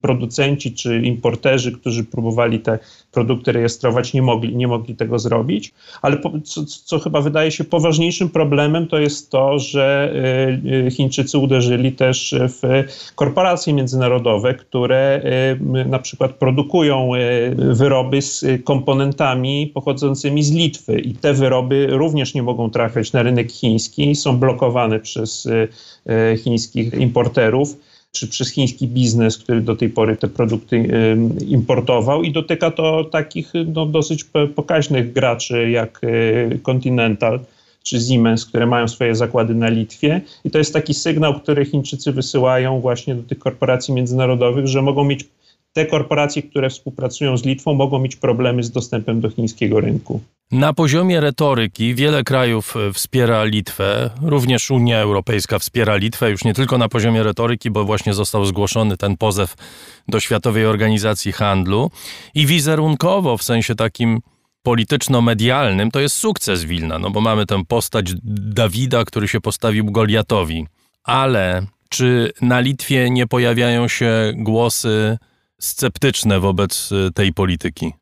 Producenci 0.00 0.74
czy 0.74 1.00
importerzy, 1.00 1.72
którzy 1.72 2.04
próbowali 2.04 2.60
te 2.60 2.78
produkty 3.12 3.52
rejestrować, 3.52 4.14
nie 4.14 4.22
mogli, 4.22 4.56
nie 4.56 4.68
mogli 4.68 4.96
tego 4.96 5.18
zrobić. 5.18 5.72
Ale 6.02 6.16
co, 6.44 6.64
co 6.64 6.98
chyba 6.98 7.20
wydaje 7.20 7.50
się 7.50 7.64
poważniejszym 7.64 8.28
problemem, 8.28 8.86
to 8.86 8.98
jest 8.98 9.30
to, 9.30 9.58
że 9.58 10.14
Chińczycy 10.90 11.38
uderzyli 11.38 11.92
też 11.92 12.09
w 12.32 12.60
korporacje 13.14 13.72
międzynarodowe, 13.72 14.54
które 14.54 15.22
y, 15.76 15.84
na 15.84 15.98
przykład 15.98 16.32
produkują 16.32 17.14
y, 17.14 17.74
wyroby 17.74 18.22
z 18.22 18.44
komponentami 18.64 19.66
pochodzącymi 19.66 20.42
z 20.42 20.52
Litwy. 20.52 21.00
I 21.00 21.14
te 21.14 21.34
wyroby 21.34 21.86
również 21.90 22.34
nie 22.34 22.42
mogą 22.42 22.70
trafiać 22.70 23.12
na 23.12 23.22
rynek 23.22 23.52
chiński, 23.52 24.14
są 24.14 24.38
blokowane 24.38 25.00
przez 25.00 25.46
y, 25.46 25.68
chińskich 26.44 26.94
importerów 26.94 27.76
czy 28.12 28.28
przez 28.28 28.50
chiński 28.50 28.88
biznes, 28.88 29.38
który 29.38 29.60
do 29.60 29.76
tej 29.76 29.88
pory 29.88 30.16
te 30.16 30.28
produkty 30.28 30.88
importował. 31.48 32.22
I 32.22 32.32
dotyka 32.32 32.70
to 32.70 33.04
takich 33.04 33.52
no, 33.74 33.86
dosyć 33.86 34.24
pokaźnych 34.54 35.12
graczy 35.12 35.70
jak 35.70 36.00
Continental, 36.62 37.40
czy 37.84 38.00
Siemens, 38.00 38.46
które 38.46 38.66
mają 38.66 38.88
swoje 38.88 39.14
zakłady 39.14 39.54
na 39.54 39.68
Litwie. 39.68 40.20
I 40.44 40.50
to 40.50 40.58
jest 40.58 40.72
taki 40.72 40.94
sygnał, 40.94 41.40
który 41.40 41.64
Chińczycy 41.64 42.12
wysyłają 42.12 42.80
właśnie 42.80 43.14
do 43.14 43.22
tych 43.22 43.38
korporacji 43.38 43.94
międzynarodowych, 43.94 44.66
że 44.66 44.82
mogą 44.82 45.04
mieć 45.04 45.24
te 45.72 45.86
korporacje, 45.86 46.42
które 46.42 46.70
współpracują 46.70 47.36
z 47.36 47.44
Litwą, 47.44 47.74
mogą 47.74 47.98
mieć 47.98 48.16
problemy 48.16 48.62
z 48.62 48.70
dostępem 48.70 49.20
do 49.20 49.30
chińskiego 49.30 49.80
rynku. 49.80 50.20
Na 50.52 50.72
poziomie 50.72 51.20
retoryki 51.20 51.94
wiele 51.94 52.24
krajów 52.24 52.76
e, 52.76 52.92
wspiera 52.92 53.44
Litwę, 53.44 54.10
również 54.22 54.70
Unia 54.70 54.98
Europejska 54.98 55.58
wspiera 55.58 55.96
Litwę, 55.96 56.30
już 56.30 56.44
nie 56.44 56.54
tylko 56.54 56.78
na 56.78 56.88
poziomie 56.88 57.22
retoryki, 57.22 57.70
bo 57.70 57.84
właśnie 57.84 58.14
został 58.14 58.44
zgłoszony 58.44 58.96
ten 58.96 59.16
pozew 59.16 59.54
do 60.08 60.20
Światowej 60.20 60.66
Organizacji 60.66 61.32
Handlu 61.32 61.90
i 62.34 62.46
wizerunkowo, 62.46 63.36
w 63.36 63.42
sensie 63.42 63.74
takim 63.74 64.20
polityczno-medialnym 64.62 65.90
to 65.90 66.00
jest 66.00 66.16
sukces 66.16 66.64
Wilna, 66.64 66.98
no 66.98 67.10
bo 67.10 67.20
mamy 67.20 67.46
tę 67.46 67.64
postać 67.64 68.12
Dawida, 68.22 69.04
który 69.04 69.28
się 69.28 69.40
postawił 69.40 69.84
Goliatowi. 69.84 70.66
Ale 71.04 71.66
czy 71.88 72.32
na 72.40 72.60
Litwie 72.60 73.10
nie 73.10 73.26
pojawiają 73.26 73.88
się 73.88 74.32
głosy 74.36 75.18
sceptyczne 75.60 76.40
wobec 76.40 76.92
y, 76.92 77.10
tej 77.14 77.32
polityki? 77.32 77.92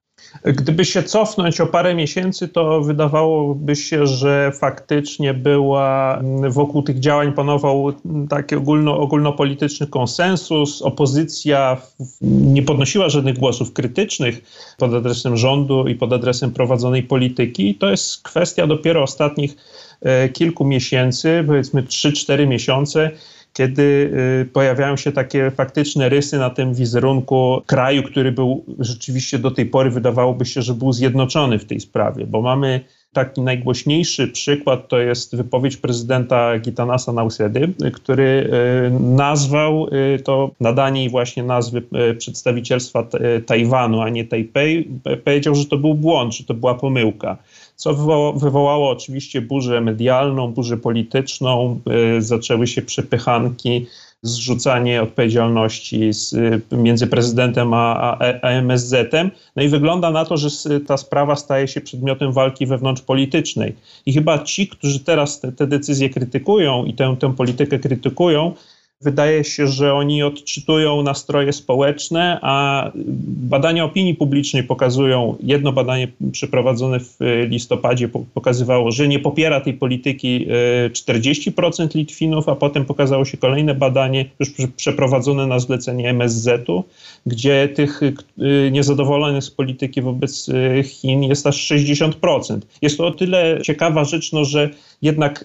Gdyby 0.44 0.84
się 0.84 1.02
cofnąć 1.02 1.60
o 1.60 1.66
parę 1.66 1.94
miesięcy, 1.94 2.48
to 2.48 2.80
wydawałoby 2.80 3.76
się, 3.76 4.06
że 4.06 4.52
faktycznie 4.60 5.34
była 5.34 6.22
wokół 6.48 6.82
tych 6.82 7.00
działań 7.00 7.32
panował 7.32 7.92
taki 8.28 8.54
ogólno, 8.54 8.98
ogólnopolityczny 8.98 9.86
konsensus. 9.86 10.82
Opozycja 10.82 11.76
nie 12.20 12.62
podnosiła 12.62 13.08
żadnych 13.08 13.38
głosów 13.38 13.72
krytycznych 13.72 14.40
pod 14.78 14.94
adresem 14.94 15.36
rządu 15.36 15.88
i 15.88 15.94
pod 15.94 16.12
adresem 16.12 16.52
prowadzonej 16.52 17.02
polityki. 17.02 17.74
To 17.74 17.90
jest 17.90 18.22
kwestia 18.22 18.66
dopiero 18.66 19.02
ostatnich 19.02 19.56
e, 20.02 20.28
kilku 20.28 20.64
miesięcy, 20.64 21.44
powiedzmy 21.46 21.82
3-4 21.82 22.46
miesiące 22.46 23.10
kiedy 23.58 24.10
y, 24.42 24.48
pojawiają 24.52 24.96
się 24.96 25.12
takie 25.12 25.50
faktyczne 25.50 26.08
rysy 26.08 26.38
na 26.38 26.50
tym 26.50 26.74
wizerunku 26.74 27.62
kraju, 27.66 28.02
który 28.02 28.32
był 28.32 28.64
rzeczywiście 28.78 29.38
do 29.38 29.50
tej 29.50 29.66
pory 29.66 29.90
wydawałoby 29.90 30.44
się, 30.44 30.62
że 30.62 30.74
był 30.74 30.92
zjednoczony 30.92 31.58
w 31.58 31.64
tej 31.64 31.80
sprawie, 31.80 32.26
bo 32.26 32.42
mamy 32.42 32.84
Taki 33.12 33.40
najgłośniejszy 33.40 34.28
przykład 34.28 34.88
to 34.88 34.98
jest 34.98 35.36
wypowiedź 35.36 35.76
prezydenta 35.76 36.58
Gitanasa 36.58 37.12
Nausedy, 37.12 37.72
który 37.92 38.50
y, 38.86 39.00
nazwał 39.00 39.86
y, 39.86 40.18
to 40.18 40.50
nadanie 40.60 41.10
właśnie 41.10 41.42
nazwy 41.42 41.82
przedstawicielstwa 42.18 43.08
Tajwanu, 43.46 44.00
a 44.00 44.08
nie 44.08 44.24
Tajpej. 44.24 44.88
Powiedział, 45.24 45.54
że 45.54 45.66
to 45.66 45.76
był 45.76 45.94
błąd, 45.94 46.34
że 46.34 46.44
to 46.44 46.54
była 46.54 46.74
pomyłka 46.74 47.36
co 47.78 47.94
wywołało 48.34 48.90
oczywiście 48.90 49.40
burzę 49.40 49.80
medialną, 49.80 50.52
burzę 50.52 50.76
polityczną, 50.76 51.80
y, 52.16 52.22
zaczęły 52.22 52.66
się 52.66 52.82
przepychanki, 52.82 53.86
zrzucanie 54.22 55.02
odpowiedzialności 55.02 56.12
z, 56.12 56.34
między 56.72 57.06
prezydentem 57.06 57.74
a, 57.74 57.94
a, 57.94 58.18
a 58.42 58.50
MSZ-em. 58.50 59.30
No 59.56 59.62
i 59.62 59.68
wygląda 59.68 60.10
na 60.10 60.24
to, 60.24 60.36
że 60.36 60.48
ta 60.80 60.96
sprawa 60.96 61.36
staje 61.36 61.68
się 61.68 61.80
przedmiotem 61.80 62.32
walki 62.32 62.66
wewnątrzpolitycznej. 62.66 63.74
I 64.06 64.12
chyba 64.12 64.38
ci, 64.38 64.68
którzy 64.68 65.00
teraz 65.00 65.40
te, 65.40 65.52
te 65.52 65.66
decyzje 65.66 66.10
krytykują 66.10 66.84
i 66.84 66.94
tę, 66.94 67.16
tę 67.20 67.34
politykę 67.34 67.78
krytykują, 67.78 68.54
Wydaje 69.00 69.44
się, 69.44 69.66
że 69.66 69.94
oni 69.94 70.22
odczytują 70.22 71.02
nastroje 71.02 71.52
społeczne, 71.52 72.38
a 72.42 72.90
badania 73.26 73.84
opinii 73.84 74.14
publicznej 74.14 74.64
pokazują, 74.64 75.36
jedno 75.40 75.72
badanie 75.72 76.08
przeprowadzone 76.32 77.00
w 77.00 77.16
listopadzie 77.48 78.08
pokazywało, 78.34 78.90
że 78.90 79.08
nie 79.08 79.18
popiera 79.18 79.60
tej 79.60 79.74
polityki 79.74 80.46
40% 80.92 81.84
e, 81.84 81.98
Litwinów, 81.98 82.48
a 82.48 82.54
potem 82.54 82.84
pokazało 82.84 83.24
się 83.24 83.36
kolejne 83.36 83.74
badanie, 83.74 84.24
już 84.40 84.52
przeprowadzone 84.76 85.46
na 85.46 85.58
zlecenie 85.58 86.10
MSZ-u, 86.10 86.84
gdzie 87.26 87.68
tych 87.68 88.00
e, 88.02 88.70
niezadowolonych 88.70 89.44
z 89.44 89.50
polityki 89.50 90.02
wobec 90.02 90.48
e, 90.48 90.82
Chin 90.82 91.22
jest 91.22 91.46
aż 91.46 91.70
60%. 91.70 92.58
Jest 92.82 92.98
to 92.98 93.06
o 93.06 93.10
tyle 93.10 93.58
ciekawa 93.62 94.04
rzecz, 94.04 94.32
no, 94.32 94.44
że 94.44 94.70
jednak 95.02 95.44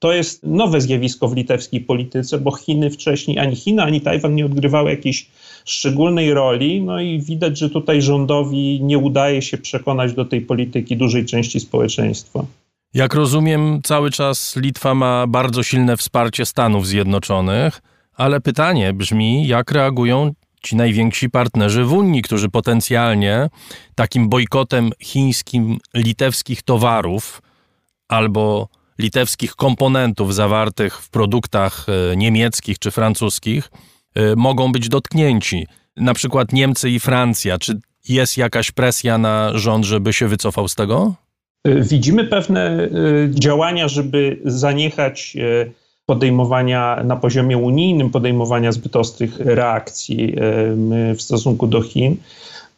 to 0.00 0.12
jest 0.12 0.42
nowe 0.42 0.80
zjawisko 0.80 1.28
w 1.28 1.36
litewskiej 1.36 1.80
polityce, 1.80 2.38
bo 2.38 2.50
Chiny 2.50 2.90
wcześniej, 2.90 3.38
ani 3.38 3.56
Chiny, 3.56 3.82
ani 3.82 4.00
Tajwan 4.00 4.34
nie 4.34 4.46
odgrywały 4.46 4.90
jakiejś 4.90 5.26
szczególnej 5.64 6.34
roli. 6.34 6.82
No 6.82 7.00
i 7.00 7.20
widać, 7.20 7.58
że 7.58 7.70
tutaj 7.70 8.02
rządowi 8.02 8.80
nie 8.82 8.98
udaje 8.98 9.42
się 9.42 9.58
przekonać 9.58 10.12
do 10.12 10.24
tej 10.24 10.40
polityki 10.40 10.96
dużej 10.96 11.26
części 11.26 11.60
społeczeństwa. 11.60 12.44
Jak 12.94 13.14
rozumiem, 13.14 13.80
cały 13.82 14.10
czas 14.10 14.56
Litwa 14.56 14.94
ma 14.94 15.26
bardzo 15.26 15.62
silne 15.62 15.96
wsparcie 15.96 16.46
Stanów 16.46 16.86
Zjednoczonych, 16.86 17.82
Ale 18.16 18.40
pytanie 18.40 18.92
brzmi, 18.92 19.46
jak 19.46 19.70
reagują 19.70 20.32
ci 20.62 20.76
najwięksi 20.76 21.30
partnerzy 21.30 21.84
w 21.84 21.92
Unii, 21.92 22.22
którzy 22.22 22.48
potencjalnie 22.48 23.48
takim 23.94 24.28
bojkotem 24.28 24.90
chińskim 25.02 25.78
litewskich 25.94 26.62
towarów 26.62 27.42
albo 28.08 28.68
litewskich 29.00 29.56
komponentów 29.56 30.34
zawartych 30.34 31.00
w 31.02 31.10
produktach 31.10 31.86
e, 31.88 32.16
niemieckich 32.16 32.78
czy 32.78 32.90
francuskich 32.90 33.70
e, 34.14 34.36
mogą 34.36 34.72
być 34.72 34.88
dotknięci. 34.88 35.66
Na 35.96 36.14
przykład 36.14 36.52
Niemcy 36.52 36.90
i 36.90 37.00
Francja. 37.00 37.58
Czy 37.58 37.80
jest 38.08 38.36
jakaś 38.36 38.70
presja 38.70 39.18
na 39.18 39.58
rząd, 39.58 39.84
żeby 39.84 40.12
się 40.12 40.28
wycofał 40.28 40.68
z 40.68 40.74
tego? 40.74 41.14
E, 41.64 41.80
widzimy 41.80 42.24
pewne 42.24 42.88
działania, 43.30 43.88
żeby 43.88 44.40
zaniechać 44.44 45.36
podejmowania 46.06 47.02
na 47.04 47.16
poziomie 47.16 47.58
unijnym, 47.58 48.10
podejmowania 48.10 48.72
zbyt 48.72 48.96
ostrych 48.96 49.40
reakcji 49.40 50.34
w 51.16 51.22
stosunku 51.22 51.66
do 51.66 51.82
Chin 51.82 52.16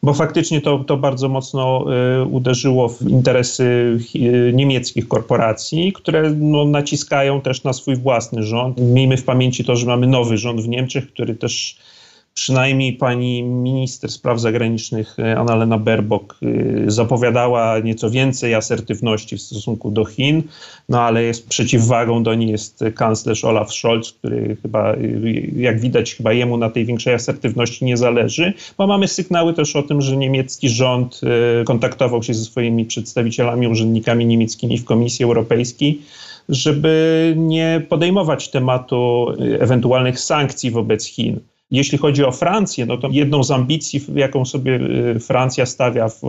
bo 0.03 0.15
faktycznie 0.15 0.61
to, 0.61 0.85
to 0.85 0.97
bardzo 0.97 1.29
mocno 1.29 1.85
y, 2.23 2.25
uderzyło 2.25 2.89
w 2.89 3.03
interesy 3.03 3.99
y, 4.17 4.53
niemieckich 4.55 5.09
korporacji, 5.09 5.93
które 5.93 6.31
no, 6.31 6.65
naciskają 6.65 7.41
też 7.41 7.65
na 7.65 7.73
swój 7.73 7.97
własny 7.97 8.43
rząd. 8.43 8.81
Miejmy 8.81 9.17
w 9.17 9.25
pamięci 9.25 9.65
to, 9.65 9.77
że 9.77 9.87
mamy 9.87 10.07
nowy 10.07 10.39
rząd 10.39 10.61
w 10.61 10.69
Niemczech, 10.69 11.13
który 11.13 11.35
też 11.35 11.77
przynajmniej 12.35 12.93
pani 12.93 13.43
minister 13.43 14.11
spraw 14.11 14.41
zagranicznych 14.41 15.19
e, 15.19 15.39
Annalena 15.39 15.79
Baerbock 15.79 16.37
e, 16.43 16.91
zapowiadała 16.91 17.79
nieco 17.79 18.11
więcej 18.11 18.55
asertywności 18.55 19.37
w 19.37 19.43
stosunku 19.43 19.91
do 19.91 20.05
Chin, 20.05 20.43
no 20.89 21.01
ale 21.01 21.23
jest 21.23 21.49
przeciwwagą 21.49 22.23
do 22.23 22.35
niej 22.35 22.51
jest 22.51 22.85
kanclerz 22.95 23.45
Olaf 23.45 23.73
Scholz, 23.73 24.13
który 24.13 24.57
chyba, 24.63 24.93
e, 24.93 24.99
jak 25.57 25.81
widać, 25.81 26.15
chyba 26.15 26.33
jemu 26.33 26.57
na 26.57 26.71
tej 26.71 26.85
większej 26.85 27.15
asertywności 27.15 27.85
nie 27.85 27.97
zależy, 27.97 28.53
bo 28.79 28.87
mamy 28.87 29.09
sygnały 29.09 29.55
też 29.55 29.77
o 29.77 29.83
tym, 29.83 30.01
że 30.01 30.17
niemiecki 30.17 30.69
rząd 30.69 31.21
kontaktował 31.67 32.23
się 32.23 32.35
ze 32.35 32.45
swoimi 32.45 32.85
przedstawicielami, 32.85 33.69
urzędnikami 33.69 34.27
niemieckimi 34.27 34.79
w 34.79 34.85
Komisji 34.85 35.25
Europejskiej, 35.25 36.03
żeby 36.49 37.35
nie 37.37 37.87
podejmować 37.89 38.51
tematu 38.51 39.27
ewentualnych 39.61 40.21
sankcji 40.21 40.71
wobec 40.71 41.07
Chin. 41.07 41.41
Jeśli 41.73 41.99
chodzi 41.99 42.25
o 42.25 42.33
Francję, 42.33 42.87
no 42.87 42.97
to 42.97 43.09
jedną 43.11 43.45
z 43.45 43.51
ambicji, 43.51 44.01
jaką 44.15 44.45
sobie 44.45 44.81
y, 45.17 45.21
Francja 45.21 45.67
stawia 45.67 46.09
w, 46.09 46.21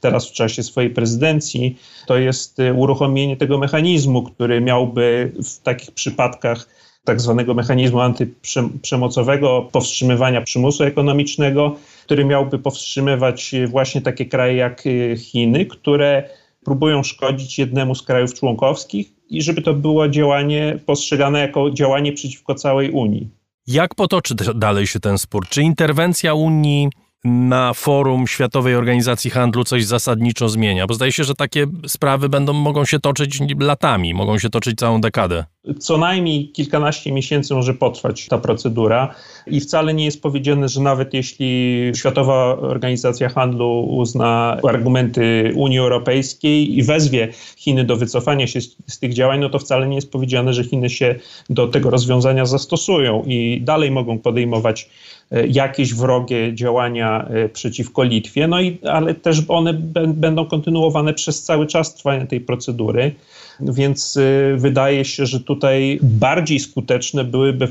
teraz 0.00 0.28
w 0.28 0.32
czasie 0.32 0.62
swojej 0.62 0.90
prezydencji, 0.90 1.76
to 2.06 2.18
jest 2.18 2.58
y, 2.58 2.74
uruchomienie 2.74 3.36
tego 3.36 3.58
mechanizmu, 3.58 4.22
który 4.22 4.60
miałby 4.60 5.32
w 5.44 5.62
takich 5.62 5.90
przypadkach 5.90 6.68
tak 7.04 7.20
zwanego 7.20 7.54
mechanizmu 7.54 8.00
antyprzemocowego, 8.00 9.68
powstrzymywania 9.72 10.42
przymusu 10.42 10.84
ekonomicznego, 10.84 11.76
który 12.04 12.24
miałby 12.24 12.58
powstrzymywać 12.58 13.54
właśnie 13.66 14.00
takie 14.00 14.26
kraje 14.26 14.56
jak 14.56 14.86
y, 14.86 15.16
Chiny, 15.18 15.66
które 15.66 16.28
próbują 16.64 17.02
szkodzić 17.02 17.58
jednemu 17.58 17.94
z 17.94 18.02
krajów 18.02 18.34
członkowskich 18.34 19.12
i 19.30 19.42
żeby 19.42 19.62
to 19.62 19.74
było 19.74 20.08
działanie 20.08 20.78
postrzegane 20.86 21.40
jako 21.40 21.70
działanie 21.70 22.12
przeciwko 22.12 22.54
całej 22.54 22.90
Unii. 22.90 23.35
Jak 23.66 23.94
potoczy 23.94 24.34
dalej 24.54 24.86
się 24.86 25.00
ten 25.00 25.18
spór? 25.18 25.48
Czy 25.48 25.62
interwencja 25.62 26.34
Unii 26.34 26.88
na 27.24 27.74
forum 27.74 28.26
Światowej 28.26 28.74
Organizacji 28.74 29.30
Handlu 29.30 29.64
coś 29.64 29.84
zasadniczo 29.84 30.48
zmienia? 30.48 30.86
Bo 30.86 30.94
zdaje 30.94 31.12
się, 31.12 31.24
że 31.24 31.34
takie 31.34 31.66
sprawy 31.86 32.28
będą, 32.28 32.52
mogą 32.52 32.84
się 32.84 33.00
toczyć 33.00 33.38
latami, 33.58 34.14
mogą 34.14 34.38
się 34.38 34.50
toczyć 34.50 34.78
całą 34.78 35.00
dekadę. 35.00 35.44
Co 35.78 35.98
najmniej 35.98 36.48
kilkanaście 36.48 37.12
miesięcy 37.12 37.54
może 37.54 37.74
potrwać 37.74 38.26
ta 38.26 38.38
procedura 38.38 39.14
i 39.46 39.60
wcale 39.60 39.94
nie 39.94 40.04
jest 40.04 40.22
powiedziane, 40.22 40.68
że 40.68 40.80
nawet 40.80 41.14
jeśli 41.14 41.82
Światowa 41.96 42.58
Organizacja 42.58 43.28
Handlu 43.28 43.80
uzna 43.80 44.58
argumenty 44.68 45.52
Unii 45.54 45.78
Europejskiej 45.78 46.78
i 46.78 46.82
wezwie 46.82 47.28
Chiny 47.56 47.84
do 47.84 47.96
wycofania 47.96 48.46
się 48.46 48.60
z, 48.60 48.76
z 48.86 48.98
tych 48.98 49.14
działań, 49.14 49.40
no 49.40 49.48
to 49.48 49.58
wcale 49.58 49.88
nie 49.88 49.96
jest 49.96 50.12
powiedziane, 50.12 50.52
że 50.52 50.64
Chiny 50.64 50.90
się 50.90 51.14
do 51.50 51.68
tego 51.68 51.90
rozwiązania 51.90 52.46
zastosują 52.46 53.22
i 53.26 53.60
dalej 53.64 53.90
mogą 53.90 54.18
podejmować 54.18 54.88
E, 55.30 55.46
jakieś 55.46 55.94
wrogie 55.94 56.54
działania 56.54 57.28
e, 57.28 57.48
przeciwko 57.48 58.02
Litwie, 58.02 58.48
no 58.48 58.60
i, 58.60 58.78
ale 58.90 59.14
też 59.14 59.42
one 59.48 59.74
będą 60.06 60.46
kontynuowane 60.46 61.14
przez 61.14 61.42
cały 61.42 61.66
czas 61.66 61.94
trwania 61.94 62.26
tej 62.26 62.40
procedury. 62.40 63.14
Więc 63.60 64.16
e, 64.16 64.56
wydaje 64.56 65.04
się, 65.04 65.26
że 65.26 65.40
tutaj 65.40 65.98
bardziej 66.02 66.58
skuteczne 66.60 67.24
byłyby 67.24 67.68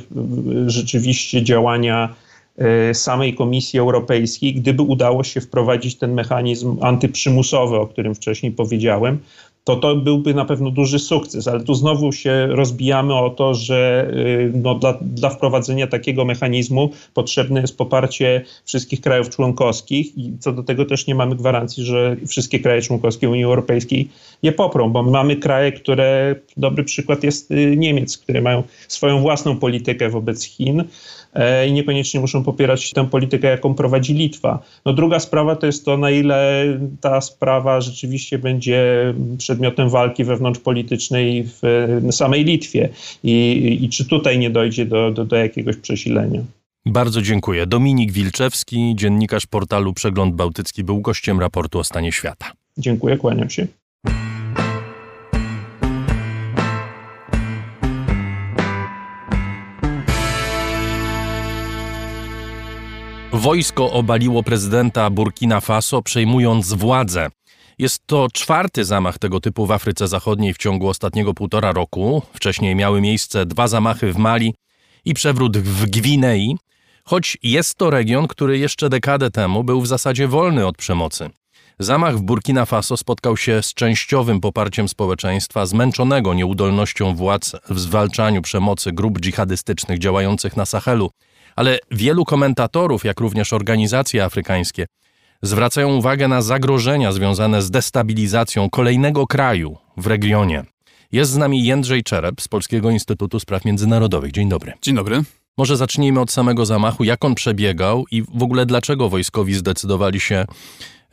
rzeczywiście 0.67 1.43
działania 1.43 2.15
samej 2.93 3.35
Komisji 3.35 3.79
Europejskiej, 3.79 4.53
gdyby 4.53 4.81
udało 4.81 5.23
się 5.23 5.41
wprowadzić 5.41 5.95
ten 5.95 6.13
mechanizm 6.13 6.77
antyprzymusowy, 6.81 7.75
o 7.75 7.87
którym 7.87 8.15
wcześniej 8.15 8.51
powiedziałem, 8.51 9.19
to 9.65 9.75
to 9.75 9.95
byłby 9.95 10.33
na 10.33 10.45
pewno 10.45 10.71
duży 10.71 10.99
sukces, 10.99 11.47
ale 11.47 11.63
tu 11.63 11.73
znowu 11.73 12.11
się 12.11 12.47
rozbijamy 12.47 13.13
o 13.15 13.29
to, 13.29 13.53
że 13.53 14.11
y, 14.13 14.51
no, 14.55 14.75
dla, 14.75 14.97
dla 15.01 15.29
wprowadzenia 15.29 15.87
takiego 15.87 16.25
mechanizmu 16.25 16.89
potrzebne 17.13 17.61
jest 17.61 17.77
poparcie 17.77 18.45
wszystkich 18.65 19.01
krajów 19.01 19.29
członkowskich 19.29 20.17
i 20.17 20.33
co 20.39 20.51
do 20.51 20.63
tego 20.63 20.85
też 20.85 21.07
nie 21.07 21.15
mamy 21.15 21.35
gwarancji, 21.35 21.83
że 21.83 22.15
wszystkie 22.27 22.59
kraje 22.59 22.81
członkowskie 22.81 23.29
Unii 23.29 23.43
Europejskiej 23.43 24.09
je 24.43 24.51
poprą, 24.51 24.89
bo 24.89 25.03
mamy 25.03 25.35
kraje, 25.35 25.71
które, 25.71 26.35
dobry 26.57 26.83
przykład 26.83 27.23
jest 27.23 27.51
y, 27.51 27.75
Niemiec, 27.77 28.17
które 28.17 28.41
mają 28.41 28.63
swoją 28.87 29.21
własną 29.21 29.57
politykę 29.57 30.09
wobec 30.09 30.43
Chin, 30.43 30.83
i 31.67 31.71
niekoniecznie 31.71 32.19
muszą 32.19 32.43
popierać 32.43 32.91
tę 32.91 33.07
politykę, 33.09 33.47
jaką 33.47 33.73
prowadzi 33.73 34.13
Litwa. 34.13 34.59
No 34.85 34.93
druga 34.93 35.19
sprawa 35.19 35.55
to 35.55 35.65
jest 35.65 35.85
to, 35.85 35.97
na 35.97 36.11
ile 36.11 36.65
ta 37.01 37.21
sprawa 37.21 37.81
rzeczywiście 37.81 38.37
będzie 38.37 39.13
przedmiotem 39.37 39.89
walki 39.89 40.23
wewnątrzpolitycznej 40.23 41.43
w 41.45 41.61
samej 42.11 42.43
Litwie 42.43 42.89
i, 43.23 43.77
i 43.81 43.89
czy 43.89 44.05
tutaj 44.05 44.39
nie 44.39 44.49
dojdzie 44.49 44.85
do, 44.85 45.11
do, 45.11 45.25
do 45.25 45.35
jakiegoś 45.35 45.77
przesilenia. 45.77 46.41
Bardzo 46.85 47.21
dziękuję. 47.21 47.65
Dominik 47.65 48.11
Wilczewski, 48.11 48.93
dziennikarz 48.95 49.45
portalu 49.45 49.93
Przegląd 49.93 50.35
Bałtycki, 50.35 50.83
był 50.83 51.01
gościem 51.01 51.39
raportu 51.39 51.79
o 51.79 51.83
stanie 51.83 52.11
świata. 52.11 52.51
Dziękuję, 52.77 53.17
kłaniam 53.17 53.49
się. 53.49 53.67
Wojsko 63.45 63.91
obaliło 63.91 64.43
prezydenta 64.43 65.09
Burkina 65.09 65.61
Faso, 65.61 66.01
przejmując 66.01 66.73
władzę. 66.73 67.29
Jest 67.79 68.01
to 68.05 68.27
czwarty 68.33 68.85
zamach 68.85 69.17
tego 69.17 69.39
typu 69.39 69.65
w 69.65 69.71
Afryce 69.71 70.07
Zachodniej 70.07 70.53
w 70.53 70.57
ciągu 70.57 70.89
ostatniego 70.89 71.33
półtora 71.33 71.71
roku. 71.71 72.21
Wcześniej 72.33 72.75
miały 72.75 73.01
miejsce 73.01 73.45
dwa 73.45 73.67
zamachy 73.67 74.13
w 74.13 74.17
Mali 74.17 74.53
i 75.05 75.13
przewrót 75.13 75.57
w 75.57 75.85
Gwinei, 75.85 76.57
choć 77.03 77.37
jest 77.43 77.75
to 77.75 77.89
region, 77.89 78.27
który 78.27 78.57
jeszcze 78.57 78.89
dekadę 78.89 79.31
temu 79.31 79.63
był 79.63 79.81
w 79.81 79.87
zasadzie 79.87 80.27
wolny 80.27 80.67
od 80.67 80.77
przemocy. 80.77 81.29
Zamach 81.79 82.17
w 82.17 82.21
Burkina 82.21 82.65
Faso 82.65 82.97
spotkał 82.97 83.37
się 83.37 83.63
z 83.63 83.73
częściowym 83.73 84.41
poparciem 84.41 84.89
społeczeństwa, 84.89 85.65
zmęczonego 85.65 86.33
nieudolnością 86.33 87.15
władz 87.15 87.55
w 87.69 87.79
zwalczaniu 87.79 88.41
przemocy 88.41 88.91
grup 88.91 89.19
dżihadystycznych 89.19 89.99
działających 89.99 90.57
na 90.57 90.65
Sahelu 90.65 91.11
ale 91.55 91.79
wielu 91.91 92.25
komentatorów, 92.25 93.05
jak 93.05 93.19
również 93.19 93.53
organizacje 93.53 94.23
afrykańskie, 94.23 94.85
zwracają 95.41 95.95
uwagę 95.95 96.27
na 96.27 96.41
zagrożenia 96.41 97.11
związane 97.11 97.61
z 97.61 97.71
destabilizacją 97.71 98.69
kolejnego 98.69 99.27
kraju 99.27 99.77
w 99.97 100.07
regionie. 100.07 100.63
Jest 101.11 101.31
z 101.31 101.37
nami 101.37 101.65
Jędrzej 101.65 102.03
Czerep 102.03 102.41
z 102.41 102.47
Polskiego 102.47 102.89
Instytutu 102.89 103.39
Spraw 103.39 103.65
Międzynarodowych. 103.65 104.31
Dzień 104.31 104.49
dobry. 104.49 104.73
Dzień 104.81 104.95
dobry. 104.95 105.23
Może 105.57 105.77
zacznijmy 105.77 106.19
od 106.19 106.31
samego 106.31 106.65
zamachu. 106.65 107.03
Jak 107.03 107.25
on 107.25 107.35
przebiegał 107.35 108.05
i 108.11 108.21
w 108.21 108.43
ogóle 108.43 108.65
dlaczego 108.65 109.09
wojskowi 109.09 109.53
zdecydowali 109.53 110.19
się 110.19 110.45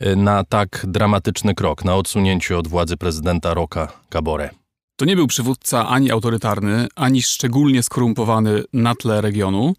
y, 0.05 0.15
na 0.15 0.43
tak 0.43 0.85
dramatyczny 0.87 1.55
krok, 1.55 1.85
na 1.85 1.95
odsunięcie 1.95 2.57
od 2.57 2.67
władzy 2.67 2.97
prezydenta 2.97 3.53
Roka 3.53 3.87
Kabore? 4.09 4.62
To 4.95 5.05
nie 5.05 5.15
był 5.15 5.27
przywódca 5.27 5.87
ani 5.87 6.11
autorytarny, 6.11 6.87
ani 6.95 7.21
szczególnie 7.21 7.83
skorumpowany 7.83 8.63
na 8.73 8.95
tle 8.95 9.21
regionu. 9.21 9.75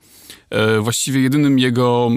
E, 0.50 0.80
właściwie 0.80 1.20
jedynym 1.20 1.58
jego 1.58 2.10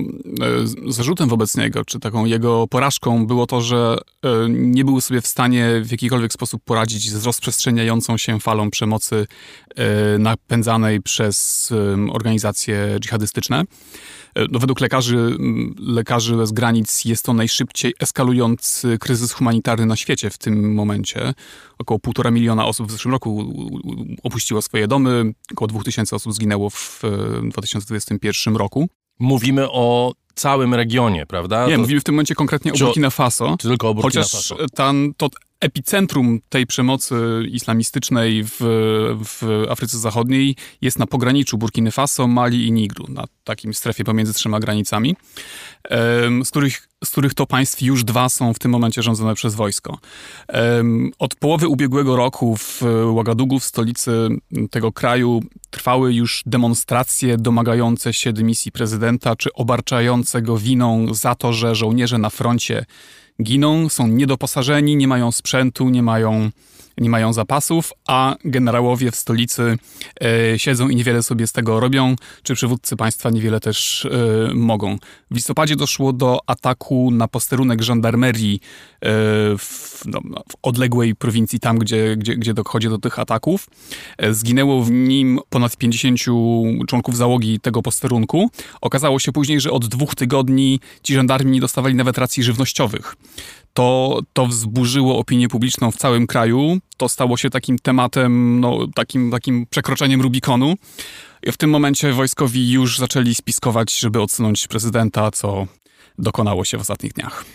e, 0.87 0.91
zarzutem 0.91 1.29
wobec 1.29 1.57
niego, 1.57 1.85
czy 1.85 1.99
taką 1.99 2.25
jego 2.25 2.67
porażką 2.67 3.27
było 3.27 3.47
to, 3.47 3.61
że 3.61 3.97
e, 4.23 4.29
nie 4.49 4.85
był 4.85 5.01
sobie 5.01 5.21
w 5.21 5.27
stanie 5.27 5.81
w 5.83 5.91
jakikolwiek 5.91 6.33
sposób 6.33 6.63
poradzić 6.65 7.09
z 7.09 7.25
rozprzestrzeniającą 7.25 8.17
się 8.17 8.39
falą 8.39 8.71
przemocy 8.71 9.27
napędzanej 10.19 11.01
przez 11.01 11.69
organizacje 12.11 12.97
dżihadystyczne. 12.99 13.63
No, 14.51 14.59
według 14.59 14.81
lekarzy, 14.81 15.37
lekarzy 15.79 16.35
bez 16.35 16.51
granic 16.51 17.05
jest 17.05 17.25
to 17.25 17.33
najszybciej 17.33 17.93
eskalujący 17.99 18.97
kryzys 18.99 19.31
humanitarny 19.31 19.85
na 19.85 19.95
świecie 19.95 20.29
w 20.29 20.37
tym 20.37 20.73
momencie. 20.73 21.33
Około 21.77 21.99
półtora 21.99 22.31
miliona 22.31 22.65
osób 22.65 22.87
w 22.87 22.91
zeszłym 22.91 23.11
roku 23.11 23.53
opuściło 24.23 24.61
swoje 24.61 24.87
domy, 24.87 25.33
około 25.51 25.67
dwóch 25.67 25.83
tysięcy 25.83 26.15
osób 26.15 26.33
zginęło 26.33 26.69
w 26.69 27.01
2021 27.51 28.55
roku. 28.55 28.89
Mówimy 29.19 29.71
o 29.71 30.13
całym 30.35 30.73
regionie, 30.73 31.25
prawda? 31.25 31.67
Nie, 31.67 31.75
to... 31.75 31.81
mówimy 31.81 32.01
w 32.01 32.03
tym 32.03 32.15
momencie 32.15 32.35
konkretnie 32.35 32.73
o 32.73 32.77
Burkina 32.77 33.09
Faso. 33.09 33.57
Tylko 33.57 33.89
o 33.89 33.93
Burkina 33.93 34.23
Chociaż 34.23 34.31
Faso. 34.31 34.55
Tam, 34.75 35.13
to 35.17 35.29
epicentrum 35.59 36.39
tej 36.49 36.67
przemocy 36.67 37.15
islamistycznej 37.51 38.43
w, 38.43 38.57
w 39.25 39.65
Afryce 39.69 39.97
Zachodniej 39.97 40.55
jest 40.81 40.99
na 40.99 41.07
pograniczu 41.07 41.57
Burkiny 41.57 41.91
Faso, 41.91 42.27
Mali 42.27 42.67
i 42.67 42.71
Nigru, 42.71 43.05
na 43.09 43.25
takim 43.43 43.73
strefie 43.73 44.03
pomiędzy 44.03 44.33
trzema 44.33 44.59
granicami, 44.59 45.15
z 46.43 46.49
których, 46.49 46.89
z 47.03 47.09
których 47.09 47.33
to 47.33 47.45
państw 47.45 47.81
już 47.81 48.03
dwa 48.03 48.29
są 48.29 48.53
w 48.53 48.59
tym 48.59 48.71
momencie 48.71 49.03
rządzone 49.03 49.35
przez 49.35 49.55
wojsko. 49.55 49.97
Od 51.19 51.35
połowy 51.35 51.67
ubiegłego 51.67 52.15
roku 52.15 52.57
w 52.57 52.83
Ouagadougou, 52.83 53.59
w 53.59 53.63
stolicy 53.63 54.29
tego 54.71 54.91
kraju, 54.91 55.43
trwały 55.69 56.13
już 56.13 56.43
demonstracje 56.45 57.37
domagające 57.37 58.13
się 58.13 58.33
dymisji 58.33 58.71
prezydenta, 58.71 59.35
czy 59.35 59.53
obarczające 59.53 60.41
go 60.41 60.57
winą 60.57 61.13
za 61.13 61.35
to, 61.35 61.53
że 61.53 61.75
żołnierze 61.75 62.17
na 62.17 62.29
froncie 62.29 62.85
giną, 63.43 63.89
są 63.89 64.07
niedoposażeni, 64.07 64.95
nie 64.95 65.07
mają 65.07 65.31
sprzętu, 65.31 65.89
nie 65.89 66.03
mają, 66.03 66.49
nie 66.97 67.09
mają 67.09 67.33
zapasów, 67.33 67.93
a 68.07 68.35
generałowie 68.45 69.11
w 69.11 69.15
stolicy 69.15 69.77
e, 70.21 70.59
siedzą 70.59 70.89
i 70.89 70.95
niewiele 70.95 71.23
sobie 71.23 71.47
z 71.47 71.51
tego 71.51 71.79
robią, 71.79 72.15
czy 72.43 72.55
przywódcy 72.55 72.95
państwa 72.95 73.29
niewiele 73.29 73.59
też 73.59 74.05
e, 74.05 74.53
mogą. 74.53 74.97
W 75.31 75.35
listopadzie 75.35 75.75
doszło 75.75 76.13
do 76.13 76.39
ataku 76.47 77.11
na 77.11 77.27
posterunek 77.27 77.81
żandarmerii 77.81 78.59
e, 78.61 79.09
w, 79.57 80.01
no, 80.05 80.19
no 80.25 80.43
w, 80.51 80.55
odległej 80.61 81.15
prowincji, 81.15 81.59
tam 81.59 81.79
gdzie, 81.79 82.15
gdzie, 82.17 82.35
gdzie 82.35 82.53
dochodzi 82.53 82.89
do 82.89 82.97
tych 82.97 83.19
ataków. 83.19 83.67
E, 84.17 84.33
zginęło 84.33 84.83
w 84.83 84.91
nim 84.91 85.39
ponad 85.49 85.77
50 85.77 86.19
członków 86.87 87.17
załogi 87.17 87.59
tego 87.59 87.81
posterunku. 87.81 88.49
Okazało 88.81 89.19
się 89.19 89.31
później, 89.31 89.61
że 89.61 89.71
od 89.71 89.87
dwóch 89.87 90.15
tygodni 90.15 90.79
ci 91.03 91.13
żandarmi 91.13 91.51
nie 91.51 91.61
dostawali 91.61 91.95
nawet 91.95 92.17
racji 92.17 92.43
żywnościowych 92.43 93.15
to, 93.77 94.19
to 94.33 94.45
wzburzyło 94.47 95.17
opinię 95.17 95.47
publiczną 95.47 95.91
w 95.91 95.97
całym 95.97 96.27
kraju. 96.27 96.77
To 96.97 97.09
stało 97.09 97.37
się 97.37 97.49
takim 97.49 97.79
tematem, 97.79 98.59
no, 98.59 98.87
takim, 98.95 99.31
takim 99.31 99.65
przekroczeniem 99.69 100.21
Rubikonu. 100.21 100.75
I 101.43 101.51
w 101.51 101.57
tym 101.57 101.69
momencie 101.69 102.13
wojskowi 102.13 102.71
już 102.71 102.97
zaczęli 102.97 103.35
spiskować, 103.35 103.99
żeby 103.99 104.21
odsunąć 104.21 104.67
prezydenta, 104.67 105.31
co 105.31 105.67
dokonało 106.17 106.65
się 106.65 106.77
w 106.77 106.81
ostatnich 106.81 107.13
dniach. 107.13 107.45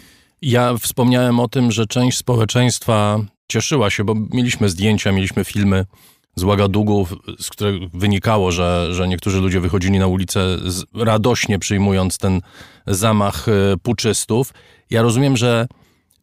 Ja 0.43 0.77
wspomniałem 0.77 1.41
o 1.41 1.49
tym, 1.49 1.73
że 1.73 1.87
część 1.87 2.19
społeczeństwa 2.19 3.21
cieszyła 3.49 3.91
się, 3.91 4.05
bo 4.05 4.15
mieliśmy 4.33 4.69
zdjęcia, 4.69 5.13
mieliśmy 5.13 5.45
filmy 5.45 5.87
z 6.37 6.43
Łagadugu, 6.43 7.07
z 7.39 7.51
których 7.51 7.91
wynikało, 7.91 8.53
że, 8.53 8.89
że 8.91 9.09
niektórzy 9.09 9.41
ludzie 9.41 9.61
wychodzili 9.61 9.99
na 9.99 10.07
ulicę 10.07 10.59
radośnie 10.95 11.59
przyjmując 11.59 12.19
ten 12.19 12.41
zamach 12.87 13.49
e, 13.49 13.53
puczystów. 13.83 14.55
Ja 14.91 15.03
rozumiem, 15.03 15.37
że 15.37 15.67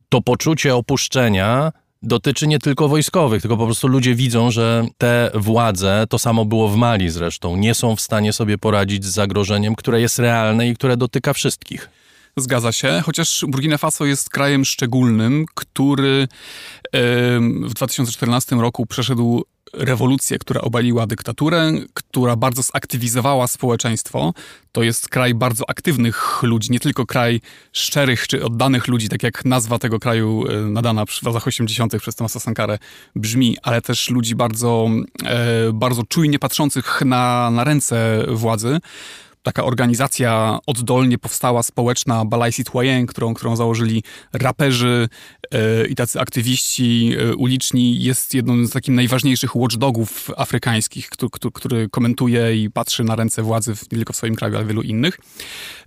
to 0.09 0.21
poczucie 0.21 0.75
opuszczenia 0.75 1.71
dotyczy 2.01 2.47
nie 2.47 2.59
tylko 2.59 2.87
wojskowych, 2.87 3.41
tylko 3.41 3.57
po 3.57 3.65
prostu 3.65 3.87
ludzie 3.87 4.15
widzą, 4.15 4.51
że 4.51 4.85
te 4.97 5.31
władze, 5.33 6.05
to 6.09 6.19
samo 6.19 6.45
było 6.45 6.69
w 6.69 6.75
Mali 6.75 7.09
zresztą, 7.09 7.57
nie 7.57 7.73
są 7.73 7.95
w 7.95 8.01
stanie 8.01 8.33
sobie 8.33 8.57
poradzić 8.57 9.05
z 9.05 9.13
zagrożeniem, 9.13 9.75
które 9.75 10.01
jest 10.01 10.19
realne 10.19 10.69
i 10.69 10.75
które 10.75 10.97
dotyka 10.97 11.33
wszystkich. 11.33 11.89
Zgadza 12.37 12.71
się, 12.71 13.01
chociaż 13.05 13.45
Burkina 13.47 13.77
Faso 13.77 14.05
jest 14.05 14.29
krajem 14.29 14.65
szczególnym, 14.65 15.45
który 15.55 16.27
w 17.63 17.73
2014 17.73 18.55
roku 18.55 18.85
przeszedł 18.85 19.43
rewolucję, 19.73 20.39
która 20.39 20.61
obaliła 20.61 21.07
dyktaturę, 21.07 21.71
która 21.93 22.35
bardzo 22.35 22.61
zaktywizowała 22.61 23.47
społeczeństwo. 23.47 24.33
To 24.71 24.83
jest 24.83 25.09
kraj 25.09 25.33
bardzo 25.33 25.69
aktywnych 25.69 26.43
ludzi, 26.43 26.71
nie 26.71 26.79
tylko 26.79 27.05
kraj 27.05 27.41
szczerych 27.73 28.27
czy 28.27 28.45
oddanych 28.45 28.87
ludzi, 28.87 29.09
tak 29.09 29.23
jak 29.23 29.45
nazwa 29.45 29.79
tego 29.79 29.99
kraju 29.99 30.45
e, 30.47 30.61
nadana 30.61 31.05
w 31.05 31.23
latach 31.23 31.47
80. 31.47 31.97
przez 31.97 32.15
Tomasa 32.15 32.39
Sankarę 32.39 32.79
brzmi, 33.15 33.57
ale 33.63 33.81
też 33.81 34.09
ludzi 34.09 34.35
bardzo, 34.35 34.89
e, 35.25 35.73
bardzo 35.73 36.03
czujnie 36.03 36.39
patrzących 36.39 37.01
na, 37.05 37.51
na 37.51 37.63
ręce 37.63 38.25
władzy 38.27 38.79
taka 39.43 39.63
organizacja 39.63 40.59
oddolnie 40.65 41.17
powstała, 41.17 41.63
społeczna 41.63 42.25
Balai 42.25 42.53
Citoyen, 42.53 43.05
którą, 43.05 43.33
którą 43.33 43.55
założyli 43.55 44.03
raperzy 44.33 45.09
yy, 45.51 45.59
i 45.89 45.95
tacy 45.95 46.19
aktywiści 46.19 47.07
yy, 47.07 47.35
uliczni, 47.35 48.03
jest 48.03 48.33
jedną 48.33 48.65
z 48.65 48.71
takich 48.71 48.95
najważniejszych 48.95 49.55
watchdogów 49.55 50.31
afrykańskich, 50.37 51.09
który, 51.09 51.29
który, 51.53 51.89
komentuje 51.89 52.63
i 52.63 52.69
patrzy 52.69 53.03
na 53.03 53.15
ręce 53.15 53.43
władzy 53.43 53.71
nie 53.71 53.97
tylko 53.97 54.13
w 54.13 54.15
swoim 54.15 54.35
kraju, 54.35 54.55
ale 54.55 54.65
wielu 54.65 54.81
innych. 54.81 55.19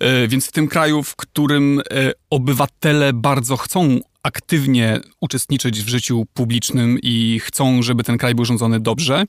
Yy, 0.00 0.28
więc 0.28 0.46
w 0.46 0.52
tym 0.52 0.68
kraju, 0.68 1.02
w 1.02 1.16
którym 1.16 1.82
obywatele 2.30 3.12
bardzo 3.12 3.56
chcą 3.56 4.00
aktywnie 4.22 5.00
uczestniczyć 5.20 5.82
w 5.82 5.88
życiu 5.88 6.26
publicznym 6.34 6.98
i 7.02 7.40
chcą, 7.42 7.82
żeby 7.82 8.04
ten 8.04 8.18
kraj 8.18 8.34
był 8.34 8.44
rządzony 8.44 8.80
dobrze, 8.80 9.24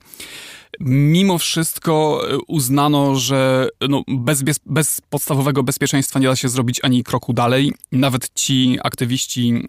Mimo 0.80 1.38
wszystko 1.38 2.22
e, 2.30 2.38
uznano, 2.46 3.14
że 3.16 3.68
no, 3.88 4.02
bez, 4.08 4.42
bez, 4.66 5.00
podstawowego 5.10 5.62
bezpieczeństwa 5.62 6.18
nie 6.18 6.28
da 6.28 6.36
się 6.36 6.48
zrobić 6.48 6.80
ani 6.82 7.04
kroku 7.04 7.32
dalej. 7.32 7.72
Nawet 7.92 8.34
ci 8.34 8.78
aktywiści 8.82 9.48
yy, 9.48 9.62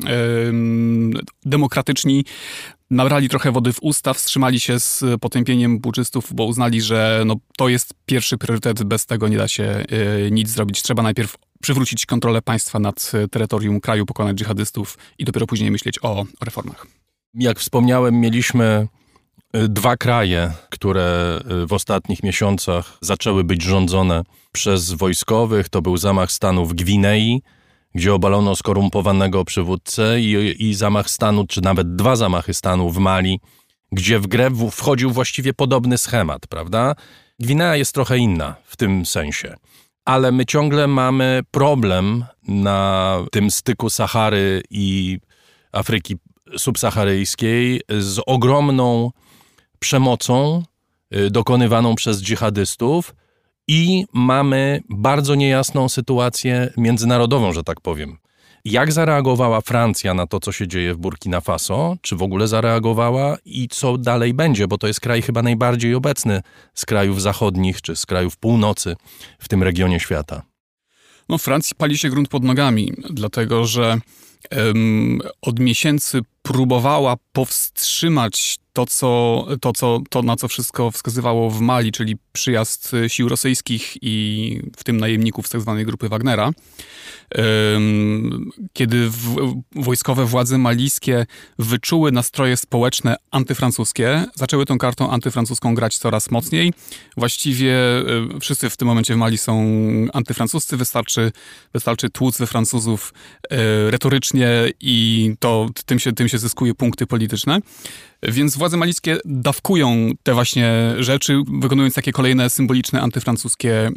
demokratyczni 1.45 2.25
nabrali 2.89 3.29
trochę 3.29 3.51
wody 3.51 3.73
w 3.73 3.77
usta, 3.81 4.13
wstrzymali 4.13 4.59
się 4.59 4.79
z 4.79 5.03
potępieniem 5.21 5.79
buczystów, 5.79 6.33
bo 6.33 6.45
uznali, 6.45 6.81
że 6.81 7.23
no, 7.25 7.35
to 7.57 7.69
jest 7.69 7.93
pierwszy 8.05 8.37
priorytet, 8.37 8.83
bez 8.83 9.05
tego 9.05 9.27
nie 9.27 9.37
da 9.37 9.47
się 9.47 9.85
yy, 10.23 10.31
nic 10.31 10.49
zrobić. 10.49 10.81
Trzeba 10.81 11.03
najpierw 11.03 11.35
przywrócić 11.61 12.05
kontrolę 12.05 12.41
państwa 12.41 12.79
nad 12.79 13.11
terytorium 13.31 13.81
kraju, 13.81 14.05
pokonać 14.05 14.37
dżihadystów 14.37 14.97
i 15.19 15.25
dopiero 15.25 15.47
później 15.47 15.71
myśleć 15.71 15.99
o, 16.01 16.11
o 16.19 16.25
reformach. 16.41 16.87
Jak 17.33 17.59
wspomniałem, 17.59 18.19
mieliśmy 18.19 18.87
dwa 19.69 19.97
kraje, 19.97 20.51
które 20.69 21.39
y, 21.63 21.67
w 21.67 21.73
ostatnich 21.73 22.23
miesiącach 22.23 22.97
zaczęły 23.01 23.43
być 23.43 23.63
rządzone 23.63 24.23
przez 24.51 24.91
wojskowych. 24.91 25.69
To 25.69 25.81
był 25.81 25.97
zamach 25.97 26.31
stanu 26.31 26.65
w 26.65 26.73
Gwinei, 26.73 27.41
gdzie 27.95 28.13
obalono 28.13 28.55
skorumpowanego 28.55 29.45
przywódcę 29.45 30.21
i, 30.21 30.55
i 30.69 30.73
zamach 30.73 31.09
stanu, 31.09 31.47
czy 31.47 31.61
nawet 31.61 31.95
dwa 31.95 32.15
zamachy 32.15 32.53
stanu 32.53 32.89
w 32.89 32.97
Mali, 32.97 33.39
gdzie 33.91 34.19
w 34.19 34.27
grę 34.27 34.49
wchodził 34.71 35.11
właściwie 35.11 35.53
podobny 35.53 35.97
schemat, 35.97 36.47
prawda? 36.47 36.95
Gwinea 37.39 37.75
jest 37.75 37.93
trochę 37.93 38.17
inna 38.17 38.55
w 38.65 38.77
tym 38.77 39.05
sensie. 39.05 39.55
Ale 40.05 40.31
my 40.31 40.45
ciągle 40.45 40.87
mamy 40.87 41.41
problem 41.51 42.25
na 42.47 43.19
tym 43.31 43.51
styku 43.51 43.89
Sahary 43.89 44.63
i 44.69 45.19
Afryki 45.71 46.15
subsaharyjskiej 46.57 47.81
z 47.99 48.21
ogromną 48.25 49.11
przemocą 49.79 50.63
y, 51.15 51.31
dokonywaną 51.31 51.95
przez 51.95 52.21
dżihadystów 52.21 53.15
i 53.67 54.05
mamy 54.13 54.81
bardzo 54.89 55.35
niejasną 55.35 55.89
sytuację 55.89 56.73
międzynarodową, 56.77 57.53
że 57.53 57.63
tak 57.63 57.81
powiem. 57.81 58.17
Jak 58.65 58.91
zareagowała 58.91 59.61
Francja 59.61 60.13
na 60.13 60.27
to, 60.27 60.39
co 60.39 60.51
się 60.51 60.67
dzieje 60.67 60.93
w 60.93 60.97
Burkina 60.97 61.41
Faso? 61.41 61.97
Czy 62.01 62.15
w 62.15 62.23
ogóle 62.23 62.47
zareagowała 62.47 63.37
i 63.45 63.67
co 63.67 63.97
dalej 63.97 64.33
będzie? 64.33 64.67
Bo 64.67 64.77
to 64.77 64.87
jest 64.87 64.99
kraj 64.99 65.21
chyba 65.21 65.41
najbardziej 65.41 65.95
obecny 65.95 66.41
z 66.73 66.85
krajów 66.85 67.21
zachodnich 67.21 67.81
czy 67.81 67.95
z 67.95 68.05
krajów 68.05 68.37
północy 68.37 68.95
w 69.39 69.47
tym 69.47 69.63
regionie 69.63 69.99
świata. 69.99 70.41
No, 71.29 71.37
Francji 71.37 71.75
pali 71.77 71.97
się 71.97 72.09
grunt 72.09 72.27
pod 72.27 72.43
nogami, 72.43 72.93
dlatego 73.09 73.65
że 73.65 73.99
um, 74.51 75.19
od 75.41 75.59
miesięcy 75.59 76.21
próbowała 76.41 77.15
powstrzymać 77.31 78.57
to, 78.75 78.85
co, 78.85 79.45
to, 79.61 79.73
co, 79.73 79.99
to, 80.09 80.21
na 80.21 80.35
co 80.35 80.47
wszystko 80.47 80.91
wskazywało 80.91 81.49
w 81.49 81.61
Mali, 81.61 81.91
czyli 81.91 82.15
przyjazd 82.31 82.91
sił 83.07 83.29
rosyjskich 83.29 83.97
i 84.01 84.59
w 84.77 84.83
tym 84.83 84.97
najemników 84.97 85.47
z 85.47 85.49
tzw. 85.49 85.73
Tak 85.77 85.85
grupy 85.85 86.09
Wagnera, 86.09 86.51
kiedy 88.73 89.09
wojskowe 89.75 90.25
władze 90.25 90.57
malijskie 90.57 91.25
wyczuły 91.59 92.11
nastroje 92.11 92.57
społeczne 92.57 93.15
antyfrancuskie, 93.31 94.25
zaczęły 94.35 94.65
tą 94.65 94.77
kartą 94.77 95.11
antyfrancuską 95.11 95.75
grać 95.75 95.97
coraz 95.97 96.31
mocniej. 96.31 96.73
Właściwie 97.17 97.73
e, 97.73 98.03
wszyscy 98.41 98.69
w 98.69 98.77
tym 98.77 98.87
momencie 98.87 99.13
w 99.13 99.17
Mali 99.17 99.37
są 99.37 99.65
antyfrancuscy, 100.13 100.77
wystarczy, 100.77 101.31
wystarczy 101.73 102.09
tłuc 102.09 102.37
we 102.37 102.47
Francuzów 102.47 103.13
e, 103.49 103.91
retorycznie 103.91 104.49
i 104.81 105.31
to 105.39 105.69
tym 105.85 105.99
się, 105.99 106.13
tym 106.13 106.29
się 106.29 106.37
zyskuje 106.37 106.73
punkty 106.73 107.07
polityczne. 107.07 107.59
Więc 108.23 108.57
władze 108.57 108.77
malickie 108.77 109.17
dawkują 109.25 110.11
te 110.23 110.33
właśnie 110.33 110.93
rzeczy, 110.99 111.41
wykonując 111.61 111.93
takie 111.93 112.11
kolejne 112.11 112.49
symboliczne 112.49 113.01
antyfrancuskie 113.01 113.91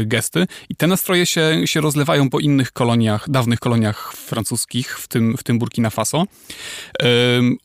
y, 0.00 0.06
gesty. 0.06 0.46
I 0.68 0.76
te 0.76 0.86
nastroje 0.86 1.26
się, 1.26 1.60
się 1.64 1.80
rozlewają 1.80 2.30
po 2.30 2.40
innych 2.40 2.72
koloniach, 2.72 3.30
dawnych 3.30 3.60
koloniach 3.60 4.12
francuskich, 4.12 4.98
w 4.98 5.08
tym, 5.08 5.36
w 5.36 5.42
tym 5.42 5.58
Burkina 5.58 5.90
Faso. 5.90 6.24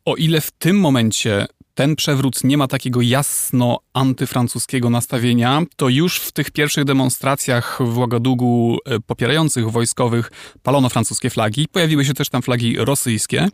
O 0.05 0.15
ile 0.15 0.41
w 0.41 0.51
tym 0.51 0.79
momencie 0.79 1.47
ten 1.77 1.95
przewrót 1.95 2.43
nie 2.43 2.57
ma 2.57 2.67
takiego 2.67 3.01
jasno 3.01 3.79
antyfrancuskiego 3.93 4.89
nastawienia, 4.89 5.61
to 5.75 5.89
już 5.89 6.19
w 6.19 6.31
tych 6.31 6.51
pierwszych 6.51 6.83
demonstracjach 6.83 7.79
w 7.81 7.97
Ouagadougou 7.97 8.77
e, 8.85 8.99
popierających 8.99 9.71
wojskowych 9.71 10.31
palono 10.63 10.89
francuskie 10.89 11.29
flagi. 11.29 11.67
Pojawiły 11.71 12.05
się 12.05 12.13
też 12.13 12.29
tam 12.29 12.41
flagi 12.41 12.77
rosyjskie. 12.77 13.41
E, 13.41 13.49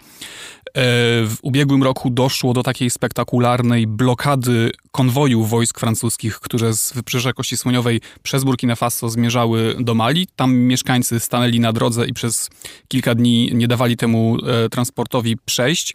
w 1.27 1.35
ubiegłym 1.41 1.83
roku 1.83 2.09
doszło 2.09 2.53
do 2.53 2.63
takiej 2.63 2.89
spektakularnej 2.89 3.87
blokady 3.87 4.71
konwoju 4.91 5.43
wojsk 5.43 5.79
francuskich, 5.79 6.39
które 6.39 6.73
z 6.73 6.93
Wybrzeża 6.93 7.33
Kości 7.33 7.57
Słoniowej 7.57 8.01
przez 8.23 8.43
Burkina 8.43 8.75
Faso 8.75 9.09
zmierzały 9.09 9.75
do 9.79 9.95
Mali. 9.95 10.27
Tam 10.35 10.55
mieszkańcy 10.55 11.19
stanęli 11.19 11.59
na 11.59 11.73
drodze 11.73 12.05
i 12.05 12.13
przez 12.13 12.49
kilka 12.87 13.15
dni 13.15 13.49
nie 13.53 13.67
dawali 13.67 13.97
temu 13.97 14.37
e, 14.45 14.69
transportowi 14.69 15.37
przejść. 15.45 15.93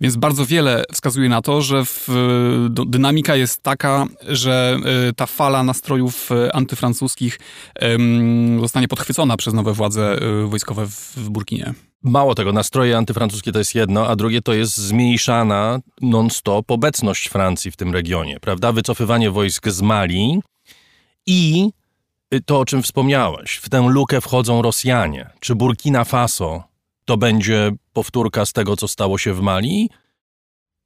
Więc 0.00 0.16
bardzo 0.16 0.46
wiele 0.46 0.84
wskazuje 0.92 1.28
na 1.28 1.42
to, 1.42 1.55
że 1.62 1.84
w, 1.84 2.08
dynamika 2.70 3.36
jest 3.36 3.62
taka, 3.62 4.06
że 4.28 4.78
e, 5.08 5.12
ta 5.12 5.26
fala 5.26 5.62
nastrojów 5.62 6.32
e, 6.32 6.56
antyfrancuskich 6.56 7.38
zostanie 8.60 8.88
podchwycona 8.88 9.36
przez 9.36 9.54
nowe 9.54 9.72
władze 9.72 10.18
e, 10.22 10.46
wojskowe 10.46 10.86
w 11.16 11.28
Burkinie. 11.28 11.74
Mało 12.02 12.34
tego, 12.34 12.52
nastroje 12.52 12.96
antyfrancuskie 12.96 13.52
to 13.52 13.58
jest 13.58 13.74
jedno, 13.74 14.08
a 14.08 14.16
drugie 14.16 14.42
to 14.42 14.52
jest 14.52 14.76
zmniejszana 14.76 15.78
non-stop 16.00 16.70
obecność 16.70 17.28
Francji 17.28 17.70
w 17.70 17.76
tym 17.76 17.92
regionie, 17.92 18.40
prawda? 18.40 18.72
Wycofywanie 18.72 19.30
wojsk 19.30 19.68
z 19.68 19.82
Mali 19.82 20.40
i 21.26 21.70
to, 22.46 22.58
o 22.58 22.64
czym 22.64 22.82
wspomniałeś, 22.82 23.56
w 23.56 23.68
tę 23.68 23.86
lukę 23.88 24.20
wchodzą 24.20 24.62
Rosjanie. 24.62 25.30
Czy 25.40 25.54
Burkina 25.54 26.04
Faso 26.04 26.64
to 27.04 27.16
będzie 27.16 27.72
powtórka 27.92 28.46
z 28.46 28.52
tego, 28.52 28.76
co 28.76 28.88
stało 28.88 29.18
się 29.18 29.34
w 29.34 29.40
Mali? 29.40 29.90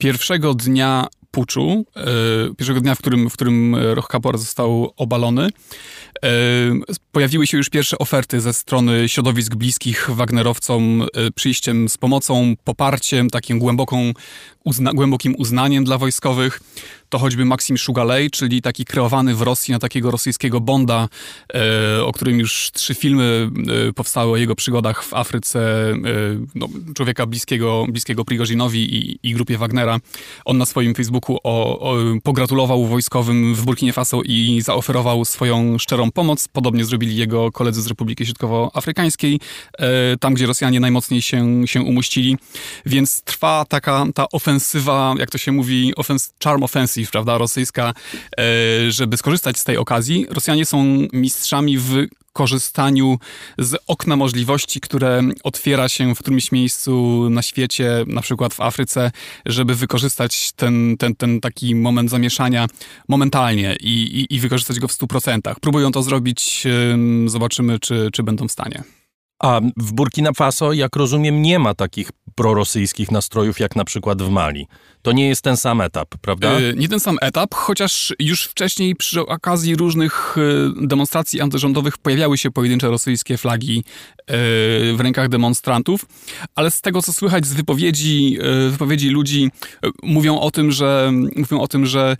Pierwszego 0.01 0.55
dnia 0.55 1.07
puczu, 1.31 1.85
e, 1.97 2.55
pierwszego 2.57 2.81
dnia, 2.81 2.95
w 2.95 2.99
którym, 2.99 3.31
w 3.31 3.33
którym 3.33 3.77
Roch 3.77 4.09
Kapor 4.09 4.39
został 4.39 4.93
obalony, 4.97 5.49
e, 6.25 6.31
pojawiły 7.13 7.47
się 7.47 7.57
już 7.57 7.69
pierwsze 7.69 7.99
oferty 7.99 8.41
ze 8.41 8.53
strony 8.53 9.09
środowisk 9.09 9.55
bliskich 9.55 10.11
Wagnerowcom, 10.11 11.03
e, 11.03 11.31
przyjściem 11.31 11.89
z 11.89 11.99
pomocą, 11.99 12.55
poparciem, 12.65 13.31
takim 13.31 13.59
głęboką, 13.59 14.13
uzna 14.65 14.93
głębokim 14.93 15.35
uznaniem 15.39 15.85
dla 15.85 15.99
wojskowych 15.99 16.61
to 17.11 17.19
choćby 17.19 17.45
Maksim 17.45 17.79
Szugalej, 17.79 18.31
czyli 18.31 18.63
taki 18.63 18.85
kreowany 18.85 19.35
w 19.35 19.43
Rosji 19.43 19.73
na 19.73 19.79
takiego 19.79 20.11
rosyjskiego 20.11 20.61
Bonda, 20.61 21.09
e, 21.55 22.05
o 22.05 22.13
którym 22.13 22.39
już 22.39 22.71
trzy 22.73 22.95
filmy 22.95 23.51
e, 23.89 23.93
powstały 23.93 24.33
o 24.33 24.37
jego 24.37 24.57
przygodach 24.57 25.05
w 25.05 25.15
Afryce, 25.15 25.61
e, 25.61 25.97
no, 26.55 26.69
człowieka 26.95 27.27
bliskiego, 27.27 27.87
bliskiego 27.89 28.25
Prigozinowi 28.25 28.95
i, 28.95 29.19
i, 29.23 29.35
grupie 29.35 29.59
Wagnera. 29.59 29.99
On 30.45 30.59
na 30.59 30.67
swoim 30.67 30.95
Facebooku 30.95 31.39
o, 31.45 31.81
o, 31.81 31.97
pogratulował 32.23 32.87
wojskowym 32.87 33.55
w 33.55 33.65
Burkinie 33.65 33.93
Faso 33.93 34.23
i 34.25 34.63
zaoferował 34.65 35.25
swoją 35.25 35.79
szczerą 35.79 36.11
pomoc. 36.11 36.49
Podobnie 36.49 36.85
zrobili 36.85 37.17
jego 37.17 37.53
koledzy 37.53 37.83
z 37.83 37.87
Republiki 37.87 38.27
Środkowoafrykańskiej, 38.27 39.41
tam 40.21 40.35
gdzie 40.35 40.47
Rosjanie 40.47 40.81
najmocniej 40.81 41.23
się, 41.23 41.67
się 41.67 41.83
umuścili. 41.83 42.39
Więc 42.87 43.23
trwa 43.23 43.65
taka 43.69 44.07
ta 44.15 44.27
ofensywa, 44.33 45.15
jak 45.19 45.31
to 45.31 45.39
się 45.39 45.53
mówi, 45.53 45.93
ofens 45.97 46.33
charm 46.45 46.63
offensive, 46.63 47.00
prawda, 47.09 47.39
rosyjska, 47.39 47.95
e, 48.41 48.43
żeby 48.91 49.17
skorzystać 49.17 49.59
z 49.59 49.65
tej 49.65 49.77
okazji. 49.77 50.27
Rosjanie 50.31 50.67
są 50.67 50.85
mistrzami 51.13 51.79
w 51.79 52.07
korzystaniu 52.33 53.19
z 53.59 53.77
okna 53.87 54.17
możliwości, 54.17 54.81
które 54.81 55.23
otwiera 55.45 55.89
się 55.89 56.15
w 56.15 56.19
którymś 56.19 56.53
miejscu 56.53 57.27
na 57.31 57.43
świecie, 57.43 58.05
na 58.07 58.21
przykład 58.21 58.55
w 58.55 58.61
Afryce, 58.61 59.11
żeby 59.47 59.75
wykorzystać 59.75 60.53
ten, 60.53 60.97
ten, 60.99 61.17
ten 61.17 61.41
taki 61.41 61.75
moment 61.75 62.11
zamieszania 62.11 62.67
momentalnie 63.09 63.77
i, 63.81 64.27
i, 64.31 64.35
i 64.35 64.41
wykorzystać 64.41 64.81
go 64.81 64.89
w 64.89 64.93
100%. 64.93 65.55
Próbują 65.61 65.93
to 65.93 66.03
zrobić, 66.03 66.65
zobaczymy, 67.27 67.79
czy, 67.79 68.09
czy 68.13 68.23
będą 68.23 68.49
w 68.49 68.53
stanie. 68.53 68.83
A 69.43 69.61
w 69.77 69.93
Burkina 69.93 70.33
Faso, 70.33 70.73
jak 70.73 70.97
rozumiem, 70.97 71.43
nie 71.43 71.59
ma 71.59 71.75
takich 71.75 72.11
prorosyjskich 72.35 73.11
nastrojów 73.11 73.61
jak 73.61 73.77
na 73.77 73.85
przykład 73.85 74.23
w 74.23 74.31
Mali. 74.31 74.67
To 75.03 75.13
nie 75.13 75.29
jest 75.29 75.43
ten 75.43 75.57
sam 75.57 75.81
etap, 75.81 76.09
prawda? 76.21 76.61
Yy, 76.61 76.75
nie 76.77 76.89
ten 76.89 77.01
sam 77.01 77.19
etap, 77.21 77.55
chociaż 77.55 78.15
już 78.19 78.45
wcześniej 78.45 78.97
przy 78.97 79.27
okazji 79.27 79.77
różnych 79.77 80.37
yy, 80.37 80.87
demonstracji 80.87 81.41
antyrządowych 81.41 81.99
pojawiały 81.99 82.39
się 82.39 82.51
pojedyncze 82.51 82.89
rosyjskie 82.89 83.39
flagi 83.39 83.77
yy, 83.77 83.85
w 84.97 85.01
rękach 85.01 85.29
demonstrantów, 85.29 86.07
ale 86.55 86.71
z 86.71 86.81
tego 86.81 87.03
co 87.03 87.13
słychać 87.13 87.47
z 87.47 87.53
wypowiedzi, 87.53 88.39
wypowiedzi 88.71 89.09
ludzi 89.09 89.51
mówią 90.03 90.41
o 90.41 90.51
tym, 90.51 90.73
że 90.73 91.13
mówią 91.37 91.61
o 91.61 91.69
tym, 91.69 91.87
że 91.87 92.17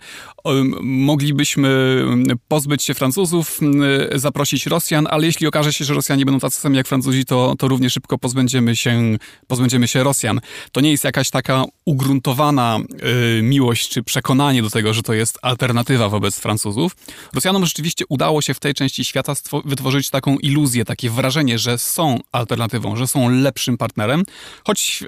moglibyśmy 0.81 2.03
pozbyć 2.47 2.83
się 2.83 2.93
Francuzów, 2.93 3.59
zaprosić 4.15 4.65
Rosjan, 4.65 5.07
ale 5.09 5.25
jeśli 5.25 5.47
okaże 5.47 5.73
się, 5.73 5.85
że 5.85 5.93
Rosjanie 5.93 6.25
będą 6.25 6.39
tacy 6.39 6.59
sami 6.59 6.77
jak 6.77 6.87
Francuzi, 6.87 7.25
to, 7.25 7.55
to 7.59 7.67
równie 7.67 7.89
szybko 7.89 8.17
pozbędziemy 8.17 8.75
się, 8.75 9.17
pozbędziemy 9.47 9.87
się 9.87 10.03
Rosjan. 10.03 10.39
To 10.71 10.81
nie 10.81 10.91
jest 10.91 11.03
jakaś 11.03 11.29
taka 11.29 11.63
ugruntowana 11.85 12.70
y, 12.79 13.41
miłość 13.41 13.89
czy 13.89 14.03
przekonanie 14.03 14.61
do 14.61 14.69
tego, 14.69 14.93
że 14.93 15.03
to 15.03 15.13
jest 15.13 15.39
alternatywa 15.41 16.09
wobec 16.09 16.39
Francuzów. 16.39 16.95
Rosjanom 17.33 17.65
rzeczywiście 17.65 18.05
udało 18.09 18.41
się 18.41 18.53
w 18.53 18.59
tej 18.59 18.73
części 18.73 19.05
świata 19.05 19.33
wytworzyć 19.65 20.09
taką 20.09 20.37
iluzję, 20.37 20.85
takie 20.85 21.09
wrażenie, 21.09 21.59
że 21.59 21.77
są 21.77 22.19
alternatywą, 22.31 22.95
że 22.95 23.07
są 23.07 23.29
lepszym 23.29 23.77
partnerem, 23.77 24.23
choć 24.67 25.03
y, 25.03 25.07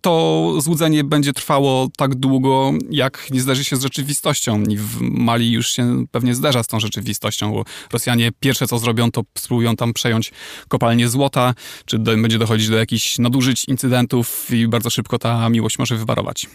to 0.00 0.52
złudzenie 0.58 1.04
będzie 1.04 1.32
trwało 1.32 1.88
tak 1.96 2.14
długo, 2.14 2.72
jak 2.90 3.30
nie 3.30 3.40
zderzy 3.40 3.64
się 3.64 3.76
z 3.76 3.82
rzeczywistością. 3.82 4.62
I 4.62 4.76
w 4.76 5.00
Mali 5.00 5.52
już 5.52 5.70
się 5.70 6.04
pewnie 6.10 6.34
zderza 6.34 6.62
z 6.62 6.66
tą 6.66 6.80
rzeczywistością, 6.80 7.52
bo 7.52 7.64
Rosjanie 7.92 8.30
pierwsze 8.40 8.66
co 8.66 8.78
zrobią, 8.78 9.10
to 9.10 9.22
spróbują 9.38 9.76
tam 9.76 9.92
przejąć 9.92 10.32
kopalnię 10.68 11.08
złota, 11.08 11.54
czy 11.84 11.98
do, 11.98 12.16
będzie 12.16 12.38
dochodzić 12.38 12.68
do 12.68 12.76
jakichś 12.76 13.18
nadużyć, 13.18 13.64
incydentów 13.68 14.50
i 14.50 14.68
bardzo 14.68 14.90
szybko 14.90 15.18
ta 15.18 15.48
miłość 15.48 15.78
może 15.78 15.96
wywarować. 15.96 16.46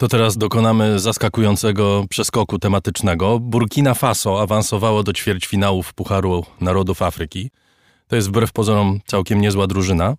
To 0.00 0.08
teraz 0.08 0.36
dokonamy 0.36 0.98
zaskakującego 0.98 2.04
przeskoku 2.10 2.58
tematycznego. 2.58 3.38
Burkina 3.40 3.94
Faso 3.94 4.42
awansowało 4.42 5.02
do 5.02 5.12
ćwierćfinałów 5.12 5.94
Pucharu 5.94 6.44
Narodów 6.60 7.02
Afryki. 7.02 7.50
To 8.08 8.16
jest 8.16 8.28
wbrew 8.28 8.52
pozorom 8.52 9.00
całkiem 9.06 9.40
niezła 9.40 9.66
drużyna. 9.66 10.16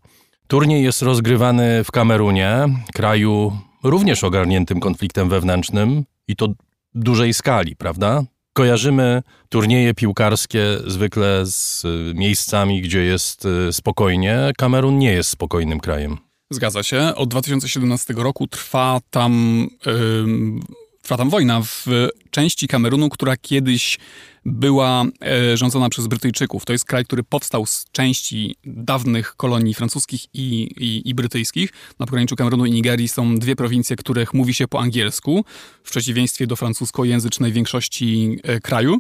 Turniej 0.48 0.84
jest 0.84 1.02
rozgrywany 1.02 1.84
w 1.84 1.92
Kamerunie, 1.92 2.66
kraju 2.94 3.58
również 3.84 4.24
ogarniętym 4.24 4.80
konfliktem 4.80 5.30
wewnętrznym 5.30 6.04
i 6.28 6.36
to 6.36 6.48
dużej 6.96 7.34
skali, 7.34 7.76
prawda? 7.76 8.24
Kojarzymy 8.54 9.24
turnieje 9.50 9.94
piłkarskie 9.94 10.64
zwykle 10.88 11.42
z 11.46 11.84
miejscami, 12.16 12.82
gdzie 12.82 13.00
jest 13.00 13.46
y, 13.46 13.74
spokojnie. 13.74 14.52
Kamerun 14.58 14.98
nie 14.98 15.12
jest 15.12 15.30
spokojnym 15.30 15.80
krajem. 15.80 16.31
Zgadza 16.52 16.84
się. 16.84 17.16
Od 17.16 17.30
2017 17.30 18.14
roku 18.14 18.48
trwa 18.48 19.00
tam, 19.10 19.68
yy, 19.86 20.60
trwa 21.02 21.18
tam 21.18 21.30
wojna. 21.30 21.62
W 21.62 21.86
części 22.32 22.68
Kamerunu, 22.68 23.10
która 23.10 23.38
kiedyś 23.38 23.98
była 24.46 25.04
e, 25.22 25.58
rządzona 25.58 25.90
przez 25.90 26.08
Brytyjczyków. 26.08 26.66
To 26.66 26.74
jest 26.74 26.86
kraj, 26.86 27.06
który 27.06 27.24
powstał 27.24 27.66
z 27.66 27.86
części 27.92 28.56
dawnych 28.64 29.36
kolonii 29.36 29.74
francuskich 29.74 30.26
i, 30.34 30.62
i, 30.64 31.10
i, 31.10 31.16
brytyjskich. 31.16 31.70
Na 32.00 32.06
pograniczu 32.06 32.36
Kamerunu 32.36 32.66
i 32.66 32.72
Nigerii 32.72 33.08
są 33.08 33.40
dwie 33.40 33.56
prowincje, 33.56 33.96
których 33.96 34.34
mówi 34.34 34.54
się 34.54 34.68
po 34.68 34.80
angielsku, 34.80 35.46
w 35.84 35.92
przeciwieństwie 35.92 36.48
do 36.48 36.56
francuskojęzycznej 36.56 37.52
większości 37.52 38.38
e, 38.44 38.60
kraju. 38.60 38.98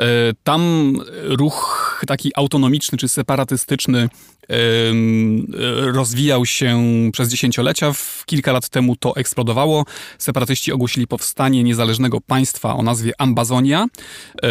E, 0.00 0.04
tam 0.44 0.94
ruch 1.24 2.04
taki 2.06 2.30
autonomiczny 2.36 2.98
czy 2.98 3.08
separatystyczny 3.08 4.08
rozwijał 5.76 6.46
się 6.46 6.82
przez 7.12 7.28
dziesięciolecia. 7.28 7.92
W 7.92 8.22
kilka 8.26 8.52
lat 8.52 8.68
temu 8.68 8.96
to 8.96 9.16
eksplodowało. 9.16 9.84
Separatyści 10.18 10.72
ogłosili 10.72 11.06
powstanie 11.06 11.64
niezależnego 11.64 12.20
państwa 12.20 12.74
o 12.76 12.82
nazwie 12.82 13.12
Ambazonia 13.18 13.86
e, 14.42 14.48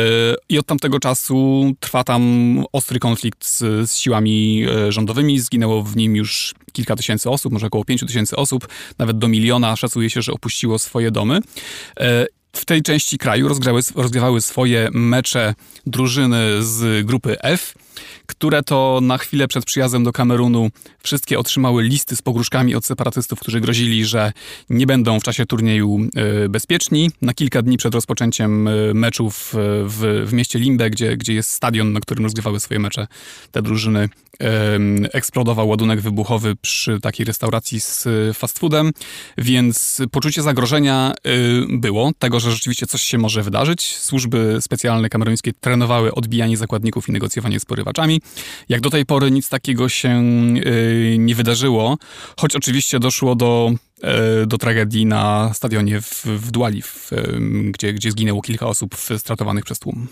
i 0.49 0.59
od 0.59 0.65
tamtego 0.65 0.99
czasu 0.99 1.71
trwa 1.79 2.03
tam 2.03 2.63
ostry 2.73 2.99
konflikt 2.99 3.45
z, 3.45 3.89
z 3.89 3.95
siłami 3.95 4.65
e, 4.69 4.91
rządowymi. 4.91 5.39
Zginęło 5.39 5.83
w 5.83 5.95
nim 5.95 6.15
już 6.15 6.55
kilka 6.73 6.95
tysięcy 6.95 7.29
osób, 7.29 7.53
może 7.53 7.67
około 7.67 7.85
pięciu 7.85 8.05
tysięcy 8.05 8.35
osób, 8.35 8.67
nawet 8.97 9.17
do 9.17 9.27
miliona 9.27 9.75
szacuje 9.75 10.09
się, 10.09 10.21
że 10.21 10.31
opuściło 10.31 10.79
swoje 10.79 11.11
domy. 11.11 11.41
W 12.57 12.65
tej 12.65 12.81
części 12.81 13.17
kraju 13.17 13.47
rozgrywały, 13.95 14.41
swoje 14.41 14.89
mecze 14.93 15.55
drużyny 15.85 16.63
z 16.63 17.05
grupy 17.05 17.41
F 17.41 17.73
które 18.25 18.63
to 18.63 18.99
na 19.01 19.17
chwilę 19.17 19.47
przed 19.47 19.65
przyjazdem 19.65 20.03
do 20.03 20.11
Kamerunu 20.11 20.69
wszystkie 21.03 21.39
otrzymały 21.39 21.83
listy 21.83 22.15
z 22.15 22.21
pogróżkami 22.21 22.75
od 22.75 22.85
separatystów, 22.85 23.39
którzy 23.39 23.61
grozili, 23.61 24.05
że 24.05 24.33
nie 24.69 24.87
będą 24.87 25.19
w 25.19 25.23
czasie 25.23 25.45
turnieju 25.45 25.99
e, 26.15 26.49
bezpieczni. 26.49 27.11
Na 27.21 27.33
kilka 27.33 27.61
dni 27.61 27.77
przed 27.77 27.93
rozpoczęciem 27.93 28.67
e, 28.67 28.71
meczów 28.93 29.55
e, 29.55 29.57
w, 29.83 30.25
w 30.25 30.33
mieście 30.33 30.59
Limbe, 30.59 30.89
gdzie, 30.89 31.17
gdzie 31.17 31.33
jest 31.33 31.49
stadion, 31.49 31.93
na 31.93 31.99
którym 31.99 32.23
rozgrywały 32.23 32.59
swoje 32.59 32.79
mecze 32.79 33.07
te 33.51 33.61
drużyny, 33.61 34.09
eksplodował 35.13 35.67
ładunek 35.67 36.01
wybuchowy 36.01 36.55
przy 36.55 36.99
takiej 36.99 37.25
restauracji 37.25 37.81
z 37.81 38.07
fast 38.33 38.59
foodem, 38.59 38.91
więc 39.37 40.01
poczucie 40.11 40.41
zagrożenia 40.41 41.13
było, 41.69 42.11
tego, 42.19 42.39
że 42.39 42.51
rzeczywiście 42.51 42.87
coś 42.87 43.01
się 43.01 43.17
może 43.17 43.43
wydarzyć. 43.43 43.97
Służby 43.97 44.57
specjalne 44.61 45.09
kameruńskie 45.09 45.53
trenowały 45.53 46.13
odbijanie 46.13 46.57
zakładników 46.57 47.09
i 47.09 47.11
negocjowanie 47.11 47.59
z 47.59 47.65
porywaczami. 47.65 48.21
Jak 48.69 48.81
do 48.81 48.89
tej 48.89 49.05
pory 49.05 49.31
nic 49.31 49.49
takiego 49.49 49.89
się 49.89 50.23
y, 50.65 51.15
nie 51.19 51.35
wydarzyło, 51.35 51.97
choć 52.37 52.55
oczywiście 52.55 52.99
doszło 52.99 53.35
do 53.35 53.71
do 54.47 54.57
tragedii 54.57 55.05
na 55.05 55.53
stadionie 55.53 56.01
w, 56.01 56.25
w 56.25 56.51
w, 56.81 57.11
gdzie, 57.71 57.93
gdzie 57.93 58.11
zginęło 58.11 58.41
kilka 58.41 58.67
osób 58.67 58.95
stratowanych 59.17 59.65
przez 59.65 59.79
tłum. 59.79 60.07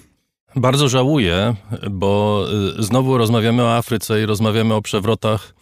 Bardzo 0.56 0.90
żałuję, 0.90 1.56
bo 1.92 2.46
y, 2.80 2.84
znowu 2.84 3.18
rozmawiamy 3.18 3.64
o 3.64 3.76
Afryce 3.76 4.22
i 4.22 4.26
rozmawiamy 4.26 4.74
o 4.74 4.82
przewrotach 4.82 5.56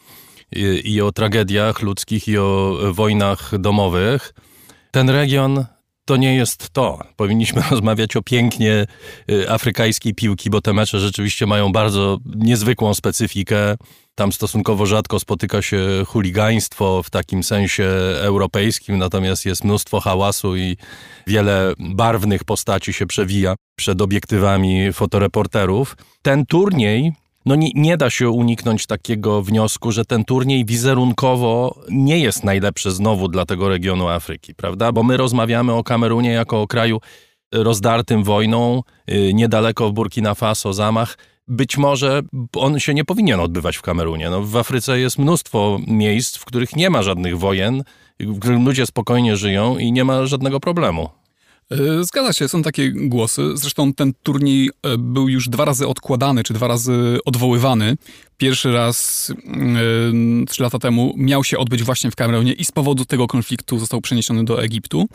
i, 0.52 0.82
i 0.94 1.02
o 1.02 1.11
tragediach 1.11 1.82
ludzkich 1.82 2.28
i 2.28 2.38
o 2.38 2.78
wojnach 2.91 3.60
domowych. 3.60 4.34
Ten 4.91 5.10
region 5.10 5.65
to 6.06 6.18
nie 6.18 6.36
jest 6.36 6.70
to. 6.70 6.99
Powinniśmy 7.15 7.61
rozmawiać 7.72 8.15
o 8.15 8.22
pięknie 8.22 8.86
y, 9.30 9.49
afrykańskiej 9.49 10.14
piłki, 10.14 10.49
bo 10.49 10.61
te 10.61 10.74
mecze 10.74 10.99
rzeczywiście 10.99 11.45
mają 11.45 11.72
bardzo 11.72 12.18
niezwykłą 12.36 12.94
specyfikę. 12.94 13.76
Tam 14.15 14.31
stosunkowo 14.31 14.85
rzadko 14.85 15.19
spotyka 15.19 15.61
się 15.61 15.80
chuligaństwo 16.07 17.03
w 17.03 17.10
takim 17.10 17.44
sensie 17.44 17.85
europejskim, 18.15 18.98
natomiast 18.98 19.45
jest 19.45 19.64
mnóstwo 19.64 19.99
hałasu 19.99 20.57
i 20.57 20.77
wiele 21.27 21.73
barwnych 21.80 22.44
postaci 22.44 22.94
się 22.94 23.06
przewija 23.06 23.56
przed 23.76 24.02
obiektywami 24.02 24.94
fotoreporterów. 24.94 25.98
Ten 26.22 26.45
turniej 26.45 27.14
no 27.45 27.56
nie, 27.56 27.69
nie 27.76 27.98
da 27.98 28.10
się 28.10 28.30
uniknąć 28.30 28.85
takiego 28.85 29.41
wniosku, 29.41 29.91
że 29.91 30.06
ten 30.06 30.26
turniej 30.26 30.65
wizerunkowo 30.65 31.81
nie 31.90 32.19
jest 32.19 32.44
najlepszy 32.44 32.91
znowu 32.91 33.27
dla 33.27 33.45
tego 33.45 33.69
regionu 33.69 34.07
Afryki, 34.07 34.56
prawda? 34.56 34.91
Bo 34.91 35.03
my 35.03 35.18
rozmawiamy 35.18 35.73
o 35.73 35.84
Kamerunie 35.84 36.31
jako 36.31 36.61
o 36.61 36.68
kraju 36.68 36.99
rozdartym 37.53 38.23
wojną, 38.23 38.81
y, 39.11 39.34
niedaleko 39.34 39.90
w 39.90 39.94
Burkina 39.94 40.35
Faso 40.35 40.73
zamach. 40.73 41.18
Być 41.48 41.78
może 41.78 42.22
on 42.56 42.80
się 42.80 42.94
nie 42.94 43.06
powinien 43.06 43.40
odbywać 43.40 43.78
w 43.78 43.82
Kamerunie. 43.82 44.30
No, 44.30 44.41
w 44.41 44.57
Afryce 44.57 44.99
jest 44.99 45.20
mnóstwo 45.20 45.80
miejsc, 45.88 46.38
w 46.38 46.45
których 46.45 46.76
nie 46.76 46.90
ma 46.90 47.03
żadnych 47.03 47.38
wojen, 47.38 47.84
w 48.20 48.40
których 48.40 48.60
ludzie 48.60 48.86
spokojnie 48.86 49.38
żyją 49.38 49.78
i 49.78 49.91
nie 49.91 50.03
ma 50.03 50.26
żadnego 50.26 50.60
problemu. 50.60 51.10
E, 51.72 52.03
zgadza 52.03 52.34
się, 52.34 52.48
są 52.48 52.61
takie 52.64 52.91
głosy. 52.91 53.41
Zresztą 53.53 53.94
ten 53.94 54.14
turniej 54.24 54.70
e, 54.84 54.98
był 54.98 55.30
już 55.30 55.49
dwa 55.49 55.65
razy 55.65 55.88
odkładany, 55.88 56.44
czy 56.44 56.53
dwa 56.53 56.68
razy 56.68 57.18
odwoływany. 57.26 57.98
Pierwszy 58.38 58.72
raz 58.72 59.30
yy, 59.30 60.45
trzy 60.45 60.64
lata 60.64 60.80
temu 60.80 61.14
miał 61.18 61.44
się 61.44 61.57
odbyć 61.57 61.84
właśnie 61.84 62.11
w 62.11 62.15
Kamerunie 62.15 62.53
i 62.53 62.65
z 62.65 62.72
powodu 62.72 63.06
tego 63.06 63.28
konfliktu 63.28 63.80
został 63.80 64.02
przeniesiony 64.02 64.45
do 64.45 64.64
Egiptu. 64.64 65.06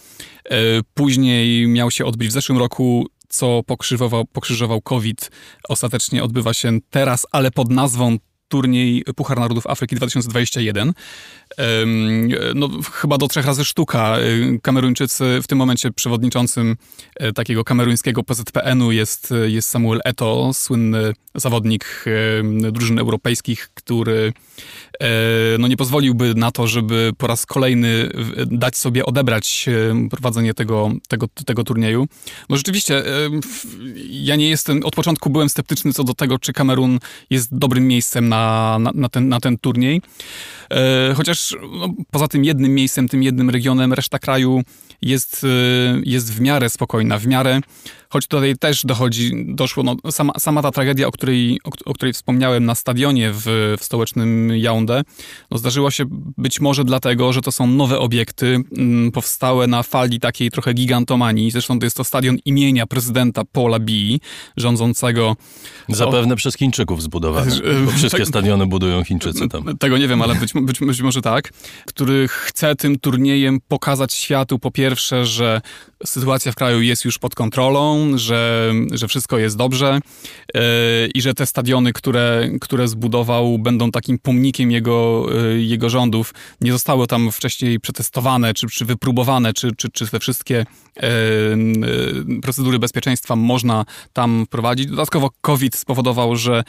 Yy, 0.51 0.57
później 0.95 1.67
miał 1.67 1.91
się 1.91 2.05
odbyć 2.05 2.29
w 2.29 2.33
zeszłym 2.33 2.59
roku 2.59 3.07
co 3.29 3.63
pokrzyżował, 3.63 4.25
pokrzyżował 4.25 4.81
COVID, 4.81 5.31
ostatecznie 5.69 6.25
odbywa 6.25 6.55
się 6.55 6.79
teraz, 6.91 7.27
ale 7.33 7.51
pod 7.51 7.71
nazwą 7.71 8.19
turniej 8.49 9.05
Puchar 9.17 9.39
Narodów 9.39 9.67
Afryki 9.67 9.97
2021. 9.97 10.93
No, 12.55 12.69
chyba 12.93 13.19
do 13.19 13.29
trzech 13.29 13.47
razy 13.47 13.65
sztuka. 13.65 14.17
Kameruńczycy, 14.63 15.39
w 15.43 15.47
tym 15.47 15.59
momencie 15.59 15.91
przewodniczącym 15.91 16.77
e, 17.17 17.33
takiego 17.33 17.65
kameruńskiego 17.65 18.23
PZPN-u 18.23 18.93
jest, 18.93 19.35
jest 19.47 19.69
Samuel 19.69 20.01
Eto, 20.05 20.51
słynny 20.55 21.13
zawodnik 21.35 22.05
drużyn 22.73 22.99
europejskich, 22.99 23.71
który 23.75 24.33
e, 24.33 24.88
no, 25.59 25.69
nie 25.69 25.77
pozwoliłby 25.77 26.35
na 26.35 26.51
to, 26.51 26.67
żeby 26.67 27.13
po 27.19 27.27
raz 27.27 27.47
kolejny 27.47 28.11
dać 28.47 28.77
sobie 28.77 29.07
odebrać 29.07 29.67
prowadzenie 30.11 30.55
tego, 30.55 30.93
tego, 31.09 31.27
tego 31.47 31.65
turnieju. 31.65 32.07
No 32.49 32.57
rzeczywiście, 32.57 33.03
ja 34.11 34.37
nie 34.37 34.49
jestem, 34.49 34.81
od 34.85 34.95
początku 34.95 35.31
byłem 35.31 35.49
sceptyczny 35.49 35.93
co 35.93 36.05
do 36.05 36.15
tego, 36.15 36.39
czy 36.39 36.53
Kamerun 36.53 36.99
jest 37.31 37.59
dobrym 37.59 37.89
miejscem 37.89 38.29
na, 38.29 38.77
na, 38.81 38.91
na 38.95 39.09
ten, 39.09 39.29
na 39.29 39.41
ten 39.41 39.59
turniej. 39.59 40.03
E, 40.71 41.15
chociaż 41.15 41.57
no, 41.73 41.89
poza 42.11 42.29
tym 42.29 42.45
jednym 42.45 42.75
miejscem, 42.75 43.09
tym 43.09 43.23
jednym 43.23 43.51
regionem, 43.51 43.93
reszta 43.93 44.19
kraju 44.19 44.63
jest, 45.03 45.45
e, 45.45 45.49
jest 46.05 46.35
w 46.35 46.41
miarę 46.41 46.71
spokojna, 46.71 47.19
w 47.19 47.27
miarę 47.27 47.61
choć 48.11 48.27
tutaj 48.27 48.57
też 48.57 48.85
dochodzi, 48.85 49.33
doszło, 49.49 49.83
no, 49.83 49.97
sama, 50.11 50.33
sama 50.39 50.63
ta 50.63 50.71
tragedia, 50.71 51.07
o 51.07 51.13
której, 51.13 51.61
o, 51.65 51.91
o 51.91 51.95
której 51.95 52.13
wspomniałem 52.13 52.65
na 52.65 52.75
stadionie 52.75 53.31
w, 53.33 53.75
w 53.79 53.85
stołecznym 53.85 54.49
Yaoundé, 54.49 55.05
no, 55.51 55.59
zdarzyła 55.59 55.91
się 55.91 56.05
być 56.39 56.61
może 56.61 56.85
dlatego, 56.85 57.33
że 57.33 57.43
to 57.43 57.53
są 57.53 57.67
nowe 57.67 57.99
obiekty, 57.99 58.47
m, 58.47 58.65
mm, 58.73 59.13
powstałe 59.13 59.67
na 59.67 59.83
fali 59.83 60.21
takiej 60.21 60.51
trochę 60.51 60.75
gigantomanii. 60.75 61.51
Zresztą 61.51 61.79
to 61.79 61.87
jest 61.87 61.97
to 61.97 62.05
stadion 62.05 62.37
imienia 62.45 62.87
prezydenta 62.87 63.43
Paula 63.53 63.79
Bii, 63.79 64.21
rządzącego... 64.57 65.37
Zapewne 65.89 66.35
o, 66.35 66.37
przez 66.37 66.57
Chińczyków 66.57 67.03
zbudowane, 67.03 67.53
bo 67.85 67.91
wszystkie 67.91 68.19
tak, 68.19 68.29
stadiony 68.29 68.67
budują 68.67 69.05
Chińczycy 69.05 69.49
tam. 69.49 69.79
Tego 69.79 69.99
nie 69.99 70.09
wiem, 70.09 70.23
ale 70.23 70.35
być, 70.35 70.53
być, 70.53 70.81
być 70.81 71.01
może 71.01 71.23
tak. 71.23 71.53
Który 71.87 72.29
chce 72.29 72.77
tym 72.77 72.99
turniejem 72.99 73.61
pokazać 73.69 74.15
światu 74.15 74.59
po 74.59 74.71
pierwsze, 74.71 74.88
że 74.97 75.61
sytuacja 76.07 76.53
w 76.53 76.55
kraju 76.55 76.81
jest 76.81 77.05
już 77.05 77.19
pod 77.19 77.35
kontrolą, 77.35 78.19
że, 78.19 78.73
że 78.93 79.09
wszystko 79.09 79.39
jest 79.39 79.57
dobrze 79.57 80.01
yy, 80.55 80.61
i 81.15 81.23
że 81.23 81.35
te 81.35 81.47
stadiony, 81.47 81.93
które, 81.93 82.51
które 82.61 82.89
zbudował, 82.89 83.59
będą 83.59 83.91
takim 83.91 84.19
pomnikiem 84.19 84.71
jego, 84.71 85.27
yy, 85.31 85.63
jego 85.63 85.91
rządów. 85.91 86.35
Nie 86.61 86.73
zostały 86.73 87.07
tam 87.07 87.33
wcześniej 87.33 87.81
przetestowane, 87.81 88.55
czy, 88.55 88.67
czy 88.67 88.85
wypróbowane, 88.85 89.53
czy, 89.53 89.71
czy, 89.77 89.89
czy 89.91 90.07
te 90.07 90.21
wszystkie 90.21 90.67
yy, 90.97 92.41
procedury 92.43 92.79
bezpieczeństwa 92.79 93.37
można 93.37 93.85
tam 94.13 94.45
wprowadzić. 94.47 94.87
Dodatkowo 94.87 95.31
COVID 95.41 95.77
spowodował, 95.77 96.37
że 96.37 96.65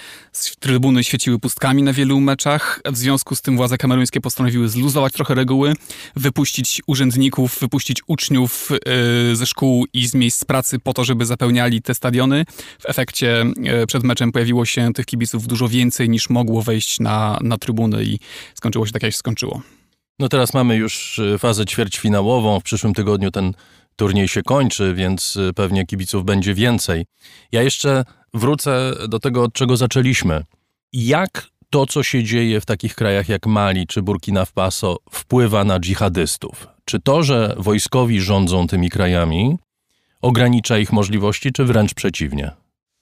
trybuny 0.60 1.04
świeciły 1.04 1.40
pustkami 1.40 1.84
na 1.84 1.94
wielu 1.94 2.20
meczach. 2.20 2.82
W 2.86 2.98
związku 2.98 3.36
z 3.36 3.42
tym 3.42 3.58
władze 3.58 3.78
kameruńskie 3.78 4.22
postanowiły 4.22 4.70
zluzować 4.70 5.14
trochę 5.14 5.36
reguły, 5.36 5.74
wypuścić 6.16 6.82
urzędników, 6.88 7.60
wypuścić 7.60 8.02
uczniów 8.10 8.70
ze 9.34 9.46
szkół 9.46 9.86
i 9.94 10.08
z 10.08 10.14
miejsc 10.14 10.46
pracy 10.46 10.80
po 10.80 10.94
to, 10.94 11.04
żeby 11.04 11.26
zapełniali 11.26 11.82
te 11.82 11.94
stadiony. 11.94 12.46
W 12.80 12.90
efekcie 12.90 13.46
e, 13.66 13.88
przed 13.88 14.04
meczem 14.04 14.32
pojawiło 14.32 14.66
się 14.66 14.94
tych 14.94 15.06
kibiców 15.06 15.48
dużo 15.48 15.68
więcej 15.68 16.10
niż 16.10 16.30
mogło 16.30 16.62
wejść 16.62 17.00
na, 17.00 17.40
na 17.42 17.58
trybuny 17.58 18.04
i 18.04 18.20
skończyło 18.56 18.86
się 18.86 18.92
tak, 18.92 19.04
jak 19.04 19.12
się 19.12 19.18
skończyło. 19.18 19.62
No 20.20 20.30
teraz 20.30 20.54
mamy 20.54 20.76
już 20.76 21.20
e, 21.20 21.38
fazę 21.38 21.66
ćwierćfinałową. 21.66 22.60
W 22.60 22.64
przyszłym 22.64 22.94
tygodniu 22.94 23.32
ten 23.32 23.54
turniej 23.96 24.28
się 24.28 24.44
kończy, 24.44 24.94
więc 24.94 25.38
pewnie 25.56 25.86
kibiców 25.86 26.26
będzie 26.26 26.54
więcej. 26.54 27.06
Ja 27.52 27.62
jeszcze 27.62 28.04
wrócę 28.34 28.94
do 29.08 29.20
tego, 29.20 29.44
od 29.44 29.54
czego 29.54 29.78
zaczęliśmy. 29.78 30.44
Jak 30.94 31.48
to, 31.70 31.86
co 31.86 32.04
się 32.04 32.24
dzieje 32.24 32.62
w 32.62 32.66
takich 32.66 32.96
krajach 32.96 33.30
jak 33.30 33.46
Mali 33.46 33.88
czy 33.88 34.02
Burkina 34.02 34.46
Faso, 34.46 34.98
wpływa 35.12 35.64
na 35.64 35.80
dżihadystów? 35.80 36.68
Czy 36.90 37.00
to, 37.00 37.24
że 37.24 37.56
wojskowi 37.58 38.22
rządzą 38.22 38.68
tymi 38.68 38.90
krajami, 38.90 39.58
Ogranicza 40.22 40.78
ich 40.78 40.94
możliwości, 40.94 41.52
czy 41.52 41.66
wręcz 41.66 41.94
przeciwnie? 41.94 42.52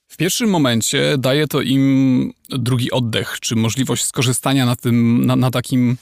W 0.07 0.17
pierwszym 0.17 0.49
momencie 0.49 1.15
daje 1.17 1.47
to 1.47 1.61
im 1.61 2.33
drugi 2.49 2.91
oddech, 2.91 3.37
czy 3.41 3.55
możliwość 3.55 4.03
skorzystania 4.03 4.65
na 4.65 4.75
tym, 4.75 5.25
na, 5.25 5.35
na 5.35 5.51
takim 5.51 5.97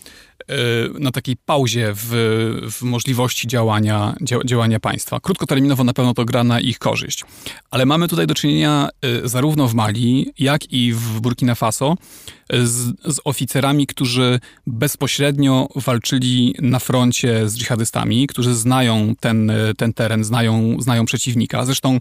Y, 0.52 1.00
na 1.00 1.12
takiej 1.12 1.38
pauzie 1.38 1.94
w, 1.96 2.10
w 2.72 2.82
możliwości 2.82 3.48
działania, 3.48 4.16
działania 4.46 4.80
państwa. 4.80 5.20
Krótkoterminowo 5.20 5.84
na 5.84 5.94
pewno 5.94 6.14
to 6.14 6.26
gra 6.26 6.44
na 6.44 6.60
ich 6.60 6.80
korzyść. 6.80 7.24
Ale 7.72 7.86
mamy 7.86 8.08
tutaj 8.08 8.28
do 8.28 8.36
czynienia 8.36 8.90
y, 9.06 9.28
zarówno 9.28 9.68
w 9.68 9.74
Mali, 9.74 10.34
jak 10.40 10.74
i 10.74 10.94
w 10.94 11.20
Burkina 11.20 11.56
Faso 11.56 11.98
z, 12.50 12.94
z 13.16 13.20
oficerami, 13.24 13.88
którzy 13.88 14.40
bezpośrednio 14.68 15.68
walczyli 15.76 16.56
na 16.62 16.80
froncie 16.80 17.50
z 17.50 17.58
dżihadystami, 17.58 18.28
którzy 18.28 18.56
znają 18.56 19.14
ten, 19.20 19.52
ten 19.78 19.94
teren, 19.94 20.24
znają, 20.24 20.78
znają 20.80 21.06
przeciwnika. 21.06 21.66
Zresztą 21.66 22.00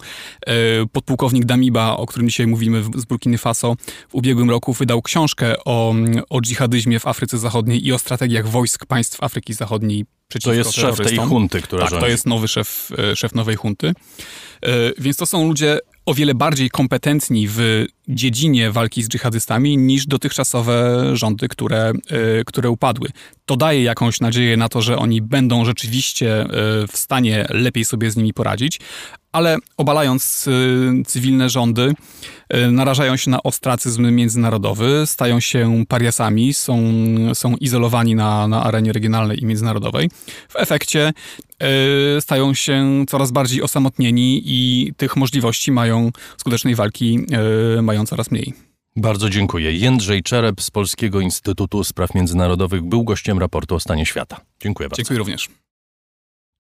podpułkownik 0.93 1.45
Damiba, 1.45 1.97
o 1.97 2.07
którym 2.07 2.29
dzisiaj 2.29 2.47
mówimy 2.47 2.83
z 2.97 3.05
Burkiny 3.05 3.39
Faso, 3.39 3.77
w 4.09 4.15
ubiegłym 4.15 4.34
roku 4.49 4.73
wydał 4.73 5.03
książkę 5.03 5.55
o, 5.65 5.95
o 6.31 6.41
dżihadyzmie 6.41 7.01
w 7.01 7.07
Afryce 7.07 7.39
Zachodniej 7.39 7.87
i 7.87 7.93
o 7.93 7.99
strategiach 7.99 8.49
wojsk 8.49 8.87
państw 8.87 9.23
Afryki 9.23 9.55
Zachodniej 9.55 10.05
przeciwko 10.29 10.51
To 10.51 10.55
jest 10.55 10.73
szef 10.73 10.97
tej 10.97 11.17
hunty, 11.17 11.63
która 11.63 11.83
Tak, 11.83 11.91
rządzi. 11.91 12.05
to 12.05 12.11
jest 12.11 12.27
nowy 12.27 12.49
szef, 12.49 12.91
e, 12.99 13.17
szef 13.17 13.35
nowej 13.35 13.57
hunty. 13.57 13.89
E, 13.89 13.93
więc 14.99 15.17
to 15.17 15.27
są 15.27 15.49
ludzie 15.49 15.79
o 16.07 16.15
wiele 16.15 16.35
bardziej 16.35 16.71
kompetentni 16.71 17.49
w 17.49 17.87
dziedzinie 18.09 18.71
walki 18.71 19.03
z 19.03 19.09
dżihadystami 19.09 19.77
niż 19.77 20.07
dotychczasowe 20.07 21.11
rządy, 21.13 21.49
które, 21.49 21.93
e, 22.11 22.45
które 22.47 22.71
upadły. 22.71 23.09
To 23.47 23.57
daje 23.57 23.83
jakąś 23.83 24.21
nadzieję 24.21 24.57
na 24.57 24.69
to, 24.69 24.83
że 24.83 24.99
oni 24.99 25.23
będą 25.23 25.65
rzeczywiście 25.65 26.47
w 26.93 26.97
stanie 26.97 27.47
lepiej 27.51 27.85
sobie 27.85 28.11
z 28.11 28.17
nimi 28.17 28.35
poradzić, 28.35 28.81
ale 29.35 29.57
obalając 29.77 30.49
cywilne 31.07 31.49
rządy, 31.49 31.95
narażają 32.71 33.17
się 33.17 33.31
na 33.31 33.43
ostracyzm 33.43 34.11
międzynarodowy, 34.11 35.03
stają 35.07 35.41
się 35.41 35.85
pariasami, 35.89 36.55
są, 36.55 36.79
są 37.35 37.57
izolowani 37.57 38.15
na, 38.15 38.49
na 38.49 38.65
arenie 38.65 38.93
regionalnej 38.93 39.43
i 39.43 39.47
międzynarodowej. 39.47 40.11
W 40.49 40.57
efekcie 40.57 41.13
stają 42.21 42.55
się 42.55 43.05
coraz 43.09 43.31
bardziej 43.31 43.63
osamotnieni 43.63 44.43
i 44.45 44.93
tych 44.97 45.17
możliwości 45.17 45.73
mają 45.73 46.11
skutecznej 46.37 46.75
walki 46.75 47.27
mają 47.83 48.07
coraz 48.07 48.31
mniej. 48.31 48.55
Bardzo 48.97 49.31
dziękuję. 49.31 49.73
Jędrzej 49.73 50.23
Czerep 50.23 50.63
z 50.63 50.71
Polskiego 50.71 51.21
Instytutu 51.21 51.85
Spraw 51.85 52.15
Międzynarodowych 52.15 52.83
był 52.83 53.05
gościem 53.05 53.39
raportu 53.39 53.75
o 53.75 53.81
stanie 53.81 54.07
świata. 54.07 54.41
Dziękuję 54.61 54.89
bardzo. 54.89 54.97
Dziękuję 54.97 55.19
również. 55.19 55.49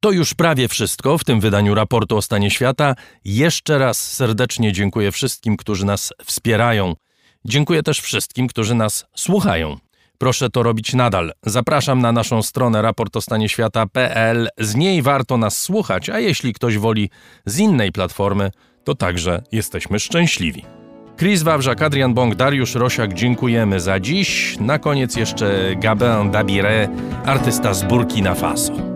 To 0.05 0.12
już 0.12 0.35
prawie 0.35 0.68
wszystko 0.68 1.18
w 1.18 1.24
tym 1.24 1.40
wydaniu 1.40 1.74
raportu 1.74 2.16
o 2.16 2.22
stanie 2.22 2.51
świata. 2.51 2.94
Jeszcze 3.24 3.78
raz 3.78 4.12
serdecznie 4.12 4.72
dziękuję 4.72 5.12
wszystkim, 5.12 5.56
którzy 5.56 5.86
nas 5.86 6.12
wspierają. 6.24 6.94
Dziękuję 7.44 7.82
też 7.82 8.01
wszystkim, 8.01 8.48
którzy 8.48 8.74
nas 8.74 9.06
słuchają. 9.16 9.76
Proszę 10.18 10.51
to 10.51 10.62
robić 10.62 10.94
nadal. 10.94 11.32
Zapraszam 11.43 12.01
na 12.01 12.12
naszą 12.12 12.43
stronę 12.43 12.82
raportostanieświata.pl. 12.82 14.48
Z 14.59 14.74
niej 14.74 15.02
warto 15.02 15.36
nas 15.36 15.56
słuchać, 15.62 16.10
a 16.10 16.18
jeśli 16.18 16.55
ktoś 16.55 16.78
woli 16.78 17.10
z 17.47 17.59
innej 17.59 17.93
platformy, 17.93 18.51
to 18.85 18.94
także 18.94 19.43
jesteśmy 19.52 20.01
szczęśliwi. 20.01 20.64
Chris 21.18 21.43
Wawrzak, 21.43 21.82
Adrian 21.82 22.14
Bąk, 22.14 22.35
Dariusz 22.35 22.74
Rosiak, 22.74 23.14
dziękujemy 23.14 23.81
za 23.81 24.01
dziś. 24.01 24.56
Na 24.60 24.78
koniec 24.78 25.16
jeszcze 25.16 25.76
Gabin 25.76 26.31
Dabire, 26.31 26.89
artysta 27.24 27.74
z 27.74 27.82
Burkina 27.82 28.35
Faso. 28.35 28.94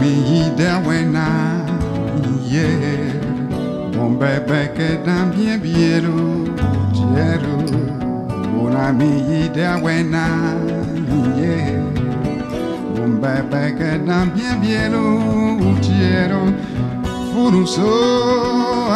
mean 0.00 0.24
he 0.24 0.50
there 0.56 0.80
when 0.80 1.12
yeah. 2.52 3.12
Bon 3.94 4.10
bébé 4.18 4.70
que 4.76 4.96
dam 5.04 5.30
bien 5.30 5.58
biero 5.58 6.44
Tiero 6.92 7.56
Bon 8.54 8.74
ami 8.74 9.10
he 9.28 9.48
there 9.48 9.78
when 9.80 10.14
I 10.14 10.54
yeah. 11.40 11.80
Bon 12.94 13.12
bébé 13.22 13.74
que 13.78 13.98
dam 14.06 14.30
bien 14.34 14.60
biero 14.60 15.04
Tiero 15.80 16.42
Furuso 17.32 17.90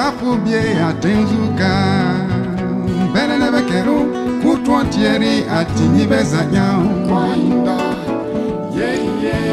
Afubie 0.07 0.77
atenzuka 0.89 1.73
Bele 3.15 3.39
nebe 3.39 3.63
quero 3.69 3.99
Kutwa 4.43 4.85
tieri 4.85 5.45
atini 5.51 6.07
bezanyao 6.07 6.81
Mwanda 6.81 7.77
Yeah 8.77 9.23
yeah. 9.23 9.46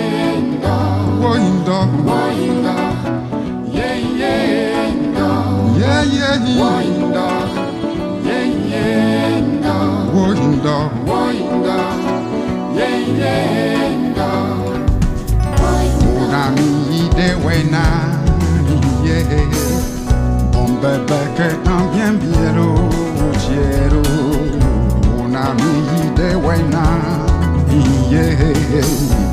Wind 1.24 1.70
up, 1.70 1.88
wind 2.04 2.66
up. 2.66 2.95
Yeah, 3.72 3.95
yeah, 3.95 4.94
no. 5.18 5.76
Yeah, 5.80 6.04
yeah, 6.04 6.36
yeah. 6.44 6.64
Wind 6.64 7.16
up. 7.16 8.26
Yeah, 8.26 8.44
yeah, 8.72 9.40
no. 9.64 9.78
Wind 10.14 10.66
up. 10.66 10.91
Wind 11.08 11.66
up. 11.66 12.76
Yeah, 12.76 12.98
yeah, 13.22 14.14
no. 14.18 14.32
Una 16.20 16.52
mi 16.52 17.08
de 17.16 17.36
buena. 17.41 17.86
Yeah. 19.06 19.24
Bon 20.52 20.72
bébé 20.82 21.22
que 21.38 21.50
también 21.64 22.20
quiero, 22.20 22.68
quiero. 23.45 24.02
Una 25.24 25.54
mi 25.54 26.10
de 26.18 26.36
buena. 26.36 26.86
Yeah. 28.10 29.33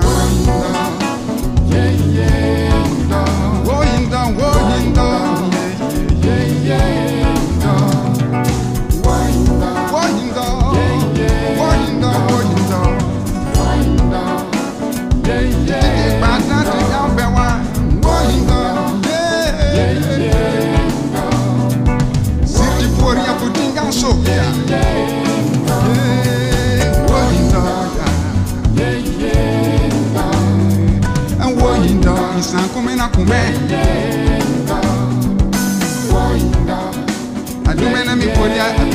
akume 33.21 33.41
adume 37.69 38.03
na 38.03 38.15
for 38.15 38.49
ya. 38.49 38.90